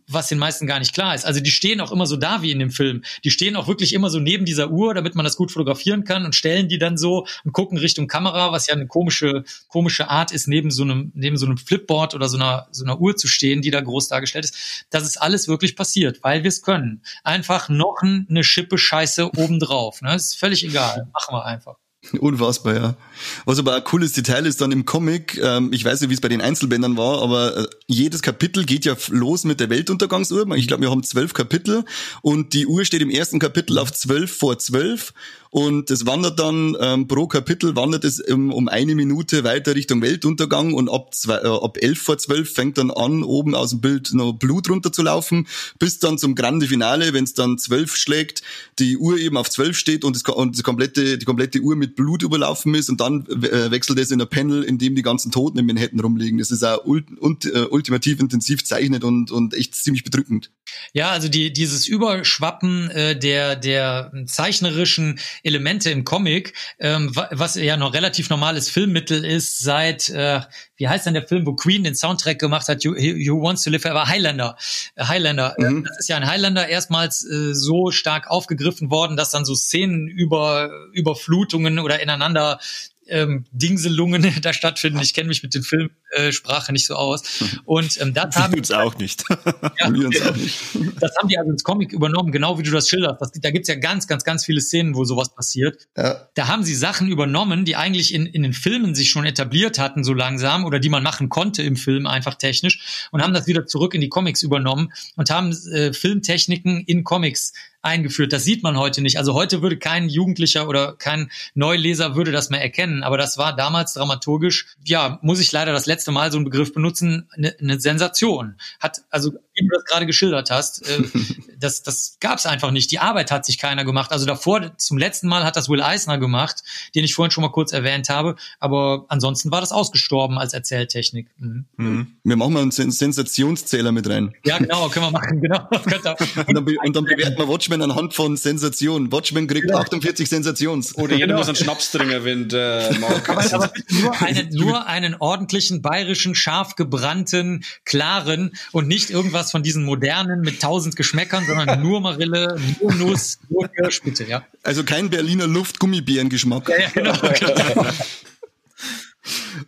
was 0.09 0.29
den 0.29 0.39
meisten 0.39 0.67
gar 0.67 0.79
nicht 0.79 0.95
klar 0.95 1.15
ist. 1.15 1.25
Also 1.25 1.41
die 1.41 1.51
stehen 1.51 1.81
auch 1.81 1.93
immer 1.93 2.07
so 2.07 2.17
da 2.17 2.43
wie 2.43 2.51
in 2.51 2.59
dem 2.59 2.71
Film. 2.71 3.03
Die 3.25 3.31
stehen 3.31 3.57
auch 3.57 3.69
wirklich 3.69 3.93
immer 3.93 4.11
so 4.11 4.19
neben 4.19 4.45
dieser 4.45 4.71
Uhr, 4.71 4.95
damit 4.95 5.15
man 5.15 5.25
das 5.25 5.37
gut 5.37 5.53
fotografieren 5.53 6.05
kann 6.05 6.25
und 6.25 6.35
stellen 6.35 6.69
die 6.69 6.79
dann 6.79 6.97
so 6.97 7.27
und 7.45 7.53
gucken 7.53 7.79
Richtung 7.79 8.07
Kamera, 8.07 8.53
was 8.53 8.67
ja 8.67 8.75
eine 8.75 8.87
komische, 8.87 9.45
komische 9.69 10.09
Art 10.09 10.33
ist, 10.33 10.49
neben 10.49 10.71
so 10.71 10.83
einem, 10.83 11.13
neben 11.15 11.37
so 11.37 11.47
einem 11.47 11.59
Flipboard 11.59 12.15
oder 12.15 12.29
so 12.29 12.37
einer, 12.37 12.69
so 12.71 12.85
einer 12.85 13.01
Uhr 13.01 13.17
zu 13.17 13.29
stehen, 13.29 13.63
die 13.63 13.71
da 13.71 13.81
groß 13.81 14.09
dargestellt 14.09 14.45
ist. 14.45 14.87
Das 14.91 15.05
ist 15.05 15.17
alles 15.17 15.49
wirklich 15.49 15.77
passiert, 15.77 16.23
weil 16.23 16.43
wir 16.43 16.49
es 16.49 16.63
können. 16.63 17.03
Einfach 17.25 17.69
noch 17.69 18.03
eine 18.03 18.45
Schippe 18.45 18.79
Scheiße 18.79 19.31
obendrauf. 19.37 20.03
Ne? 20.03 20.15
Ist 20.15 20.39
völlig 20.39 20.65
egal. 20.65 21.09
Machen 21.13 21.35
wir 21.35 21.45
einfach. 21.45 21.82
Unfassbar, 22.21 22.75
ja. 22.75 22.97
Was 23.45 23.59
aber 23.59 23.75
ein 23.75 23.85
cooles 23.85 24.13
Detail 24.13 24.47
ist 24.47 24.61
dann 24.61 24.73
im 24.73 24.85
Comic, 24.85 25.39
ähm, 25.43 25.73
ich 25.73 25.85
weiß 25.85 26.01
nicht, 26.01 26.11
wie 26.11 26.15
es 26.15 26.21
bei 26.21 26.29
den 26.29 26.41
Einzelbändern 26.41 26.97
war, 26.97 27.23
aber 27.23 27.57
äh, 27.57 27.67
jedes 27.93 28.23
Kapitel 28.23 28.65
geht 28.65 28.85
ja 28.85 28.97
los 29.11 29.45
mit 29.45 29.61
der 29.61 29.71
Weltuntergangsuhr. 29.71 30.51
Ich 30.57 30.69
glaube, 30.69 30.83
wir 30.83 30.91
haben 30.91 31.03
zwölf 31.03 31.35
Kapitel 31.35 31.85
und 32.23 32.53
die 32.53 32.67
Uhr 32.67 32.85
steht 32.85 33.03
im 33.03 33.11
ersten 33.11 33.39
Kapitel 33.39 33.79
auf 33.79 33.93
zwölf 33.93 34.37
vor 34.37 34.59
zwölf 34.59 35.13
und 35.55 35.91
es 35.91 36.07
wandert 36.07 36.39
dann 36.39 36.75
ähm, 36.81 37.07
pro 37.09 37.27
Kapitel 37.27 37.77
wandert 37.77 38.05
es 38.05 38.21
um, 38.21 38.51
um 38.55 38.69
eine 38.69 38.95
Minute 38.95 39.45
weiter 39.45 39.75
Richtung 39.75 40.01
Weltuntergang 40.01 40.73
und 40.73 40.89
ab, 40.89 41.15
zwei, 41.15 41.37
äh, 41.37 41.47
ab 41.47 41.77
elf 41.79 42.01
vor 42.01 42.17
zwölf 42.17 42.55
fängt 42.55 42.79
dann 42.79 42.91
an, 42.91 43.23
oben 43.23 43.55
aus 43.55 43.69
dem 43.69 43.83
Bild 43.83 44.15
noch 44.15 44.33
Blut 44.33 44.71
runter 44.71 44.93
zu 44.93 45.03
laufen, 45.03 45.47
bis 45.79 45.99
dann 45.99 46.17
zum 46.17 46.35
Grande 46.37 46.67
Finale, 46.69 47.13
wenn 47.13 47.25
es 47.25 47.35
dann 47.35 47.59
zwölf 47.59 47.97
schlägt, 47.97 48.41
die 48.79 48.97
Uhr 48.97 49.19
eben 49.19 49.37
auf 49.37 49.51
zwölf 49.51 49.77
steht 49.77 50.05
und, 50.05 50.17
das, 50.17 50.23
und 50.23 50.57
die, 50.57 50.63
komplette, 50.63 51.19
die 51.19 51.27
komplette 51.27 51.61
Uhr 51.61 51.77
mit 51.77 51.97
Blut 51.97 52.23
überlaufen 52.23 52.75
ist 52.75 52.89
und 52.89 53.03
dann 53.03 53.27
äh, 53.27 53.71
wechselt 53.71 53.99
es 53.99 54.11
in 54.11 54.23
ein 54.23 54.29
Panel, 54.31 54.63
in 54.63 54.79
dem 54.79 54.95
die 54.95 55.03
ganzen 55.03 55.33
Toten 55.33 55.59
in 55.59 55.67
Manhattan 55.67 56.01
rumliegen. 56.01 56.39
Das 56.39 56.51
ist 56.51 56.65
auch 56.65 56.83
ult, 56.87 57.05
ult, 57.21 57.45
äh, 57.45 57.67
ultimativ 57.83 58.21
intensiv 58.21 58.65
zeichnet 58.65 59.03
und, 59.03 59.33
und 59.33 59.55
echt 59.55 59.75
ziemlich 59.75 60.05
bedrückend. 60.05 60.51
Ja, 60.93 61.11
also 61.11 61.29
die, 61.29 61.53
dieses 61.53 61.89
Überschwappen 61.89 62.89
äh, 62.91 63.19
der, 63.19 63.57
der 63.57 64.13
zeichnerischen 64.27 65.19
Elemente 65.43 65.91
im 65.91 66.05
Comic, 66.05 66.55
ähm, 66.79 67.11
was 67.13 67.57
ja 67.57 67.77
noch 67.77 67.93
relativ 67.93 68.31
normales 68.31 68.71
Filmmittel 68.71 69.25
ist, 69.25 69.59
seit, 69.59 70.09
äh, 70.11 70.41
wie 70.77 70.89
heißt 70.89 71.07
denn 71.07 71.15
der 71.15 71.27
Film, 71.27 71.45
wo 71.45 71.55
Queen 71.55 71.83
den 71.83 71.97
Soundtrack 71.97 72.39
gemacht 72.39 72.69
hat, 72.69 72.85
You, 72.85 72.95
you 72.95 73.43
Wants 73.43 73.63
to 73.65 73.71
Live 73.71 73.83
Forever, 73.83 74.07
Highlander. 74.07 74.57
Äh, 74.95 75.05
Highlander. 75.05 75.57
Äh, 75.59 75.71
mhm. 75.71 75.85
Das 75.85 75.99
ist 75.99 76.09
ja 76.09 76.17
ein 76.17 76.27
Highlander 76.27 76.69
erstmals 76.69 77.25
äh, 77.25 77.55
so 77.55 77.91
stark 77.91 78.31
aufgegriffen 78.31 78.91
worden, 78.91 79.17
dass 79.17 79.31
dann 79.31 79.45
so 79.45 79.57
Szenen 79.57 80.07
über 80.07 80.71
Überflutungen 80.93 81.81
oder 81.81 82.01
ineinander 82.01 82.61
ähm, 83.09 83.45
Dingselungen 83.53 84.33
da 84.43 84.53
stattfinden. 84.53 85.01
Ich 85.01 85.15
kenne 85.15 85.29
mich 85.29 85.43
mit 85.43 85.55
den 85.55 85.63
Filmsprache 85.63 86.71
äh, 86.71 86.73
nicht 86.73 86.87
so 86.87 86.95
aus. 86.95 87.23
Und 87.65 88.01
ähm, 88.01 88.15
das 88.15 88.37
haben 88.37 88.55
uns 88.55 88.71
auch 88.71 88.97
nicht. 88.97 89.25
ja, 89.31 89.87
uns 89.89 90.23
auch 90.23 90.37
nicht. 90.37 90.59
Das 91.01 91.17
haben 91.17 91.29
die 91.29 91.39
also 91.39 91.51
ins 91.51 91.65
Comic 91.65 91.93
übernommen, 91.93 92.33
genau 92.33 92.59
wie 92.59 92.63
du 92.63 92.71
das 92.71 92.89
schilderst. 92.89 93.21
Das, 93.21 93.33
da 93.33 93.51
gibt's 93.51 93.69
ja 93.69 93.75
ganz, 93.75 94.07
ganz, 94.07 94.25
ganz 94.25 94.45
viele 94.45 94.61
Szenen, 94.61 94.95
wo 94.95 95.05
sowas 95.05 95.35
passiert. 95.35 95.89
Ja. 95.97 96.29
Da 96.35 96.49
haben 96.49 96.63
sie 96.63 96.75
Sachen 96.75 97.09
übernommen, 97.09 97.65
die 97.65 97.77
eigentlich 97.77 98.15
in, 98.15 98.27
in 98.27 98.43
den 98.43 98.53
Filmen 98.53 98.95
sich 98.95 99.11
schon 99.11 99.25
etabliert 99.25 99.79
hatten, 99.79 100.05
so 100.05 100.15
langsam, 100.15 100.65
oder 100.65 100.79
die 100.79 100.89
man 100.89 101.03
machen 101.03 101.29
konnte 101.29 101.63
im 101.63 101.77
Film 101.77 102.07
einfach 102.07 102.35
technisch, 102.35 103.09
und 103.11 103.23
haben 103.23 103.35
das 103.35 103.47
wieder 103.47 103.67
zurück 103.67 103.95
in 103.95 104.01
die 104.01 104.09
Comics 104.09 104.43
übernommen 104.43 104.93
und 105.17 105.31
haben 105.31 105.53
äh, 105.73 105.93
Filmtechniken 105.93 106.85
in 106.85 107.05
Comics 107.05 107.53
eingeführt. 107.83 108.33
Das 108.33 108.45
sieht 108.45 108.63
man 108.63 108.79
heute 108.79 109.03
nicht. 109.03 109.19
Also 109.19 109.35
heute 109.35 109.61
würde 109.61 109.77
kein 109.77 110.09
Jugendlicher 110.09 110.69
oder 110.69 110.95
kein 110.97 111.31
Neuleser 111.55 112.15
würde 112.15 112.33
das 112.33 112.49
mehr 112.49 112.63
erkennen. 112.63 113.03
Aber 113.03 113.19
das 113.19 113.39
war 113.39 113.55
damals 113.55 113.95
dramaturgisch, 113.95 114.67
ja, 114.85 115.19
muss 115.23 115.41
ich 115.41 115.53
leider 115.53 115.73
das 115.73 115.87
letzte 115.87 116.13
Mal 116.13 116.31
so 116.31 116.39
einen 116.39 116.45
Begriff 116.45 116.73
benutzen, 116.73 117.29
eine, 117.37 117.55
eine 117.59 117.81
Sensation. 117.81 118.57
Hat, 118.81 119.03
also 119.11 119.33
wie 119.55 119.67
du 119.67 119.75
das 119.75 119.85
gerade 119.85 120.07
geschildert 120.07 120.51
hast, 120.51 120.89
äh, 120.89 121.03
das, 121.59 121.83
das 121.83 122.17
gab 122.21 122.39
es 122.39 122.47
einfach 122.47 122.71
nicht. 122.71 122.91
Die 122.91 122.99
Arbeit 122.99 123.31
hat 123.31 123.45
sich 123.45 123.59
keiner 123.59 123.85
gemacht. 123.85 124.13
Also 124.13 124.27
davor, 124.27 124.77
zum 124.79 124.99
letzten 124.99 125.29
Mal 125.29 125.45
hat 125.45 125.57
das 125.57 125.69
Will 125.69 125.83
Eisner 125.83 126.19
gemacht, 126.19 126.63
den 126.95 127.05
ich 127.05 127.15
vorhin 127.15 127.31
schon 127.31 127.43
mal 127.43 127.51
kurz 127.51 127.73
erwähnt 127.73 128.09
habe. 128.09 128.37
Aber 128.59 129.05
ansonsten 129.09 129.51
war 129.51 129.61
das 129.61 129.73
ausgestorben 129.73 130.39
als 130.39 130.53
Erzähltechnik. 130.53 131.29
Mhm. 131.39 131.67
Mhm. 131.77 132.07
Wir 132.25 132.37
machen 132.37 132.53
mal 132.53 132.63
einen 132.63 132.71
Sensationszähler 132.71 133.93
mit 133.93 134.09
rein. 134.09 134.35
Ja, 134.45 134.59
genau, 134.59 134.89
können 134.89 135.07
wir 135.07 135.11
machen, 135.13 135.41
genau. 135.41 135.69
und, 136.47 136.55
dann, 136.55 136.65
und 136.65 136.97
dann 136.97 137.05
bewerten 137.05 137.39
wir 137.39 137.49
Watchmen 137.49 137.83
anhand 137.83 138.15
von 138.15 138.37
Sensationen. 138.37 139.13
Watchmen 139.13 139.47
kriegt 139.47 139.67
genau. 139.67 139.79
48 139.79 140.29
Sensations. 140.29 140.97
Oder 140.97 141.15
jeder 141.15 141.27
genau. 141.29 141.39
muss 141.39 141.49
einen 141.49 141.57
Schnaps 141.57 141.91
trinken, 141.91 142.25
wenn 142.25 142.49
der 142.49 142.97
mag. 143.01 143.29
Aber, 143.29 143.55
aber 143.55 143.73
nur, 143.91 144.23
eine, 144.23 144.49
nur 144.53 144.87
einen 144.87 145.15
ordentlichen, 145.15 145.83
bayerischen, 145.83 146.35
scharf 146.35 146.77
gebrannten, 146.77 147.65
klaren 147.85 148.53
und 148.73 148.89
nicht 148.89 149.11
irgendwas 149.11 149.42
was 149.43 149.51
von 149.51 149.63
diesen 149.63 149.85
modernen 149.85 150.41
mit 150.41 150.61
tausend 150.61 150.97
Geschmäckern, 150.97 151.45
sondern 151.45 151.83
nur 151.83 152.01
Marille, 152.01 152.57
nur 152.81 152.95
Nuss, 152.95 153.39
nur 153.49 153.69
Kirsch, 153.69 154.01
bitte, 154.03 154.25
ja. 154.25 154.45
Also 154.63 154.85
kein 154.85 155.11
Berliner 155.11 155.47
Luft-Gummibären-Geschmack. 155.47 156.69
Ja, 156.69 156.79
ja, 156.79 156.89
genau. 156.91 157.87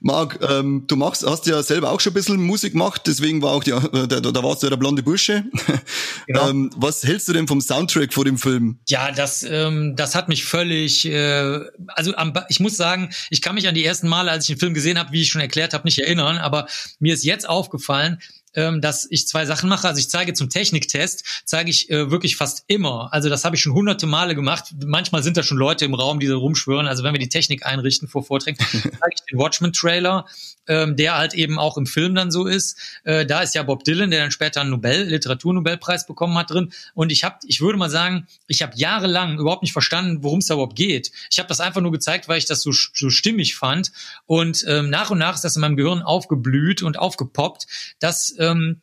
Marc, 0.00 0.40
ähm, 0.42 0.84
du 0.86 0.96
machst, 0.96 1.24
hast 1.24 1.46
ja 1.46 1.62
selber 1.62 1.92
auch 1.92 2.00
schon 2.00 2.10
ein 2.10 2.14
bisschen 2.14 2.36
Musik 2.42 2.72
gemacht, 2.72 3.02
deswegen 3.06 3.40
war 3.40 3.52
auch 3.52 3.62
die, 3.62 3.70
äh, 3.70 4.08
da, 4.08 4.20
da 4.20 4.42
warst 4.42 4.62
du 4.62 4.66
ja 4.66 4.70
der 4.70 4.76
blonde 4.76 5.02
Bursche. 5.02 5.44
Genau. 6.26 6.48
ähm, 6.48 6.70
was 6.74 7.04
hältst 7.04 7.28
du 7.28 7.34
denn 7.34 7.46
vom 7.46 7.60
Soundtrack 7.60 8.14
vor 8.14 8.24
dem 8.24 8.38
Film? 8.38 8.78
Ja, 8.88 9.12
das, 9.12 9.42
ähm, 9.42 9.94
das 9.94 10.14
hat 10.14 10.30
mich 10.30 10.46
völlig, 10.46 11.04
äh, 11.04 11.60
also 11.88 12.16
am, 12.16 12.32
ich 12.48 12.60
muss 12.60 12.78
sagen, 12.78 13.10
ich 13.28 13.42
kann 13.42 13.54
mich 13.54 13.68
an 13.68 13.74
die 13.74 13.84
ersten 13.84 14.08
Male, 14.08 14.30
als 14.30 14.48
ich 14.48 14.54
den 14.54 14.58
Film 14.58 14.72
gesehen 14.72 14.98
habe, 14.98 15.12
wie 15.12 15.20
ich 15.20 15.28
schon 15.28 15.42
erklärt 15.42 15.74
habe, 15.74 15.84
nicht 15.84 15.98
erinnern, 15.98 16.38
aber 16.38 16.66
mir 16.98 17.12
ist 17.12 17.24
jetzt 17.24 17.46
aufgefallen, 17.46 18.22
ähm, 18.54 18.80
dass 18.80 19.06
ich 19.10 19.26
zwei 19.26 19.46
Sachen 19.46 19.68
mache. 19.68 19.88
Also 19.88 19.98
ich 19.98 20.08
zeige 20.08 20.32
zum 20.34 20.50
Techniktest, 20.50 21.24
zeige 21.44 21.70
ich 21.70 21.90
äh, 21.90 22.10
wirklich 22.10 22.36
fast 22.36 22.64
immer. 22.66 23.12
Also 23.12 23.28
das 23.28 23.44
habe 23.44 23.56
ich 23.56 23.62
schon 23.62 23.74
hunderte 23.74 24.06
Male 24.06 24.34
gemacht. 24.34 24.74
Manchmal 24.84 25.22
sind 25.22 25.36
da 25.36 25.42
schon 25.42 25.58
Leute 25.58 25.84
im 25.84 25.94
Raum, 25.94 26.20
die 26.20 26.26
da 26.26 26.36
rumschwören. 26.36 26.86
Also 26.86 27.04
wenn 27.04 27.12
wir 27.12 27.20
die 27.20 27.28
Technik 27.28 27.66
einrichten 27.66 28.08
vor 28.08 28.24
Vorträgen, 28.24 28.58
zeige 28.70 28.92
ich 29.14 29.22
den 29.30 29.38
Watchmen-Trailer, 29.38 30.26
ähm, 30.66 30.96
der 30.96 31.16
halt 31.16 31.34
eben 31.34 31.58
auch 31.58 31.76
im 31.76 31.86
Film 31.86 32.14
dann 32.14 32.30
so 32.30 32.46
ist. 32.46 32.78
Äh, 33.04 33.26
da 33.26 33.40
ist 33.40 33.54
ja 33.54 33.62
Bob 33.62 33.84
Dylan, 33.84 34.10
der 34.10 34.20
dann 34.20 34.30
später 34.30 34.60
einen 34.60 34.70
Nobel, 34.70 35.04
Literaturnobelpreis 35.04 36.06
bekommen 36.06 36.36
hat 36.38 36.50
drin. 36.50 36.72
Und 36.94 37.12
ich 37.12 37.24
habe, 37.24 37.36
ich 37.46 37.60
würde 37.60 37.78
mal 37.78 37.90
sagen, 37.90 38.26
ich 38.46 38.62
habe 38.62 38.72
jahrelang 38.76 39.38
überhaupt 39.38 39.62
nicht 39.62 39.72
verstanden, 39.72 40.22
worum 40.22 40.38
es 40.38 40.46
da 40.46 40.54
überhaupt 40.54 40.76
geht. 40.76 41.12
Ich 41.30 41.38
habe 41.38 41.48
das 41.48 41.60
einfach 41.60 41.80
nur 41.80 41.92
gezeigt, 41.92 42.28
weil 42.28 42.38
ich 42.38 42.46
das 42.46 42.62
so, 42.62 42.72
so 42.72 43.10
stimmig 43.10 43.56
fand. 43.56 43.92
Und 44.26 44.64
ähm, 44.66 44.90
nach 44.90 45.10
und 45.10 45.18
nach 45.18 45.34
ist 45.34 45.44
das 45.44 45.56
in 45.56 45.60
meinem 45.60 45.76
Gehirn 45.76 46.02
aufgeblüht 46.02 46.82
und 46.82 46.98
aufgepoppt, 46.98 47.66
dass 47.98 48.34
ähm, 48.50 48.80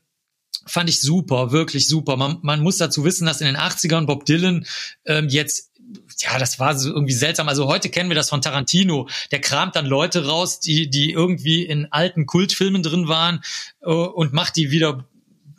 fand 0.66 0.90
ich 0.90 1.02
super, 1.02 1.52
wirklich 1.52 1.88
super. 1.88 2.18
Man, 2.18 2.40
man 2.42 2.62
muss 2.62 2.78
dazu 2.78 3.04
wissen, 3.04 3.26
dass 3.26 3.42
in 3.42 3.48
den 3.48 3.58
80ern 3.58 4.06
Bob 4.06 4.26
Dylan 4.26 4.66
ähm, 5.06 5.28
jetzt 5.30 5.72
ja, 6.20 6.38
das 6.38 6.60
war 6.60 6.78
so 6.78 6.90
irgendwie 6.90 7.14
seltsam. 7.14 7.50
Also 7.50 7.68
heute 7.68 7.90
kennen 7.90 8.10
wir 8.10 8.16
das 8.16 8.30
von 8.30 8.42
Tarantino. 8.42 9.10
Der 9.32 9.42
kramt 9.42 9.76
dann 9.76 9.86
Leute 9.86 10.26
raus, 10.26 10.60
die, 10.60 10.90
die 10.90 11.12
irgendwie 11.12 11.64
in 11.66 11.92
alten 11.92 12.26
Kultfilmen 12.26 12.84
drin 12.84 13.08
waren 13.08 13.42
äh, 13.82 13.90
und 13.90 14.32
macht 14.32 14.56
die 14.56 14.72
wieder 14.72 15.06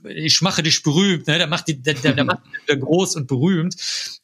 ich 0.04 0.42
mache 0.42 0.64
dich 0.64 0.82
berühmt, 0.82 1.28
ne? 1.28 1.38
der 1.38 1.46
macht 1.46 1.68
die, 1.68 1.80
der, 1.80 1.94
der, 1.94 2.14
der 2.14 2.24
macht 2.24 2.40
die 2.68 2.76
groß 2.76 3.14
und 3.14 3.28
berühmt. 3.28 3.76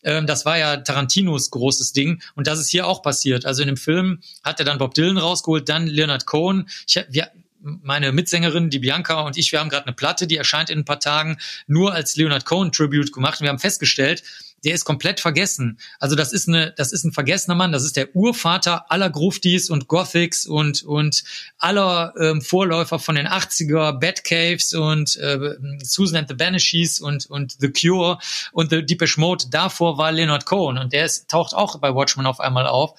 Ähm, 0.03 0.26
das 0.26 0.45
war 0.45 0.59
ja 0.59 0.79
Tarantinos 0.79 1.51
großes 1.51 1.93
Ding 1.93 2.20
und 2.35 2.47
das 2.47 2.59
ist 2.59 2.68
hier 2.68 2.87
auch 2.87 3.03
passiert. 3.03 3.47
Also 3.47 3.62
in 3.62 3.68
dem 3.68 3.76
Film 3.76 4.20
hat 4.43 4.59
er 4.59 4.64
dann 4.64 4.79
Bob 4.79 4.95
Dylan 4.95 5.18
rausgeholt, 5.18 5.68
dann 5.68 5.87
Leonard 5.87 6.26
Cohen. 6.26 6.68
Ich, 6.87 7.01
wir, 7.11 7.31
meine 7.61 8.12
Mitsängerin, 8.12 8.70
die 8.70 8.78
Bianca 8.78 9.20
und 9.20 9.36
ich, 9.36 9.52
wir 9.52 9.61
haben 9.61 9.70
gerade 9.70 9.86
eine 9.86 9.94
Platte, 9.94 10.26
die 10.26 10.36
erscheint 10.36 10.70
in 10.70 10.80
ein 10.80 10.84
paar 10.84 11.00
Tagen, 11.00 11.38
nur 11.66 11.92
als 11.92 12.16
Leonard 12.16 12.44
Cohen 12.44 12.72
Tribute 12.72 13.12
gemacht. 13.12 13.40
Und 13.40 13.44
wir 13.44 13.50
haben 13.50 13.59
festgestellt, 13.59 14.22
der 14.64 14.74
ist 14.74 14.84
komplett 14.84 15.20
vergessen. 15.20 15.78
Also 16.00 16.16
das 16.16 16.32
ist 16.32 16.48
eine, 16.48 16.72
das 16.76 16.92
ist 16.92 17.04
ein 17.04 17.12
vergessener 17.12 17.54
Mann. 17.54 17.72
Das 17.72 17.84
ist 17.84 17.96
der 17.96 18.14
Urvater 18.14 18.90
aller 18.90 19.11
Gruftis 19.11 19.70
und 19.70 19.88
Gothics 19.88 20.46
und 20.46 20.82
und 20.82 21.22
aller 21.59 22.12
ähm, 22.18 22.42
Vorläufer 22.42 22.98
von 22.98 23.14
den 23.14 23.28
80er 23.28 23.98
Batcaves 23.98 24.74
und 24.74 25.16
äh, 25.16 25.54
Susan 25.82 26.18
and 26.18 26.28
the 26.28 26.34
Banshees 26.34 27.00
und 27.00 27.26
und 27.26 27.56
The 27.61 27.70
Cure 27.70 28.18
und 28.52 28.70
The 28.70 28.84
Deepish 28.84 29.16
Mode. 29.16 29.44
Davor 29.50 29.98
war 29.98 30.12
Leonard 30.12 30.44
Cohen 30.46 30.78
und 30.78 30.92
der 30.92 31.04
ist, 31.04 31.28
taucht 31.30 31.54
auch 31.54 31.78
bei 31.78 31.94
Watchmen 31.94 32.26
auf 32.26 32.40
einmal 32.40 32.66
auf 32.66 32.98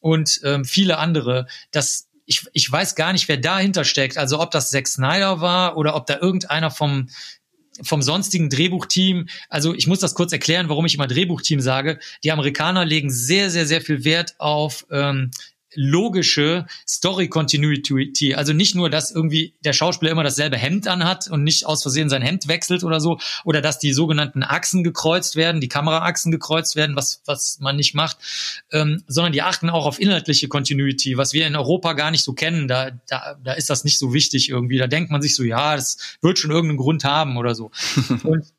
und 0.00 0.40
ähm, 0.44 0.64
viele 0.64 0.98
andere. 0.98 1.46
Das 1.70 2.07
ich, 2.28 2.46
ich 2.52 2.70
weiß 2.70 2.94
gar 2.94 3.12
nicht, 3.12 3.26
wer 3.26 3.38
dahinter 3.38 3.84
steckt. 3.84 4.18
Also 4.18 4.38
ob 4.38 4.50
das 4.50 4.70
Zack 4.70 4.86
Snyder 4.86 5.40
war 5.40 5.76
oder 5.76 5.96
ob 5.96 6.06
da 6.06 6.18
irgendeiner 6.18 6.70
vom 6.70 7.08
vom 7.80 8.02
sonstigen 8.02 8.50
Drehbuchteam, 8.50 9.28
also 9.48 9.72
ich 9.72 9.86
muss 9.86 10.00
das 10.00 10.14
kurz 10.14 10.32
erklären, 10.32 10.68
warum 10.68 10.84
ich 10.84 10.96
immer 10.96 11.06
Drehbuchteam 11.06 11.60
sage. 11.60 12.00
Die 12.24 12.32
Amerikaner 12.32 12.84
legen 12.84 13.08
sehr, 13.08 13.50
sehr, 13.50 13.66
sehr 13.66 13.80
viel 13.80 14.04
Wert 14.04 14.34
auf 14.38 14.84
ähm, 14.90 15.30
logische 15.78 16.66
Story 16.86 17.28
Continuity. 17.28 18.34
Also 18.34 18.52
nicht 18.52 18.74
nur, 18.74 18.90
dass 18.90 19.12
irgendwie 19.12 19.54
der 19.60 19.72
Schauspieler 19.72 20.10
immer 20.10 20.24
dasselbe 20.24 20.56
Hemd 20.56 20.88
anhat 20.88 21.28
und 21.28 21.44
nicht 21.44 21.66
aus 21.66 21.82
Versehen 21.82 22.08
sein 22.08 22.20
Hemd 22.20 22.48
wechselt 22.48 22.82
oder 22.82 22.98
so, 22.98 23.18
oder 23.44 23.62
dass 23.62 23.78
die 23.78 23.92
sogenannten 23.92 24.42
Achsen 24.42 24.82
gekreuzt 24.82 25.36
werden, 25.36 25.60
die 25.60 25.68
Kameraachsen 25.68 26.32
gekreuzt 26.32 26.74
werden, 26.74 26.96
was, 26.96 27.22
was 27.26 27.60
man 27.60 27.76
nicht 27.76 27.94
macht, 27.94 28.16
ähm, 28.72 29.04
sondern 29.06 29.32
die 29.32 29.42
achten 29.42 29.70
auch 29.70 29.86
auf 29.86 30.00
inhaltliche 30.00 30.48
Continuity, 30.48 31.16
was 31.16 31.32
wir 31.32 31.46
in 31.46 31.54
Europa 31.54 31.92
gar 31.92 32.10
nicht 32.10 32.24
so 32.24 32.32
kennen. 32.32 32.66
Da, 32.66 32.90
da, 33.06 33.38
da 33.42 33.52
ist 33.52 33.70
das 33.70 33.84
nicht 33.84 33.98
so 33.98 34.12
wichtig 34.12 34.48
irgendwie. 34.48 34.78
Da 34.78 34.88
denkt 34.88 35.12
man 35.12 35.22
sich 35.22 35.36
so, 35.36 35.44
ja, 35.44 35.76
das 35.76 36.18
wird 36.20 36.40
schon 36.40 36.50
irgendeinen 36.50 36.78
Grund 36.78 37.04
haben 37.04 37.36
oder 37.36 37.54
so. 37.54 37.70
und 38.24 38.52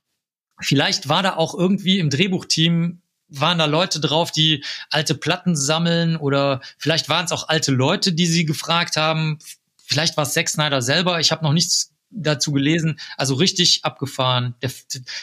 vielleicht 0.62 1.10
war 1.10 1.22
da 1.22 1.36
auch 1.36 1.54
irgendwie 1.54 2.00
im 2.00 2.10
Drehbuchteam 2.10 3.02
waren 3.30 3.58
da 3.58 3.66
Leute 3.66 4.00
drauf, 4.00 4.32
die 4.32 4.64
alte 4.90 5.16
Platten 5.16 5.56
sammeln 5.56 6.16
oder 6.16 6.62
vielleicht 6.78 7.10
waren 7.10 7.26
es 7.26 7.32
auch 7.32 7.50
alte 7.50 7.72
Leute, 7.72 8.14
die 8.14 8.26
sie 8.26 8.46
gefragt 8.46 8.98
haben. 8.98 9.40
Vielleicht 9.86 10.18
war 10.18 10.24
es 10.24 10.34
Zack 10.34 10.50
Snyder 10.50 10.82
selber. 10.82 11.20
Ich 11.20 11.32
habe 11.32 11.44
noch 11.44 11.54
nichts 11.54 11.92
dazu 12.12 12.52
gelesen. 12.52 13.00
Also 13.18 13.36
richtig 13.36 13.86
abgefahren. 13.86 14.56
Der, 14.62 14.72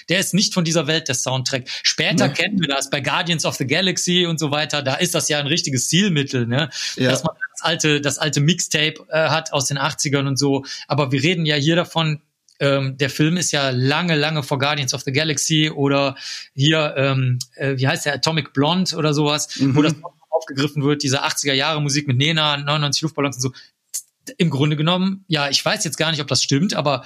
der 0.09 0.21
ist 0.21 0.35
nicht 0.35 0.55
von 0.55 0.65
dieser 0.65 0.87
Welt, 0.87 1.09
der 1.09 1.15
Soundtrack. 1.15 1.69
Später 1.83 2.29
nee. 2.29 2.35
kennen 2.35 2.61
wir 2.61 2.69
das 2.69 2.91
bei 2.91 3.01
Guardians 3.01 3.45
of 3.45 3.57
the 3.57 3.67
Galaxy 3.67 4.27
und 4.27 4.39
so 4.39 4.51
weiter. 4.51 4.83
Da 4.83 4.95
ist 4.95 5.15
das 5.15 5.29
ja 5.29 5.39
ein 5.39 5.47
richtiges 5.47 5.89
Zielmittel, 5.89 6.47
ne? 6.47 6.71
Ja. 6.97 7.11
Dass 7.11 7.25
man 7.25 7.35
das 7.53 7.63
alte, 7.63 8.01
das 8.01 8.19
alte 8.19 8.41
Mixtape 8.41 9.07
äh, 9.09 9.29
hat 9.29 9.53
aus 9.53 9.67
den 9.67 9.79
80ern 9.79 10.27
und 10.27 10.39
so. 10.39 10.65
Aber 10.87 11.13
wir 11.13 11.23
reden 11.23 11.45
ja 11.45 11.57
hier 11.57 11.77
davon, 11.77 12.21
ähm, 12.61 12.97
der 12.99 13.11
Film 13.11 13.37
ist 13.37 13.53
ja 13.53 13.71
lange, 13.71 14.17
lange 14.17 14.43
vor 14.43 14.59
Guardians 14.59 14.95
of 14.95 15.03
the 15.03 15.13
Galaxy 15.13 15.71
oder 15.71 16.17
hier, 16.55 16.95
ähm, 16.97 17.39
äh, 17.55 17.77
wie 17.77 17.87
heißt 17.87 18.07
der, 18.07 18.15
Atomic 18.15 18.53
Blonde 18.53 18.97
oder 18.97 19.15
sowas, 19.15 19.57
mhm. 19.59 19.77
wo 19.77 19.83
das 19.83 19.95
aufgegriffen 20.31 20.83
wird, 20.83 21.03
diese 21.03 21.25
80er 21.25 21.55
Jahre 21.55 21.81
Musik 21.81 22.07
mit 22.07 22.17
Nena, 22.17 22.57
99 22.57 23.03
Luftballons 23.03 23.37
und 23.37 23.43
so. 23.43 23.53
Im 24.39 24.51
Grunde 24.51 24.77
genommen, 24.77 25.25
ja, 25.29 25.49
ich 25.49 25.65
weiß 25.65 25.85
jetzt 25.85 25.99
gar 25.99 26.11
nicht, 26.11 26.21
ob 26.21 26.27
das 26.29 26.43
stimmt, 26.43 26.75
aber 26.75 27.05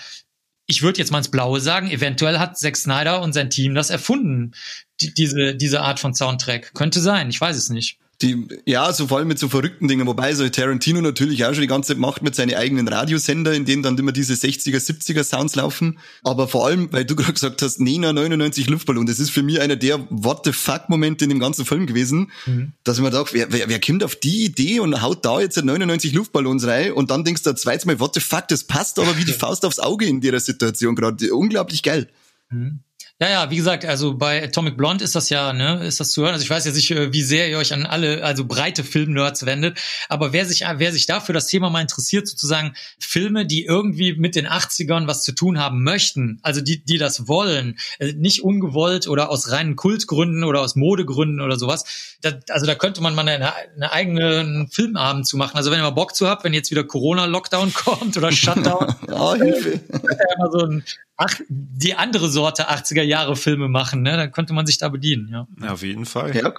ich 0.67 0.83
würde 0.83 0.99
jetzt 0.99 1.11
mal 1.11 1.19
ins 1.19 1.31
Blaue 1.31 1.61
sagen, 1.61 1.91
eventuell 1.91 2.39
hat 2.39 2.59
Zack 2.59 2.77
Snyder 2.77 3.21
und 3.23 3.33
sein 3.33 3.51
Team 3.51 3.75
das 3.75 3.91
erfunden, 3.91 4.53
die, 5.01 5.13
diese, 5.13 5.55
diese 5.55 5.83
Art 5.83 6.01
von 6.01 6.15
Soundtrack. 6.15 6.75
Könnte 6.75 7.01
sein, 7.01 7.29
ich 7.29 7.41
weiß 7.41 7.57
es 7.57 7.71
nicht. 7.71 8.00
Die, 8.23 8.47
ja, 8.67 8.93
so 8.93 9.07
vor 9.07 9.19
allem 9.19 9.29
mit 9.29 9.39
so 9.39 9.49
verrückten 9.49 9.89
Dingen, 9.89 10.07
wobei 10.07 10.35
so 10.35 10.47
Tarantino 10.47 11.01
natürlich 11.01 11.45
auch 11.47 11.55
schon 11.55 11.63
die 11.63 11.67
ganze 11.67 11.89
Zeit 11.89 11.99
macht 11.99 12.23
mit 12.23 12.35
seinen 12.35 12.55
eigenen 12.55 12.87
Radiosender, 12.87 13.55
in 13.55 13.65
denen 13.65 13.83
dann 13.83 13.97
immer 13.97 14.13
diese 14.13 14.35
60er, 14.35 14.77
70er 14.77 15.25
Sounds 15.25 15.55
laufen. 15.55 15.99
Aber 16.23 16.47
vor 16.47 16.67
allem, 16.67 16.93
weil 16.93 17.07
du 17.07 17.17
gerade 17.17 17.33
gesagt 17.33 17.63
hast, 17.63 17.81
Nena 17.81 18.13
99 18.13 18.69
Luftballon, 18.69 19.07
das 19.07 19.21
ist 19.21 19.31
für 19.31 19.43
mich 19.43 19.61
einer 19.61 19.77
der 19.77 20.07
What 20.11 20.45
the 20.45 20.53
fuck 20.53 20.89
Momente 20.89 21.25
in 21.25 21.31
dem 21.31 21.41
ganzen 21.41 21.65
Film 21.65 21.87
gewesen, 21.87 22.31
mhm. 22.45 22.73
dass 22.85 22.99
ich 22.99 23.03
mir 23.03 23.11
dachte, 23.11 23.33
wer, 23.33 23.53
wer, 23.53 23.69
wer 23.69 23.81
kommt 23.81 24.05
auf 24.05 24.17
die 24.17 24.45
Idee 24.45 24.81
und 24.81 25.01
haut 25.01 25.25
da 25.25 25.41
jetzt 25.41 25.57
99 25.63 26.13
Luftballons 26.13 26.67
rein 26.67 26.93
und 26.93 27.11
dann 27.11 27.25
denkst 27.25 27.43
du 27.43 27.55
zweites 27.55 27.87
Mal, 27.87 28.01
what 28.01 28.13
the 28.15 28.21
fuck, 28.21 28.49
das 28.49 28.65
passt 28.65 28.99
aber 28.99 29.17
wie 29.17 29.25
die 29.25 29.33
Faust 29.41 29.65
aufs 29.65 29.79
Auge 29.79 30.05
in 30.05 30.21
der 30.21 30.39
Situation 30.41 30.95
gerade. 30.95 31.35
Unglaublich 31.35 31.83
geil. 31.83 32.09
Mhm. 32.51 32.81
Ja, 33.23 33.29
ja, 33.29 33.51
wie 33.51 33.57
gesagt, 33.57 33.85
also 33.85 34.15
bei 34.15 34.43
Atomic 34.43 34.79
Blonde 34.79 35.05
ist 35.05 35.15
das 35.15 35.29
ja, 35.29 35.53
ne, 35.53 35.85
ist 35.85 36.01
das 36.01 36.13
zu 36.13 36.23
hören. 36.23 36.33
Also 36.33 36.43
ich 36.43 36.49
weiß 36.49 36.65
jetzt 36.65 36.77
nicht, 36.77 36.91
äh, 36.91 37.13
wie 37.13 37.21
sehr 37.21 37.51
ihr 37.51 37.59
euch 37.59 37.75
an 37.75 37.85
alle, 37.85 38.25
also 38.25 38.47
breite 38.47 38.83
Filmnerds 38.83 39.45
wendet, 39.45 39.79
aber 40.09 40.33
wer 40.33 40.47
sich, 40.47 40.65
wer 40.77 40.91
sich 40.91 41.05
dafür 41.05 41.35
das 41.35 41.47
Thema 41.47 41.69
mal 41.69 41.83
interessiert, 41.83 42.27
sozusagen 42.27 42.73
Filme, 42.99 43.45
die 43.45 43.67
irgendwie 43.67 44.15
mit 44.15 44.37
den 44.37 44.49
80ern 44.49 45.07
was 45.07 45.23
zu 45.23 45.33
tun 45.33 45.59
haben 45.59 45.83
möchten, 45.83 46.39
also 46.41 46.63
die, 46.63 46.83
die 46.83 46.97
das 46.97 47.29
wollen, 47.29 47.79
äh, 47.99 48.15
nicht 48.15 48.43
ungewollt 48.43 49.07
oder 49.07 49.29
aus 49.29 49.51
reinen 49.51 49.77
Kultgründen 49.77 50.43
oder 50.43 50.63
aus 50.63 50.75
Modegründen 50.75 51.43
oder 51.43 51.59
sowas, 51.59 52.17
da, 52.23 52.33
also 52.49 52.65
da 52.65 52.75
könnte 52.75 53.03
man 53.03 53.15
mal 53.15 53.29
eine, 53.29 53.53
eine 53.75 53.93
eigene 53.93 54.67
Filmabend 54.71 55.27
zu 55.27 55.37
machen. 55.37 55.59
Also 55.59 55.71
wenn 55.71 55.79
ihr 55.79 55.83
mal 55.83 55.91
Bock 55.91 56.17
zu 56.17 56.27
habt, 56.27 56.43
wenn 56.45 56.55
jetzt 56.55 56.71
wieder 56.71 56.85
Corona-Lockdown 56.85 57.73
kommt 57.75 58.17
oder 58.17 58.33
Shutdown, 58.33 58.95
oh, 59.09 59.35
Hilfe. 59.35 59.73
Äh, 59.73 60.51
so 60.51 60.65
ein 60.65 60.85
ach, 61.21 61.41
die 61.49 61.95
andere 61.95 62.31
Sorte 62.31 62.71
80er 62.71 63.03
Jahre 63.03 63.37
Filme 63.37 63.69
machen, 63.69 64.03
ne? 64.03 64.17
Dann 64.17 64.33
könnte 64.33 64.53
man 64.53 64.67
sich 64.67 64.79
da 64.79 64.89
bedienen, 64.89 65.29
ja. 65.31 65.47
ja 65.63 65.73
auf 65.73 65.83
jeden 65.83 66.07
Fall. 66.07 66.35
Ja, 66.35 66.53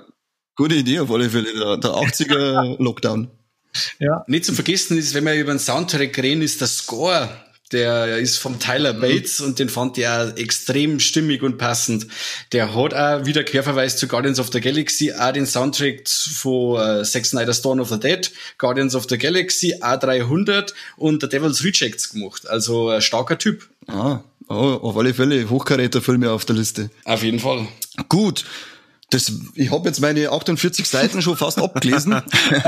gute 0.56 0.76
Idee 0.76 1.00
auf 1.00 1.12
alle 1.12 1.30
Fälle, 1.30 1.52
der, 1.54 1.78
der 1.78 1.92
80er 1.92 2.78
Lockdown. 2.82 3.30
Ja. 4.00 4.24
Nicht 4.28 4.46
zu 4.46 4.54
vergessen 4.54 4.98
ist, 4.98 5.14
wenn 5.14 5.26
wir 5.26 5.34
über 5.34 5.54
den 5.54 5.60
Soundtrack 5.60 6.18
reden, 6.18 6.42
ist 6.42 6.62
der 6.62 6.68
Score 6.68 7.30
der 7.72 8.18
ist 8.18 8.38
vom 8.38 8.60
Tyler 8.60 8.94
mhm. 8.94 9.02
Bates 9.02 9.40
mhm. 9.40 9.46
und 9.48 9.60
den 9.60 9.70
fand 9.70 9.98
ich 9.98 10.08
auch 10.08 10.36
extrem 10.36 11.00
stimmig 11.00 11.42
und 11.42 11.58
passend. 11.58 12.08
Der 12.52 12.76
hat 12.76 12.94
auch 12.94 13.26
wieder 13.26 13.44
Querverweis 13.44 13.98
zu 13.98 14.08
Guardians 14.08 14.40
of 14.40 14.50
the 14.52 14.60
Galaxy, 14.60 15.14
auch 15.14 15.32
den 15.32 15.46
Soundtrack 15.46 16.08
von 16.08 17.00
uh, 17.00 17.04
Zack 17.04 17.26
Snyder's 17.26 17.62
Dawn 17.62 17.80
of 17.80 17.90
the 17.90 18.00
Dead, 18.00 18.32
Guardians 18.58 18.96
of 18.96 19.06
the 19.10 19.18
Galaxy, 19.18 19.76
A300 19.76 20.74
und 20.98 21.22
The 21.22 21.30
Devil's 21.30 21.64
Rejects 21.64 22.10
gemacht. 22.10 22.48
Also 22.48 22.90
ein 22.90 23.02
starker 23.02 23.38
Typ. 23.38 23.70
Ah, 23.88 24.22
oh, 24.52 24.88
auf 24.88 24.98
alle 24.98 25.14
Fälle 25.14 25.50
Hochkaräter-Filme 25.50 26.32
auf 26.32 26.46
der 26.46 26.56
Liste. 26.56 26.90
Auf 27.06 27.24
jeden 27.24 27.40
Fall. 27.40 27.68
Gut, 28.10 28.46
das, 29.12 29.30
ich 29.56 29.72
habe 29.72 29.90
jetzt 29.90 30.00
meine 30.00 30.32
48 30.32 30.88
Seiten 30.88 31.22
schon 31.22 31.36
fast 31.36 31.60
abgelesen. 31.60 32.22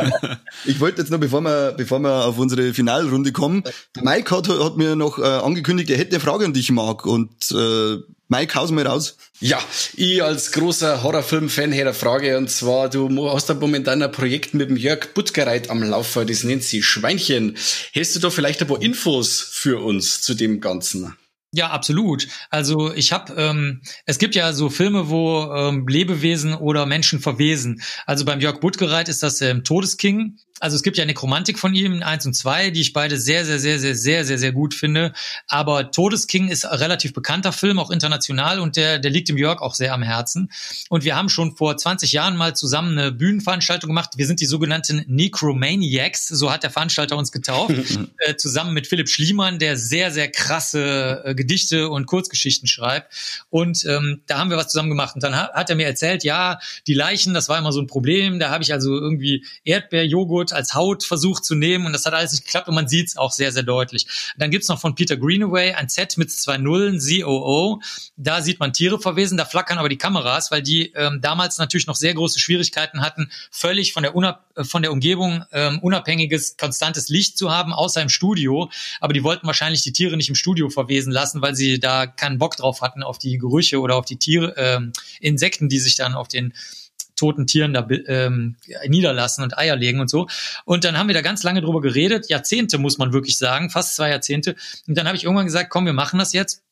ich 0.66 0.82
wollte 0.82 1.02
jetzt 1.02 1.10
noch, 1.10 1.18
bevor 1.18 1.40
wir, 1.40 1.72
bevor 1.72 2.00
wir 2.00 2.26
auf 2.26 2.38
unsere 2.38 2.74
Finalrunde 2.74 3.32
kommen, 3.32 3.64
Mike 4.02 4.36
hat, 4.36 4.50
hat 4.50 4.76
mir 4.76 4.98
noch 4.98 5.20
äh, 5.20 5.24
angekündigt, 5.24 5.90
er 5.90 5.98
hätte 5.98 6.16
eine 6.16 6.20
Frage 6.20 6.44
an 6.44 6.54
dich, 6.54 6.70
Marc. 6.70 7.06
Und 7.06 7.30
äh, 7.52 7.98
Mike, 8.28 8.56
haus 8.56 8.72
mal 8.72 8.86
raus. 8.86 9.16
Ja, 9.40 9.58
ich 9.96 10.22
als 10.22 10.52
großer 10.52 11.02
Horrorfilm-Fan 11.02 11.72
hätte 11.72 11.90
eine 11.90 11.94
Frage. 11.94 12.38
Und 12.38 12.50
zwar, 12.50 12.90
du 12.90 13.32
hast 13.32 13.50
da 13.50 13.54
momentan 13.54 14.04
ein 14.04 14.12
Projekt 14.12 14.54
mit 14.54 14.70
dem 14.70 14.76
Jörg 14.76 15.14
Buttgereit 15.14 15.70
am 15.70 15.82
Laufen, 15.82 16.28
das 16.28 16.44
nennt 16.44 16.64
sich 16.64 16.86
Schweinchen. 16.86 17.56
Hättest 17.94 18.18
du 18.18 18.20
da 18.20 18.30
vielleicht 18.30 18.62
ein 18.62 18.68
paar 18.68 18.82
Infos 18.82 19.40
für 19.40 19.82
uns 19.82 20.22
zu 20.22 20.34
dem 20.34 20.60
Ganzen? 20.60 21.16
Ja, 21.56 21.70
absolut. 21.70 22.28
Also 22.50 22.92
ich 22.96 23.12
habe, 23.12 23.32
ähm, 23.38 23.82
es 24.08 24.18
gibt 24.18 24.34
ja 24.34 24.54
so 24.54 24.72
Filme, 24.72 25.10
wo 25.10 25.54
ähm, 25.54 25.88
Lebewesen 25.88 26.56
oder 26.56 26.88
Menschen 26.88 27.20
verwesen. 27.20 27.84
Also 28.08 28.26
beim 28.26 28.40
Jörg 28.40 28.60
Buttgereit 28.60 29.08
ist 29.08 29.22
das 29.22 29.40
ähm, 29.42 29.64
Todesking 29.64 30.40
also 30.64 30.78
es 30.78 30.84
gibt 30.84 30.98
ja 30.98 31.04
Nekromantik 31.04 31.60
von 31.60 31.76
ihm, 31.76 32.02
eins 32.04 32.26
und 32.26 32.36
zwei, 32.36 32.70
die 32.70 32.80
ich 32.80 32.94
beide 32.94 33.20
sehr, 33.20 33.44
sehr, 33.44 33.60
sehr, 33.60 33.80
sehr, 33.80 33.96
sehr, 33.96 34.24
sehr, 34.24 34.38
sehr 34.38 34.54
gut 34.54 34.74
finde. 34.74 35.12
Aber 35.50 35.92
Todesking 35.92 36.48
ist 36.48 36.66
ein 36.66 36.78
relativ 36.78 37.12
bekannter 37.12 37.52
Film, 37.52 37.80
auch 37.80 37.92
international, 37.92 38.62
und 38.62 38.78
der, 38.78 38.98
der 38.98 39.12
liegt 39.12 39.28
dem 39.28 39.38
Jörg 39.38 39.60
auch 39.60 39.76
sehr 39.76 39.94
am 39.94 40.02
Herzen. 40.02 40.50
Und 40.88 41.04
wir 41.04 41.18
haben 41.18 41.28
schon 41.28 41.58
vor 41.58 41.76
20 41.76 42.14
Jahren 42.14 42.38
mal 42.38 42.56
zusammen 42.56 42.98
eine 42.98 43.12
Bühnenveranstaltung 43.12 43.90
gemacht. 43.90 44.12
Wir 44.16 44.26
sind 44.26 44.40
die 44.40 44.46
sogenannten 44.46 45.04
Necromaniacs, 45.06 46.30
so 46.30 46.50
hat 46.50 46.64
der 46.64 46.72
Veranstalter 46.72 47.18
uns 47.18 47.34
getauft, 47.34 47.74
äh, 48.20 48.38
zusammen 48.38 48.74
mit 48.74 48.88
Philipp 48.88 49.10
Schliemann, 49.10 49.60
der 49.60 49.76
sehr, 49.76 50.12
sehr 50.12 50.32
krasse 50.32 51.24
äh, 51.26 51.36
Gedichte 51.36 51.90
und 51.90 52.06
Kurzgeschichten 52.06 52.70
schreibt. 52.70 53.14
Und 53.50 53.84
ähm, 53.84 54.22
da 54.28 54.40
haben 54.40 54.50
wir 54.50 54.56
was 54.56 54.70
zusammen 54.70 54.90
gemacht. 54.90 55.16
Und 55.16 55.24
dann 55.24 55.36
hat, 55.36 55.52
hat 55.52 55.70
er 55.70 55.76
mir 55.76 55.88
erzählt, 55.88 56.24
ja, 56.24 56.60
die 56.88 56.94
Leichen, 56.94 57.34
das 57.34 57.50
war 57.50 57.60
immer 57.60 57.74
so 57.74 57.82
ein 57.82 57.88
Problem. 57.88 58.40
Da 58.40 58.50
habe 58.50 58.64
ich 58.64 58.72
also 58.72 58.98
irgendwie 58.98 59.46
Erdbeerjoghurt 59.66 60.53
Haut 60.74 61.04
versucht 61.04 61.44
zu 61.46 61.56
nehmen 61.56 61.86
und 61.86 61.94
das 61.94 62.06
hat 62.06 62.14
alles 62.14 62.32
nicht 62.32 62.46
geklappt 62.46 62.68
und 62.68 62.76
man 62.76 62.88
sieht 62.88 63.10
es 63.10 63.18
auch 63.18 63.32
sehr, 63.32 63.52
sehr 63.52 63.64
deutlich. 63.64 64.08
Dann 64.38 64.52
gibt's 64.52 64.68
noch 64.68 64.80
von 64.80 64.96
Peter 64.96 65.18
Greenaway 65.18 65.74
ein 65.74 65.90
Set 65.90 66.18
mit 66.18 66.32
zwei 66.32 66.58
Nullen, 66.58 67.00
ZOO. 67.00 67.82
Da 68.16 68.42
sieht 68.42 68.60
man 68.60 68.74
Tiere 68.74 69.00
verwesen, 69.00 69.38
da 69.38 69.46
flackern 69.46 69.78
aber 69.78 69.90
die 69.90 69.98
Kameras, 69.98 70.52
weil 70.52 70.62
die 70.62 70.92
ähm, 70.96 71.20
damals 71.22 71.58
natürlich 71.58 71.88
noch 71.88 71.96
sehr 71.96 72.14
große 72.14 72.40
Schwierigkeiten 72.40 73.02
hatten, 73.02 73.30
völlig 73.52 73.94
von 73.94 74.04
der, 74.04 74.16
Unab 74.16 74.46
äh, 74.56 74.64
von 74.64 74.82
der 74.82 74.92
Umgebung 74.92 75.44
ähm, 75.52 75.80
unabhängiges, 75.80 76.58
konstantes 76.58 77.10
Licht 77.10 77.38
zu 77.38 77.52
haben, 77.52 77.74
außer 77.74 78.02
im 78.02 78.10
Studio. 78.10 78.70
Aber 79.00 79.14
die 79.14 79.24
wollten 79.24 79.48
wahrscheinlich 79.48 79.82
die 79.82 79.94
Tiere 79.94 80.18
nicht 80.18 80.30
im 80.30 80.36
Studio 80.36 80.70
verwesen 80.70 81.12
lassen, 81.12 81.42
weil 81.42 81.56
sie 81.56 81.80
da 81.80 82.08
keinen 82.08 82.38
Bock 82.38 82.58
drauf 82.58 82.82
hatten 82.82 83.04
auf 83.04 83.18
die 83.18 83.38
Gerüche 83.38 83.80
oder 83.80 83.96
auf 83.96 84.06
die 84.06 84.18
Tiere, 84.18 84.54
ähm, 84.58 84.94
Insekten, 85.20 85.70
die 85.70 85.80
sich 85.80 85.96
dann 85.96 86.14
auf 86.14 86.28
den 86.28 86.54
toten 87.16 87.48
Tieren 87.48 87.74
da 87.74 87.88
ähm, 88.08 88.56
niederlassen 88.88 89.44
und 89.44 89.58
Eier 89.58 89.76
legen 89.76 90.00
und 90.00 90.10
so. 90.10 90.28
Und 90.66 90.84
dann 90.84 90.98
haben 90.98 91.08
wir 91.08 91.14
da 91.14 91.22
ganz 91.22 91.44
lange 91.44 91.62
drüber 91.62 91.82
geredet, 91.82 92.30
Jahrzehnte 92.30 92.78
muss 92.78 92.98
man 92.98 93.14
wirklich 93.14 93.38
sagen, 93.38 93.70
fast 93.70 93.96
zwei 93.96 94.10
Jahrzehnte. 94.10 94.56
Und 94.88 94.98
dann 94.98 95.08
habe 95.08 95.18
ich 95.18 95.24
irgendwann 95.24 95.46
gesagt, 95.46 95.70
komm, 95.70 95.86
wir 95.86 95.94
machen 95.94 96.20
das 96.20 96.34
jetzt 96.34 96.63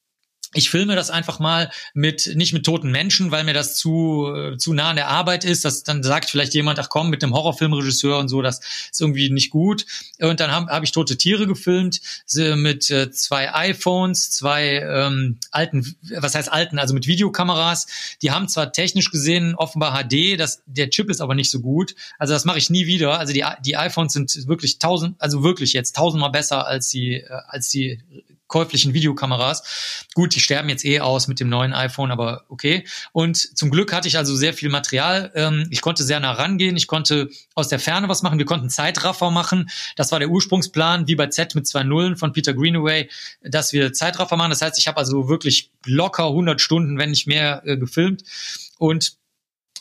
ich 0.54 0.70
filme 0.70 0.96
das 0.96 1.10
einfach 1.10 1.40
mal 1.40 1.72
mit 1.94 2.32
nicht 2.36 2.54
mit 2.54 2.66
toten 2.66 2.92
Menschen, 2.92 3.32
weil 3.32 3.44
mir 3.44 3.54
das 3.54 3.76
zu 3.76 4.28
äh, 4.36 4.58
zu 4.58 4.74
nah 4.74 4.90
an 4.90 4.96
der 4.98 5.08
Arbeit 5.08 5.46
ist. 5.46 5.64
Das 5.64 5.84
dann 5.84 6.04
sagt 6.04 6.30
vielleicht 6.30 6.54
jemand, 6.54 6.80
ach 6.80 6.90
komm, 6.90 7.10
mit 7.10 7.24
einem 7.24 7.34
Horrorfilmregisseur 7.34 8.18
und 8.18 8.28
so, 8.28 8.42
das 8.42 8.60
ist 8.92 9.00
irgendwie 9.00 9.30
nicht 9.30 9.50
gut. 9.50 9.86
Und 10.20 10.40
dann 10.40 10.52
habe 10.52 10.72
hab 10.72 10.84
ich 10.84 10.92
tote 10.92 11.18
Tiere 11.18 11.48
gefilmt 11.48 12.02
mit 12.36 12.92
äh, 12.92 13.12
zwei 13.12 13.54
iPhones, 13.54 14.32
zwei 14.32 14.80
ähm, 14.80 15.38
alten, 15.52 15.96
was 16.18 16.36
heißt 16.36 16.52
alten, 16.52 16.80
also 16.80 16.94
mit 16.94 17.08
Videokameras. 17.08 17.88
Die 18.22 18.32
haben 18.32 18.50
zwar 18.50 18.74
technisch 18.74 19.12
gesehen 19.12 19.56
offenbar 19.56 20.04
HD, 20.04 20.40
das 20.40 20.64
der 20.66 20.90
Chip 20.90 21.10
ist 21.10 21.22
aber 21.22 21.36
nicht 21.36 21.50
so 21.50 21.62
gut. 21.62 21.96
Also 22.20 22.34
das 22.34 22.44
mache 22.44 22.58
ich 22.58 22.70
nie 22.70 22.88
wieder. 22.88 23.20
Also 23.20 23.34
die 23.34 23.46
die 23.66 23.78
iPhones 23.78 24.14
sind 24.14 24.48
wirklich 24.48 24.80
tausend, 24.80 25.16
also 25.20 25.44
wirklich 25.44 25.72
jetzt 25.74 25.96
tausendmal 25.96 26.32
besser 26.32 26.68
als 26.68 26.90
die 26.90 27.22
äh, 27.22 27.30
als 27.48 27.70
die 27.70 28.02
käuflichen 28.52 28.94
Videokameras. 28.94 30.06
Gut, 30.14 30.36
die 30.36 30.40
sterben 30.40 30.70
jetzt 30.70 30.86
eh 30.86 31.00
aus 31.00 31.28
mit 31.28 31.40
dem 31.40 31.50
neuen 31.50 31.74
iPhone, 31.74 32.12
aber 32.12 32.44
okay. 32.50 32.86
Und 33.14 33.38
zum 33.58 33.72
Glück 33.72 33.94
hatte 33.94 34.08
ich 34.08 34.18
also 34.18 34.36
sehr 34.36 34.54
viel 34.54 34.70
Material. 34.70 35.32
Ähm, 35.34 35.68
ich 35.72 35.82
konnte 35.82 36.04
sehr 36.04 36.20
nah 36.20 36.34
rangehen. 36.34 36.78
Ich 36.78 36.86
konnte 36.86 37.30
aus 37.56 37.70
der 37.70 37.80
Ferne 37.80 38.10
was 38.10 38.22
machen. 38.22 38.38
Wir 38.38 38.46
konnten 38.46 38.70
Zeitraffer 38.70 39.32
machen. 39.32 39.70
Das 39.96 40.12
war 40.12 40.20
der 40.20 40.30
Ursprungsplan, 40.30 41.08
wie 41.08 41.16
bei 41.16 41.28
Z 41.28 41.56
mit 41.56 41.66
zwei 41.66 41.84
Nullen 41.84 42.18
von 42.18 42.34
Peter 42.34 42.54
Greenaway, 42.54 43.10
dass 43.42 43.74
wir 43.74 43.94
Zeitraffer 43.94 44.36
machen. 44.36 44.52
Das 44.52 44.62
heißt, 44.62 44.78
ich 44.78 44.88
habe 44.88 44.98
also 44.98 45.30
wirklich 45.30 45.72
locker 45.86 46.28
100 46.28 46.62
Stunden, 46.62 46.98
wenn 47.00 47.10
nicht 47.10 47.28
mehr, 47.28 47.64
äh, 47.66 47.78
gefilmt. 47.78 48.24
Und 48.78 49.21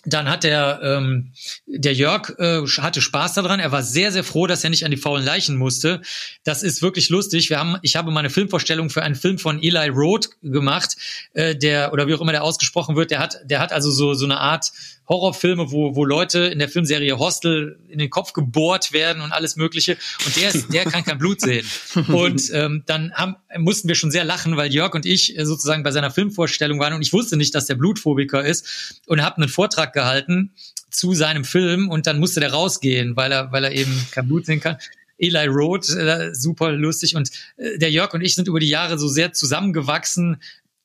dann 0.04 0.28
hat 0.28 0.44
der, 0.44 0.80
ähm, 0.82 1.32
der 1.66 1.94
Jörg 1.94 2.30
äh, 2.38 2.62
hatte 2.78 3.00
Spaß 3.00 3.34
daran. 3.34 3.60
Er 3.60 3.72
war 3.72 3.82
sehr, 3.82 4.12
sehr 4.12 4.24
froh, 4.24 4.46
dass 4.46 4.64
er 4.64 4.70
nicht 4.70 4.84
an 4.84 4.90
die 4.90 4.96
faulen 4.96 5.24
Leichen 5.24 5.56
musste. 5.56 6.00
Das 6.44 6.62
ist 6.62 6.82
wirklich 6.82 7.08
lustig. 7.10 7.50
Wir 7.50 7.58
haben, 7.58 7.76
ich 7.82 7.96
habe 7.96 8.10
meine 8.10 8.30
Filmvorstellung 8.30 8.90
für 8.90 9.02
einen 9.02 9.14
Film 9.14 9.38
von 9.38 9.62
Eli 9.62 9.88
Roth 9.88 10.30
gemacht, 10.42 10.96
äh, 11.34 11.54
der 11.54 11.92
oder 11.92 12.06
wie 12.06 12.14
auch 12.14 12.20
immer 12.20 12.32
der 12.32 12.44
ausgesprochen 12.44 12.96
wird. 12.96 13.10
Der 13.10 13.18
hat, 13.18 13.38
der 13.44 13.60
hat 13.60 13.72
also 13.72 13.90
so 13.90 14.14
so 14.14 14.24
eine 14.24 14.38
Art 14.38 14.72
Horrorfilme, 15.10 15.72
wo, 15.72 15.96
wo 15.96 16.04
Leute 16.04 16.44
in 16.44 16.60
der 16.60 16.68
Filmserie 16.68 17.18
Hostel 17.18 17.78
in 17.88 17.98
den 17.98 18.10
Kopf 18.10 18.32
gebohrt 18.32 18.92
werden 18.92 19.20
und 19.22 19.32
alles 19.32 19.56
Mögliche. 19.56 19.98
Und 20.24 20.36
der 20.36 20.50
ist, 20.50 20.72
der 20.72 20.84
kann 20.84 21.04
kein 21.04 21.18
Blut 21.18 21.40
sehen. 21.40 21.66
Und 22.08 22.50
ähm, 22.54 22.84
dann 22.86 23.12
haben, 23.14 23.34
mussten 23.58 23.88
wir 23.88 23.96
schon 23.96 24.12
sehr 24.12 24.24
lachen, 24.24 24.56
weil 24.56 24.72
Jörg 24.72 24.94
und 24.94 25.04
ich 25.04 25.36
äh, 25.36 25.44
sozusagen 25.44 25.82
bei 25.82 25.90
seiner 25.90 26.10
Filmvorstellung 26.10 26.78
waren 26.78 26.94
und 26.94 27.02
ich 27.02 27.12
wusste 27.12 27.36
nicht, 27.36 27.54
dass 27.54 27.66
der 27.66 27.74
Blutphobiker 27.74 28.44
ist 28.44 29.00
und 29.06 29.22
habe 29.22 29.38
einen 29.38 29.48
Vortrag 29.48 29.92
gehalten 29.92 30.52
zu 30.90 31.14
seinem 31.14 31.44
Film 31.44 31.88
und 31.88 32.06
dann 32.06 32.20
musste 32.20 32.40
der 32.40 32.52
rausgehen, 32.52 33.16
weil 33.16 33.32
er, 33.32 33.50
weil 33.50 33.64
er 33.64 33.72
eben 33.72 34.06
kein 34.12 34.28
Blut 34.28 34.46
sehen 34.46 34.60
kann. 34.60 34.76
Eli 35.18 35.46
Roth, 35.46 35.90
äh, 35.90 36.34
super 36.34 36.72
lustig. 36.72 37.14
Und 37.14 37.30
äh, 37.56 37.78
der 37.78 37.90
Jörg 37.90 38.14
und 38.14 38.22
ich 38.22 38.34
sind 38.34 38.48
über 38.48 38.60
die 38.60 38.68
Jahre 38.68 38.98
so 38.98 39.08
sehr 39.08 39.32
zusammengewachsen, 39.32 40.40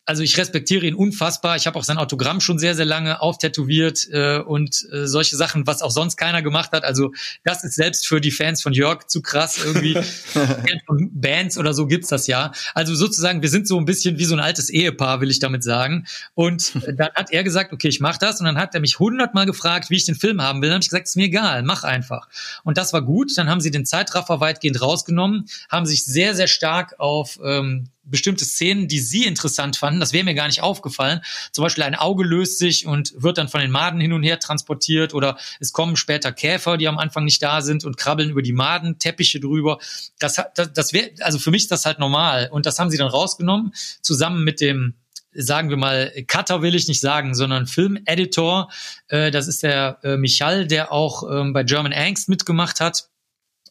also 0.05 0.21
ich 0.21 0.37
respektiere 0.37 0.85
ihn 0.85 0.93
unfassbar. 0.93 1.55
Ich 1.55 1.65
habe 1.65 1.79
auch 1.79 1.83
sein 1.83 1.97
Autogramm 1.97 2.39
schon 2.39 2.59
sehr, 2.59 2.75
sehr 2.75 2.85
lange 2.85 3.21
auftätowiert 3.21 4.07
äh, 4.11 4.37
und 4.37 4.87
äh, 4.91 5.07
solche 5.07 5.35
Sachen, 5.35 5.65
was 5.65 5.81
auch 5.81 5.89
sonst 5.89 6.15
keiner 6.15 6.43
gemacht 6.43 6.71
hat. 6.73 6.83
Also 6.83 7.11
das 7.43 7.63
ist 7.63 7.75
selbst 7.75 8.07
für 8.07 8.21
die 8.21 8.31
Fans 8.31 8.61
von 8.61 8.73
Jörg 8.73 9.07
zu 9.07 9.21
krass 9.21 9.59
irgendwie. 9.63 9.97
von 10.85 11.09
Bands 11.13 11.57
oder 11.57 11.73
so 11.73 11.87
gibt's 11.87 12.09
das 12.09 12.27
ja. 12.27 12.51
Also 12.75 12.93
sozusagen, 12.93 13.41
wir 13.41 13.49
sind 13.49 13.67
so 13.67 13.79
ein 13.79 13.85
bisschen 13.85 14.19
wie 14.19 14.25
so 14.25 14.35
ein 14.35 14.39
altes 14.39 14.69
Ehepaar, 14.69 15.21
will 15.21 15.31
ich 15.31 15.39
damit 15.39 15.63
sagen. 15.63 16.05
Und 16.35 16.73
dann 16.97 17.09
hat 17.15 17.31
er 17.31 17.43
gesagt, 17.43 17.73
okay, 17.73 17.87
ich 17.87 17.99
mache 17.99 18.19
das. 18.19 18.39
Und 18.39 18.45
dann 18.45 18.57
hat 18.57 18.75
er 18.75 18.81
mich 18.81 18.99
hundertmal 18.99 19.47
gefragt, 19.47 19.89
wie 19.89 19.95
ich 19.95 20.05
den 20.05 20.15
Film 20.15 20.41
haben 20.41 20.61
will. 20.61 20.69
Dann 20.69 20.75
habe 20.75 20.83
ich 20.83 20.89
gesagt, 20.89 21.07
ist 21.07 21.15
mir 21.15 21.25
egal, 21.25 21.63
mach 21.63 21.83
einfach. 21.83 22.27
Und 22.63 22.77
das 22.77 22.93
war 22.93 23.01
gut. 23.01 23.35
Dann 23.37 23.49
haben 23.49 23.61
sie 23.61 23.71
den 23.71 23.85
Zeitraffer 23.85 24.39
weitgehend 24.39 24.81
rausgenommen, 24.81 25.45
haben 25.69 25.87
sich 25.87 26.05
sehr, 26.05 26.35
sehr 26.35 26.47
stark 26.47 26.99
auf 26.99 27.39
ähm, 27.43 27.89
bestimmte 28.05 28.45
Szenen, 28.45 28.87
die 28.87 28.99
sie 28.99 29.25
interessant 29.25 29.77
fanden, 29.77 29.99
das 29.99 30.13
wäre 30.13 30.23
mir 30.23 30.35
gar 30.35 30.47
nicht 30.47 30.61
aufgefallen. 30.61 31.21
Zum 31.51 31.63
Beispiel 31.63 31.83
ein 31.83 31.95
Auge 31.95 32.23
löst 32.23 32.59
sich 32.59 32.85
und 32.85 33.13
wird 33.17 33.37
dann 33.37 33.49
von 33.49 33.61
den 33.61 33.71
Maden 33.71 33.99
hin 33.99 34.13
und 34.13 34.23
her 34.23 34.39
transportiert 34.39 35.13
oder 35.13 35.37
es 35.59 35.73
kommen 35.73 35.95
später 35.95 36.31
Käfer, 36.31 36.77
die 36.77 36.87
am 36.87 36.97
Anfang 36.97 37.25
nicht 37.25 37.41
da 37.41 37.61
sind 37.61 37.85
und 37.85 37.97
krabbeln 37.97 38.29
über 38.29 38.41
die 38.41 38.53
Maden, 38.53 38.99
Teppiche 38.99 39.39
drüber. 39.39 39.79
Das, 40.19 40.41
das, 40.55 40.73
das 40.73 40.93
wäre, 40.93 41.11
also 41.21 41.39
für 41.39 41.51
mich 41.51 41.63
ist 41.63 41.71
das 41.71 41.85
halt 41.85 41.99
normal. 41.99 42.49
Und 42.51 42.65
das 42.65 42.79
haben 42.79 42.89
sie 42.89 42.97
dann 42.97 43.07
rausgenommen, 43.07 43.73
zusammen 44.01 44.43
mit 44.43 44.61
dem 44.61 44.95
sagen 45.37 45.69
wir 45.69 45.75
mal, 45.75 46.13
Cutter 46.27 46.61
will 46.61 46.75
ich 46.75 46.87
nicht 46.87 47.01
sagen, 47.01 47.35
sondern 47.35 47.67
Filmeditor. 47.67 48.71
Äh, 49.09 49.31
das 49.31 49.49
ist 49.49 49.63
der 49.63 49.99
äh, 50.01 50.15
Michal, 50.15 50.65
der 50.65 50.93
auch 50.93 51.29
ähm, 51.29 51.51
bei 51.51 51.63
German 51.63 51.91
Angst 51.91 52.29
mitgemacht 52.29 52.79
hat 52.79 53.09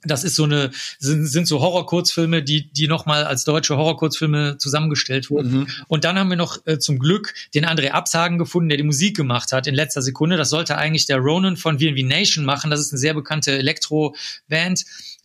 das 0.04 0.24
ist 0.24 0.36
so 0.36 0.44
eine 0.44 0.70
sind, 0.98 1.26
sind 1.26 1.46
so 1.46 1.60
Horror-Kurzfilme, 1.60 2.42
die 2.42 2.70
die 2.70 2.88
noch 2.88 3.06
mal 3.06 3.24
als 3.24 3.44
deutsche 3.44 3.76
Horror-Kurzfilme 3.76 4.58
zusammengestellt 4.58 5.30
wurden. 5.30 5.50
Mhm. 5.50 5.66
Und 5.88 6.04
dann 6.04 6.18
haben 6.18 6.30
wir 6.30 6.36
noch 6.36 6.58
äh, 6.66 6.78
zum 6.78 6.98
Glück 6.98 7.34
den 7.54 7.64
André 7.64 7.90
Absagen 7.90 8.38
gefunden, 8.38 8.68
der 8.68 8.78
die 8.78 8.84
Musik 8.84 9.16
gemacht 9.16 9.52
hat 9.52 9.66
in 9.66 9.74
letzter 9.74 10.02
Sekunde. 10.02 10.36
Das 10.36 10.50
sollte 10.50 10.76
eigentlich 10.76 11.06
der 11.06 11.18
Ronan 11.18 11.56
von 11.56 11.78
V&V 11.78 12.06
Nation 12.06 12.44
machen. 12.44 12.70
Das 12.70 12.80
ist 12.80 12.92
eine 12.92 12.98
sehr 12.98 13.14
bekannte 13.14 13.52
Elektro-Band 13.58 14.84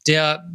der 0.10 0.50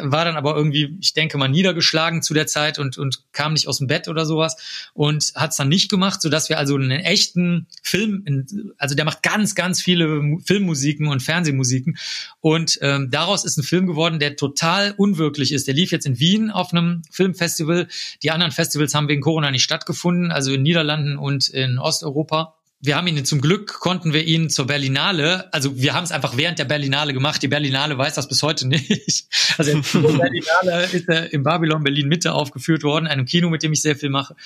war 0.00 0.24
dann 0.24 0.36
aber 0.36 0.56
irgendwie, 0.56 0.96
ich 0.98 1.12
denke 1.12 1.36
mal, 1.36 1.48
niedergeschlagen 1.48 2.22
zu 2.22 2.32
der 2.32 2.46
Zeit 2.46 2.78
und, 2.78 2.96
und 2.96 3.22
kam 3.32 3.52
nicht 3.52 3.68
aus 3.68 3.76
dem 3.76 3.86
Bett 3.86 4.08
oder 4.08 4.24
sowas 4.24 4.56
und 4.94 5.32
hat 5.34 5.50
es 5.50 5.58
dann 5.58 5.68
nicht 5.68 5.90
gemacht, 5.90 6.22
sodass 6.22 6.48
wir 6.48 6.56
also 6.56 6.74
einen 6.74 6.90
echten 6.90 7.66
Film, 7.82 8.46
also 8.78 8.94
der 8.94 9.04
macht 9.04 9.22
ganz, 9.22 9.54
ganz 9.54 9.82
viele 9.82 10.38
Filmmusiken 10.46 11.08
und 11.08 11.22
Fernsehmusiken 11.22 11.98
und 12.40 12.78
ähm, 12.80 13.10
daraus 13.10 13.44
ist 13.44 13.58
ein 13.58 13.62
Film 13.62 13.86
geworden, 13.86 14.20
der 14.20 14.36
total 14.36 14.94
unwirklich 14.96 15.52
ist. 15.52 15.66
Der 15.66 15.74
lief 15.74 15.92
jetzt 15.92 16.06
in 16.06 16.18
Wien 16.18 16.50
auf 16.50 16.72
einem 16.72 17.02
Filmfestival. 17.10 17.88
Die 18.22 18.30
anderen 18.30 18.52
Festivals 18.52 18.94
haben 18.94 19.08
wegen 19.08 19.20
Corona 19.20 19.50
nicht 19.50 19.64
stattgefunden, 19.64 20.32
also 20.32 20.50
in 20.54 20.62
Niederlanden 20.62 21.18
und 21.18 21.50
in 21.50 21.78
Osteuropa 21.78 22.54
wir 22.84 22.96
haben 22.96 23.06
ihn 23.06 23.24
zum 23.24 23.40
Glück 23.40 23.80
konnten 23.80 24.12
wir 24.12 24.24
ihn 24.24 24.50
zur 24.50 24.66
Berlinale, 24.66 25.52
also 25.54 25.80
wir 25.80 25.94
haben 25.94 26.04
es 26.04 26.12
einfach 26.12 26.36
während 26.36 26.58
der 26.58 26.66
Berlinale 26.66 27.14
gemacht. 27.14 27.42
Die 27.42 27.48
Berlinale 27.48 27.96
weiß 27.96 28.14
das 28.14 28.28
bis 28.28 28.42
heute 28.42 28.68
nicht. 28.68 29.26
Also 29.56 29.70
in 29.70 29.82
Berlinale 29.82 30.84
ist 30.92 31.08
er 31.08 31.32
im 31.32 31.42
Babylon 31.42 31.82
Berlin 31.82 32.08
Mitte 32.08 32.34
aufgeführt 32.34 32.82
worden, 32.82 33.06
einem 33.06 33.24
Kino, 33.24 33.48
mit 33.48 33.62
dem 33.62 33.72
ich 33.72 33.80
sehr 33.80 33.96
viel 33.96 34.10
mache. 34.10 34.36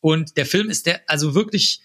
Und 0.00 0.36
der 0.36 0.46
Film 0.46 0.68
ist 0.68 0.86
der 0.86 1.02
also 1.06 1.34
wirklich 1.34 1.80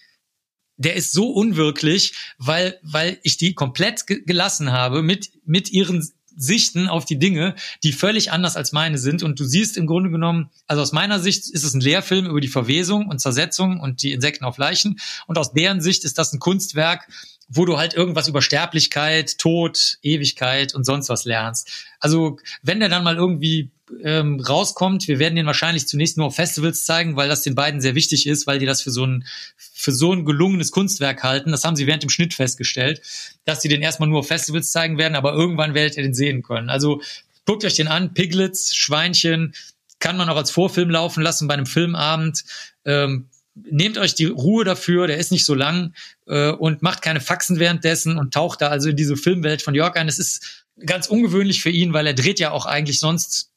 der 0.76 0.96
ist 0.96 1.12
so 1.12 1.30
unwirklich, 1.30 2.14
weil 2.36 2.80
weil 2.82 3.18
ich 3.22 3.36
die 3.36 3.54
komplett 3.54 4.06
gelassen 4.06 4.72
habe 4.72 5.02
mit 5.02 5.30
mit 5.44 5.70
ihren 5.70 6.04
Sichten 6.36 6.88
auf 6.88 7.04
die 7.04 7.18
Dinge, 7.18 7.54
die 7.82 7.92
völlig 7.92 8.32
anders 8.32 8.56
als 8.56 8.72
meine 8.72 8.98
sind. 8.98 9.22
Und 9.22 9.38
du 9.38 9.44
siehst 9.44 9.76
im 9.76 9.86
Grunde 9.86 10.10
genommen, 10.10 10.50
also 10.66 10.82
aus 10.82 10.92
meiner 10.92 11.20
Sicht 11.20 11.50
ist 11.50 11.64
es 11.64 11.74
ein 11.74 11.80
Lehrfilm 11.80 12.26
über 12.26 12.40
die 12.40 12.48
Verwesung 12.48 13.08
und 13.08 13.20
Zersetzung 13.20 13.80
und 13.80 14.02
die 14.02 14.12
Insekten 14.12 14.44
auf 14.44 14.58
Leichen. 14.58 14.98
Und 15.26 15.38
aus 15.38 15.52
deren 15.52 15.80
Sicht 15.80 16.04
ist 16.04 16.18
das 16.18 16.32
ein 16.32 16.38
Kunstwerk, 16.38 17.08
wo 17.48 17.64
du 17.64 17.76
halt 17.76 17.94
irgendwas 17.94 18.28
über 18.28 18.40
Sterblichkeit, 18.40 19.38
Tod, 19.38 19.98
Ewigkeit 20.02 20.74
und 20.74 20.84
sonst 20.84 21.08
was 21.08 21.24
lernst. 21.24 21.68
Also 22.00 22.38
wenn 22.62 22.80
der 22.80 22.88
dann 22.88 23.04
mal 23.04 23.16
irgendwie 23.16 23.70
ähm, 24.02 24.40
rauskommt, 24.40 25.08
wir 25.08 25.18
werden 25.18 25.36
den 25.36 25.46
wahrscheinlich 25.46 25.86
zunächst 25.86 26.16
nur 26.16 26.26
auf 26.26 26.36
Festivals 26.36 26.84
zeigen, 26.84 27.16
weil 27.16 27.28
das 27.28 27.42
den 27.42 27.54
beiden 27.54 27.80
sehr 27.80 27.94
wichtig 27.94 28.26
ist, 28.26 28.46
weil 28.46 28.58
die 28.58 28.66
das 28.66 28.82
für 28.82 28.90
so 28.90 29.06
ein 29.06 29.24
für 29.56 29.92
so 29.92 30.12
ein 30.12 30.24
gelungenes 30.24 30.70
Kunstwerk 30.70 31.22
halten. 31.22 31.50
Das 31.50 31.64
haben 31.64 31.76
sie 31.76 31.86
während 31.86 32.02
dem 32.02 32.10
Schnitt 32.10 32.34
festgestellt, 32.34 33.02
dass 33.44 33.62
sie 33.62 33.68
den 33.68 33.82
erstmal 33.82 34.08
nur 34.08 34.20
auf 34.20 34.28
Festivals 34.28 34.70
zeigen 34.70 34.98
werden, 34.98 35.16
aber 35.16 35.32
irgendwann 35.32 35.74
werdet 35.74 35.96
ihr 35.96 36.02
den 36.02 36.14
sehen 36.14 36.42
können. 36.42 36.70
Also 36.70 37.02
guckt 37.44 37.64
euch 37.64 37.74
den 37.74 37.88
an, 37.88 38.14
Piglets, 38.14 38.74
Schweinchen, 38.74 39.54
kann 39.98 40.16
man 40.16 40.28
auch 40.28 40.36
als 40.36 40.50
Vorfilm 40.50 40.90
laufen 40.90 41.22
lassen 41.22 41.48
bei 41.48 41.54
einem 41.54 41.66
Filmabend. 41.66 42.44
Ähm, 42.84 43.28
nehmt 43.54 43.98
euch 43.98 44.14
die 44.14 44.26
Ruhe 44.26 44.64
dafür, 44.64 45.06
der 45.06 45.18
ist 45.18 45.32
nicht 45.32 45.44
so 45.44 45.54
lang 45.54 45.94
äh, 46.26 46.50
und 46.50 46.82
macht 46.82 47.02
keine 47.02 47.20
Faxen 47.20 47.58
währenddessen 47.58 48.18
und 48.18 48.34
taucht 48.34 48.60
da 48.62 48.68
also 48.68 48.88
in 48.88 48.96
diese 48.96 49.16
Filmwelt 49.16 49.62
von 49.62 49.74
Jörg 49.74 49.94
ein. 49.96 50.08
Es 50.08 50.18
ist 50.18 50.61
ganz 50.84 51.06
ungewöhnlich 51.06 51.62
für 51.62 51.70
ihn, 51.70 51.92
weil 51.92 52.06
er 52.06 52.14
dreht 52.14 52.40
ja 52.40 52.50
auch 52.50 52.66
eigentlich 52.66 52.98
sonst 52.98 53.52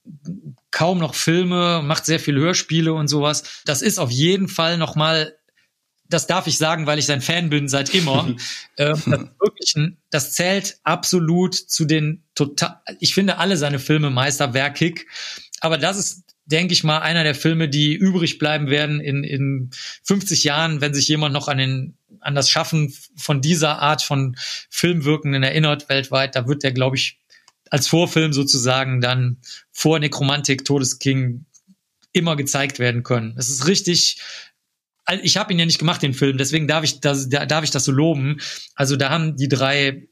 kaum 0.72 1.00
noch 1.00 1.16
Filme, 1.16 1.82
macht 1.84 2.06
sehr 2.06 2.20
viel 2.20 2.38
Hörspiele 2.38 2.94
und 2.94 3.08
sowas. 3.08 3.62
Das 3.66 3.82
ist 3.82 3.98
auf 3.98 4.12
jeden 4.12 4.48
Fall 4.48 4.78
noch 4.78 4.96
mal 4.96 5.36
das 6.08 6.28
darf 6.28 6.48
ich 6.48 6.58
sagen, 6.58 6.86
weil 6.86 7.00
ich 7.00 7.06
sein 7.06 7.22
Fan 7.22 7.50
bin 7.50 7.68
seit 7.68 7.94
immer. 7.94 8.28
ähm, 8.78 9.02
das, 9.06 9.20
wirklich 9.40 9.76
ein, 9.76 9.98
das 10.10 10.34
zählt 10.34 10.80
absolut 10.84 11.56
zu 11.56 11.86
den 11.86 12.24
total. 12.36 12.80
Ich 13.00 13.14
finde 13.14 13.38
alle 13.38 13.58
seine 13.58 13.80
Filme 13.80 14.10
meisterwerkig, 14.10 15.08
aber 15.62 15.78
das 15.78 15.98
ist 15.98 16.25
denke 16.46 16.74
ich 16.74 16.84
mal, 16.84 17.00
einer 17.00 17.24
der 17.24 17.36
Filme, 17.36 17.70
die 17.70 17.94
übrig 17.94 18.38
bleiben 18.38 18.70
werden 18.70 19.00
in, 19.00 19.24
in 19.24 19.72
50 20.04 20.44
Jahren, 20.44 20.82
wenn 20.82 20.94
sich 20.94 21.08
jemand 21.08 21.34
noch 21.34 21.48
an 21.48 21.58
den 21.58 21.98
an 22.22 22.34
das 22.34 22.50
Schaffen 22.50 22.94
von 23.16 23.42
dieser 23.42 23.80
Art 23.80 24.02
von 24.02 24.36
Filmwirkenden 24.70 25.44
erinnert 25.44 25.90
weltweit, 25.90 26.36
da 26.36 26.48
wird 26.48 26.64
der, 26.64 26.72
glaube 26.72 26.96
ich, 26.96 27.20
als 27.70 27.88
Vorfilm 27.88 28.34
sozusagen 28.34 29.00
dann 29.02 29.38
vor 29.72 30.00
Nekromantik, 30.00 30.66
Todesking 30.66 31.46
immer 32.14 32.36
gezeigt 32.36 32.80
werden 32.80 33.04
können. 33.04 33.36
Es 33.38 33.50
ist 33.50 33.68
richtig. 33.68 34.22
Ich 35.22 35.38
habe 35.38 35.54
ihn 35.54 35.60
ja 35.60 35.66
nicht 35.66 35.78
gemacht, 35.78 36.02
den 36.02 36.16
Film, 36.16 36.38
deswegen 36.38 36.68
darf 36.68 36.84
ich 36.84 37.00
das, 37.00 37.30
darf 37.30 37.64
ich 37.64 37.70
das 37.70 37.86
so 37.86 37.92
loben. 37.92 38.40
Also 38.74 38.96
da 38.96 39.10
haben 39.10 39.36
die 39.36 39.50
drei 39.50 40.08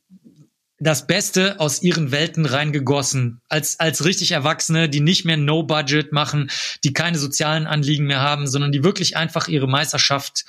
das 0.80 1.08
Beste 1.08 1.60
aus 1.60 1.82
ihren 1.82 2.12
Welten 2.12 2.46
reingegossen. 2.46 3.42
Als, 3.48 3.80
als 3.80 4.06
richtig 4.06 4.32
Erwachsene, 4.32 4.90
die 4.90 5.00
nicht 5.00 5.26
mehr 5.26 5.38
No-Budget 5.38 6.12
machen, 6.12 6.50
die 6.84 6.94
keine 6.94 7.18
sozialen 7.18 7.68
Anliegen 7.68 8.06
mehr 8.06 8.22
haben, 8.22 8.48
sondern 8.48 8.72
die 8.72 8.84
wirklich 8.84 9.16
einfach 9.16 9.48
ihre 9.48 9.68
Meisterschaft 9.68 10.46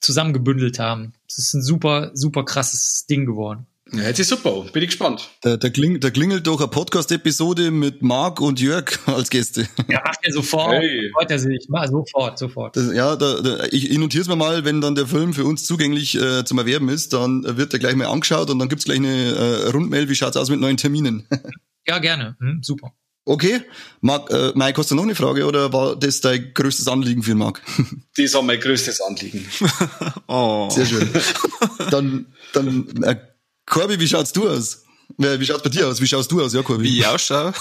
zusammengebündelt 0.00 0.78
haben. 0.78 1.12
Das 1.26 1.38
ist 1.38 1.54
ein 1.54 1.62
super, 1.62 2.10
super 2.14 2.44
krasses 2.44 3.06
Ding 3.06 3.26
geworden. 3.26 3.66
Ja, 3.92 4.02
jetzt 4.02 4.20
ist 4.20 4.28
super. 4.28 4.64
Bin 4.72 4.82
ich 4.82 4.90
gespannt. 4.90 5.30
Da, 5.40 5.56
da, 5.56 5.70
kling, 5.70 5.98
da 6.00 6.10
klingelt 6.10 6.46
doch 6.46 6.60
eine 6.60 6.68
Podcast-Episode 6.68 7.70
mit 7.70 8.02
Marc 8.02 8.40
und 8.40 8.60
Jörg 8.60 8.98
als 9.06 9.30
Gäste. 9.30 9.66
Ja, 9.88 10.02
macht 10.04 10.18
er 10.22 10.32
sofort. 10.32 10.74
Hey. 10.74 11.10
Freut 11.14 11.30
er 11.30 11.38
sich. 11.38 11.66
Mal 11.68 11.88
sofort, 11.88 12.38
sofort. 12.38 12.76
Das, 12.76 12.92
ja, 12.92 13.16
da, 13.16 13.40
da, 13.40 13.64
ich, 13.70 13.90
ich 13.90 13.98
notiere 13.98 14.22
es 14.22 14.28
mir 14.28 14.36
mal, 14.36 14.64
wenn 14.64 14.80
dann 14.80 14.94
der 14.94 15.06
Film 15.06 15.32
für 15.32 15.44
uns 15.44 15.64
zugänglich 15.64 16.14
äh, 16.16 16.44
zum 16.44 16.58
Erwerben 16.58 16.88
ist, 16.88 17.12
dann 17.14 17.56
wird 17.56 17.72
er 17.72 17.78
gleich 17.78 17.94
mal 17.94 18.06
angeschaut 18.06 18.50
und 18.50 18.58
dann 18.58 18.68
gibt's 18.68 18.84
gleich 18.84 18.98
eine 18.98 19.08
äh, 19.08 19.68
Rundmail, 19.70 20.08
wie 20.08 20.14
schaut's 20.14 20.36
aus 20.36 20.50
mit 20.50 20.60
neuen 20.60 20.76
Terminen. 20.76 21.26
ja, 21.86 21.98
gerne. 21.98 22.36
Hm, 22.40 22.60
super. 22.62 22.92
Okay. 23.24 23.60
Marc, 24.00 24.30
äh, 24.30 24.52
Mike, 24.54 24.78
hast 24.78 24.90
du 24.90 24.94
noch 24.94 25.02
eine 25.02 25.14
Frage 25.14 25.46
oder 25.46 25.72
war 25.72 25.96
das 25.96 26.20
dein 26.20 26.52
größtes 26.54 26.88
Anliegen 26.88 27.22
für 27.22 27.34
Marc? 27.34 27.62
Das 28.16 28.34
war 28.34 28.42
mein 28.42 28.58
größtes 28.58 29.00
Anliegen. 29.00 29.46
oh. 30.26 30.68
Sehr 30.70 30.86
schön. 30.86 31.08
Dann, 31.90 32.26
dann 32.52 32.88
äh, 33.04 33.16
Corby, 33.68 34.00
wie 34.00 34.08
schaut's 34.08 34.32
du 34.32 34.48
aus? 34.48 34.84
Wie 35.16 35.46
schaut's 35.46 35.62
bei 35.62 35.70
dir 35.70 35.88
aus? 35.88 36.00
Wie 36.00 36.06
schaust 36.06 36.30
du 36.30 36.42
aus, 36.42 36.52
ja, 36.52 36.62
Corby? 36.62 36.84
Wie 36.84 36.98
ich 36.98 37.06
ausschaue? 37.06 37.52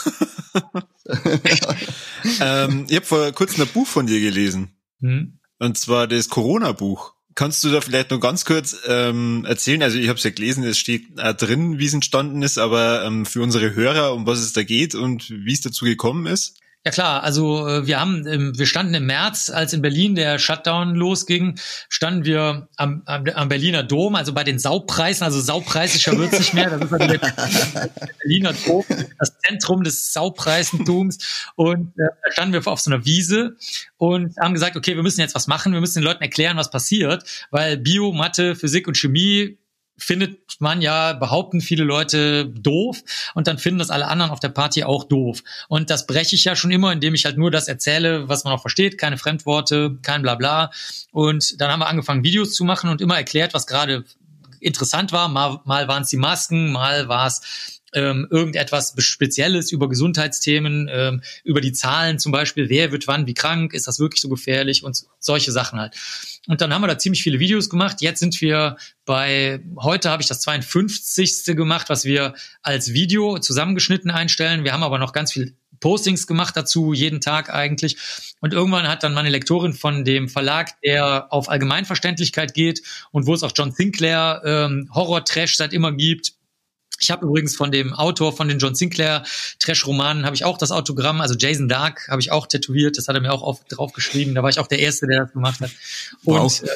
ähm, 2.41 2.85
ich 2.89 2.95
habe 2.95 3.05
vor 3.05 3.31
kurzem 3.31 3.63
ein 3.63 3.69
Buch 3.69 3.87
von 3.87 4.07
dir 4.07 4.19
gelesen. 4.19 4.69
Hm? 5.01 5.39
Und 5.59 5.77
zwar 5.77 6.07
das 6.07 6.29
Corona-Buch. 6.29 7.13
Kannst 7.35 7.63
du 7.63 7.69
da 7.69 7.81
vielleicht 7.81 8.09
noch 8.09 8.19
ganz 8.19 8.45
kurz 8.45 8.77
ähm, 8.87 9.45
erzählen? 9.45 9.83
Also 9.83 9.97
ich 9.99 10.07
habe 10.07 10.17
es 10.17 10.23
ja 10.23 10.31
gelesen, 10.31 10.63
es 10.63 10.79
steht 10.79 11.17
äh, 11.17 11.35
drin, 11.35 11.77
wie 11.77 11.85
es 11.85 11.93
entstanden 11.93 12.41
ist, 12.41 12.57
aber 12.57 13.03
ähm, 13.05 13.25
für 13.25 13.43
unsere 13.43 13.75
Hörer, 13.75 14.13
um 14.13 14.25
was 14.25 14.39
es 14.39 14.53
da 14.53 14.63
geht 14.63 14.95
und 14.95 15.29
wie 15.29 15.53
es 15.53 15.61
dazu 15.61 15.85
gekommen 15.85 16.25
ist? 16.25 16.59
Ja 16.87 16.91
klar, 16.91 17.21
also 17.21 17.67
äh, 17.67 17.85
wir 17.85 17.99
haben, 17.99 18.57
wir 18.57 18.65
standen 18.65 18.93
im 18.93 19.07
März, 19.07 19.49
als 19.49 19.73
in 19.73 19.81
Berlin 19.81 20.15
der 20.15 20.39
Shutdown 20.39 20.95
losging, 20.95 21.59
standen 21.89 22.23
wir 22.23 22.69
am, 22.77 23.03
am, 23.05 23.49
Berliner 23.49 23.83
Dom, 23.83 24.15
also 24.15 24.33
bei 24.33 24.45
den 24.45 24.57
Saupreisen, 24.57 25.25
also 25.25 25.41
saupreisischer 25.41 26.17
wird's 26.17 26.39
nicht 26.39 26.53
mehr, 26.53 26.69
das 26.69 26.83
ist 26.83 26.93
also 26.93 27.07
der 27.07 27.89
Berliner 28.21 28.53
Dom, 28.53 28.85
das 29.19 29.37
Zentrum 29.39 29.83
des 29.83 30.13
Saupreisentums 30.13 31.49
und 31.55 31.89
äh, 31.97 32.07
da 32.23 32.31
standen 32.31 32.53
wir 32.53 32.65
auf 32.65 32.79
so 32.79 32.89
einer 32.89 33.03
Wiese 33.03 33.57
und 33.97 34.37
haben 34.37 34.53
gesagt, 34.53 34.77
okay, 34.77 34.95
wir 34.95 35.03
müssen 35.03 35.19
jetzt 35.19 35.35
was 35.35 35.47
machen, 35.47 35.73
wir 35.73 35.81
müssen 35.81 35.99
den 35.99 36.05
Leuten 36.05 36.23
erklären, 36.23 36.55
was 36.55 36.71
passiert, 36.71 37.25
weil 37.51 37.75
Bio, 37.75 38.13
Mathe, 38.13 38.55
Physik 38.55 38.87
und 38.87 38.95
Chemie 38.95 39.57
findet 39.97 40.39
man 40.59 40.81
ja, 40.81 41.13
behaupten 41.13 41.61
viele 41.61 41.83
Leute 41.83 42.45
doof 42.45 43.03
und 43.33 43.47
dann 43.47 43.57
finden 43.57 43.79
das 43.79 43.89
alle 43.89 44.07
anderen 44.07 44.31
auf 44.31 44.39
der 44.39 44.49
Party 44.49 44.83
auch 44.83 45.03
doof. 45.03 45.43
Und 45.67 45.89
das 45.89 46.05
breche 46.05 46.35
ich 46.35 46.43
ja 46.43 46.55
schon 46.55 46.71
immer, 46.71 46.91
indem 46.91 47.13
ich 47.13 47.25
halt 47.25 47.37
nur 47.37 47.51
das 47.51 47.67
erzähle, 47.67 48.29
was 48.29 48.43
man 48.43 48.53
auch 48.53 48.61
versteht, 48.61 48.97
keine 48.97 49.17
Fremdworte, 49.17 49.97
kein 50.01 50.21
Blabla. 50.21 50.71
Und 51.11 51.59
dann 51.59 51.71
haben 51.71 51.79
wir 51.79 51.87
angefangen, 51.87 52.23
Videos 52.23 52.53
zu 52.53 52.63
machen 52.63 52.89
und 52.89 53.01
immer 53.01 53.17
erklärt, 53.17 53.53
was 53.53 53.67
gerade 53.67 54.03
interessant 54.59 55.11
war. 55.11 55.27
Mal, 55.27 55.59
mal 55.65 55.87
waren 55.87 56.03
es 56.03 56.09
die 56.09 56.17
Masken, 56.17 56.71
mal 56.71 57.07
war 57.07 57.27
es 57.27 57.76
ähm, 57.93 58.27
irgendetwas 58.29 58.93
Spezielles 58.97 59.71
über 59.71 59.89
Gesundheitsthemen, 59.89 60.89
ähm, 60.91 61.21
über 61.43 61.61
die 61.61 61.71
Zahlen 61.71 62.19
zum 62.19 62.31
Beispiel, 62.31 62.69
wer 62.69 62.91
wird 62.91 63.07
wann 63.07 63.27
wie 63.27 63.33
krank, 63.33 63.73
ist 63.73 63.87
das 63.87 63.99
wirklich 63.99 64.21
so 64.21 64.29
gefährlich 64.29 64.83
und 64.83 65.05
solche 65.19 65.51
Sachen 65.51 65.79
halt. 65.79 65.95
Und 66.47 66.61
dann 66.61 66.73
haben 66.73 66.81
wir 66.81 66.87
da 66.87 66.97
ziemlich 66.97 67.23
viele 67.23 67.39
Videos 67.39 67.69
gemacht. 67.69 68.01
Jetzt 68.01 68.19
sind 68.19 68.39
wir 68.41 68.77
bei, 69.05 69.61
heute 69.77 70.09
habe 70.09 70.21
ich 70.21 70.27
das 70.27 70.41
52. 70.41 71.55
gemacht, 71.55 71.89
was 71.89 72.05
wir 72.05 72.33
als 72.61 72.93
Video 72.93 73.39
zusammengeschnitten 73.39 74.11
einstellen. 74.11 74.63
Wir 74.63 74.73
haben 74.73 74.83
aber 74.83 74.97
noch 74.99 75.13
ganz 75.13 75.33
viel 75.33 75.55
Postings 75.79 76.25
gemacht 76.27 76.55
dazu, 76.57 76.93
jeden 76.93 77.21
Tag 77.21 77.53
eigentlich. 77.53 77.97
Und 78.39 78.53
irgendwann 78.53 78.87
hat 78.87 79.03
dann 79.03 79.13
meine 79.13 79.29
Lektorin 79.29 79.73
von 79.73 80.05
dem 80.05 80.29
Verlag, 80.29 80.79
der 80.81 81.31
auf 81.31 81.49
Allgemeinverständlichkeit 81.49 82.53
geht 82.53 82.81
und 83.11 83.27
wo 83.27 83.33
es 83.33 83.43
auch 83.43 83.51
John 83.55 83.71
Sinclair 83.71 84.41
ähm, 84.45 84.89
Horror-Trash 84.93 85.57
seit 85.57 85.73
immer 85.73 85.91
gibt, 85.91 86.33
ich 86.99 87.11
habe 87.11 87.25
übrigens 87.25 87.55
von 87.55 87.71
dem 87.71 87.93
Autor 87.93 88.35
von 88.35 88.47
den 88.47 88.59
John 88.59 88.75
Sinclair 88.75 89.23
Trash-Romanen 89.59 90.25
habe 90.25 90.35
ich 90.35 90.45
auch 90.45 90.57
das 90.57 90.71
Autogramm, 90.71 91.21
also 91.21 91.35
Jason 91.35 91.67
Dark 91.67 92.07
habe 92.09 92.21
ich 92.21 92.31
auch 92.31 92.47
tätowiert. 92.47 92.97
Das 92.97 93.07
hat 93.07 93.15
er 93.15 93.21
mir 93.21 93.31
auch 93.31 93.43
auf, 93.43 93.63
drauf 93.65 93.93
geschrieben. 93.93 94.35
Da 94.35 94.43
war 94.43 94.49
ich 94.49 94.59
auch 94.59 94.67
der 94.67 94.79
Erste, 94.79 95.07
der 95.07 95.25
das 95.25 95.33
gemacht 95.33 95.61
hat. 95.61 95.71
Und 96.23 96.35
wow. 96.35 96.63
äh, 96.63 96.67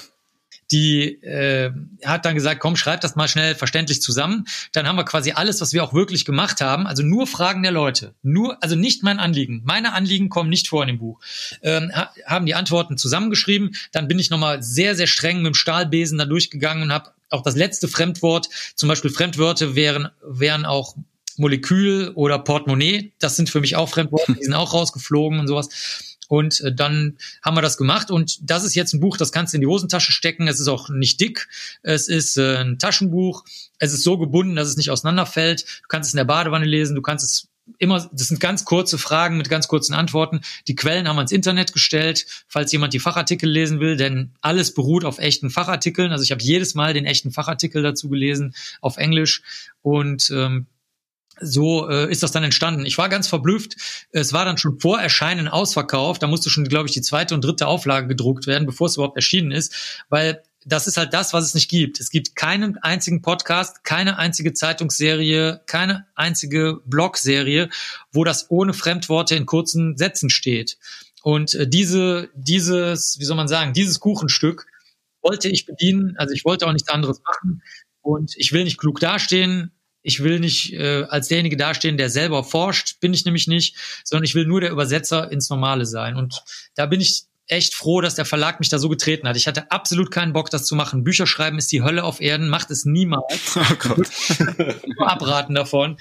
die 0.71 1.21
äh, 1.23 1.71
hat 2.05 2.25
dann 2.25 2.35
gesagt, 2.35 2.61
komm, 2.61 2.75
schreib 2.75 3.01
das 3.01 3.15
mal 3.15 3.27
schnell 3.27 3.55
verständlich 3.55 4.01
zusammen. 4.01 4.45
Dann 4.71 4.87
haben 4.87 4.95
wir 4.95 5.03
quasi 5.03 5.33
alles, 5.33 5.59
was 5.59 5.73
wir 5.73 5.83
auch 5.83 5.93
wirklich 5.93 6.23
gemacht 6.23 6.61
haben, 6.61 6.87
also 6.87 7.03
nur 7.03 7.27
Fragen 7.27 7.61
der 7.61 7.73
Leute, 7.73 8.13
nur, 8.23 8.61
also 8.63 8.75
nicht 8.75 9.03
mein 9.03 9.19
Anliegen. 9.19 9.61
Meine 9.65 9.93
Anliegen 9.93 10.29
kommen 10.29 10.49
nicht 10.49 10.69
vor 10.69 10.83
in 10.83 10.87
dem 10.87 10.99
Buch. 10.99 11.19
Ähm, 11.61 11.91
haben 12.25 12.45
die 12.45 12.55
Antworten 12.55 12.97
zusammengeschrieben. 12.97 13.75
Dann 13.91 14.07
bin 14.07 14.19
ich 14.19 14.29
nochmal 14.29 14.63
sehr, 14.63 14.95
sehr 14.95 15.07
streng 15.07 15.37
mit 15.37 15.47
dem 15.47 15.55
Stahlbesen 15.55 16.17
da 16.17 16.25
durchgegangen 16.25 16.83
und 16.83 16.93
habe 16.93 17.11
auch 17.31 17.41
das 17.41 17.55
letzte 17.55 17.87
Fremdwort, 17.87 18.49
zum 18.75 18.89
Beispiel 18.89 19.11
Fremdwörter 19.11 19.75
wären, 19.75 20.09
wären 20.21 20.65
auch 20.65 20.95
Molekül 21.37 22.11
oder 22.15 22.39
Portemonnaie. 22.39 23.13
Das 23.19 23.35
sind 23.35 23.49
für 23.49 23.61
mich 23.61 23.75
auch 23.75 23.89
Fremdworte, 23.89 24.33
die 24.33 24.43
sind 24.43 24.53
auch 24.53 24.73
rausgeflogen 24.73 25.39
und 25.39 25.47
sowas. 25.47 25.69
Und 26.27 26.61
äh, 26.61 26.73
dann 26.73 27.17
haben 27.41 27.57
wir 27.57 27.61
das 27.61 27.77
gemacht 27.77 28.09
und 28.09 28.49
das 28.49 28.63
ist 28.63 28.73
jetzt 28.73 28.93
ein 28.93 29.01
Buch, 29.01 29.17
das 29.17 29.33
kannst 29.33 29.53
du 29.53 29.57
in 29.57 29.61
die 29.61 29.67
Hosentasche 29.67 30.13
stecken. 30.13 30.47
Es 30.47 30.61
ist 30.61 30.69
auch 30.69 30.87
nicht 30.87 31.19
dick. 31.19 31.49
Es 31.83 32.07
ist 32.07 32.37
äh, 32.37 32.57
ein 32.57 32.79
Taschenbuch. 32.79 33.43
Es 33.79 33.91
ist 33.91 34.03
so 34.03 34.17
gebunden, 34.17 34.55
dass 34.55 34.69
es 34.69 34.77
nicht 34.77 34.91
auseinanderfällt. 34.91 35.65
Du 35.81 35.87
kannst 35.89 36.07
es 36.07 36.13
in 36.13 36.17
der 36.17 36.25
Badewanne 36.25 36.65
lesen. 36.65 36.95
Du 36.95 37.01
kannst 37.01 37.25
es 37.25 37.49
immer, 37.77 38.09
das 38.11 38.27
sind 38.27 38.39
ganz 38.39 38.65
kurze 38.65 38.97
Fragen 38.97 39.37
mit 39.37 39.49
ganz 39.49 39.67
kurzen 39.67 39.93
Antworten. 39.93 40.41
Die 40.67 40.75
Quellen 40.75 41.07
haben 41.07 41.15
wir 41.15 41.21
ins 41.21 41.31
Internet 41.31 41.73
gestellt, 41.73 42.25
falls 42.47 42.71
jemand 42.71 42.93
die 42.93 42.99
Fachartikel 42.99 43.49
lesen 43.49 43.79
will, 43.79 43.97
denn 43.97 44.31
alles 44.41 44.73
beruht 44.73 45.05
auf 45.05 45.19
echten 45.19 45.49
Fachartikeln. 45.49 46.11
Also 46.11 46.23
ich 46.23 46.31
habe 46.31 46.43
jedes 46.43 46.75
Mal 46.75 46.93
den 46.93 47.05
echten 47.05 47.31
Fachartikel 47.31 47.83
dazu 47.83 48.09
gelesen 48.09 48.55
auf 48.81 48.97
Englisch 48.97 49.41
und 49.81 50.31
ähm, 50.31 50.67
so 51.41 51.89
äh, 51.89 52.11
ist 52.11 52.23
das 52.23 52.31
dann 52.31 52.43
entstanden. 52.43 52.85
Ich 52.85 52.97
war 52.97 53.09
ganz 53.09 53.27
verblüfft. 53.27 53.75
Es 54.11 54.31
war 54.31 54.45
dann 54.45 54.57
schon 54.57 54.79
vor 54.79 54.99
Erscheinen 54.99 55.47
ausverkauft. 55.47 56.21
Da 56.21 56.27
musste 56.27 56.49
schon, 56.49 56.65
glaube 56.65 56.87
ich, 56.87 56.93
die 56.93 57.01
zweite 57.01 57.33
und 57.33 57.43
dritte 57.43 57.67
Auflage 57.67 58.07
gedruckt 58.07 58.47
werden, 58.47 58.67
bevor 58.67 58.87
es 58.87 58.95
überhaupt 58.95 59.15
erschienen 59.15 59.51
ist, 59.51 60.03
weil 60.09 60.43
das 60.65 60.87
ist 60.87 60.97
halt 60.97 61.13
das, 61.13 61.33
was 61.33 61.45
es 61.45 61.53
nicht 61.53 61.69
gibt. 61.69 61.99
Es 61.99 62.09
gibt 62.09 62.35
keinen 62.35 62.77
einzigen 62.77 63.21
Podcast, 63.21 63.83
keine 63.83 64.17
einzige 64.17 64.53
Zeitungsserie, 64.53 65.61
keine 65.65 66.05
einzige 66.15 66.81
Blogserie, 66.85 67.69
wo 68.11 68.23
das 68.23 68.49
ohne 68.51 68.73
Fremdworte 68.73 69.35
in 69.35 69.45
kurzen 69.45 69.97
Sätzen 69.97 70.29
steht. 70.29 70.77
Und 71.23 71.53
äh, 71.55 71.67
diese, 71.67 72.29
dieses, 72.35 73.19
wie 73.19 73.25
soll 73.25 73.37
man 73.37 73.47
sagen, 73.47 73.73
dieses 73.73 73.99
Kuchenstück 73.99 74.67
wollte 75.21 75.49
ich 75.49 75.65
bedienen. 75.65 76.15
Also 76.17 76.33
ich 76.33 76.45
wollte 76.45 76.67
auch 76.67 76.73
nichts 76.73 76.89
anderes 76.89 77.21
machen. 77.23 77.61
Und 78.01 78.35
ich 78.37 78.51
will 78.51 78.63
nicht 78.63 78.79
klug 78.79 78.99
dastehen. 78.99 79.71
Ich 80.03 80.23
will 80.23 80.39
nicht 80.39 80.73
äh, 80.73 81.03
als 81.03 81.27
derjenige 81.27 81.57
dastehen, 81.57 81.97
der 81.97 82.09
selber 82.09 82.43
forscht, 82.43 82.99
bin 83.01 83.13
ich 83.13 83.23
nämlich 83.25 83.47
nicht, 83.47 83.75
sondern 84.03 84.23
ich 84.23 84.33
will 84.33 84.47
nur 84.47 84.59
der 84.59 84.71
Übersetzer 84.71 85.31
ins 85.31 85.49
Normale 85.49 85.85
sein. 85.85 86.15
Und 86.15 86.43
da 86.73 86.87
bin 86.87 87.01
ich 87.01 87.25
echt 87.47 87.75
froh, 87.75 88.01
dass 88.01 88.15
der 88.15 88.25
Verlag 88.25 88.59
mich 88.59 88.69
da 88.69 88.79
so 88.79 88.89
getreten 88.89 89.27
hat. 89.27 89.35
Ich 89.35 89.47
hatte 89.47 89.71
absolut 89.71 90.11
keinen 90.11 90.33
Bock, 90.33 90.49
das 90.49 90.65
zu 90.65 90.75
machen. 90.75 91.03
Bücher 91.03 91.27
schreiben 91.27 91.57
ist 91.57 91.71
die 91.71 91.83
Hölle 91.83 92.03
auf 92.03 92.21
Erden, 92.21 92.49
macht 92.49 92.71
es 92.71 92.85
niemals. 92.85 93.25
Oh 93.55 93.75
Gott. 93.79 94.07
abraten 94.97 95.55
davon. 95.55 95.97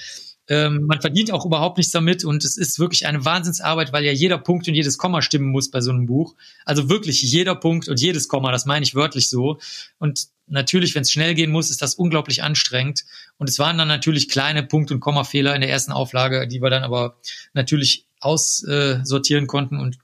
Ähm, 0.50 0.86
man 0.86 1.00
verdient 1.00 1.30
auch 1.30 1.46
überhaupt 1.46 1.78
nichts 1.78 1.92
damit 1.92 2.24
und 2.24 2.44
es 2.44 2.56
ist 2.56 2.80
wirklich 2.80 3.06
eine 3.06 3.24
Wahnsinnsarbeit, 3.24 3.92
weil 3.92 4.04
ja 4.04 4.10
jeder 4.10 4.36
Punkt 4.36 4.66
und 4.66 4.74
jedes 4.74 4.98
Komma 4.98 5.22
stimmen 5.22 5.50
muss 5.50 5.70
bei 5.70 5.80
so 5.80 5.90
einem 5.90 6.06
Buch. 6.06 6.34
Also 6.64 6.88
wirklich 6.88 7.22
jeder 7.22 7.54
Punkt 7.54 7.88
und 7.88 8.00
jedes 8.00 8.26
Komma, 8.26 8.50
das 8.50 8.66
meine 8.66 8.82
ich 8.82 8.96
wörtlich 8.96 9.30
so. 9.30 9.60
Und 9.98 10.26
natürlich, 10.48 10.96
wenn 10.96 11.02
es 11.02 11.12
schnell 11.12 11.34
gehen 11.34 11.52
muss, 11.52 11.70
ist 11.70 11.82
das 11.82 11.94
unglaublich 11.94 12.42
anstrengend. 12.42 13.04
Und 13.38 13.48
es 13.48 13.60
waren 13.60 13.78
dann 13.78 13.86
natürlich 13.86 14.28
kleine 14.28 14.64
Punkt- 14.64 14.90
und 14.90 14.98
Kommafehler 14.98 15.54
in 15.54 15.60
der 15.60 15.70
ersten 15.70 15.92
Auflage, 15.92 16.48
die 16.48 16.60
wir 16.60 16.70
dann 16.70 16.82
aber 16.82 17.16
natürlich 17.52 18.06
aussortieren 18.18 19.46
konnten 19.46 19.78
und 19.78 19.98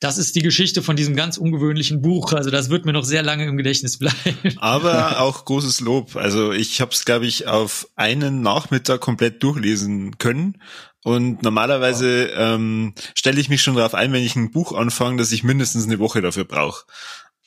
das 0.00 0.18
ist 0.18 0.34
die 0.34 0.42
Geschichte 0.42 0.82
von 0.82 0.96
diesem 0.96 1.16
ganz 1.16 1.38
ungewöhnlichen 1.38 2.02
Buch. 2.02 2.32
Also 2.32 2.50
das 2.50 2.70
wird 2.70 2.84
mir 2.84 2.92
noch 2.92 3.04
sehr 3.04 3.22
lange 3.22 3.46
im 3.46 3.56
Gedächtnis 3.56 3.98
bleiben. 3.98 4.56
Aber 4.58 5.20
auch 5.20 5.44
großes 5.44 5.80
Lob. 5.80 6.16
Also 6.16 6.52
ich 6.52 6.80
habe 6.80 6.92
es, 6.92 7.04
glaube 7.04 7.26
ich, 7.26 7.46
auf 7.46 7.88
einen 7.96 8.42
Nachmittag 8.42 9.00
komplett 9.00 9.42
durchlesen 9.42 10.18
können. 10.18 10.58
Und 11.04 11.42
normalerweise 11.42 12.30
ähm, 12.36 12.94
stelle 13.14 13.40
ich 13.40 13.48
mich 13.48 13.62
schon 13.62 13.74
darauf 13.74 13.94
ein, 13.94 14.12
wenn 14.12 14.22
ich 14.22 14.36
ein 14.36 14.52
Buch 14.52 14.72
anfange, 14.72 15.16
dass 15.16 15.32
ich 15.32 15.42
mindestens 15.42 15.84
eine 15.84 15.98
Woche 15.98 16.22
dafür 16.22 16.44
brauche. 16.44 16.84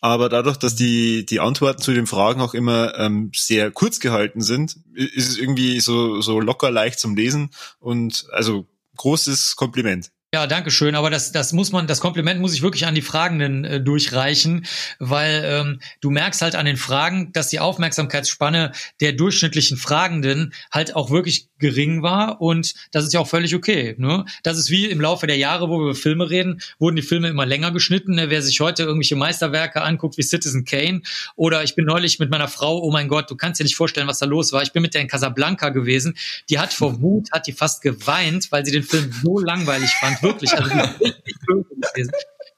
Aber 0.01 0.29
dadurch, 0.29 0.57
dass 0.57 0.75
die, 0.75 1.25
die 1.25 1.39
Antworten 1.39 1.81
zu 1.81 1.93
den 1.93 2.05
Fragen 2.05 2.41
auch 2.41 2.53
immer 2.53 2.97
ähm, 2.99 3.31
sehr 3.33 3.71
kurz 3.71 3.99
gehalten 3.99 4.41
sind, 4.41 4.77
ist 4.93 5.29
es 5.29 5.37
irgendwie 5.37 5.79
so, 5.79 6.21
so 6.21 6.39
locker 6.39 6.69
leicht 6.69 6.99
zum 6.99 7.15
Lesen 7.15 7.49
und 7.79 8.27
also 8.31 8.67
großes 8.97 9.55
Kompliment. 9.55 10.11
Ja, 10.35 10.47
danke 10.47 10.69
schön. 10.69 10.95
Aber 10.95 11.09
das, 11.09 11.31
das 11.31 11.53
muss 11.53 11.71
man, 11.71 11.87
das 11.87 12.01
Kompliment 12.01 12.41
muss 12.41 12.53
ich 12.53 12.61
wirklich 12.61 12.85
an 12.85 12.93
die 12.93 13.01
Fragenden 13.01 13.63
äh, 13.63 13.79
durchreichen, 13.79 14.65
weil 14.99 15.41
ähm, 15.45 15.79
du 16.01 16.09
merkst 16.09 16.41
halt 16.41 16.55
an 16.55 16.65
den 16.65 16.75
Fragen, 16.75 17.31
dass 17.31 17.47
die 17.47 17.61
Aufmerksamkeitsspanne 17.61 18.73
der 18.99 19.13
durchschnittlichen 19.13 19.77
Fragenden 19.77 20.53
halt 20.73 20.93
auch 20.93 21.09
wirklich 21.09 21.47
gering 21.59 22.01
war 22.01 22.41
und 22.41 22.73
das 22.91 23.05
ist 23.05 23.13
ja 23.13 23.19
auch 23.19 23.27
völlig 23.27 23.55
okay. 23.55 23.95
Ne? 23.97 24.25
Das 24.43 24.57
ist 24.57 24.69
wie 24.69 24.85
im 24.85 24.99
Laufe 24.99 25.27
der 25.27 25.37
Jahre, 25.37 25.69
wo 25.69 25.79
wir 25.79 25.85
über 25.85 25.95
Filme 25.95 26.29
reden, 26.29 26.61
wurden 26.79 26.95
die 26.95 27.01
Filme 27.01 27.29
immer 27.29 27.45
länger 27.45 27.71
geschnitten. 27.71 28.15
Ne? 28.15 28.29
Wer 28.29 28.41
sich 28.41 28.59
heute 28.59 28.83
irgendwelche 28.83 29.15
Meisterwerke 29.15 29.81
anguckt 29.81 30.17
wie 30.17 30.23
Citizen 30.23 30.65
Kane 30.65 31.01
oder 31.35 31.63
ich 31.63 31.75
bin 31.75 31.85
neulich 31.85 32.19
mit 32.19 32.29
meiner 32.29 32.47
Frau, 32.47 32.79
oh 32.81 32.91
mein 32.91 33.07
Gott, 33.07 33.29
du 33.29 33.35
kannst 33.35 33.59
dir 33.59 33.63
nicht 33.63 33.75
vorstellen, 33.75 34.07
was 34.07 34.19
da 34.19 34.25
los 34.25 34.51
war. 34.51 34.63
Ich 34.63 34.73
bin 34.73 34.81
mit 34.81 34.93
der 34.93 35.01
in 35.01 35.07
Casablanca 35.07 35.69
gewesen. 35.69 36.17
Die 36.49 36.59
hat 36.59 36.73
vor 36.73 37.01
Wut, 37.01 37.31
hat 37.31 37.47
die 37.47 37.53
fast 37.53 37.81
geweint, 37.81 38.51
weil 38.51 38.65
sie 38.65 38.71
den 38.71 38.83
Film 38.83 39.11
so 39.23 39.39
langweilig 39.39 39.91
fand 39.99 40.21
wirklich. 40.21 40.53
Also 40.53 40.71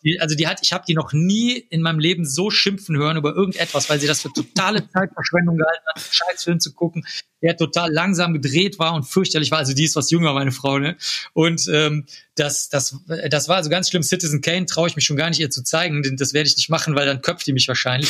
die 0.03 0.19
also 0.19 0.35
die 0.35 0.47
hat, 0.47 0.59
ich 0.61 0.73
habe 0.73 0.83
die 0.87 0.93
noch 0.93 1.13
nie 1.13 1.53
in 1.57 1.81
meinem 1.81 1.99
Leben 1.99 2.25
so 2.25 2.49
schimpfen 2.49 2.95
hören 2.97 3.17
über 3.17 3.35
irgendetwas, 3.35 3.89
weil 3.89 3.99
sie 3.99 4.07
das 4.07 4.21
für 4.21 4.31
totale 4.31 4.87
Zeitverschwendung 4.89 5.57
gehalten 5.57 5.83
hat, 5.87 5.95
einen 5.95 6.11
Scheißfilm 6.11 6.59
zu 6.59 6.73
gucken, 6.73 7.05
der 7.41 7.57
total 7.57 7.91
langsam 7.91 8.33
gedreht 8.33 8.79
war 8.79 8.93
und 8.93 9.03
fürchterlich 9.03 9.51
war. 9.51 9.59
Also 9.59 9.73
die 9.73 9.83
ist 9.83 9.95
was 9.95 10.11
jünger, 10.11 10.33
meine 10.33 10.51
Frau, 10.51 10.79
ne? 10.79 10.97
Und 11.33 11.67
ähm, 11.71 12.05
das, 12.35 12.69
das, 12.69 12.97
das 13.29 13.47
war 13.47 13.57
also 13.57 13.69
ganz 13.69 13.89
schlimm. 13.89 14.03
Citizen 14.03 14.41
Kane 14.41 14.65
traue 14.65 14.87
ich 14.87 14.95
mich 14.95 15.05
schon 15.05 15.17
gar 15.17 15.29
nicht 15.29 15.39
ihr 15.39 15.49
zu 15.49 15.63
zeigen, 15.63 16.03
denn 16.03 16.17
das 16.17 16.33
werde 16.33 16.47
ich 16.47 16.57
nicht 16.57 16.69
machen, 16.69 16.95
weil 16.95 17.05
dann 17.05 17.21
köpft 17.21 17.47
die 17.47 17.53
mich 17.53 17.67
wahrscheinlich. 17.67 18.09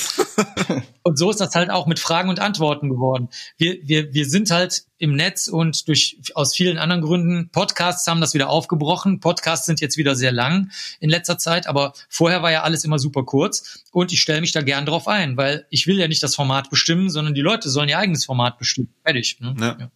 und 1.07 1.17
so 1.17 1.31
ist 1.31 1.39
das 1.39 1.55
halt 1.55 1.69
auch 1.69 1.87
mit 1.87 1.99
Fragen 1.99 2.29
und 2.29 2.41
Antworten 2.41 2.89
geworden. 2.89 3.29
Wir, 3.57 3.77
wir, 3.83 4.13
wir 4.13 4.25
sind 4.25 4.51
halt 4.51 4.83
im 4.97 5.15
Netz 5.15 5.47
und 5.47 5.87
durch 5.87 6.19
aus 6.35 6.53
vielen 6.53 6.77
anderen 6.77 7.01
Gründen. 7.01 7.49
Podcasts 7.49 8.05
haben 8.07 8.19
das 8.19 8.33
wieder 8.33 8.49
aufgebrochen. 8.49 9.21
Podcasts 9.21 9.65
sind 9.65 9.79
jetzt 9.79 9.95
wieder 9.95 10.17
sehr 10.17 10.33
lang 10.33 10.69
in 10.99 11.09
letzter 11.09 11.37
Zeit, 11.37 11.67
aber 11.67 11.93
vorher 12.09 12.43
war 12.43 12.51
ja 12.51 12.63
alles 12.63 12.83
immer 12.83 12.99
super 12.99 13.23
kurz 13.23 13.85
und 13.91 14.11
ich 14.11 14.19
stelle 14.19 14.41
mich 14.41 14.51
da 14.51 14.61
gern 14.61 14.85
drauf 14.85 15.07
ein, 15.07 15.37
weil 15.37 15.65
ich 15.69 15.87
will 15.87 15.97
ja 15.97 16.09
nicht 16.09 16.21
das 16.23 16.35
Format 16.35 16.69
bestimmen, 16.69 17.09
sondern 17.09 17.33
die 17.33 17.41
Leute 17.41 17.69
sollen 17.69 17.87
ihr 17.87 17.97
eigenes 17.97 18.25
Format 18.25 18.57
bestimmen. 18.57 18.93
Fertig. 19.03 19.37
Ne? 19.39 19.55
Ja. 19.57 19.77
Ja. 19.79 19.91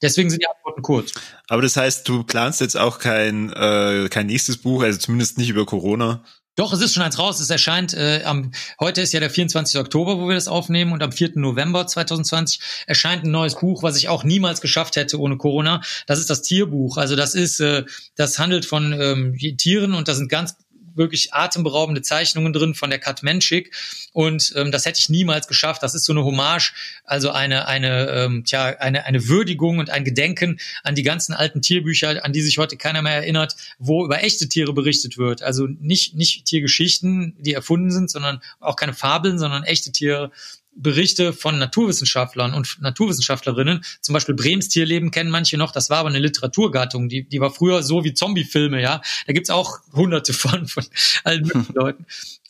Deswegen 0.00 0.30
sind 0.30 0.42
die 0.42 0.48
Antworten 0.48 0.82
kurz. 0.82 1.12
Aber 1.48 1.62
das 1.62 1.76
heißt, 1.76 2.08
du 2.08 2.22
planst 2.22 2.60
jetzt 2.60 2.76
auch 2.76 3.00
kein, 3.00 3.52
äh, 3.52 4.08
kein 4.10 4.26
nächstes 4.26 4.58
Buch, 4.58 4.82
also 4.82 4.98
zumindest 4.98 5.38
nicht 5.38 5.50
über 5.50 5.66
Corona. 5.66 6.22
Doch, 6.54 6.74
es 6.74 6.82
ist 6.82 6.92
schon 6.92 7.02
eins 7.02 7.18
raus. 7.18 7.40
Es 7.40 7.48
erscheint 7.48 7.94
äh, 7.94 8.22
am 8.24 8.50
heute 8.78 9.00
ist 9.00 9.12
ja 9.12 9.20
der 9.20 9.30
24. 9.30 9.80
Oktober, 9.80 10.18
wo 10.18 10.28
wir 10.28 10.34
das 10.34 10.48
aufnehmen, 10.48 10.92
und 10.92 11.02
am 11.02 11.10
4. 11.10 11.32
November 11.36 11.86
2020 11.86 12.60
erscheint 12.86 13.24
ein 13.24 13.30
neues 13.30 13.54
Buch, 13.58 13.82
was 13.82 13.96
ich 13.96 14.10
auch 14.10 14.22
niemals 14.22 14.60
geschafft 14.60 14.96
hätte 14.96 15.18
ohne 15.18 15.38
Corona. 15.38 15.80
Das 16.06 16.18
ist 16.18 16.28
das 16.28 16.42
Tierbuch. 16.42 16.98
Also 16.98 17.16
das 17.16 17.34
ist, 17.34 17.60
äh, 17.60 17.84
das 18.16 18.38
handelt 18.38 18.66
von 18.66 18.92
ähm, 18.92 19.38
Tieren 19.56 19.94
und 19.94 20.08
da 20.08 20.14
sind 20.14 20.28
ganz 20.28 20.56
wirklich 20.94 21.32
atemberaubende 21.32 22.02
Zeichnungen 22.02 22.52
drin 22.52 22.74
von 22.74 22.90
der 22.90 22.98
Kat 22.98 23.22
Menschik 23.22 23.72
und 24.12 24.52
ähm, 24.56 24.70
das 24.70 24.84
hätte 24.84 24.98
ich 24.98 25.08
niemals 25.08 25.46
geschafft. 25.48 25.82
Das 25.82 25.94
ist 25.94 26.04
so 26.04 26.12
eine 26.12 26.24
Hommage, 26.24 26.74
also 27.04 27.30
eine 27.30 27.66
eine 27.66 28.08
ähm, 28.10 28.44
tja 28.44 28.76
eine 28.78 29.06
eine 29.06 29.28
Würdigung 29.28 29.78
und 29.78 29.90
ein 29.90 30.04
Gedenken 30.04 30.58
an 30.82 30.94
die 30.94 31.02
ganzen 31.02 31.32
alten 31.32 31.62
Tierbücher, 31.62 32.24
an 32.24 32.32
die 32.32 32.42
sich 32.42 32.58
heute 32.58 32.76
keiner 32.76 33.02
mehr 33.02 33.14
erinnert, 33.14 33.56
wo 33.78 34.04
über 34.04 34.22
echte 34.22 34.48
Tiere 34.48 34.72
berichtet 34.72 35.18
wird. 35.18 35.42
Also 35.42 35.66
nicht 35.66 36.14
nicht 36.14 36.44
Tiergeschichten, 36.44 37.36
die 37.38 37.54
erfunden 37.54 37.90
sind, 37.90 38.10
sondern 38.10 38.40
auch 38.60 38.76
keine 38.76 38.94
Fabeln, 38.94 39.38
sondern 39.38 39.64
echte 39.64 39.92
Tiere 39.92 40.30
Berichte 40.74 41.32
von 41.32 41.58
Naturwissenschaftlern 41.58 42.54
und 42.54 42.80
Naturwissenschaftlerinnen, 42.80 43.84
zum 44.00 44.12
Beispiel 44.12 44.34
Brems 44.34 44.68
Tierleben 44.68 45.10
kennen 45.10 45.30
manche 45.30 45.58
noch, 45.58 45.72
das 45.72 45.90
war 45.90 45.98
aber 45.98 46.08
eine 46.08 46.18
Literaturgattung, 46.18 47.08
die, 47.08 47.24
die 47.24 47.40
war 47.40 47.50
früher 47.50 47.82
so 47.82 48.04
wie 48.04 48.14
Zombie-Filme, 48.14 48.80
ja. 48.80 49.02
Da 49.26 49.32
gibt's 49.32 49.50
auch 49.50 49.80
hunderte 49.92 50.32
von, 50.32 50.66
von 50.66 50.84
allen 51.24 51.42
möglichen 51.42 51.74
Leuten 51.74 52.06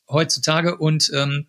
heutzutage. 0.09 0.77
Und 0.77 1.11
ähm, 1.15 1.47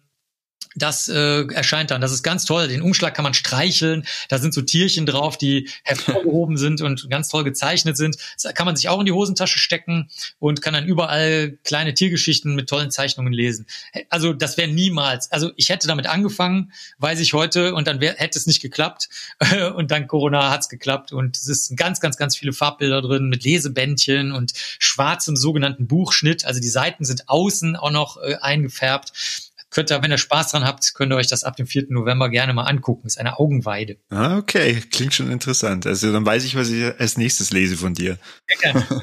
das 0.75 1.07
äh, 1.09 1.45
erscheint 1.47 1.91
dann. 1.91 2.01
Das 2.01 2.11
ist 2.11 2.23
ganz 2.23 2.45
toll. 2.45 2.67
Den 2.67 2.81
Umschlag 2.81 3.13
kann 3.13 3.23
man 3.23 3.33
streicheln. 3.33 4.05
Da 4.29 4.37
sind 4.37 4.53
so 4.53 4.61
Tierchen 4.61 5.05
drauf, 5.05 5.37
die 5.37 5.69
hervorgehoben 5.83 6.57
sind 6.57 6.81
und 6.81 7.09
ganz 7.09 7.29
toll 7.29 7.43
gezeichnet 7.43 7.97
sind. 7.97 8.17
Das 8.41 8.53
kann 8.53 8.65
man 8.65 8.75
sich 8.75 8.89
auch 8.89 8.99
in 8.99 9.05
die 9.05 9.11
Hosentasche 9.11 9.59
stecken 9.59 10.09
und 10.39 10.61
kann 10.61 10.73
dann 10.73 10.85
überall 10.85 11.57
kleine 11.63 11.93
Tiergeschichten 11.93 12.55
mit 12.55 12.69
tollen 12.69 12.91
Zeichnungen 12.91 13.33
lesen. 13.33 13.67
Also 14.09 14.33
das 14.33 14.57
wäre 14.57 14.69
niemals. 14.69 15.31
Also 15.31 15.51
ich 15.55 15.69
hätte 15.69 15.87
damit 15.87 16.07
angefangen, 16.07 16.71
weiß 16.97 17.19
ich 17.19 17.33
heute, 17.33 17.73
und 17.75 17.87
dann 17.87 17.99
hätte 17.99 18.37
es 18.37 18.47
nicht 18.47 18.61
geklappt. 18.61 19.09
und 19.75 19.91
dann 19.91 20.07
Corona 20.07 20.51
hat's 20.51 20.69
geklappt 20.69 21.11
und 21.11 21.37
es 21.37 21.47
ist 21.47 21.77
ganz, 21.77 21.99
ganz, 21.99 22.17
ganz 22.17 22.35
viele 22.35 22.53
Farbbilder 22.53 23.01
drin 23.01 23.29
mit 23.29 23.43
Lesebändchen 23.43 24.31
und 24.31 24.53
schwarzem 24.79 25.35
sogenannten 25.35 25.87
Buchschnitt. 25.87 26.45
Also 26.45 26.59
die 26.59 26.69
Seiten 26.69 27.05
sind 27.05 27.29
außen 27.29 27.75
auch 27.75 27.91
noch 27.91 28.17
äh, 28.17 28.35
eingefärbt 28.41 29.13
könnt 29.73 29.91
ihr, 29.91 30.01
wenn 30.01 30.11
ihr 30.11 30.17
Spaß 30.17 30.51
dran 30.51 30.63
habt, 30.63 30.93
könnt 30.93 31.11
ihr 31.11 31.17
euch 31.17 31.27
das 31.27 31.43
ab 31.43 31.55
dem 31.55 31.67
4. 31.67 31.87
November 31.89 32.29
gerne 32.29 32.53
mal 32.53 32.63
angucken. 32.63 33.07
ist 33.07 33.19
eine 33.19 33.39
Augenweide. 33.39 33.97
Ah, 34.09 34.37
okay. 34.37 34.81
Klingt 34.91 35.13
schon 35.13 35.31
interessant. 35.31 35.85
Also 35.85 36.11
dann 36.13 36.25
weiß 36.25 36.45
ich, 36.45 36.55
was 36.55 36.69
ich 36.69 36.83
als 36.99 37.17
nächstes 37.17 37.51
lese 37.51 37.75
von 37.75 37.93
dir. 37.93 38.17
Ja. 38.63 38.85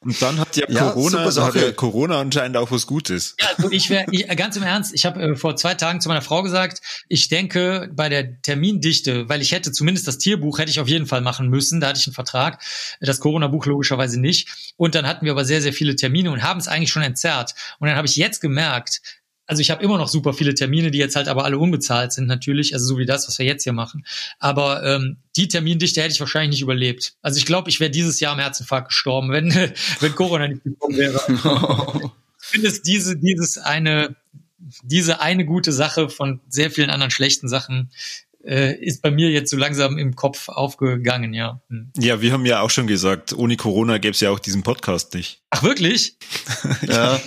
Und 0.00 0.22
dann 0.22 0.38
hat 0.38 0.56
ja, 0.56 0.66
ja 0.68 0.90
Corona, 0.90 1.18
also 1.18 1.44
hat 1.44 1.56
ja 1.56 1.72
Corona 1.72 2.20
anscheinend 2.20 2.56
auch 2.56 2.70
was 2.70 2.86
Gutes. 2.86 3.34
Ja, 3.40 3.48
also 3.56 3.72
ich 3.72 3.90
wäre 3.90 4.06
ganz 4.36 4.56
im 4.56 4.62
Ernst, 4.62 4.94
ich 4.94 5.04
habe 5.04 5.20
äh, 5.20 5.34
vor 5.34 5.56
zwei 5.56 5.74
Tagen 5.74 6.00
zu 6.00 6.08
meiner 6.08 6.22
Frau 6.22 6.44
gesagt, 6.44 6.80
ich 7.08 7.28
denke 7.28 7.90
bei 7.92 8.08
der 8.08 8.40
Termindichte, 8.40 9.28
weil 9.28 9.42
ich 9.42 9.50
hätte 9.50 9.72
zumindest 9.72 10.06
das 10.06 10.18
Tierbuch 10.18 10.60
hätte 10.60 10.70
ich 10.70 10.78
auf 10.78 10.86
jeden 10.86 11.06
Fall 11.06 11.22
machen 11.22 11.48
müssen, 11.48 11.80
da 11.80 11.88
hatte 11.88 11.98
ich 11.98 12.06
einen 12.06 12.14
Vertrag, 12.14 12.62
das 13.00 13.18
Corona-Buch 13.18 13.66
logischerweise 13.66 14.20
nicht. 14.20 14.74
Und 14.76 14.94
dann 14.94 15.08
hatten 15.08 15.24
wir 15.24 15.32
aber 15.32 15.44
sehr, 15.44 15.60
sehr 15.60 15.72
viele 15.72 15.96
Termine 15.96 16.30
und 16.30 16.44
haben 16.44 16.60
es 16.60 16.68
eigentlich 16.68 16.92
schon 16.92 17.02
entzerrt. 17.02 17.56
Und 17.80 17.88
dann 17.88 17.96
habe 17.96 18.06
ich 18.06 18.14
jetzt 18.14 18.40
gemerkt, 18.40 19.00
also 19.46 19.60
ich 19.60 19.70
habe 19.70 19.82
immer 19.82 19.96
noch 19.96 20.08
super 20.08 20.32
viele 20.32 20.54
Termine, 20.54 20.90
die 20.90 20.98
jetzt 20.98 21.16
halt 21.16 21.28
aber 21.28 21.44
alle 21.44 21.58
unbezahlt 21.58 22.12
sind 22.12 22.26
natürlich, 22.26 22.74
also 22.74 22.86
so 22.86 22.98
wie 22.98 23.06
das, 23.06 23.28
was 23.28 23.38
wir 23.38 23.46
jetzt 23.46 23.62
hier 23.62 23.72
machen. 23.72 24.04
Aber 24.38 24.84
ähm, 24.84 25.18
die 25.36 25.48
Termindichte 25.48 26.02
hätte 26.02 26.12
ich 26.12 26.20
wahrscheinlich 26.20 26.50
nicht 26.50 26.62
überlebt. 26.62 27.14
Also 27.22 27.38
ich 27.38 27.46
glaube, 27.46 27.70
ich 27.70 27.80
wäre 27.80 27.90
dieses 27.90 28.20
Jahr 28.20 28.32
am 28.32 28.40
Herzinfarkt 28.40 28.88
gestorben, 28.88 29.30
wenn, 29.30 29.52
wenn 30.00 30.14
Corona 30.14 30.48
nicht 30.48 30.64
gekommen 30.64 30.96
wäre. 30.96 31.20
ich 32.40 32.46
finde 32.46 32.68
es 32.68 32.82
diese, 32.82 33.16
dieses 33.16 33.58
eine, 33.58 34.16
diese 34.82 35.20
eine 35.20 35.44
gute 35.44 35.72
Sache 35.72 36.08
von 36.08 36.40
sehr 36.48 36.70
vielen 36.70 36.90
anderen 36.90 37.10
schlechten 37.10 37.48
Sachen 37.48 37.90
äh, 38.46 38.74
ist 38.76 39.02
bei 39.02 39.10
mir 39.10 39.30
jetzt 39.30 39.50
so 39.50 39.56
langsam 39.56 39.98
im 39.98 40.14
Kopf 40.14 40.48
aufgegangen, 40.48 41.34
ja. 41.34 41.60
Hm. 41.68 41.90
Ja, 41.98 42.22
wir 42.22 42.32
haben 42.32 42.46
ja 42.46 42.60
auch 42.60 42.70
schon 42.70 42.86
gesagt, 42.86 43.32
ohne 43.32 43.56
Corona 43.56 43.98
gäbe 43.98 44.12
es 44.12 44.20
ja 44.20 44.30
auch 44.30 44.38
diesen 44.38 44.62
Podcast 44.62 45.14
nicht. 45.14 45.42
Ach, 45.50 45.62
wirklich? 45.62 46.16
ja. 46.86 47.20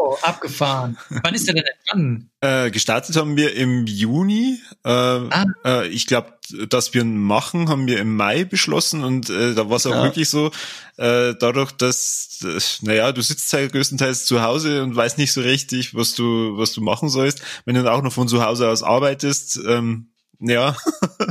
Oh, 0.00 0.16
abgefahren. 0.22 0.98
Wann 1.08 1.34
ist 1.34 1.46
der 1.46 1.54
denn 1.54 1.64
entstanden? 1.64 2.30
Äh, 2.40 2.70
gestartet 2.70 3.16
haben 3.16 3.36
wir 3.36 3.54
im 3.54 3.86
Juni. 3.86 4.58
Äh, 4.84 4.88
ah. 4.88 5.44
äh, 5.64 5.88
ich 5.88 6.06
glaube, 6.06 6.32
dass 6.68 6.94
wir 6.94 7.02
ihn 7.02 7.18
machen, 7.18 7.68
haben 7.68 7.86
wir 7.86 8.00
im 8.00 8.16
Mai 8.16 8.44
beschlossen 8.44 9.04
und 9.04 9.30
äh, 9.30 9.54
da 9.54 9.68
war 9.68 9.76
es 9.76 9.86
auch 9.86 9.94
ja. 9.94 10.02
wirklich 10.02 10.28
so, 10.28 10.50
äh, 10.96 11.34
dadurch, 11.38 11.72
dass, 11.72 12.40
äh, 12.44 12.58
naja, 12.84 13.12
du 13.12 13.22
sitzt 13.22 13.52
halt 13.52 13.72
größtenteils 13.72 14.24
zu 14.24 14.42
Hause 14.42 14.82
und 14.82 14.96
weißt 14.96 15.18
nicht 15.18 15.32
so 15.32 15.40
richtig, 15.40 15.94
was 15.94 16.14
du, 16.14 16.56
was 16.56 16.72
du 16.72 16.80
machen 16.80 17.08
sollst. 17.08 17.42
Wenn 17.64 17.74
du 17.74 17.82
dann 17.82 17.92
auch 17.92 18.02
noch 18.02 18.12
von 18.12 18.28
zu 18.28 18.44
Hause 18.44 18.68
aus 18.68 18.82
arbeitest, 18.82 19.60
ähm, 19.66 20.08
ja, 20.40 20.76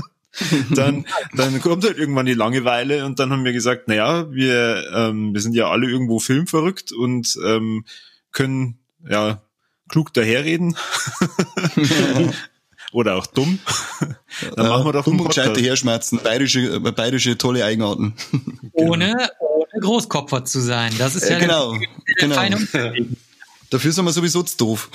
dann, 0.76 1.06
dann 1.34 1.62
kommt 1.62 1.84
halt 1.84 1.98
irgendwann 1.98 2.26
die 2.26 2.34
Langeweile 2.34 3.06
und 3.06 3.20
dann 3.20 3.32
haben 3.32 3.44
wir 3.44 3.54
gesagt, 3.54 3.88
naja, 3.88 4.32
wir, 4.32 4.86
ähm, 4.94 5.34
wir 5.34 5.42
sind 5.42 5.54
ja 5.54 5.70
alle 5.70 5.90
irgendwo 5.90 6.20
filmverrückt 6.20 6.92
und 6.92 7.38
ähm, 7.44 7.86
können 8.40 8.80
ja 9.06 9.42
klug 9.90 10.14
daherreden. 10.14 10.78
Oder 12.94 13.18
auch 13.18 13.28
dumm. 13.28 13.60
Dann 14.56 14.70
machen 14.70 14.86
wir 14.86 14.94
doch 14.94 15.04
dumm 15.04 15.20
und 15.20 15.28
gescheite 15.28 15.60
Herschmerzen, 15.60 16.22
bayerische, 16.24 16.80
bayerische 16.80 17.38
tolle 17.38 17.66
Eigenarten. 17.66 18.16
Ohne, 18.72 19.30
ohne 19.40 19.82
Großkopfer 19.82 20.46
zu 20.46 20.62
sein. 20.62 20.94
Das 20.98 21.16
ist 21.16 21.26
ja, 21.30 21.34
ja 21.34 21.40
genau, 21.40 21.74
der, 21.74 22.30
der 22.30 22.50
genau. 22.72 23.16
Dafür 23.70 23.92
sind 23.92 24.06
wir 24.06 24.14
sowieso 24.14 24.42
zu 24.42 24.58
doof. 24.58 24.90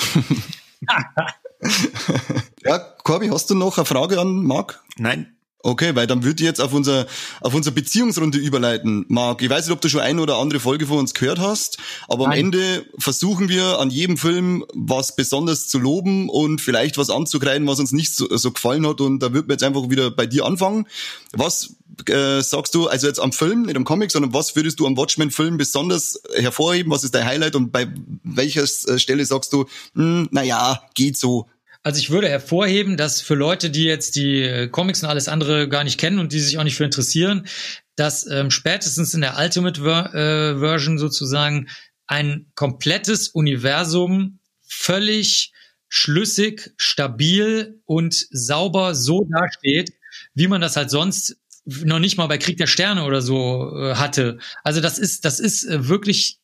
ja, 2.64 2.78
Corby, 2.78 3.28
hast 3.28 3.50
du 3.50 3.54
noch 3.54 3.76
eine 3.76 3.84
Frage 3.84 4.18
an 4.18 4.42
Marc? 4.42 4.82
Nein. 4.96 5.36
Okay, 5.66 5.95
weil 5.95 6.07
dann 6.07 6.23
würde 6.23 6.43
ich 6.43 6.47
jetzt 6.47 6.61
auf 6.61 6.74
unser 6.74 7.07
auf 7.41 7.55
unsere 7.55 7.74
Beziehungsrunde 7.74 8.36
überleiten. 8.36 9.07
Marc, 9.09 9.41
ich 9.41 9.49
weiß 9.49 9.65
nicht, 9.65 9.73
ob 9.73 9.81
du 9.81 9.89
schon 9.89 10.03
eine 10.03 10.20
oder 10.20 10.36
andere 10.36 10.61
Folge 10.61 10.86
von 10.86 10.99
uns 10.99 11.15
gehört 11.15 11.39
hast, 11.39 11.78
aber 12.07 12.24
Nein. 12.24 12.32
am 12.32 12.39
Ende 12.39 12.85
versuchen 12.99 13.49
wir 13.49 13.78
an 13.78 13.89
jedem 13.89 14.19
Film 14.19 14.66
was 14.74 15.16
besonders 15.16 15.66
zu 15.66 15.78
loben 15.78 16.28
und 16.28 16.61
vielleicht 16.61 16.99
was 16.99 17.09
anzugreifen, 17.09 17.66
was 17.66 17.81
uns 17.81 17.93
nicht 17.93 18.15
so, 18.15 18.36
so 18.36 18.51
gefallen 18.51 18.86
hat. 18.86 19.01
Und 19.01 19.20
da 19.20 19.32
würden 19.32 19.49
wir 19.49 19.55
jetzt 19.55 19.65
einfach 19.65 19.89
wieder 19.89 20.11
bei 20.11 20.27
dir 20.27 20.45
anfangen. 20.45 20.86
Was 21.32 21.77
äh, 22.11 22.43
sagst 22.43 22.74
du, 22.74 22.89
also 22.89 23.07
jetzt 23.07 23.20
am 23.20 23.32
Film, 23.32 23.62
nicht 23.62 23.77
am 23.77 23.85
Comic, 23.85 24.11
sondern 24.11 24.35
was 24.35 24.57
würdest 24.57 24.81
du 24.81 24.86
am 24.86 24.99
Watchmen-Film 24.99 25.57
besonders 25.57 26.20
hervorheben? 26.36 26.93
Was 26.93 27.05
ist 27.05 27.15
dein 27.15 27.24
Highlight 27.24 27.57
und 27.57 27.73
bei 27.73 27.89
welcher 28.23 28.65
äh, 28.65 28.99
Stelle 28.99 29.24
sagst 29.24 29.55
du, 29.55 29.65
hm, 29.95 30.28
naja, 30.31 30.82
geht 30.95 31.16
so, 31.16 31.47
also 31.85 31.98
ich 31.98 32.11
würde 32.11 32.28
hervorheben, 32.28 32.97
dass 32.97 33.20
für 33.20 33.35
Leute, 33.35 33.70
die 33.70 33.85
jetzt 33.85 34.16
die 34.16 34.43
äh, 34.43 34.69
Comics 34.69 35.02
und 35.02 35.09
alles 35.11 35.28
andere 35.28 35.69
gar 35.69 35.85
nicht 35.85 36.01
kennen 36.01 36.19
und 36.19 36.32
die 36.32 36.40
sich 36.40 36.59
auch 36.59 36.65
nicht 36.65 36.77
für 36.77 36.85
interessieren, 36.85 37.47
dass 37.94 38.27
ähm, 38.27 38.51
spätestens 38.51 39.12
in 39.12 39.20
der 39.20 39.39
Ultimate 39.39 39.82
Ver 39.82 40.15
äh, 40.15 40.59
Version 40.59 40.98
sozusagen 40.98 41.69
ein 42.06 42.47
komplettes 42.55 43.28
Universum 43.28 44.40
völlig 44.66 45.52
schlüssig, 45.89 46.73
stabil 46.78 47.81
und 47.85 48.15
sauber 48.31 48.94
so 48.94 49.28
dasteht, 49.31 49.93
wie 50.35 50.48
man 50.48 50.62
das 50.62 50.77
halt 50.77 50.90
sonst 50.90 51.36
noch 51.66 51.98
nicht 51.98 52.16
mal 52.16 52.27
bei 52.27 52.39
Krieg 52.39 52.56
der 52.56 52.66
Sterne 52.66 53.05
oder 53.05 53.20
so 53.20 53.77
äh, 53.77 53.94
hatte. 53.97 54.39
Also 54.65 54.81
das 54.81 54.98
ist, 54.98 55.27
das 55.27 55.39
ist 55.39 55.65
äh, 55.65 55.86
wirklich 55.86 56.40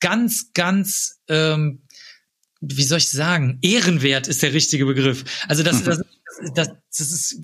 ganz, 0.00 0.52
ganz 0.52 1.20
ähm, 1.28 1.82
wie 2.60 2.82
soll 2.82 2.98
ich 2.98 3.08
sagen, 3.08 3.58
ehrenwert 3.62 4.28
ist 4.28 4.42
der 4.42 4.52
richtige 4.52 4.86
Begriff. 4.86 5.24
Also 5.48 5.62
das, 5.62 5.84
das, 5.84 6.02
das, 6.54 6.68
das 6.96 7.10
ist 7.10 7.40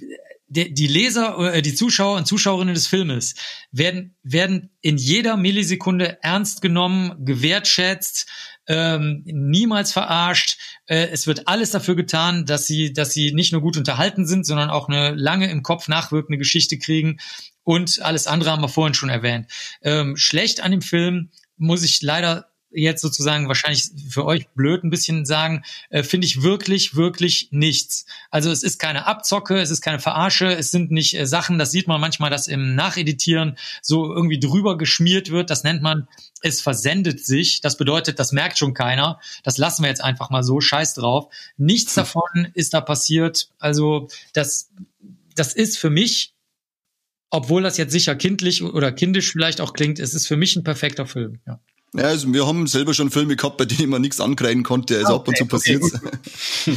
die 0.55 0.87
Leser, 0.87 1.55
äh, 1.55 1.63
die 1.63 1.75
Zuschauer 1.75 2.17
und 2.17 2.27
Zuschauerinnen 2.27 2.75
des 2.75 2.87
Filmes 2.87 3.35
werden, 3.73 4.17
werden 4.23 4.71
in 4.81 4.99
jeder 4.99 5.37
Millisekunde 5.37 6.23
ernst 6.23 6.63
genommen, 6.63 7.25
gewertschätzt, 7.25 8.29
ähm, 8.67 9.23
niemals 9.25 9.93
verarscht. 9.93 10.59
Äh, 10.87 11.09
es 11.09 11.27
wird 11.27 11.49
alles 11.49 11.71
dafür 11.71 11.97
getan, 11.97 12.47
dass 12.47 12.67
sie, 12.67 12.93
dass 12.93 13.13
sie 13.13 13.33
nicht 13.33 13.53
nur 13.53 13.63
gut 13.63 13.77
unterhalten 13.77 14.27
sind, 14.27 14.47
sondern 14.47 14.71
auch 14.71 14.89
eine 14.89 15.15
lange 15.15 15.51
im 15.51 15.63
Kopf 15.63 15.89
nachwirkende 15.89 16.39
Geschichte 16.39 16.79
kriegen. 16.79 17.19
Und 17.63 18.01
alles 18.03 18.27
andere 18.27 18.51
haben 18.51 18.63
wir 18.63 18.69
vorhin 18.69 18.95
schon 18.95 19.09
erwähnt. 19.09 19.51
Ähm, 19.83 20.17
schlecht 20.17 20.61
an 20.61 20.71
dem 20.71 20.83
Film 20.83 21.31
muss 21.57 21.83
ich 21.83 22.03
leider 22.03 22.54
jetzt 22.75 23.03
sozusagen 23.03 23.49
wahrscheinlich 23.49 23.91
für 24.09 24.25
euch 24.25 24.49
blöd 24.49 24.85
ein 24.85 24.91
bisschen 24.91 25.25
sagen, 25.25 25.63
äh, 25.91 26.03
finde 26.03 26.27
ich 26.27 26.43
wirklich, 26.43 26.95
wirklich 26.97 27.49
nichts. 27.51 28.07
Also 28.31 28.51
es 28.51 28.63
ist 28.63 28.79
keine 28.79 29.07
Abzocke, 29.07 29.61
es 29.61 29.71
ist 29.71 29.81
keine 29.81 30.01
Verarsche, 30.01 30.47
es 30.47 30.71
sind 30.71 30.91
nicht 30.91 31.15
äh, 31.15 31.27
Sachen, 31.27 31.59
das 31.59 31.71
sieht 31.71 31.89
man 31.89 32.01
manchmal, 32.01 32.31
dass 32.31 32.49
im 32.49 32.75
Nacheditieren 32.75 33.57
so 33.83 34.13
irgendwie 34.13 34.41
drüber 34.41 34.77
geschmiert 34.77 35.31
wird. 35.31 35.51
Das 35.51 35.65
nennt 35.65 35.83
man, 35.83 36.09
es 36.43 36.61
versendet 36.61 37.25
sich. 37.25 37.61
Das 37.61 37.77
bedeutet, 37.77 38.19
das 38.19 38.33
merkt 38.33 38.59
schon 38.59 38.75
keiner. 38.75 39.21
Das 39.43 39.59
lassen 39.59 39.83
wir 39.83 39.89
jetzt 39.89 40.05
einfach 40.05 40.31
mal 40.31 40.43
so, 40.43 40.61
scheiß 40.61 40.95
drauf. 40.95 41.33
Nichts 41.57 41.95
davon 41.95 42.49
ist 42.55 42.75
da 42.75 42.81
passiert. 42.81 43.49
Also 43.59 44.09
das, 44.33 44.71
das 45.35 45.55
ist 45.55 45.79
für 45.79 45.91
mich 45.91 46.35
obwohl 47.35 47.65
das 47.65 47.79
jetzt 47.79 47.91
sicher 47.91 48.15
kindlich 48.15 48.63
oder 48.63 48.93
kindisch 48.93 49.33
vielleicht 49.33 49.61
auch 49.61 49.73
klingt, 49.73 49.99
es 49.99 50.15
ist 50.15 50.29
für 50.29 50.37
mich 50.37 50.55
ein 50.55 50.63
perfekter 50.63 51.05
Film. 51.05 51.41
Ja. 51.49 51.59
Ja, 51.97 52.05
also 52.05 52.33
wir 52.33 52.47
haben 52.47 52.67
selber 52.67 52.93
schon 52.93 53.11
Filme 53.11 53.37
gehabt, 53.37 53.57
bei 53.57 53.65
denen 53.65 53.89
man 53.91 54.03
nichts 54.03 54.21
ankreiden 54.21 54.65
konnte, 54.65 54.99
also 54.99 55.15
okay, 55.15 55.21
ab 55.21 55.29
und 55.29 55.37
zu 55.37 55.47
passiert 55.47 55.83
okay. 55.83 56.77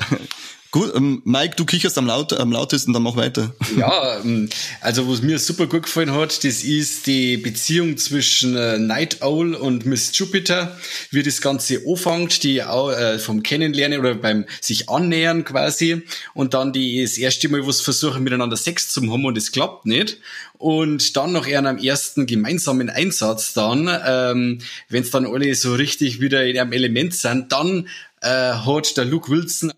Gut, 0.72 0.92
ähm, 0.94 1.20
Mike, 1.24 1.56
du 1.56 1.64
kicherst 1.64 1.98
am, 1.98 2.06
laut, 2.06 2.32
am 2.32 2.52
lautesten, 2.52 2.92
dann 2.92 3.02
mach 3.02 3.16
weiter. 3.16 3.52
Ja, 3.76 4.20
ähm, 4.20 4.48
also 4.80 5.10
was 5.10 5.20
mir 5.20 5.40
super 5.40 5.66
gut 5.66 5.82
gefallen 5.84 6.12
hat, 6.12 6.44
das 6.44 6.62
ist 6.62 7.08
die 7.08 7.36
Beziehung 7.38 7.96
zwischen 7.96 8.56
äh, 8.56 8.78
Night 8.78 9.20
Owl 9.20 9.54
und 9.54 9.84
Miss 9.84 10.16
Jupiter, 10.16 10.78
wie 11.10 11.24
das 11.24 11.40
Ganze 11.40 11.82
anfängt, 11.84 12.44
die 12.44 12.62
auch 12.62 12.92
äh, 12.92 13.18
vom 13.18 13.42
Kennenlernen 13.42 13.98
oder 13.98 14.14
beim 14.14 14.44
sich 14.60 14.88
annähern 14.88 15.44
quasi 15.44 16.02
und 16.34 16.54
dann 16.54 16.72
die 16.72 17.02
das 17.02 17.18
erste 17.18 17.48
Mal 17.48 17.66
was 17.66 17.80
versuchen 17.80 18.22
miteinander 18.22 18.56
Sex 18.56 18.90
zu 18.90 19.00
haben 19.00 19.24
und 19.24 19.36
es 19.36 19.50
klappt 19.50 19.86
nicht 19.86 20.18
und 20.60 21.16
dann 21.16 21.32
noch 21.32 21.46
eher 21.46 21.64
am 21.64 21.78
ersten 21.78 22.26
gemeinsamen 22.26 22.90
Einsatz 22.90 23.54
dann, 23.54 23.88
ähm, 24.06 24.58
wenn 24.90 25.02
es 25.02 25.10
dann 25.10 25.26
alle 25.26 25.54
so 25.54 25.74
richtig 25.74 26.20
wieder 26.20 26.44
in 26.46 26.58
einem 26.58 26.72
Element 26.72 27.14
sind, 27.14 27.50
dann 27.50 27.88
äh, 28.20 28.28
hat 28.28 28.96
der 28.96 29.04
Luke 29.04 29.30
Wilson. 29.30 29.72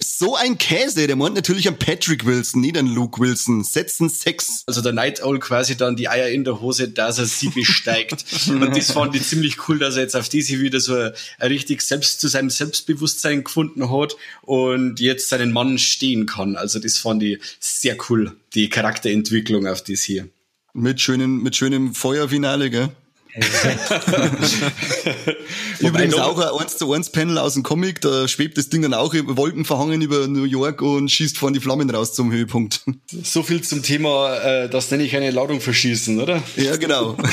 So 0.00 0.36
ein 0.36 0.58
Käse, 0.58 1.06
der 1.06 1.16
meint 1.16 1.34
natürlich 1.34 1.66
an 1.66 1.78
Patrick 1.78 2.26
Wilson, 2.26 2.60
nicht 2.60 2.76
an 2.76 2.86
Luke 2.86 3.20
Wilson. 3.20 3.64
Setzen 3.64 4.08
Sex. 4.08 4.64
Also 4.66 4.82
der 4.82 4.92
Night 4.92 5.22
Owl 5.22 5.38
quasi 5.38 5.76
dann 5.76 5.96
die 5.96 6.08
Eier 6.08 6.28
in 6.28 6.44
der 6.44 6.60
Hose, 6.60 6.88
dass 6.88 7.18
er 7.18 7.24
sie 7.24 7.48
besteigt. 7.48 8.24
und 8.48 8.76
das 8.76 8.92
fand 8.92 9.16
ich 9.16 9.26
ziemlich 9.26 9.68
cool, 9.68 9.78
dass 9.78 9.96
er 9.96 10.02
jetzt 10.02 10.16
auf 10.16 10.28
diese 10.28 10.60
wieder 10.60 10.80
so 10.80 10.94
ein, 10.94 11.12
ein 11.38 11.48
richtig 11.48 11.82
selbst 11.82 12.20
zu 12.20 12.28
seinem 12.28 12.50
Selbstbewusstsein 12.50 13.44
gefunden 13.44 13.90
hat 13.90 14.16
und 14.42 15.00
jetzt 15.00 15.28
seinen 15.28 15.52
Mann 15.52 15.78
stehen 15.78 16.26
kann. 16.26 16.56
Also 16.56 16.78
das 16.78 16.98
fand 16.98 17.22
ich 17.22 17.40
sehr 17.58 17.96
cool, 18.08 18.36
die 18.54 18.68
Charakterentwicklung 18.68 19.66
auf 19.66 19.82
das 19.82 20.02
hier. 20.02 20.28
Mit 20.72 21.00
schönem, 21.00 21.42
mit 21.42 21.56
schönem 21.56 21.94
Feuerfinale, 21.94 22.70
gell? 22.70 22.90
Übrigens 25.78 26.14
auch 26.14 26.38
ein 26.38 26.62
1 26.62 26.78
zu 26.78 26.92
1 26.92 27.12
Panel 27.12 27.38
aus 27.38 27.54
dem 27.54 27.62
Comic, 27.62 28.00
da 28.00 28.26
schwebt 28.26 28.58
das 28.58 28.68
Ding 28.68 28.82
dann 28.82 28.94
auch 28.94 29.14
über 29.14 29.36
Wolken 29.36 29.64
verhangen 29.64 30.02
über 30.02 30.26
New 30.26 30.44
York 30.44 30.82
und 30.82 31.10
schießt 31.10 31.38
vorne 31.38 31.58
die 31.58 31.62
Flammen 31.62 31.88
raus 31.90 32.12
zum 32.12 32.32
Höhepunkt. 32.32 32.80
So 33.22 33.42
viel 33.42 33.62
zum 33.62 33.82
Thema, 33.82 34.36
äh, 34.38 34.68
das 34.68 34.90
nenne 34.90 35.04
ich 35.04 35.16
eine 35.16 35.30
Ladung 35.30 35.60
verschießen, 35.60 36.20
oder? 36.20 36.42
Ja, 36.56 36.76
genau. 36.76 37.16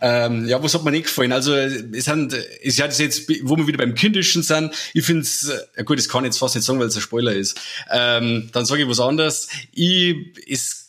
Ähm, 0.00 0.46
ja, 0.46 0.62
was 0.62 0.74
hat 0.74 0.84
mir 0.84 0.92
nicht 0.92 1.06
gefallen? 1.06 1.32
Also, 1.32 1.54
es 1.54 2.04
sind, 2.04 2.34
es 2.62 2.80
hat 2.80 2.98
jetzt, 2.98 3.28
wo 3.42 3.56
wir 3.56 3.66
wieder 3.66 3.78
beim 3.78 3.94
Kindischen 3.94 4.42
sind, 4.42 4.72
ich 4.94 5.04
finde 5.04 5.22
es, 5.22 5.52
ja 5.76 5.82
gut, 5.82 5.98
das 5.98 6.08
kann 6.08 6.24
ich 6.24 6.28
jetzt 6.28 6.38
fast 6.38 6.54
nicht 6.54 6.64
sagen, 6.64 6.78
weil 6.78 6.86
es 6.86 6.96
ein 6.96 7.02
Spoiler 7.02 7.32
ist. 7.32 7.60
Ähm, 7.90 8.48
dann 8.52 8.64
sage 8.64 8.82
ich 8.82 8.88
was 8.88 9.00
anderes. 9.00 9.48
Ich, 9.72 10.16
es 10.48 10.83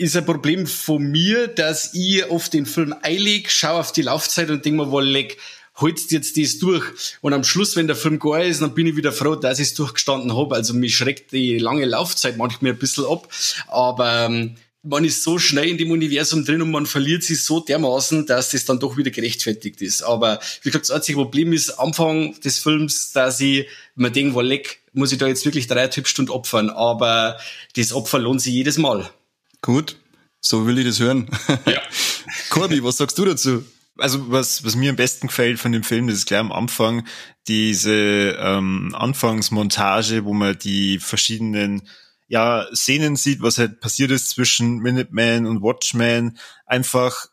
ist 0.00 0.16
ein 0.16 0.24
Problem 0.24 0.66
von 0.66 1.02
mir, 1.02 1.46
dass 1.46 1.92
ich 1.92 2.24
oft 2.30 2.54
den 2.54 2.64
Film 2.64 2.94
eilig, 3.02 3.50
schaue 3.50 3.80
auf 3.80 3.92
die 3.92 4.02
Laufzeit 4.02 4.48
und 4.48 4.64
denke 4.64 4.82
mir, 4.82 4.90
wohl 4.90 5.04
leck, 5.04 5.36
holst 5.76 6.10
jetzt 6.10 6.38
das 6.38 6.58
durch. 6.58 6.84
Und 7.20 7.34
am 7.34 7.44
Schluss, 7.44 7.76
wenn 7.76 7.86
der 7.86 7.96
Film 7.96 8.18
geil 8.18 8.48
ist, 8.48 8.62
dann 8.62 8.74
bin 8.74 8.86
ich 8.86 8.96
wieder 8.96 9.12
froh, 9.12 9.34
dass 9.34 9.58
ich 9.58 9.68
es 9.68 9.74
durchgestanden 9.74 10.34
habe. 10.34 10.54
Also 10.54 10.72
mich 10.72 10.96
schreckt 10.96 11.32
die 11.32 11.58
lange 11.58 11.84
Laufzeit 11.84 12.38
manchmal 12.38 12.72
ein 12.72 12.78
bisschen 12.78 13.04
ab. 13.04 13.28
Aber 13.68 14.26
ähm, 14.26 14.56
man 14.82 15.04
ist 15.04 15.22
so 15.22 15.38
schnell 15.38 15.68
in 15.68 15.76
dem 15.76 15.90
Universum 15.90 16.46
drin 16.46 16.62
und 16.62 16.70
man 16.70 16.86
verliert 16.86 17.22
sich 17.22 17.44
so 17.44 17.60
dermaßen, 17.60 18.24
dass 18.24 18.52
das 18.52 18.64
dann 18.64 18.80
doch 18.80 18.96
wieder 18.96 19.10
gerechtfertigt 19.10 19.82
ist. 19.82 20.02
Aber 20.02 20.40
wie 20.62 20.70
gesagt, 20.70 20.88
das 20.88 20.96
einzige 20.96 21.18
Problem 21.18 21.52
ist 21.52 21.78
Anfang 21.78 22.40
des 22.40 22.58
Films, 22.58 23.12
dass 23.12 23.38
ich 23.40 23.66
mir 23.96 24.10
denke, 24.10 24.40
leck, 24.40 24.80
muss 24.94 25.12
ich 25.12 25.18
da 25.18 25.26
jetzt 25.26 25.44
wirklich 25.44 25.66
dreieinhalb 25.66 26.08
Stunden 26.08 26.30
opfern. 26.30 26.70
Aber 26.70 27.36
das 27.76 27.92
Opfer 27.92 28.18
lohnt 28.18 28.40
sich 28.40 28.54
jedes 28.54 28.78
Mal. 28.78 29.10
Gut, 29.62 29.96
so 30.40 30.66
will 30.66 30.78
ich 30.78 30.86
das 30.86 31.00
hören. 31.00 31.28
Ja. 31.66 31.80
Corby, 32.50 32.82
was 32.82 32.96
sagst 32.96 33.18
du 33.18 33.24
dazu? 33.24 33.64
Also 33.98 34.30
was, 34.30 34.64
was 34.64 34.76
mir 34.76 34.90
am 34.90 34.96
besten 34.96 35.26
gefällt 35.26 35.58
von 35.58 35.72
dem 35.72 35.82
Film, 35.82 36.06
das 36.06 36.16
ist 36.16 36.26
gleich 36.26 36.40
am 36.40 36.52
Anfang 36.52 37.06
diese 37.48 38.36
ähm, 38.38 38.94
Anfangsmontage, 38.94 40.24
wo 40.24 40.32
man 40.32 40.58
die 40.58 40.98
verschiedenen 40.98 41.82
ja, 42.26 42.66
Szenen 42.72 43.16
sieht, 43.16 43.42
was 43.42 43.58
halt 43.58 43.80
passiert 43.80 44.12
ist 44.12 44.30
zwischen 44.30 44.78
Minuteman 44.78 45.46
und 45.46 45.62
Watchman. 45.62 46.38
Einfach 46.64 47.26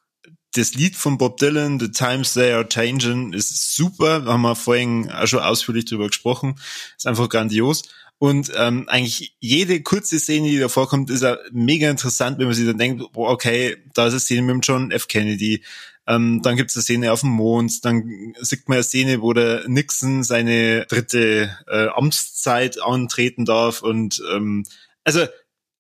das 0.54 0.74
Lied 0.74 0.96
von 0.96 1.18
Bob 1.20 1.38
Dylan, 1.38 1.80
The 1.80 1.92
Times 1.92 2.34
They 2.34 2.52
Are 2.52 2.68
Changing, 2.68 3.32
ist 3.34 3.76
super. 3.76 4.22
Da 4.22 4.34
haben 4.34 4.42
wir 4.42 4.56
vorhin 4.56 5.12
auch 5.12 5.28
schon 5.28 5.40
ausführlich 5.40 5.86
drüber 5.86 6.08
gesprochen. 6.08 6.60
Ist 6.98 7.06
einfach 7.06 7.30
grandios. 7.30 7.84
Und 8.20 8.52
ähm, 8.56 8.90
eigentlich 8.90 9.36
jede 9.40 9.82
kurze 9.84 10.20
Szene, 10.20 10.50
die 10.50 10.58
da 10.58 10.70
vorkommt, 10.70 11.10
ist 11.12 11.22
ja 11.22 11.38
mega 11.52 11.90
interessant, 11.90 12.40
wenn 12.40 12.48
man 12.48 12.56
sich 12.56 12.66
dann 12.66 12.80
denkt, 12.80 13.04
boah, 13.14 13.30
okay, 13.30 13.78
da 13.94 14.08
ist 14.08 14.14
eine 14.14 14.20
Szene 14.20 14.54
mit 14.54 14.66
John 14.66 14.92
F. 14.92 15.08
Kennedy, 15.08 15.64
ähm, 16.08 16.42
dann 16.42 16.56
gibt 16.56 16.72
es 16.72 16.78
eine 16.78 16.84
Szene 16.84 17.12
auf 17.12 17.20
dem 17.20 17.30
Mond, 17.30 17.84
dann 17.86 18.34
sieht 18.40 18.68
man 18.70 18.78
eine 18.78 18.84
Szene, 18.84 19.22
wo 19.22 19.34
der 19.34 19.68
Nixon 19.68 20.24
seine 20.24 20.86
dritte 20.86 21.56
äh, 21.68 21.88
Amtszeit 21.90 22.82
antreten 22.82 23.46
darf. 23.46 23.82
Und 23.82 24.24
ähm, 24.32 24.64
also 25.04 25.26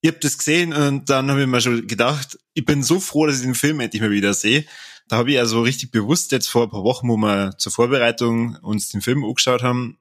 ich 0.02 0.10
habe 0.10 0.20
das 0.20 0.38
gesehen 0.38 0.74
und 0.74 1.10
dann 1.10 1.32
habe 1.32 1.42
ich 1.42 1.48
mir 1.48 1.62
schon 1.62 1.88
gedacht, 1.88 2.38
ich 2.54 2.66
bin 2.66 2.84
so 2.84 3.00
froh, 3.00 3.26
dass 3.26 3.38
ich 3.38 3.44
den 3.44 3.56
Film 3.56 3.80
endlich 3.80 4.02
mal 4.02 4.12
wieder 4.12 4.34
sehe. 4.34 4.66
Da 5.08 5.18
habe 5.18 5.32
ich 5.32 5.40
also 5.40 5.62
richtig 5.62 5.92
bewusst 5.92 6.34
jetzt 6.34 6.48
vor 6.50 6.64
ein 6.64 6.70
paar 6.70 6.84
Wochen, 6.84 7.08
wo 7.08 7.16
wir 7.16 7.58
zur 7.58 7.72
Vorbereitung 7.72 8.58
uns 8.58 8.90
den 8.90 9.02
Film 9.02 9.24
angeschaut 9.24 9.64
haben, 9.64 9.98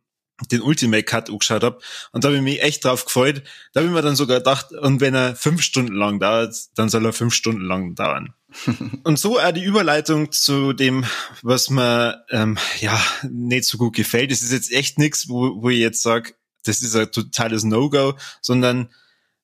den 0.51 0.61
Ultimate 0.61 1.03
Cut 1.03 1.31
angeschaut 1.31 1.63
habe 1.63 1.79
und 2.13 2.25
da 2.25 2.29
habe 2.29 2.37
ich 2.37 2.43
mich 2.43 2.63
echt 2.63 2.85
drauf 2.85 3.05
gefreut. 3.05 3.43
Da 3.73 3.81
habe 3.81 3.89
ich 3.89 3.95
mir 3.95 4.03
dann 4.03 4.17
sogar 4.17 4.39
gedacht, 4.39 4.73
und 4.73 5.01
wenn 5.01 5.15
er 5.15 5.35
fünf 5.35 5.63
Stunden 5.63 5.95
lang 5.95 6.21
dauert, 6.21 6.55
dann 6.75 6.89
soll 6.89 7.05
er 7.07 7.13
fünf 7.13 7.35
Stunden 7.35 7.63
lang 7.63 7.95
dauern. 7.95 8.35
und 9.05 9.19
so 9.19 9.39
auch 9.39 9.53
die 9.53 9.65
Überleitung 9.65 10.33
zu 10.33 10.73
dem, 10.73 11.05
was 11.43 11.71
mir 11.71 12.25
ähm, 12.31 12.59
ja 12.81 13.01
nicht 13.29 13.65
so 13.65 13.79
gut 13.79 13.97
gefällt. 13.97 14.31
Das 14.31 14.43
ist 14.43 14.53
jetzt 14.53 14.73
echt 14.73 14.99
nichts, 14.99 15.29
wo, 15.29 15.63
wo 15.63 15.71
ich 15.71 15.79
jetzt 15.79 16.03
sage, 16.03 16.35
das 16.65 16.83
ist 16.83 16.97
ein 16.97 17.11
totales 17.11 17.65
No-Go, 17.65 18.15
sondern 18.41 18.89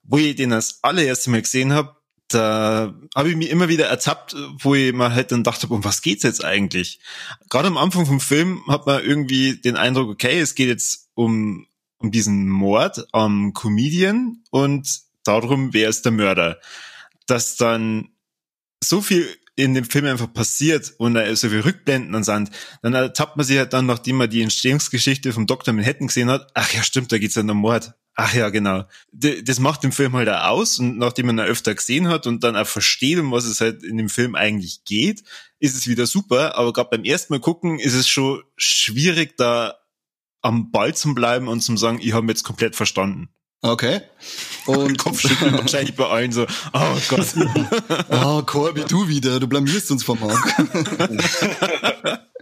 wo 0.03 0.19
ich 0.19 0.35
den 0.35 0.51
das 0.51 0.83
allererste 0.83 1.31
Mal 1.31 1.43
gesehen 1.43 1.73
habe, 1.73 1.97
da 2.35 2.95
habe 3.15 3.31
ich 3.31 3.37
mich 3.37 3.51
immer 3.51 3.69
wieder 3.69 3.87
ertappt, 3.87 4.35
wo 4.59 4.75
ich 4.75 4.93
mir 4.93 5.15
halt 5.15 5.33
dann 5.33 5.45
dachte, 5.45 5.67
um 5.69 5.85
was 5.85 6.03
geht's 6.03 6.23
jetzt 6.23 6.45
eigentlich? 6.45 7.01
Gerade 7.51 7.69
am 7.69 7.77
Anfang 7.77 8.07
vom 8.07 8.21
Film 8.21 8.63
hat 8.69 8.87
man 8.87 9.03
irgendwie 9.03 9.57
den 9.57 9.77
Eindruck, 9.77 10.09
okay, 10.09 10.41
es 10.41 10.55
geht 10.55 10.69
jetzt 10.69 11.11
um, 11.15 11.67
um 11.99 12.11
diesen 12.11 12.49
Mord 12.49 13.07
am 13.13 13.53
Comedian 13.53 14.43
und 14.51 15.01
darum, 15.25 15.73
wer 15.73 15.89
ist 15.89 16.05
der 16.05 16.13
Mörder. 16.13 16.61
Dass 17.27 17.57
dann 17.57 18.09
so 18.83 19.01
viel 19.01 19.29
in 19.55 19.75
dem 19.75 19.85
Film 19.85 20.07
einfach 20.07 20.33
passiert 20.33 20.95
und 20.99 21.15
da 21.15 21.37
so 21.37 21.49
viel 21.49 21.61
Rückblenden 21.61 22.15
und 22.15 22.25
sind, 22.25 22.51
dann 22.83 22.95
ertappt 22.95 23.37
man 23.37 23.45
sich 23.45 23.59
halt 23.59 23.73
dann, 23.73 23.87
nachdem 23.87 24.17
man 24.17 24.31
die 24.31 24.43
Entstehungsgeschichte 24.43 25.33
vom 25.33 25.47
Dr. 25.47 25.75
Manhattan 25.75 26.07
gesehen 26.07 26.31
hat, 26.31 26.51
ach 26.55 26.73
ja, 26.73 26.83
stimmt, 26.83 27.13
da 27.13 27.19
geht's 27.19 27.35
ja 27.35 27.43
um 27.43 27.57
Mord. 27.57 27.93
Ach 28.15 28.35
ja, 28.35 28.51
genau. 28.51 28.85
Das 29.11 29.59
macht 29.59 29.83
den 29.83 29.93
Film 29.93 30.13
halt 30.15 30.29
auch 30.29 30.45
aus 30.45 30.79
und 30.79 30.99
nachdem 30.99 31.27
man 31.27 31.39
ihn 31.39 31.47
öfter 31.47 31.75
gesehen 31.75 32.09
hat 32.09 32.27
und 32.27 32.45
dann 32.45 32.57
auch 32.57 32.67
versteht, 32.67 33.19
um 33.19 33.33
was 33.33 33.45
es 33.45 33.61
halt 33.61 33.83
in 33.83 33.97
dem 33.97 34.11
Film 34.11 34.35
eigentlich 34.35 34.85
geht, 34.85 35.23
ist 35.61 35.75
es 35.75 35.89
wieder 35.89 36.07
super. 36.07 36.57
Aber 36.57 36.75
gerade 36.75 36.91
beim 36.91 37.05
ersten 37.05 37.33
Mal 37.33 37.41
gucken 37.41 37.79
ist 37.79 37.95
es 37.95 38.09
schon 38.09 38.43
schwierig, 38.57 39.39
da 39.39 39.77
am 40.43 40.71
Ball 40.71 40.95
zu 40.95 41.15
bleiben 41.15 41.49
und 41.49 41.63
zu 41.63 41.77
sagen, 41.77 42.01
ich 42.03 42.13
habe 42.13 42.27
jetzt 42.29 42.43
komplett 42.43 42.77
verstanden. 42.77 43.31
Okay. 43.63 44.01
Und 44.67 44.99
Kopfschütteln 45.03 45.55
wahrscheinlich 45.55 45.95
bei 45.95 46.07
allen 46.07 46.33
so, 46.33 46.47
oh 46.73 46.97
Gott. 47.09 47.27
oh, 48.11 48.43
Corby, 48.47 48.83
du 48.89 49.09
wieder, 49.09 49.39
du 49.39 49.47
blamierst 49.47 49.91
uns 49.93 50.05
vom 50.05 50.19
Markt. 50.21 50.53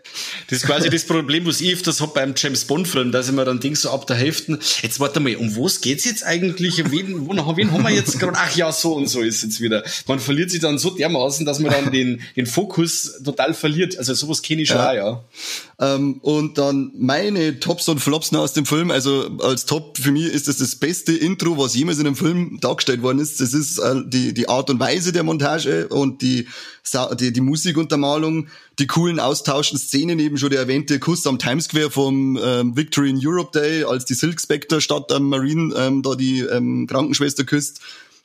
Das 0.48 0.58
ist 0.58 0.66
quasi 0.66 0.90
das 0.90 1.06
Problem, 1.06 1.46
was 1.46 1.60
ich 1.60 1.72
öfters 1.72 2.00
hab 2.00 2.14
beim 2.14 2.34
James 2.36 2.64
Bond-Film, 2.64 3.12
dass 3.12 3.28
ich 3.28 3.34
mir 3.34 3.44
dann 3.44 3.60
denke, 3.60 3.78
so 3.78 3.90
ab 3.90 4.08
der 4.08 4.16
Hälfte, 4.16 4.58
jetzt 4.82 4.98
warte 4.98 5.20
mal, 5.20 5.36
um 5.36 5.54
was 5.56 5.80
geht's 5.80 6.04
jetzt 6.04 6.24
eigentlich? 6.24 6.78
Wen, 6.90 7.28
wo, 7.28 7.56
wen 7.56 7.70
haben 7.70 7.82
wir 7.84 7.90
jetzt 7.90 8.18
gerade? 8.18 8.36
Ach 8.36 8.56
ja, 8.56 8.72
so 8.72 8.94
und 8.94 9.06
so 9.06 9.20
ist 9.20 9.44
jetzt 9.44 9.60
wieder. 9.60 9.84
Man 10.08 10.18
verliert 10.18 10.50
sich 10.50 10.60
dann 10.60 10.78
so 10.78 10.90
dermaßen, 10.90 11.46
dass 11.46 11.60
man 11.60 11.70
dann 11.70 11.92
den, 11.92 12.20
den 12.34 12.46
Fokus 12.46 13.20
total 13.24 13.54
verliert. 13.54 13.96
Also 13.96 14.12
sowas 14.14 14.42
kenne 14.42 14.62
ich 14.62 14.68
schon 14.68 14.78
ja. 14.78 14.90
auch, 14.90 14.94
ja. 14.94 15.24
Ähm, 15.80 16.18
und 16.20 16.58
dann 16.58 16.92
meine 16.98 17.58
Tops 17.58 17.88
und 17.88 18.00
Flops 18.00 18.34
aus 18.34 18.52
dem 18.52 18.66
Film. 18.66 18.90
Also 18.90 19.38
als 19.38 19.64
Top 19.64 19.96
für 19.96 20.12
mich 20.12 20.26
ist 20.26 20.46
das 20.46 20.58
das 20.58 20.76
beste 20.76 21.12
Intro, 21.12 21.56
was 21.56 21.74
jemals 21.74 21.98
in 21.98 22.06
einem 22.06 22.16
Film 22.16 22.58
dargestellt 22.60 23.00
worden 23.02 23.18
ist. 23.18 23.40
Das 23.40 23.54
ist 23.54 23.78
äh, 23.78 24.02
die, 24.04 24.34
die 24.34 24.48
Art 24.50 24.68
und 24.68 24.78
Weise 24.78 25.12
der 25.12 25.22
Montage 25.22 25.88
und 25.88 26.20
die, 26.20 26.46
die, 27.18 27.32
die 27.32 27.40
Musikuntermalung, 27.40 28.48
die 28.78 28.86
coolen 28.86 29.20
austauschenden 29.20 29.82
Szenen, 29.82 30.18
eben 30.18 30.36
schon 30.36 30.50
der 30.50 30.60
erwähnte 30.60 30.98
Kuss 30.98 31.26
am 31.26 31.38
Times 31.38 31.64
Square 31.64 31.90
vom 31.90 32.38
ähm, 32.42 32.76
Victory 32.76 33.08
in 33.08 33.18
Europe 33.22 33.58
Day, 33.58 33.84
als 33.84 34.04
die 34.04 34.14
Silk 34.14 34.38
Spectre 34.38 34.82
statt 34.82 35.10
am 35.12 35.30
Marine 35.30 35.74
ähm, 35.78 36.02
da 36.02 36.14
die 36.14 36.40
ähm, 36.40 36.86
Krankenschwester 36.88 37.44
küsst. 37.44 37.80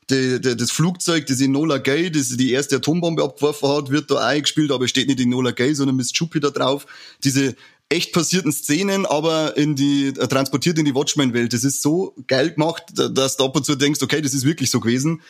Die, 0.10 0.40
die, 0.40 0.56
das 0.56 0.72
Flugzeug, 0.72 1.26
das 1.26 1.42
Enola 1.42 1.80
Gay, 1.80 2.12
das 2.12 2.30
die 2.30 2.52
erste 2.52 2.78
Atombombe 2.78 3.24
abgeworfen 3.24 3.70
hat, 3.70 3.90
wird 3.90 4.12
da 4.12 4.26
eingespielt, 4.28 4.72
aber 4.72 4.88
steht 4.88 5.08
nicht 5.08 5.20
Enola 5.20 5.52
Gay, 5.52 5.74
sondern 5.74 5.96
Miss 5.96 6.12
Jupiter 6.14 6.52
drauf. 6.52 6.86
Diese 7.24 7.56
echt 7.90 8.14
passierten 8.14 8.52
Szenen, 8.52 9.06
aber 9.06 9.58
in 9.58 9.76
die 9.76 10.08
äh, 10.08 10.28
transportiert 10.28 10.78
in 10.78 10.86
die 10.86 10.96
Watchmen-Welt. 10.96 11.54
Das 11.54 11.64
ist 11.64 11.82
so 11.82 12.16
geil 12.28 12.52
gemacht, 12.52 12.84
dass 12.94 13.38
du 13.38 13.46
ab 13.46 13.56
und 13.56 13.66
zu 13.66 13.76
denkst, 13.76 14.02
okay, 14.02 14.22
das 14.22 14.34
ist 14.34 14.46
wirklich 14.46 14.70
so 14.70 14.80
gewesen 14.80 15.22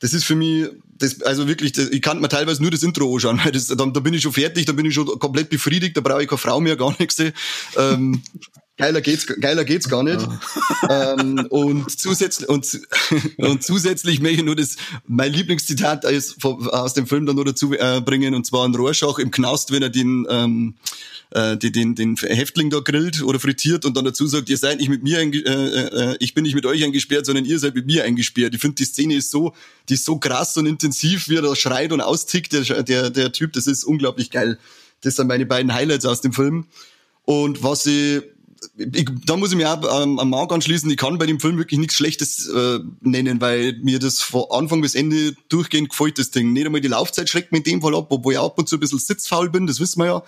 das 0.00 0.12
ist 0.12 0.24
für 0.24 0.34
mich, 0.34 0.68
das, 0.98 1.22
also 1.22 1.48
wirklich, 1.48 1.72
das, 1.72 1.88
ich 1.88 2.02
kann 2.02 2.20
mir 2.20 2.28
teilweise 2.28 2.60
nur 2.60 2.70
das 2.70 2.82
Intro 2.82 3.12
anschauen, 3.14 3.40
weil 3.44 3.52
das, 3.52 3.68
da, 3.68 3.74
da 3.74 4.00
bin 4.00 4.12
ich 4.14 4.22
schon 4.22 4.32
fertig, 4.32 4.66
da 4.66 4.72
bin 4.72 4.84
ich 4.84 4.94
schon 4.94 5.06
komplett 5.18 5.48
befriedigt, 5.48 5.96
da 5.96 6.02
brauche 6.02 6.22
ich 6.22 6.28
keine 6.28 6.38
Frau 6.38 6.60
mehr, 6.60 6.76
gar 6.76 6.94
nichts. 6.98 7.18
Ähm, 7.76 8.22
Geiler 8.76 9.00
geht's, 9.00 9.26
geiler 9.26 9.64
geht's 9.64 9.88
gar 9.88 10.02
nicht. 10.02 10.18
ähm, 10.90 11.46
und 11.50 11.88
zusätzlich, 11.96 12.48
und, 12.48 12.80
und 13.38 13.62
zusätzlich 13.62 14.20
möchte 14.20 14.38
ich 14.38 14.44
nur 14.44 14.56
das, 14.56 14.76
mein 15.06 15.32
Lieblingszitat 15.32 16.04
aus, 16.04 16.36
aus 16.42 16.92
dem 16.92 17.06
Film 17.06 17.24
dann 17.24 17.36
nur 17.36 17.44
dazu 17.44 17.72
äh, 17.72 18.00
bringen, 18.00 18.34
und 18.34 18.44
zwar 18.44 18.66
ein 18.66 18.74
Rorschach 18.74 19.20
im 19.20 19.30
Knast, 19.30 19.70
wenn 19.70 19.82
er 19.82 19.90
den, 19.90 20.26
ähm, 20.28 20.74
äh, 21.30 21.56
den, 21.56 21.94
den 21.94 22.16
Häftling 22.16 22.70
da 22.70 22.80
grillt 22.80 23.22
oder 23.22 23.38
frittiert 23.38 23.84
und 23.84 23.96
dann 23.96 24.04
dazu 24.04 24.26
sagt, 24.26 24.48
ihr 24.48 24.58
seid 24.58 24.78
nicht 24.78 24.88
mit 24.88 25.04
mir, 25.04 25.20
äh, 25.20 25.28
äh, 25.28 26.16
ich 26.18 26.34
bin 26.34 26.42
nicht 26.42 26.56
mit 26.56 26.66
euch 26.66 26.82
eingesperrt, 26.82 27.26
sondern 27.26 27.44
ihr 27.44 27.60
seid 27.60 27.76
mit 27.76 27.86
mir 27.86 28.02
eingesperrt. 28.02 28.56
Ich 28.56 28.60
finde, 28.60 28.74
die 28.74 28.86
Szene 28.86 29.14
ist 29.14 29.30
so, 29.30 29.54
die 29.88 29.94
ist 29.94 30.04
so 30.04 30.18
krass 30.18 30.56
und 30.56 30.66
intensiv, 30.66 31.28
wie 31.28 31.36
er 31.36 31.42
da 31.42 31.54
schreit 31.54 31.92
und 31.92 32.00
austickt, 32.00 32.52
der, 32.52 32.82
der, 32.82 33.10
der 33.10 33.30
Typ, 33.30 33.52
das 33.52 33.68
ist 33.68 33.84
unglaublich 33.84 34.32
geil. 34.32 34.58
Das 35.02 35.14
sind 35.14 35.28
meine 35.28 35.46
beiden 35.46 35.72
Highlights 35.72 36.06
aus 36.06 36.22
dem 36.22 36.32
Film. 36.32 36.66
Und 37.24 37.62
was 37.62 37.86
ich 37.86 38.22
ich, 38.76 39.08
da 39.26 39.36
muss 39.36 39.50
ich 39.50 39.56
mir 39.56 39.72
auch 39.72 40.02
ähm, 40.02 40.18
am 40.18 40.30
Markt 40.30 40.52
anschließen, 40.52 40.90
ich 40.90 40.96
kann 40.96 41.18
bei 41.18 41.26
dem 41.26 41.40
Film 41.40 41.58
wirklich 41.58 41.80
nichts 41.80 41.94
Schlechtes 41.94 42.48
äh, 42.48 42.80
nennen, 43.00 43.40
weil 43.40 43.78
mir 43.82 43.98
das 43.98 44.20
von 44.20 44.44
Anfang 44.50 44.80
bis 44.80 44.94
Ende 44.94 45.34
durchgehend 45.48 45.90
gefällt, 45.90 46.18
das 46.18 46.30
Ding. 46.30 46.52
Nicht 46.52 46.66
einmal 46.66 46.80
die 46.80 46.88
Laufzeit 46.88 47.28
schreckt 47.28 47.52
mir 47.52 47.58
in 47.58 47.64
dem 47.64 47.82
Fall 47.82 47.94
ab, 47.94 48.06
obwohl 48.10 48.34
ich 48.34 48.38
ab 48.38 48.58
und 48.58 48.68
zu 48.68 48.76
ein 48.76 48.80
bisschen 48.80 48.98
sitzfaul 48.98 49.50
bin, 49.50 49.66
das 49.66 49.80
wissen 49.80 50.00
wir 50.00 50.06
ja. 50.06 50.22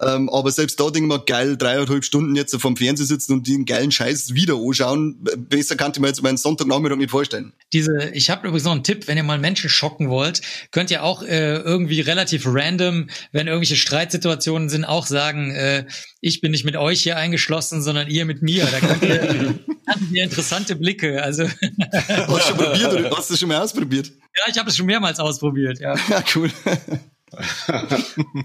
Ähm, 0.00 0.30
aber 0.30 0.50
selbst 0.50 0.80
da 0.80 0.84
denke 0.84 1.12
ich 1.12 1.18
mir, 1.18 1.24
geil, 1.24 1.56
dreieinhalb 1.56 2.04
Stunden 2.04 2.34
jetzt 2.34 2.54
vom 2.56 2.76
Fernseher 2.76 3.06
sitzen 3.06 3.34
und 3.34 3.46
den 3.46 3.66
geilen 3.66 3.90
Scheiß 3.90 4.34
wieder 4.34 4.54
anschauen. 4.54 5.22
Besser 5.36 5.76
kann 5.76 5.92
ich 5.94 6.00
mir 6.00 6.06
jetzt 6.08 6.22
meinen 6.22 6.38
Sonntagnachmittag 6.38 6.96
nicht 6.96 7.10
vorstellen. 7.10 7.52
Diese, 7.72 8.10
ich 8.14 8.30
habe 8.30 8.46
übrigens 8.46 8.64
noch 8.64 8.72
einen 8.72 8.84
Tipp, 8.84 9.08
wenn 9.08 9.18
ihr 9.18 9.22
mal 9.22 9.38
Menschen 9.38 9.68
schocken 9.68 10.08
wollt, 10.08 10.40
könnt 10.70 10.90
ihr 10.90 11.02
auch 11.02 11.22
äh, 11.22 11.56
irgendwie 11.56 12.00
relativ 12.00 12.44
random, 12.46 13.08
wenn 13.32 13.46
irgendwelche 13.46 13.76
Streitsituationen 13.76 14.70
sind, 14.70 14.84
auch 14.84 15.06
sagen, 15.06 15.50
äh, 15.50 15.84
ich 16.22 16.40
bin 16.40 16.52
nicht 16.52 16.64
mit 16.64 16.76
euch 16.76 17.02
hier 17.02 17.16
eingeschlossen, 17.16 17.82
sondern 17.82 18.08
ihr 18.08 18.24
mit 18.24 18.42
mir. 18.42 18.66
Da 18.66 18.80
könnt 18.80 19.02
ihr, 19.02 19.58
ihr 20.12 20.24
interessante 20.24 20.76
Blicke. 20.76 21.22
Also 21.22 21.44
hast 21.44 22.08
du 22.08 22.38
schon 22.38 22.56
probiert 22.56 22.92
oder 22.92 23.10
hast 23.16 23.30
du 23.30 23.36
schon 23.36 23.48
mal 23.48 23.60
ausprobiert? 23.62 24.12
Ja, 24.36 24.44
ich 24.48 24.58
habe 24.58 24.70
es 24.70 24.76
schon 24.76 24.86
mehrmals 24.86 25.18
ausprobiert. 25.18 25.78
Ja, 25.78 25.94
ja 26.08 26.24
cool 26.34 26.50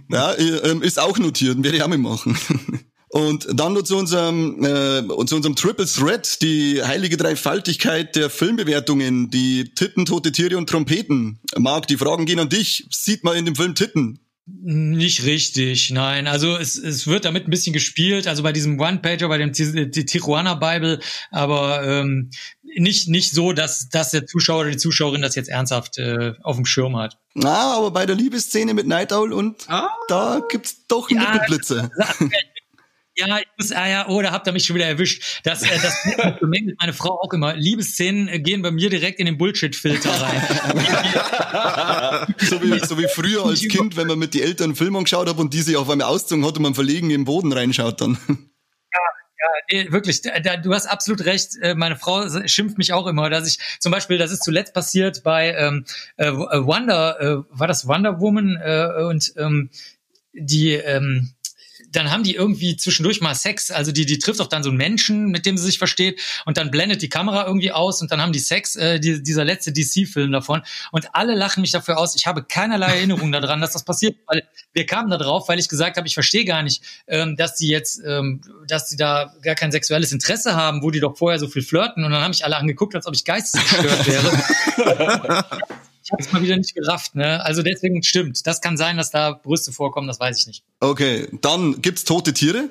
ja, 0.09 0.37
ähm, 0.37 0.81
ist 0.81 0.99
auch 0.99 1.17
notiert, 1.17 1.61
werde 1.63 1.77
ich 1.77 1.83
auch 1.83 1.87
mitmachen. 1.87 2.37
Und 3.09 3.47
dann 3.53 3.71
nur 3.71 3.85
zu 3.85 3.95
unserem, 3.95 4.61
äh, 4.61 5.25
zu 5.25 5.37
unserem 5.37 5.55
Triple 5.55 5.85
Threat, 5.85 6.41
die 6.41 6.83
heilige 6.83 7.15
Dreifaltigkeit 7.15 8.13
der 8.13 8.29
Filmbewertungen, 8.29 9.29
die 9.29 9.71
Titten, 9.73 10.05
tote 10.05 10.33
Tiere 10.33 10.57
und 10.57 10.67
Trompeten. 10.67 11.39
Marc, 11.57 11.87
die 11.87 11.95
Fragen 11.95 12.25
gehen 12.25 12.39
an 12.39 12.49
dich. 12.49 12.85
Sieht 12.91 13.23
man 13.23 13.37
in 13.37 13.45
dem 13.45 13.55
Film 13.55 13.73
Titten? 13.73 14.19
Nicht 14.47 15.23
richtig, 15.23 15.89
nein. 15.89 16.27
Also 16.27 16.55
es, 16.57 16.77
es 16.77 17.07
wird 17.07 17.25
damit 17.25 17.47
ein 17.47 17.49
bisschen 17.49 17.73
gespielt, 17.73 18.27
also 18.27 18.43
bei 18.43 18.51
diesem 18.51 18.79
One-Pager, 18.79 19.27
bei 19.27 19.39
dem 19.39 19.53
die 19.53 20.05
Tijuana 20.05 20.53
Bible, 20.53 20.99
aber 21.31 21.83
ähm, 21.83 22.29
nicht, 22.77 23.07
nicht 23.07 23.31
so, 23.31 23.53
dass, 23.53 23.89
dass 23.89 24.11
der 24.11 24.25
Zuschauer 24.25 24.61
oder 24.61 24.71
die 24.71 24.77
Zuschauerin 24.77 25.21
das 25.21 25.35
jetzt 25.35 25.49
ernsthaft 25.49 25.97
äh, 25.97 26.33
auf 26.43 26.55
dem 26.55 26.65
Schirm 26.65 26.97
hat. 26.97 27.17
Na, 27.33 27.75
aber 27.75 27.91
bei 27.91 28.05
der 28.05 28.15
Liebesszene 28.15 28.73
mit 28.73 28.87
Night 28.87 29.11
Owl 29.13 29.33
und 29.33 29.69
ah. 29.69 29.89
da 30.07 30.41
gibt's 30.49 30.87
doch 30.87 31.09
ja, 31.09 31.33
Nippeblitze. 31.33 31.89
Ja, 33.17 33.39
ich 33.39 33.47
muss, 33.57 33.71
ah 33.71 33.87
ja, 33.87 34.09
oh, 34.09 34.21
da 34.21 34.33
habt 34.33 34.45
ihr 34.45 34.51
mich 34.51 34.65
schon 34.65 34.75
wieder 34.75 34.87
erwischt. 34.87 35.39
Das, 35.45 35.63
äh, 35.63 35.79
das 35.81 35.95
bemängelt 36.41 36.75
meine 36.81 36.91
Frau 36.91 37.17
auch 37.21 37.31
immer. 37.31 37.55
Liebesszenen 37.55 38.27
äh, 38.27 38.39
gehen 38.41 38.61
bei 38.61 38.71
mir 38.71 38.89
direkt 38.89 39.21
in 39.21 39.25
den 39.25 39.37
Bullshit-Filter 39.37 40.09
rein. 40.09 40.41
so, 42.39 42.61
wie, 42.61 42.77
so 42.85 42.97
wie 42.97 43.07
früher 43.07 43.45
als 43.45 43.61
Kind, 43.61 43.95
wenn 43.95 44.07
man 44.07 44.19
mit 44.19 44.33
die 44.33 44.41
Eltern 44.41 44.75
Film 44.75 44.97
angeschaut 44.97 45.29
hat 45.29 45.37
und 45.37 45.53
die 45.53 45.61
sich 45.61 45.77
auf 45.77 45.89
einmal 45.89 46.07
ausgezogen 46.09 46.45
hat 46.45 46.57
und 46.57 46.63
man 46.63 46.75
verlegen 46.75 47.09
im 47.09 47.23
Boden 47.23 47.53
reinschaut 47.53 48.01
dann. 48.01 48.17
Ja, 49.45 49.83
nee, 49.83 49.91
wirklich, 49.91 50.21
da, 50.21 50.57
du 50.57 50.73
hast 50.73 50.87
absolut 50.87 51.25
recht. 51.25 51.55
Äh, 51.61 51.75
meine 51.75 51.95
Frau 51.95 52.27
schimpft 52.47 52.77
mich 52.77 52.93
auch 52.93 53.05
immer, 53.07 53.29
dass 53.29 53.47
ich 53.47 53.59
zum 53.79 53.91
Beispiel, 53.91 54.17
das 54.17 54.31
ist 54.31 54.43
zuletzt 54.43 54.73
passiert 54.73 55.23
bei 55.23 55.53
ähm, 55.53 55.85
äh, 56.17 56.31
Wonder, 56.31 57.19
äh, 57.19 57.37
war 57.49 57.67
das 57.67 57.87
Wonder 57.87 58.19
Woman 58.19 58.57
äh, 58.61 59.03
und 59.03 59.33
ähm, 59.37 59.69
die 60.33 60.73
ähm, 60.73 61.34
dann 61.95 62.11
haben 62.11 62.23
die 62.23 62.35
irgendwie 62.35 62.75
zwischendurch 62.75 63.21
mal 63.21 63.35
Sex. 63.35 63.71
Also 63.71 63.91
die, 63.91 64.05
die 64.05 64.19
trifft 64.19 64.41
auch 64.41 64.47
dann 64.47 64.63
so 64.63 64.69
einen 64.69 64.77
Menschen, 64.77 65.27
mit 65.27 65.45
dem 65.45 65.57
sie 65.57 65.65
sich 65.65 65.77
versteht, 65.77 66.19
und 66.45 66.57
dann 66.57 66.71
blendet 66.71 67.01
die 67.01 67.09
Kamera 67.09 67.45
irgendwie 67.45 67.71
aus 67.71 68.01
und 68.01 68.11
dann 68.11 68.21
haben 68.21 68.31
die 68.31 68.39
Sex, 68.39 68.75
äh, 68.75 68.99
die, 68.99 69.21
dieser 69.23 69.45
letzte 69.45 69.71
DC-Film 69.71 70.31
davon. 70.31 70.61
Und 70.91 71.15
alle 71.15 71.35
lachen 71.35 71.61
mich 71.61 71.71
dafür 71.71 71.97
aus. 71.97 72.15
Ich 72.15 72.27
habe 72.27 72.43
keinerlei 72.43 72.95
Erinnerung 72.95 73.31
daran, 73.31 73.61
dass 73.61 73.73
das 73.73 73.83
passiert, 73.83 74.17
weil 74.27 74.43
wir 74.73 74.85
kamen 74.85 75.09
da 75.09 75.17
drauf, 75.17 75.47
weil 75.47 75.59
ich 75.59 75.69
gesagt 75.69 75.97
habe, 75.97 76.07
ich 76.07 76.13
verstehe 76.13 76.45
gar 76.45 76.63
nicht, 76.63 76.81
ähm, 77.07 77.35
dass 77.35 77.55
die 77.55 77.67
jetzt, 77.67 78.01
ähm, 78.05 78.41
dass 78.67 78.87
die 78.89 78.97
da 78.97 79.33
gar 79.41 79.55
kein 79.55 79.71
sexuelles 79.71 80.11
Interesse 80.11 80.55
haben, 80.55 80.81
wo 80.81 80.91
die 80.91 80.99
doch 80.99 81.17
vorher 81.17 81.39
so 81.39 81.47
viel 81.47 81.63
flirten. 81.63 82.03
Und 82.03 82.11
dann 82.11 82.21
haben 82.21 82.31
mich 82.31 82.45
alle 82.45 82.57
angeguckt, 82.57 82.95
als 82.95 83.07
ob 83.07 83.15
ich 83.15 83.25
geistesgestört 83.25 84.07
wäre. 84.07 85.45
ich 86.05 86.11
habe 86.11 86.21
es 86.21 86.31
mal 86.31 86.41
wieder 86.43 86.55
nicht 86.55 86.75
gerafft. 86.75 87.15
Ne? 87.15 87.43
Also 87.43 87.63
deswegen 87.63 88.03
stimmt. 88.03 88.45
Das 88.45 88.61
kann 88.61 88.77
sein, 88.77 88.95
dass 88.95 89.09
da 89.09 89.31
Brüste 89.31 89.71
vorkommen, 89.71 90.07
das 90.07 90.19
weiß 90.19 90.39
ich 90.39 90.47
nicht. 90.47 90.63
Okay, 90.79 91.27
dann 91.41 91.81
gibt's 91.81 92.03
tote 92.03 92.33
Tiere? 92.33 92.69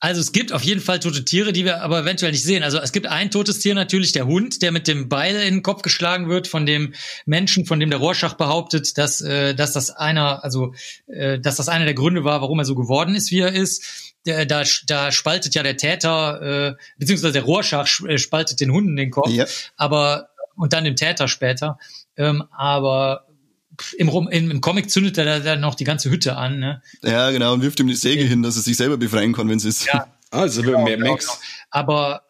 Also 0.00 0.20
es 0.20 0.32
gibt 0.32 0.52
auf 0.52 0.62
jeden 0.62 0.80
Fall 0.80 1.00
tote 1.00 1.24
Tiere, 1.24 1.52
die 1.52 1.64
wir 1.64 1.82
aber 1.82 2.00
eventuell 2.00 2.32
nicht 2.32 2.42
sehen. 2.42 2.62
Also 2.62 2.78
es 2.78 2.92
gibt 2.92 3.06
ein 3.06 3.30
totes 3.30 3.60
Tier 3.60 3.74
natürlich, 3.74 4.12
der 4.12 4.26
Hund, 4.26 4.62
der 4.62 4.72
mit 4.72 4.88
dem 4.88 5.08
Beil 5.08 5.36
in 5.36 5.54
den 5.54 5.62
Kopf 5.62 5.82
geschlagen 5.82 6.28
wird 6.28 6.48
von 6.48 6.64
dem 6.64 6.94
Menschen, 7.26 7.66
von 7.66 7.78
dem 7.78 7.90
der 7.90 8.00
Rorschach 8.00 8.34
behauptet, 8.34 8.96
dass, 8.96 9.20
äh, 9.20 9.54
dass 9.54 9.74
das 9.74 9.90
einer, 9.90 10.42
also 10.42 10.74
äh, 11.06 11.38
dass 11.38 11.56
das 11.56 11.68
einer 11.68 11.84
der 11.84 11.94
Gründe 11.94 12.24
war, 12.24 12.40
warum 12.40 12.58
er 12.58 12.64
so 12.64 12.74
geworden 12.74 13.14
ist, 13.14 13.30
wie 13.30 13.40
er 13.40 13.52
ist. 13.52 14.12
Da, 14.24 14.64
da, 14.86 15.12
spaltet 15.12 15.54
ja 15.54 15.62
der 15.62 15.76
Täter, 15.76 16.42
äh, 16.70 16.74
beziehungsweise 16.96 17.32
der 17.32 17.42
Rorschach 17.42 17.88
äh, 18.06 18.18
spaltet 18.18 18.60
den 18.60 18.72
Hunden 18.72 18.96
den 18.96 19.10
Kopf. 19.10 19.30
Ja. 19.30 19.46
Aber 19.76 20.30
und 20.56 20.72
dann 20.72 20.84
dem 20.84 20.96
Täter 20.96 21.28
später. 21.28 21.78
Ähm, 22.16 22.44
aber 22.50 23.26
im, 23.96 24.08
im, 24.08 24.50
im 24.50 24.60
Comic 24.60 24.90
zündet 24.90 25.18
er 25.18 25.40
dann 25.40 25.60
noch 25.60 25.74
die 25.74 25.84
ganze 25.84 26.10
Hütte 26.10 26.36
an. 26.36 26.58
Ne? 26.58 26.82
Ja, 27.02 27.30
genau, 27.30 27.54
und 27.54 27.62
wirft 27.62 27.80
ihm 27.80 27.86
die 27.86 27.94
Säge 27.94 28.22
ja. 28.22 28.28
hin, 28.28 28.42
dass 28.42 28.56
er 28.56 28.62
sich 28.62 28.76
selber 28.76 28.96
befreien 28.96 29.32
kann, 29.32 29.48
wenn 29.48 29.58
es 29.58 29.64
ist. 29.64 29.86
Ja, 29.86 30.06
also 30.30 30.62
genau, 30.62 30.84
mehr 30.84 30.96
genau, 30.96 31.16
genau. 31.16 31.32
Aber 31.70 32.22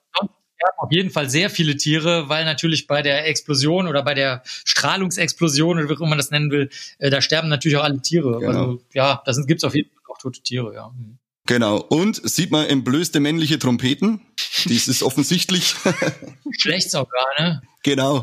auf 0.77 0.93
jeden 0.93 1.11
Fall 1.11 1.29
sehr 1.29 1.51
viele 1.51 1.77
Tiere, 1.77 2.29
weil 2.29 2.45
natürlich 2.45 2.87
bei 2.87 3.03
der 3.03 3.27
Explosion 3.27 3.89
oder 3.89 4.03
bei 4.03 4.15
der 4.15 4.43
Strahlungsexplosion 4.45 5.79
oder 5.79 5.89
wie 5.89 5.95
auch 5.95 6.09
man 6.09 6.19
das 6.19 6.31
nennen 6.31 6.51
will, 6.51 6.71
äh, 6.99 7.11
da 7.11 7.21
sterben 7.21 7.49
natürlich 7.49 7.77
auch 7.79 7.85
alle 7.85 8.01
Tiere. 8.01 8.39
Genau. 8.39 8.49
Also 8.49 8.83
ja, 8.93 9.23
da 9.25 9.33
gibt 9.47 9.59
es 9.59 9.65
auf 9.65 9.75
jeden 9.75 9.91
Fall 9.91 10.03
auch 10.09 10.19
tote 10.19 10.43
Tiere, 10.43 10.75
ja. 10.75 10.89
Mhm. 10.89 11.19
Genau. 11.47 11.79
Und 11.79 12.21
sieht 12.29 12.53
man 12.53 12.67
entblößte 12.67 13.19
männliche 13.19 13.59
Trompeten? 13.59 14.21
Dies 14.67 14.87
ist 14.87 15.03
offensichtlich. 15.03 15.75
Geschlechtsorgane. 16.45 17.63
Genau. 17.83 18.23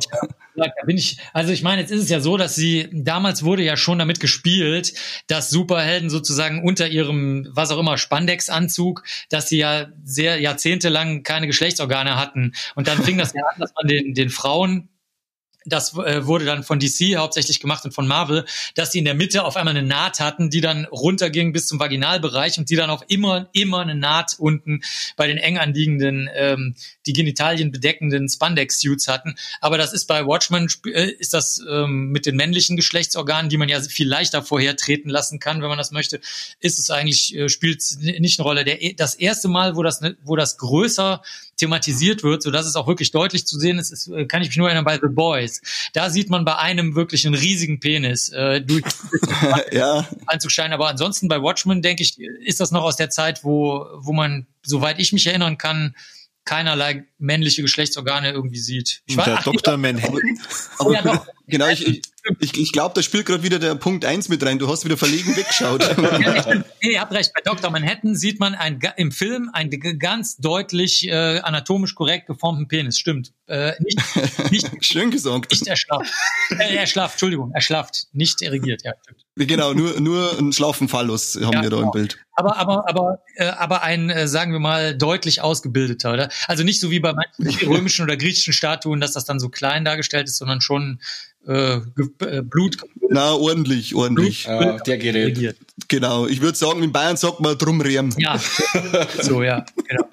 Da 0.55 0.65
bin 0.85 0.97
ich, 0.97 1.17
also 1.33 1.53
ich 1.53 1.63
meine, 1.63 1.81
jetzt 1.81 1.91
ist 1.91 2.03
es 2.03 2.09
ja 2.09 2.19
so, 2.19 2.37
dass 2.37 2.55
sie, 2.55 2.89
damals 2.91 3.43
wurde 3.43 3.63
ja 3.63 3.77
schon 3.77 3.99
damit 3.99 4.19
gespielt, 4.19 4.93
dass 5.27 5.49
Superhelden 5.49 6.09
sozusagen 6.09 6.63
unter 6.63 6.87
ihrem, 6.87 7.47
was 7.51 7.71
auch 7.71 7.79
immer, 7.79 7.97
Spandex-Anzug, 7.97 9.03
dass 9.29 9.47
sie 9.49 9.57
ja 9.57 9.87
sehr 10.03 10.39
jahrzehntelang 10.39 11.23
keine 11.23 11.47
Geschlechtsorgane 11.47 12.17
hatten. 12.17 12.53
Und 12.75 12.87
dann 12.87 13.01
fing 13.03 13.17
das 13.17 13.33
ja 13.33 13.43
an, 13.43 13.59
dass 13.59 13.73
man 13.75 13.87
den, 13.87 14.13
den 14.13 14.29
Frauen 14.29 14.89
das 15.65 15.93
äh, 15.97 16.25
wurde 16.25 16.45
dann 16.45 16.63
von 16.63 16.79
DC 16.79 17.17
hauptsächlich 17.17 17.59
gemacht 17.59 17.83
und 17.85 17.93
von 17.93 18.07
Marvel, 18.07 18.45
dass 18.75 18.91
sie 18.91 18.99
in 18.99 19.05
der 19.05 19.13
Mitte 19.13 19.43
auf 19.43 19.57
einmal 19.57 19.75
eine 19.75 19.85
Naht 19.85 20.19
hatten, 20.19 20.49
die 20.49 20.61
dann 20.61 20.85
runterging 20.85 21.51
bis 21.51 21.67
zum 21.67 21.79
Vaginalbereich 21.79 22.57
und 22.57 22.69
die 22.69 22.75
dann 22.75 22.89
auch 22.89 23.03
immer, 23.07 23.49
immer 23.53 23.79
eine 23.79 23.95
Naht 23.95 24.35
unten 24.37 24.81
bei 25.17 25.27
den 25.27 25.37
eng 25.37 25.57
anliegenden, 25.57 26.29
ähm, 26.33 26.75
die 27.05 27.13
Genitalien 27.13 27.71
bedeckenden 27.71 28.29
Spandex-Suits 28.29 29.07
hatten. 29.07 29.35
Aber 29.59 29.77
das 29.77 29.93
ist 29.93 30.05
bei 30.05 30.25
Watchmen, 30.25 30.69
äh, 30.85 31.11
ist 31.11 31.33
das 31.33 31.61
ähm, 31.69 32.09
mit 32.09 32.25
den 32.25 32.35
männlichen 32.35 32.77
Geschlechtsorganen, 32.77 33.49
die 33.49 33.57
man 33.57 33.69
ja 33.69 33.81
viel 33.81 34.07
leichter 34.07 34.43
vorher 34.43 34.77
treten 34.77 35.09
lassen 35.09 35.39
kann, 35.39 35.61
wenn 35.61 35.69
man 35.69 35.77
das 35.77 35.91
möchte, 35.91 36.21
ist 36.59 36.79
es 36.79 36.89
eigentlich, 36.89 37.35
äh, 37.35 37.49
spielt 37.49 37.83
nicht 37.99 38.39
eine 38.39 38.47
Rolle. 38.47 38.63
Der, 38.63 38.77
das 38.95 39.15
erste 39.15 39.49
Mal, 39.49 39.75
wo 39.75 39.83
das, 39.83 40.01
wo 40.23 40.35
das 40.35 40.57
größer 40.57 41.21
thematisiert 41.59 42.23
wird, 42.23 42.41
so 42.41 42.51
dass 42.51 42.65
es 42.65 42.75
auch 42.75 42.87
wirklich 42.87 43.11
deutlich 43.11 43.45
zu 43.45 43.59
sehen 43.59 43.77
ist, 43.77 43.91
ist 43.91 44.07
äh, 44.07 44.25
kann 44.25 44.41
ich 44.41 44.49
mich 44.49 44.57
nur 44.57 44.67
erinnern 44.67 44.85
bei 44.85 44.95
The 44.95 45.07
Boys. 45.09 45.61
Da 45.93 46.09
sieht 46.09 46.29
man 46.29 46.45
bei 46.45 46.55
einem 46.55 46.95
wirklich 46.95 47.25
einen 47.25 47.35
riesigen 47.35 47.79
Penis 47.79 48.29
äh, 48.29 48.61
durch 48.61 48.83
ja. 49.71 50.07
anzuscheinen. 50.25 50.73
Aber 50.73 50.87
ansonsten 50.87 51.27
bei 51.27 51.41
Watchmen, 51.41 51.81
denke 51.81 52.03
ich, 52.03 52.19
ist 52.19 52.59
das 52.59 52.71
noch 52.71 52.83
aus 52.83 52.95
der 52.95 53.09
Zeit, 53.09 53.43
wo, 53.43 53.85
wo 53.97 54.13
man, 54.13 54.47
soweit 54.63 54.99
ich 54.99 55.13
mich 55.13 55.27
erinnern 55.27 55.57
kann, 55.57 55.95
keinerlei 56.45 57.05
männliche 57.19 57.61
Geschlechtsorgane 57.61 58.31
irgendwie 58.31 58.59
sieht. 58.59 59.01
Ich 59.05 59.15
der 59.15 59.41
Dr. 59.43 59.77
Manhattan. 59.77 60.39
Aber, 60.79 60.93
ja. 61.05 61.25
Genau, 61.47 61.67
ich, 61.67 62.01
ich, 62.39 62.57
ich 62.57 62.71
glaube, 62.71 62.93
da 62.93 63.01
spielt 63.01 63.25
gerade 63.25 63.41
wieder 63.43 63.57
der 63.57 63.75
Punkt 63.75 64.05
eins 64.05 64.29
mit 64.29 64.43
rein. 64.45 64.59
Du 64.59 64.67
hast 64.67 64.85
wieder 64.85 64.97
verlegen 64.97 65.35
weggeschaut. 65.35 65.81
ja, 65.97 66.63
nee, 66.81 66.93
ihr 66.93 67.01
habt 67.01 67.11
recht. 67.11 67.31
Bei 67.33 67.41
Dr. 67.43 67.71
Manhattan 67.71 68.15
sieht 68.15 68.39
man 68.39 68.53
ein, 68.53 68.79
im 68.97 69.11
Film 69.11 69.49
einen 69.53 69.71
ganz 69.99 70.37
deutlich 70.37 71.07
äh, 71.07 71.39
anatomisch 71.39 71.95
korrekt 71.95 72.27
geformten 72.27 72.67
Penis. 72.67 72.99
Stimmt. 72.99 73.33
Äh, 73.47 73.73
nicht, 73.79 74.51
nicht, 74.51 74.69
Schön 74.85 75.09
gesagt. 75.09 75.49
Nicht 75.49 75.67
erschlafft. 75.67 76.13
Äh, 76.51 76.75
erschlafft, 76.75 77.15
Entschuldigung, 77.15 77.51
erschlafft. 77.53 78.07
Nicht 78.13 78.43
erregiert, 78.43 78.83
ja, 78.83 78.93
stimmt. 79.01 79.25
Genau, 79.35 79.73
nur, 79.73 79.99
nur 79.99 80.37
ein 80.37 80.51
Schlaufen-Phallus 80.51 81.35
haben 81.35 81.53
ja, 81.53 81.63
wir 81.63 81.69
da 81.69 81.77
genau. 81.77 81.87
im 81.87 81.91
Bild. 81.91 82.17
Aber, 82.33 82.57
aber, 82.57 82.87
aber, 82.87 83.19
äh, 83.35 83.47
aber 83.47 83.83
ein, 83.83 84.09
äh, 84.09 84.27
sagen 84.27 84.51
wir 84.51 84.59
mal, 84.59 84.97
deutlich 84.97 85.41
ausgebildeter, 85.41 86.13
oder? 86.13 86.29
Also 86.47 86.63
nicht 86.63 86.79
so 86.79 86.91
wie 86.91 86.99
bei 86.99 87.08
manchen 87.13 87.67
römischen 87.67 88.03
oder 88.03 88.17
griechischen 88.17 88.53
Statuen, 88.53 88.99
dass 88.99 89.13
das 89.13 89.25
dann 89.25 89.39
so 89.39 89.49
klein 89.49 89.85
dargestellt 89.85 90.27
ist, 90.27 90.37
sondern 90.37 90.61
schon 90.61 90.99
äh, 91.47 91.77
äh, 91.77 92.41
Blut. 92.41 92.77
Na, 93.09 93.33
ordentlich, 93.33 93.95
ordentlich. 93.95 94.45
Blut, 94.45 94.61
ja, 94.61 94.77
der 94.77 94.97
Gerät. 94.97 95.37
Regiert. 95.37 95.57
Genau. 95.87 96.27
Ich 96.27 96.41
würde 96.41 96.57
sagen, 96.57 96.83
in 96.83 96.91
Bayern 96.91 97.17
sagt 97.17 97.39
man 97.39 97.57
drum 97.57 97.81
Rehm. 97.81 98.13
Ja, 98.17 98.39
so, 99.21 99.41
ja, 99.41 99.65
genau. 99.87 100.09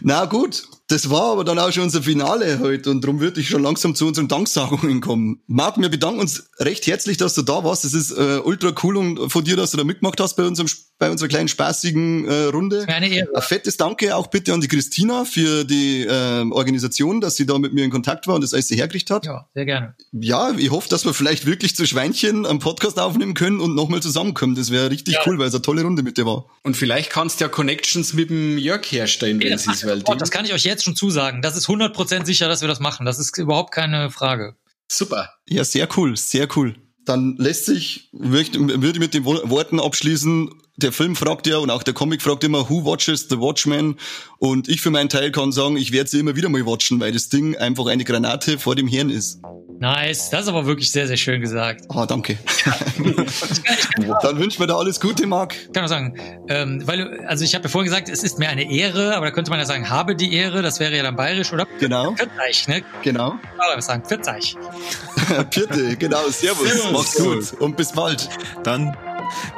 Na 0.00 0.24
gut, 0.24 0.64
das 0.88 1.10
war 1.10 1.32
aber 1.32 1.44
dann 1.44 1.58
auch 1.58 1.70
schon 1.70 1.84
unser 1.84 2.02
Finale 2.02 2.58
heute 2.58 2.90
und 2.90 3.02
darum 3.02 3.20
würde 3.20 3.40
ich 3.40 3.48
schon 3.48 3.62
langsam 3.62 3.94
zu 3.94 4.06
unseren 4.06 4.26
Danksagungen 4.26 5.00
kommen. 5.00 5.40
Marc, 5.46 5.78
wir 5.78 5.88
bedanken 5.88 6.20
uns 6.20 6.50
recht 6.58 6.86
herzlich, 6.86 7.16
dass 7.16 7.34
du 7.34 7.42
da 7.42 7.64
warst. 7.64 7.84
Es 7.84 7.94
ist 7.94 8.10
äh, 8.12 8.40
ultra 8.42 8.72
cool 8.82 8.96
und 8.96 9.30
von 9.30 9.44
dir, 9.44 9.56
dass 9.56 9.70
du 9.70 9.76
da 9.76 9.84
mitgemacht 9.84 10.20
hast 10.20 10.34
bei 10.34 10.44
unserem 10.44 10.68
bei 10.98 11.10
unserer 11.10 11.28
kleinen 11.28 11.48
spaßigen 11.48 12.26
äh, 12.26 12.44
Runde. 12.44 12.86
Eine 12.88 13.08
Ehre. 13.08 13.28
Ein 13.34 13.42
fettes 13.42 13.76
Danke 13.76 14.16
auch 14.16 14.28
bitte 14.28 14.54
an 14.54 14.60
die 14.60 14.68
Christina 14.68 15.24
für 15.24 15.64
die 15.64 16.04
äh, 16.04 16.44
Organisation, 16.50 17.20
dass 17.20 17.36
sie 17.36 17.44
da 17.44 17.58
mit 17.58 17.74
mir 17.74 17.84
in 17.84 17.90
Kontakt 17.90 18.26
war 18.26 18.34
und 18.34 18.42
das 18.42 18.54
alles 18.54 18.70
hergerichtet 18.70 19.14
hat. 19.14 19.26
Ja, 19.26 19.46
sehr 19.54 19.66
gerne. 19.66 19.94
Ja, 20.12 20.52
ich 20.56 20.70
hoffe, 20.70 20.88
dass 20.88 21.04
wir 21.04 21.12
vielleicht 21.12 21.44
wirklich 21.44 21.76
zu 21.76 21.86
Schweinchen 21.86 22.46
einen 22.46 22.58
Podcast 22.58 22.98
aufnehmen 22.98 23.34
können 23.34 23.60
und 23.60 23.74
nochmal 23.74 24.00
zusammenkommen. 24.00 24.54
Das 24.54 24.70
wäre 24.70 24.90
richtig 24.90 25.14
ja. 25.14 25.20
cool, 25.26 25.38
weil 25.38 25.48
es 25.48 25.54
eine 25.54 25.62
tolle 25.62 25.82
Runde 25.82 26.02
mit 26.02 26.16
dir 26.16 26.24
war. 26.24 26.46
Und 26.62 26.76
vielleicht 26.76 27.10
kannst 27.10 27.40
du 27.40 27.44
ja 27.44 27.48
Connections 27.48 28.14
mit 28.14 28.30
dem 28.30 28.56
Jörg 28.56 28.84
herstellen, 28.90 29.38
wenn 29.42 29.52
es 29.52 29.66
ist. 29.66 29.86
Weil 29.86 30.00
das 30.00 30.30
kann 30.30 30.44
ich 30.44 30.54
euch 30.54 30.64
jetzt 30.64 30.78
jetzt 30.78 30.84
schon 30.84 30.96
zusagen. 30.96 31.42
Das 31.42 31.56
ist 31.56 31.66
100% 31.68 32.24
sicher, 32.24 32.48
dass 32.48 32.60
wir 32.60 32.68
das 32.68 32.80
machen. 32.80 33.04
Das 33.04 33.18
ist 33.18 33.36
überhaupt 33.36 33.72
keine 33.72 34.10
Frage. 34.10 34.56
Super. 34.90 35.34
Ja, 35.48 35.64
sehr 35.64 35.88
cool, 35.96 36.16
sehr 36.16 36.48
cool. 36.56 36.76
Dann 37.04 37.36
lässt 37.38 37.66
sich, 37.66 38.10
würde 38.12 38.90
ich 38.90 38.98
mit 38.98 39.14
den 39.14 39.24
Worten 39.24 39.80
abschließen, 39.80 40.50
der 40.78 40.92
Film 40.92 41.16
fragt 41.16 41.46
ja 41.46 41.58
und 41.58 41.70
auch 41.70 41.82
der 41.82 41.92
Comic 41.92 42.22
fragt 42.22 42.44
immer, 42.44 42.70
who 42.70 42.84
watches 42.84 43.26
the 43.28 43.38
Watchmen? 43.38 43.98
Und 44.38 44.68
ich 44.68 44.80
für 44.80 44.90
meinen 44.90 45.08
Teil 45.08 45.32
kann 45.32 45.50
sagen, 45.50 45.76
ich 45.76 45.92
werde 45.92 46.08
sie 46.08 46.20
immer 46.20 46.36
wieder 46.36 46.48
mal 46.48 46.64
watchen, 46.64 47.00
weil 47.00 47.12
das 47.12 47.28
Ding 47.28 47.56
einfach 47.56 47.86
eine 47.86 48.04
Granate 48.04 48.58
vor 48.58 48.76
dem 48.76 48.86
Hirn 48.86 49.10
ist. 49.10 49.40
Nice, 49.80 50.30
das 50.30 50.42
ist 50.42 50.48
aber 50.48 50.66
wirklich 50.66 50.90
sehr, 50.90 51.06
sehr 51.06 51.16
schön 51.16 51.40
gesagt. 51.40 51.84
Ah, 51.88 52.02
oh, 52.02 52.06
danke. 52.06 52.36
Dann 54.22 54.38
wünschen 54.38 54.60
wir 54.60 54.66
dir 54.66 54.76
alles 54.76 54.98
Gute, 55.00 55.26
Marc. 55.26 55.54
Ich 55.54 55.72
kann 55.72 55.84
auch 55.84 55.88
sagen, 55.88 56.14
ähm, 56.48 56.82
weil, 56.84 57.24
also 57.26 57.44
ich 57.44 57.54
habe 57.54 57.64
ja 57.64 57.70
vorhin 57.70 57.90
gesagt, 57.90 58.08
es 58.08 58.22
ist 58.22 58.38
mir 58.38 58.48
eine 58.48 58.70
Ehre, 58.72 59.16
aber 59.16 59.26
da 59.26 59.32
könnte 59.32 59.50
man 59.50 59.60
ja 59.60 59.66
sagen, 59.66 59.88
habe 59.88 60.16
die 60.16 60.32
Ehre, 60.34 60.62
das 60.62 60.80
wäre 60.80 60.96
ja 60.96 61.02
dann 61.02 61.16
bayerisch, 61.16 61.52
oder? 61.52 61.66
Genau. 61.78 62.14
Vierteich, 62.14 62.66
ne? 62.66 62.82
Genau. 63.02 63.36
Ja, 63.58 63.80
sagen, 63.80 64.04
Vierteich. 64.04 64.56
Vierte, 65.50 65.96
genau, 65.96 66.28
servus. 66.28 66.68
servus. 66.68 66.92
Mach's 66.92 67.14
gut 67.16 67.60
und 67.60 67.76
bis 67.76 67.92
bald. 67.92 68.28
Dann 68.64 68.96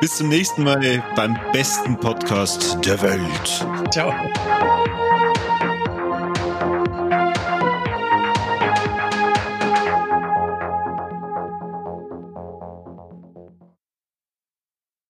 bis 0.01 0.16
zum 0.16 0.28
nächsten 0.28 0.64
Mal 0.64 1.02
beim 1.16 1.38
besten 1.52 1.97
Podcast 1.97 2.78
der 2.84 3.01
Welt. 3.02 3.66
Ciao. 3.90 4.12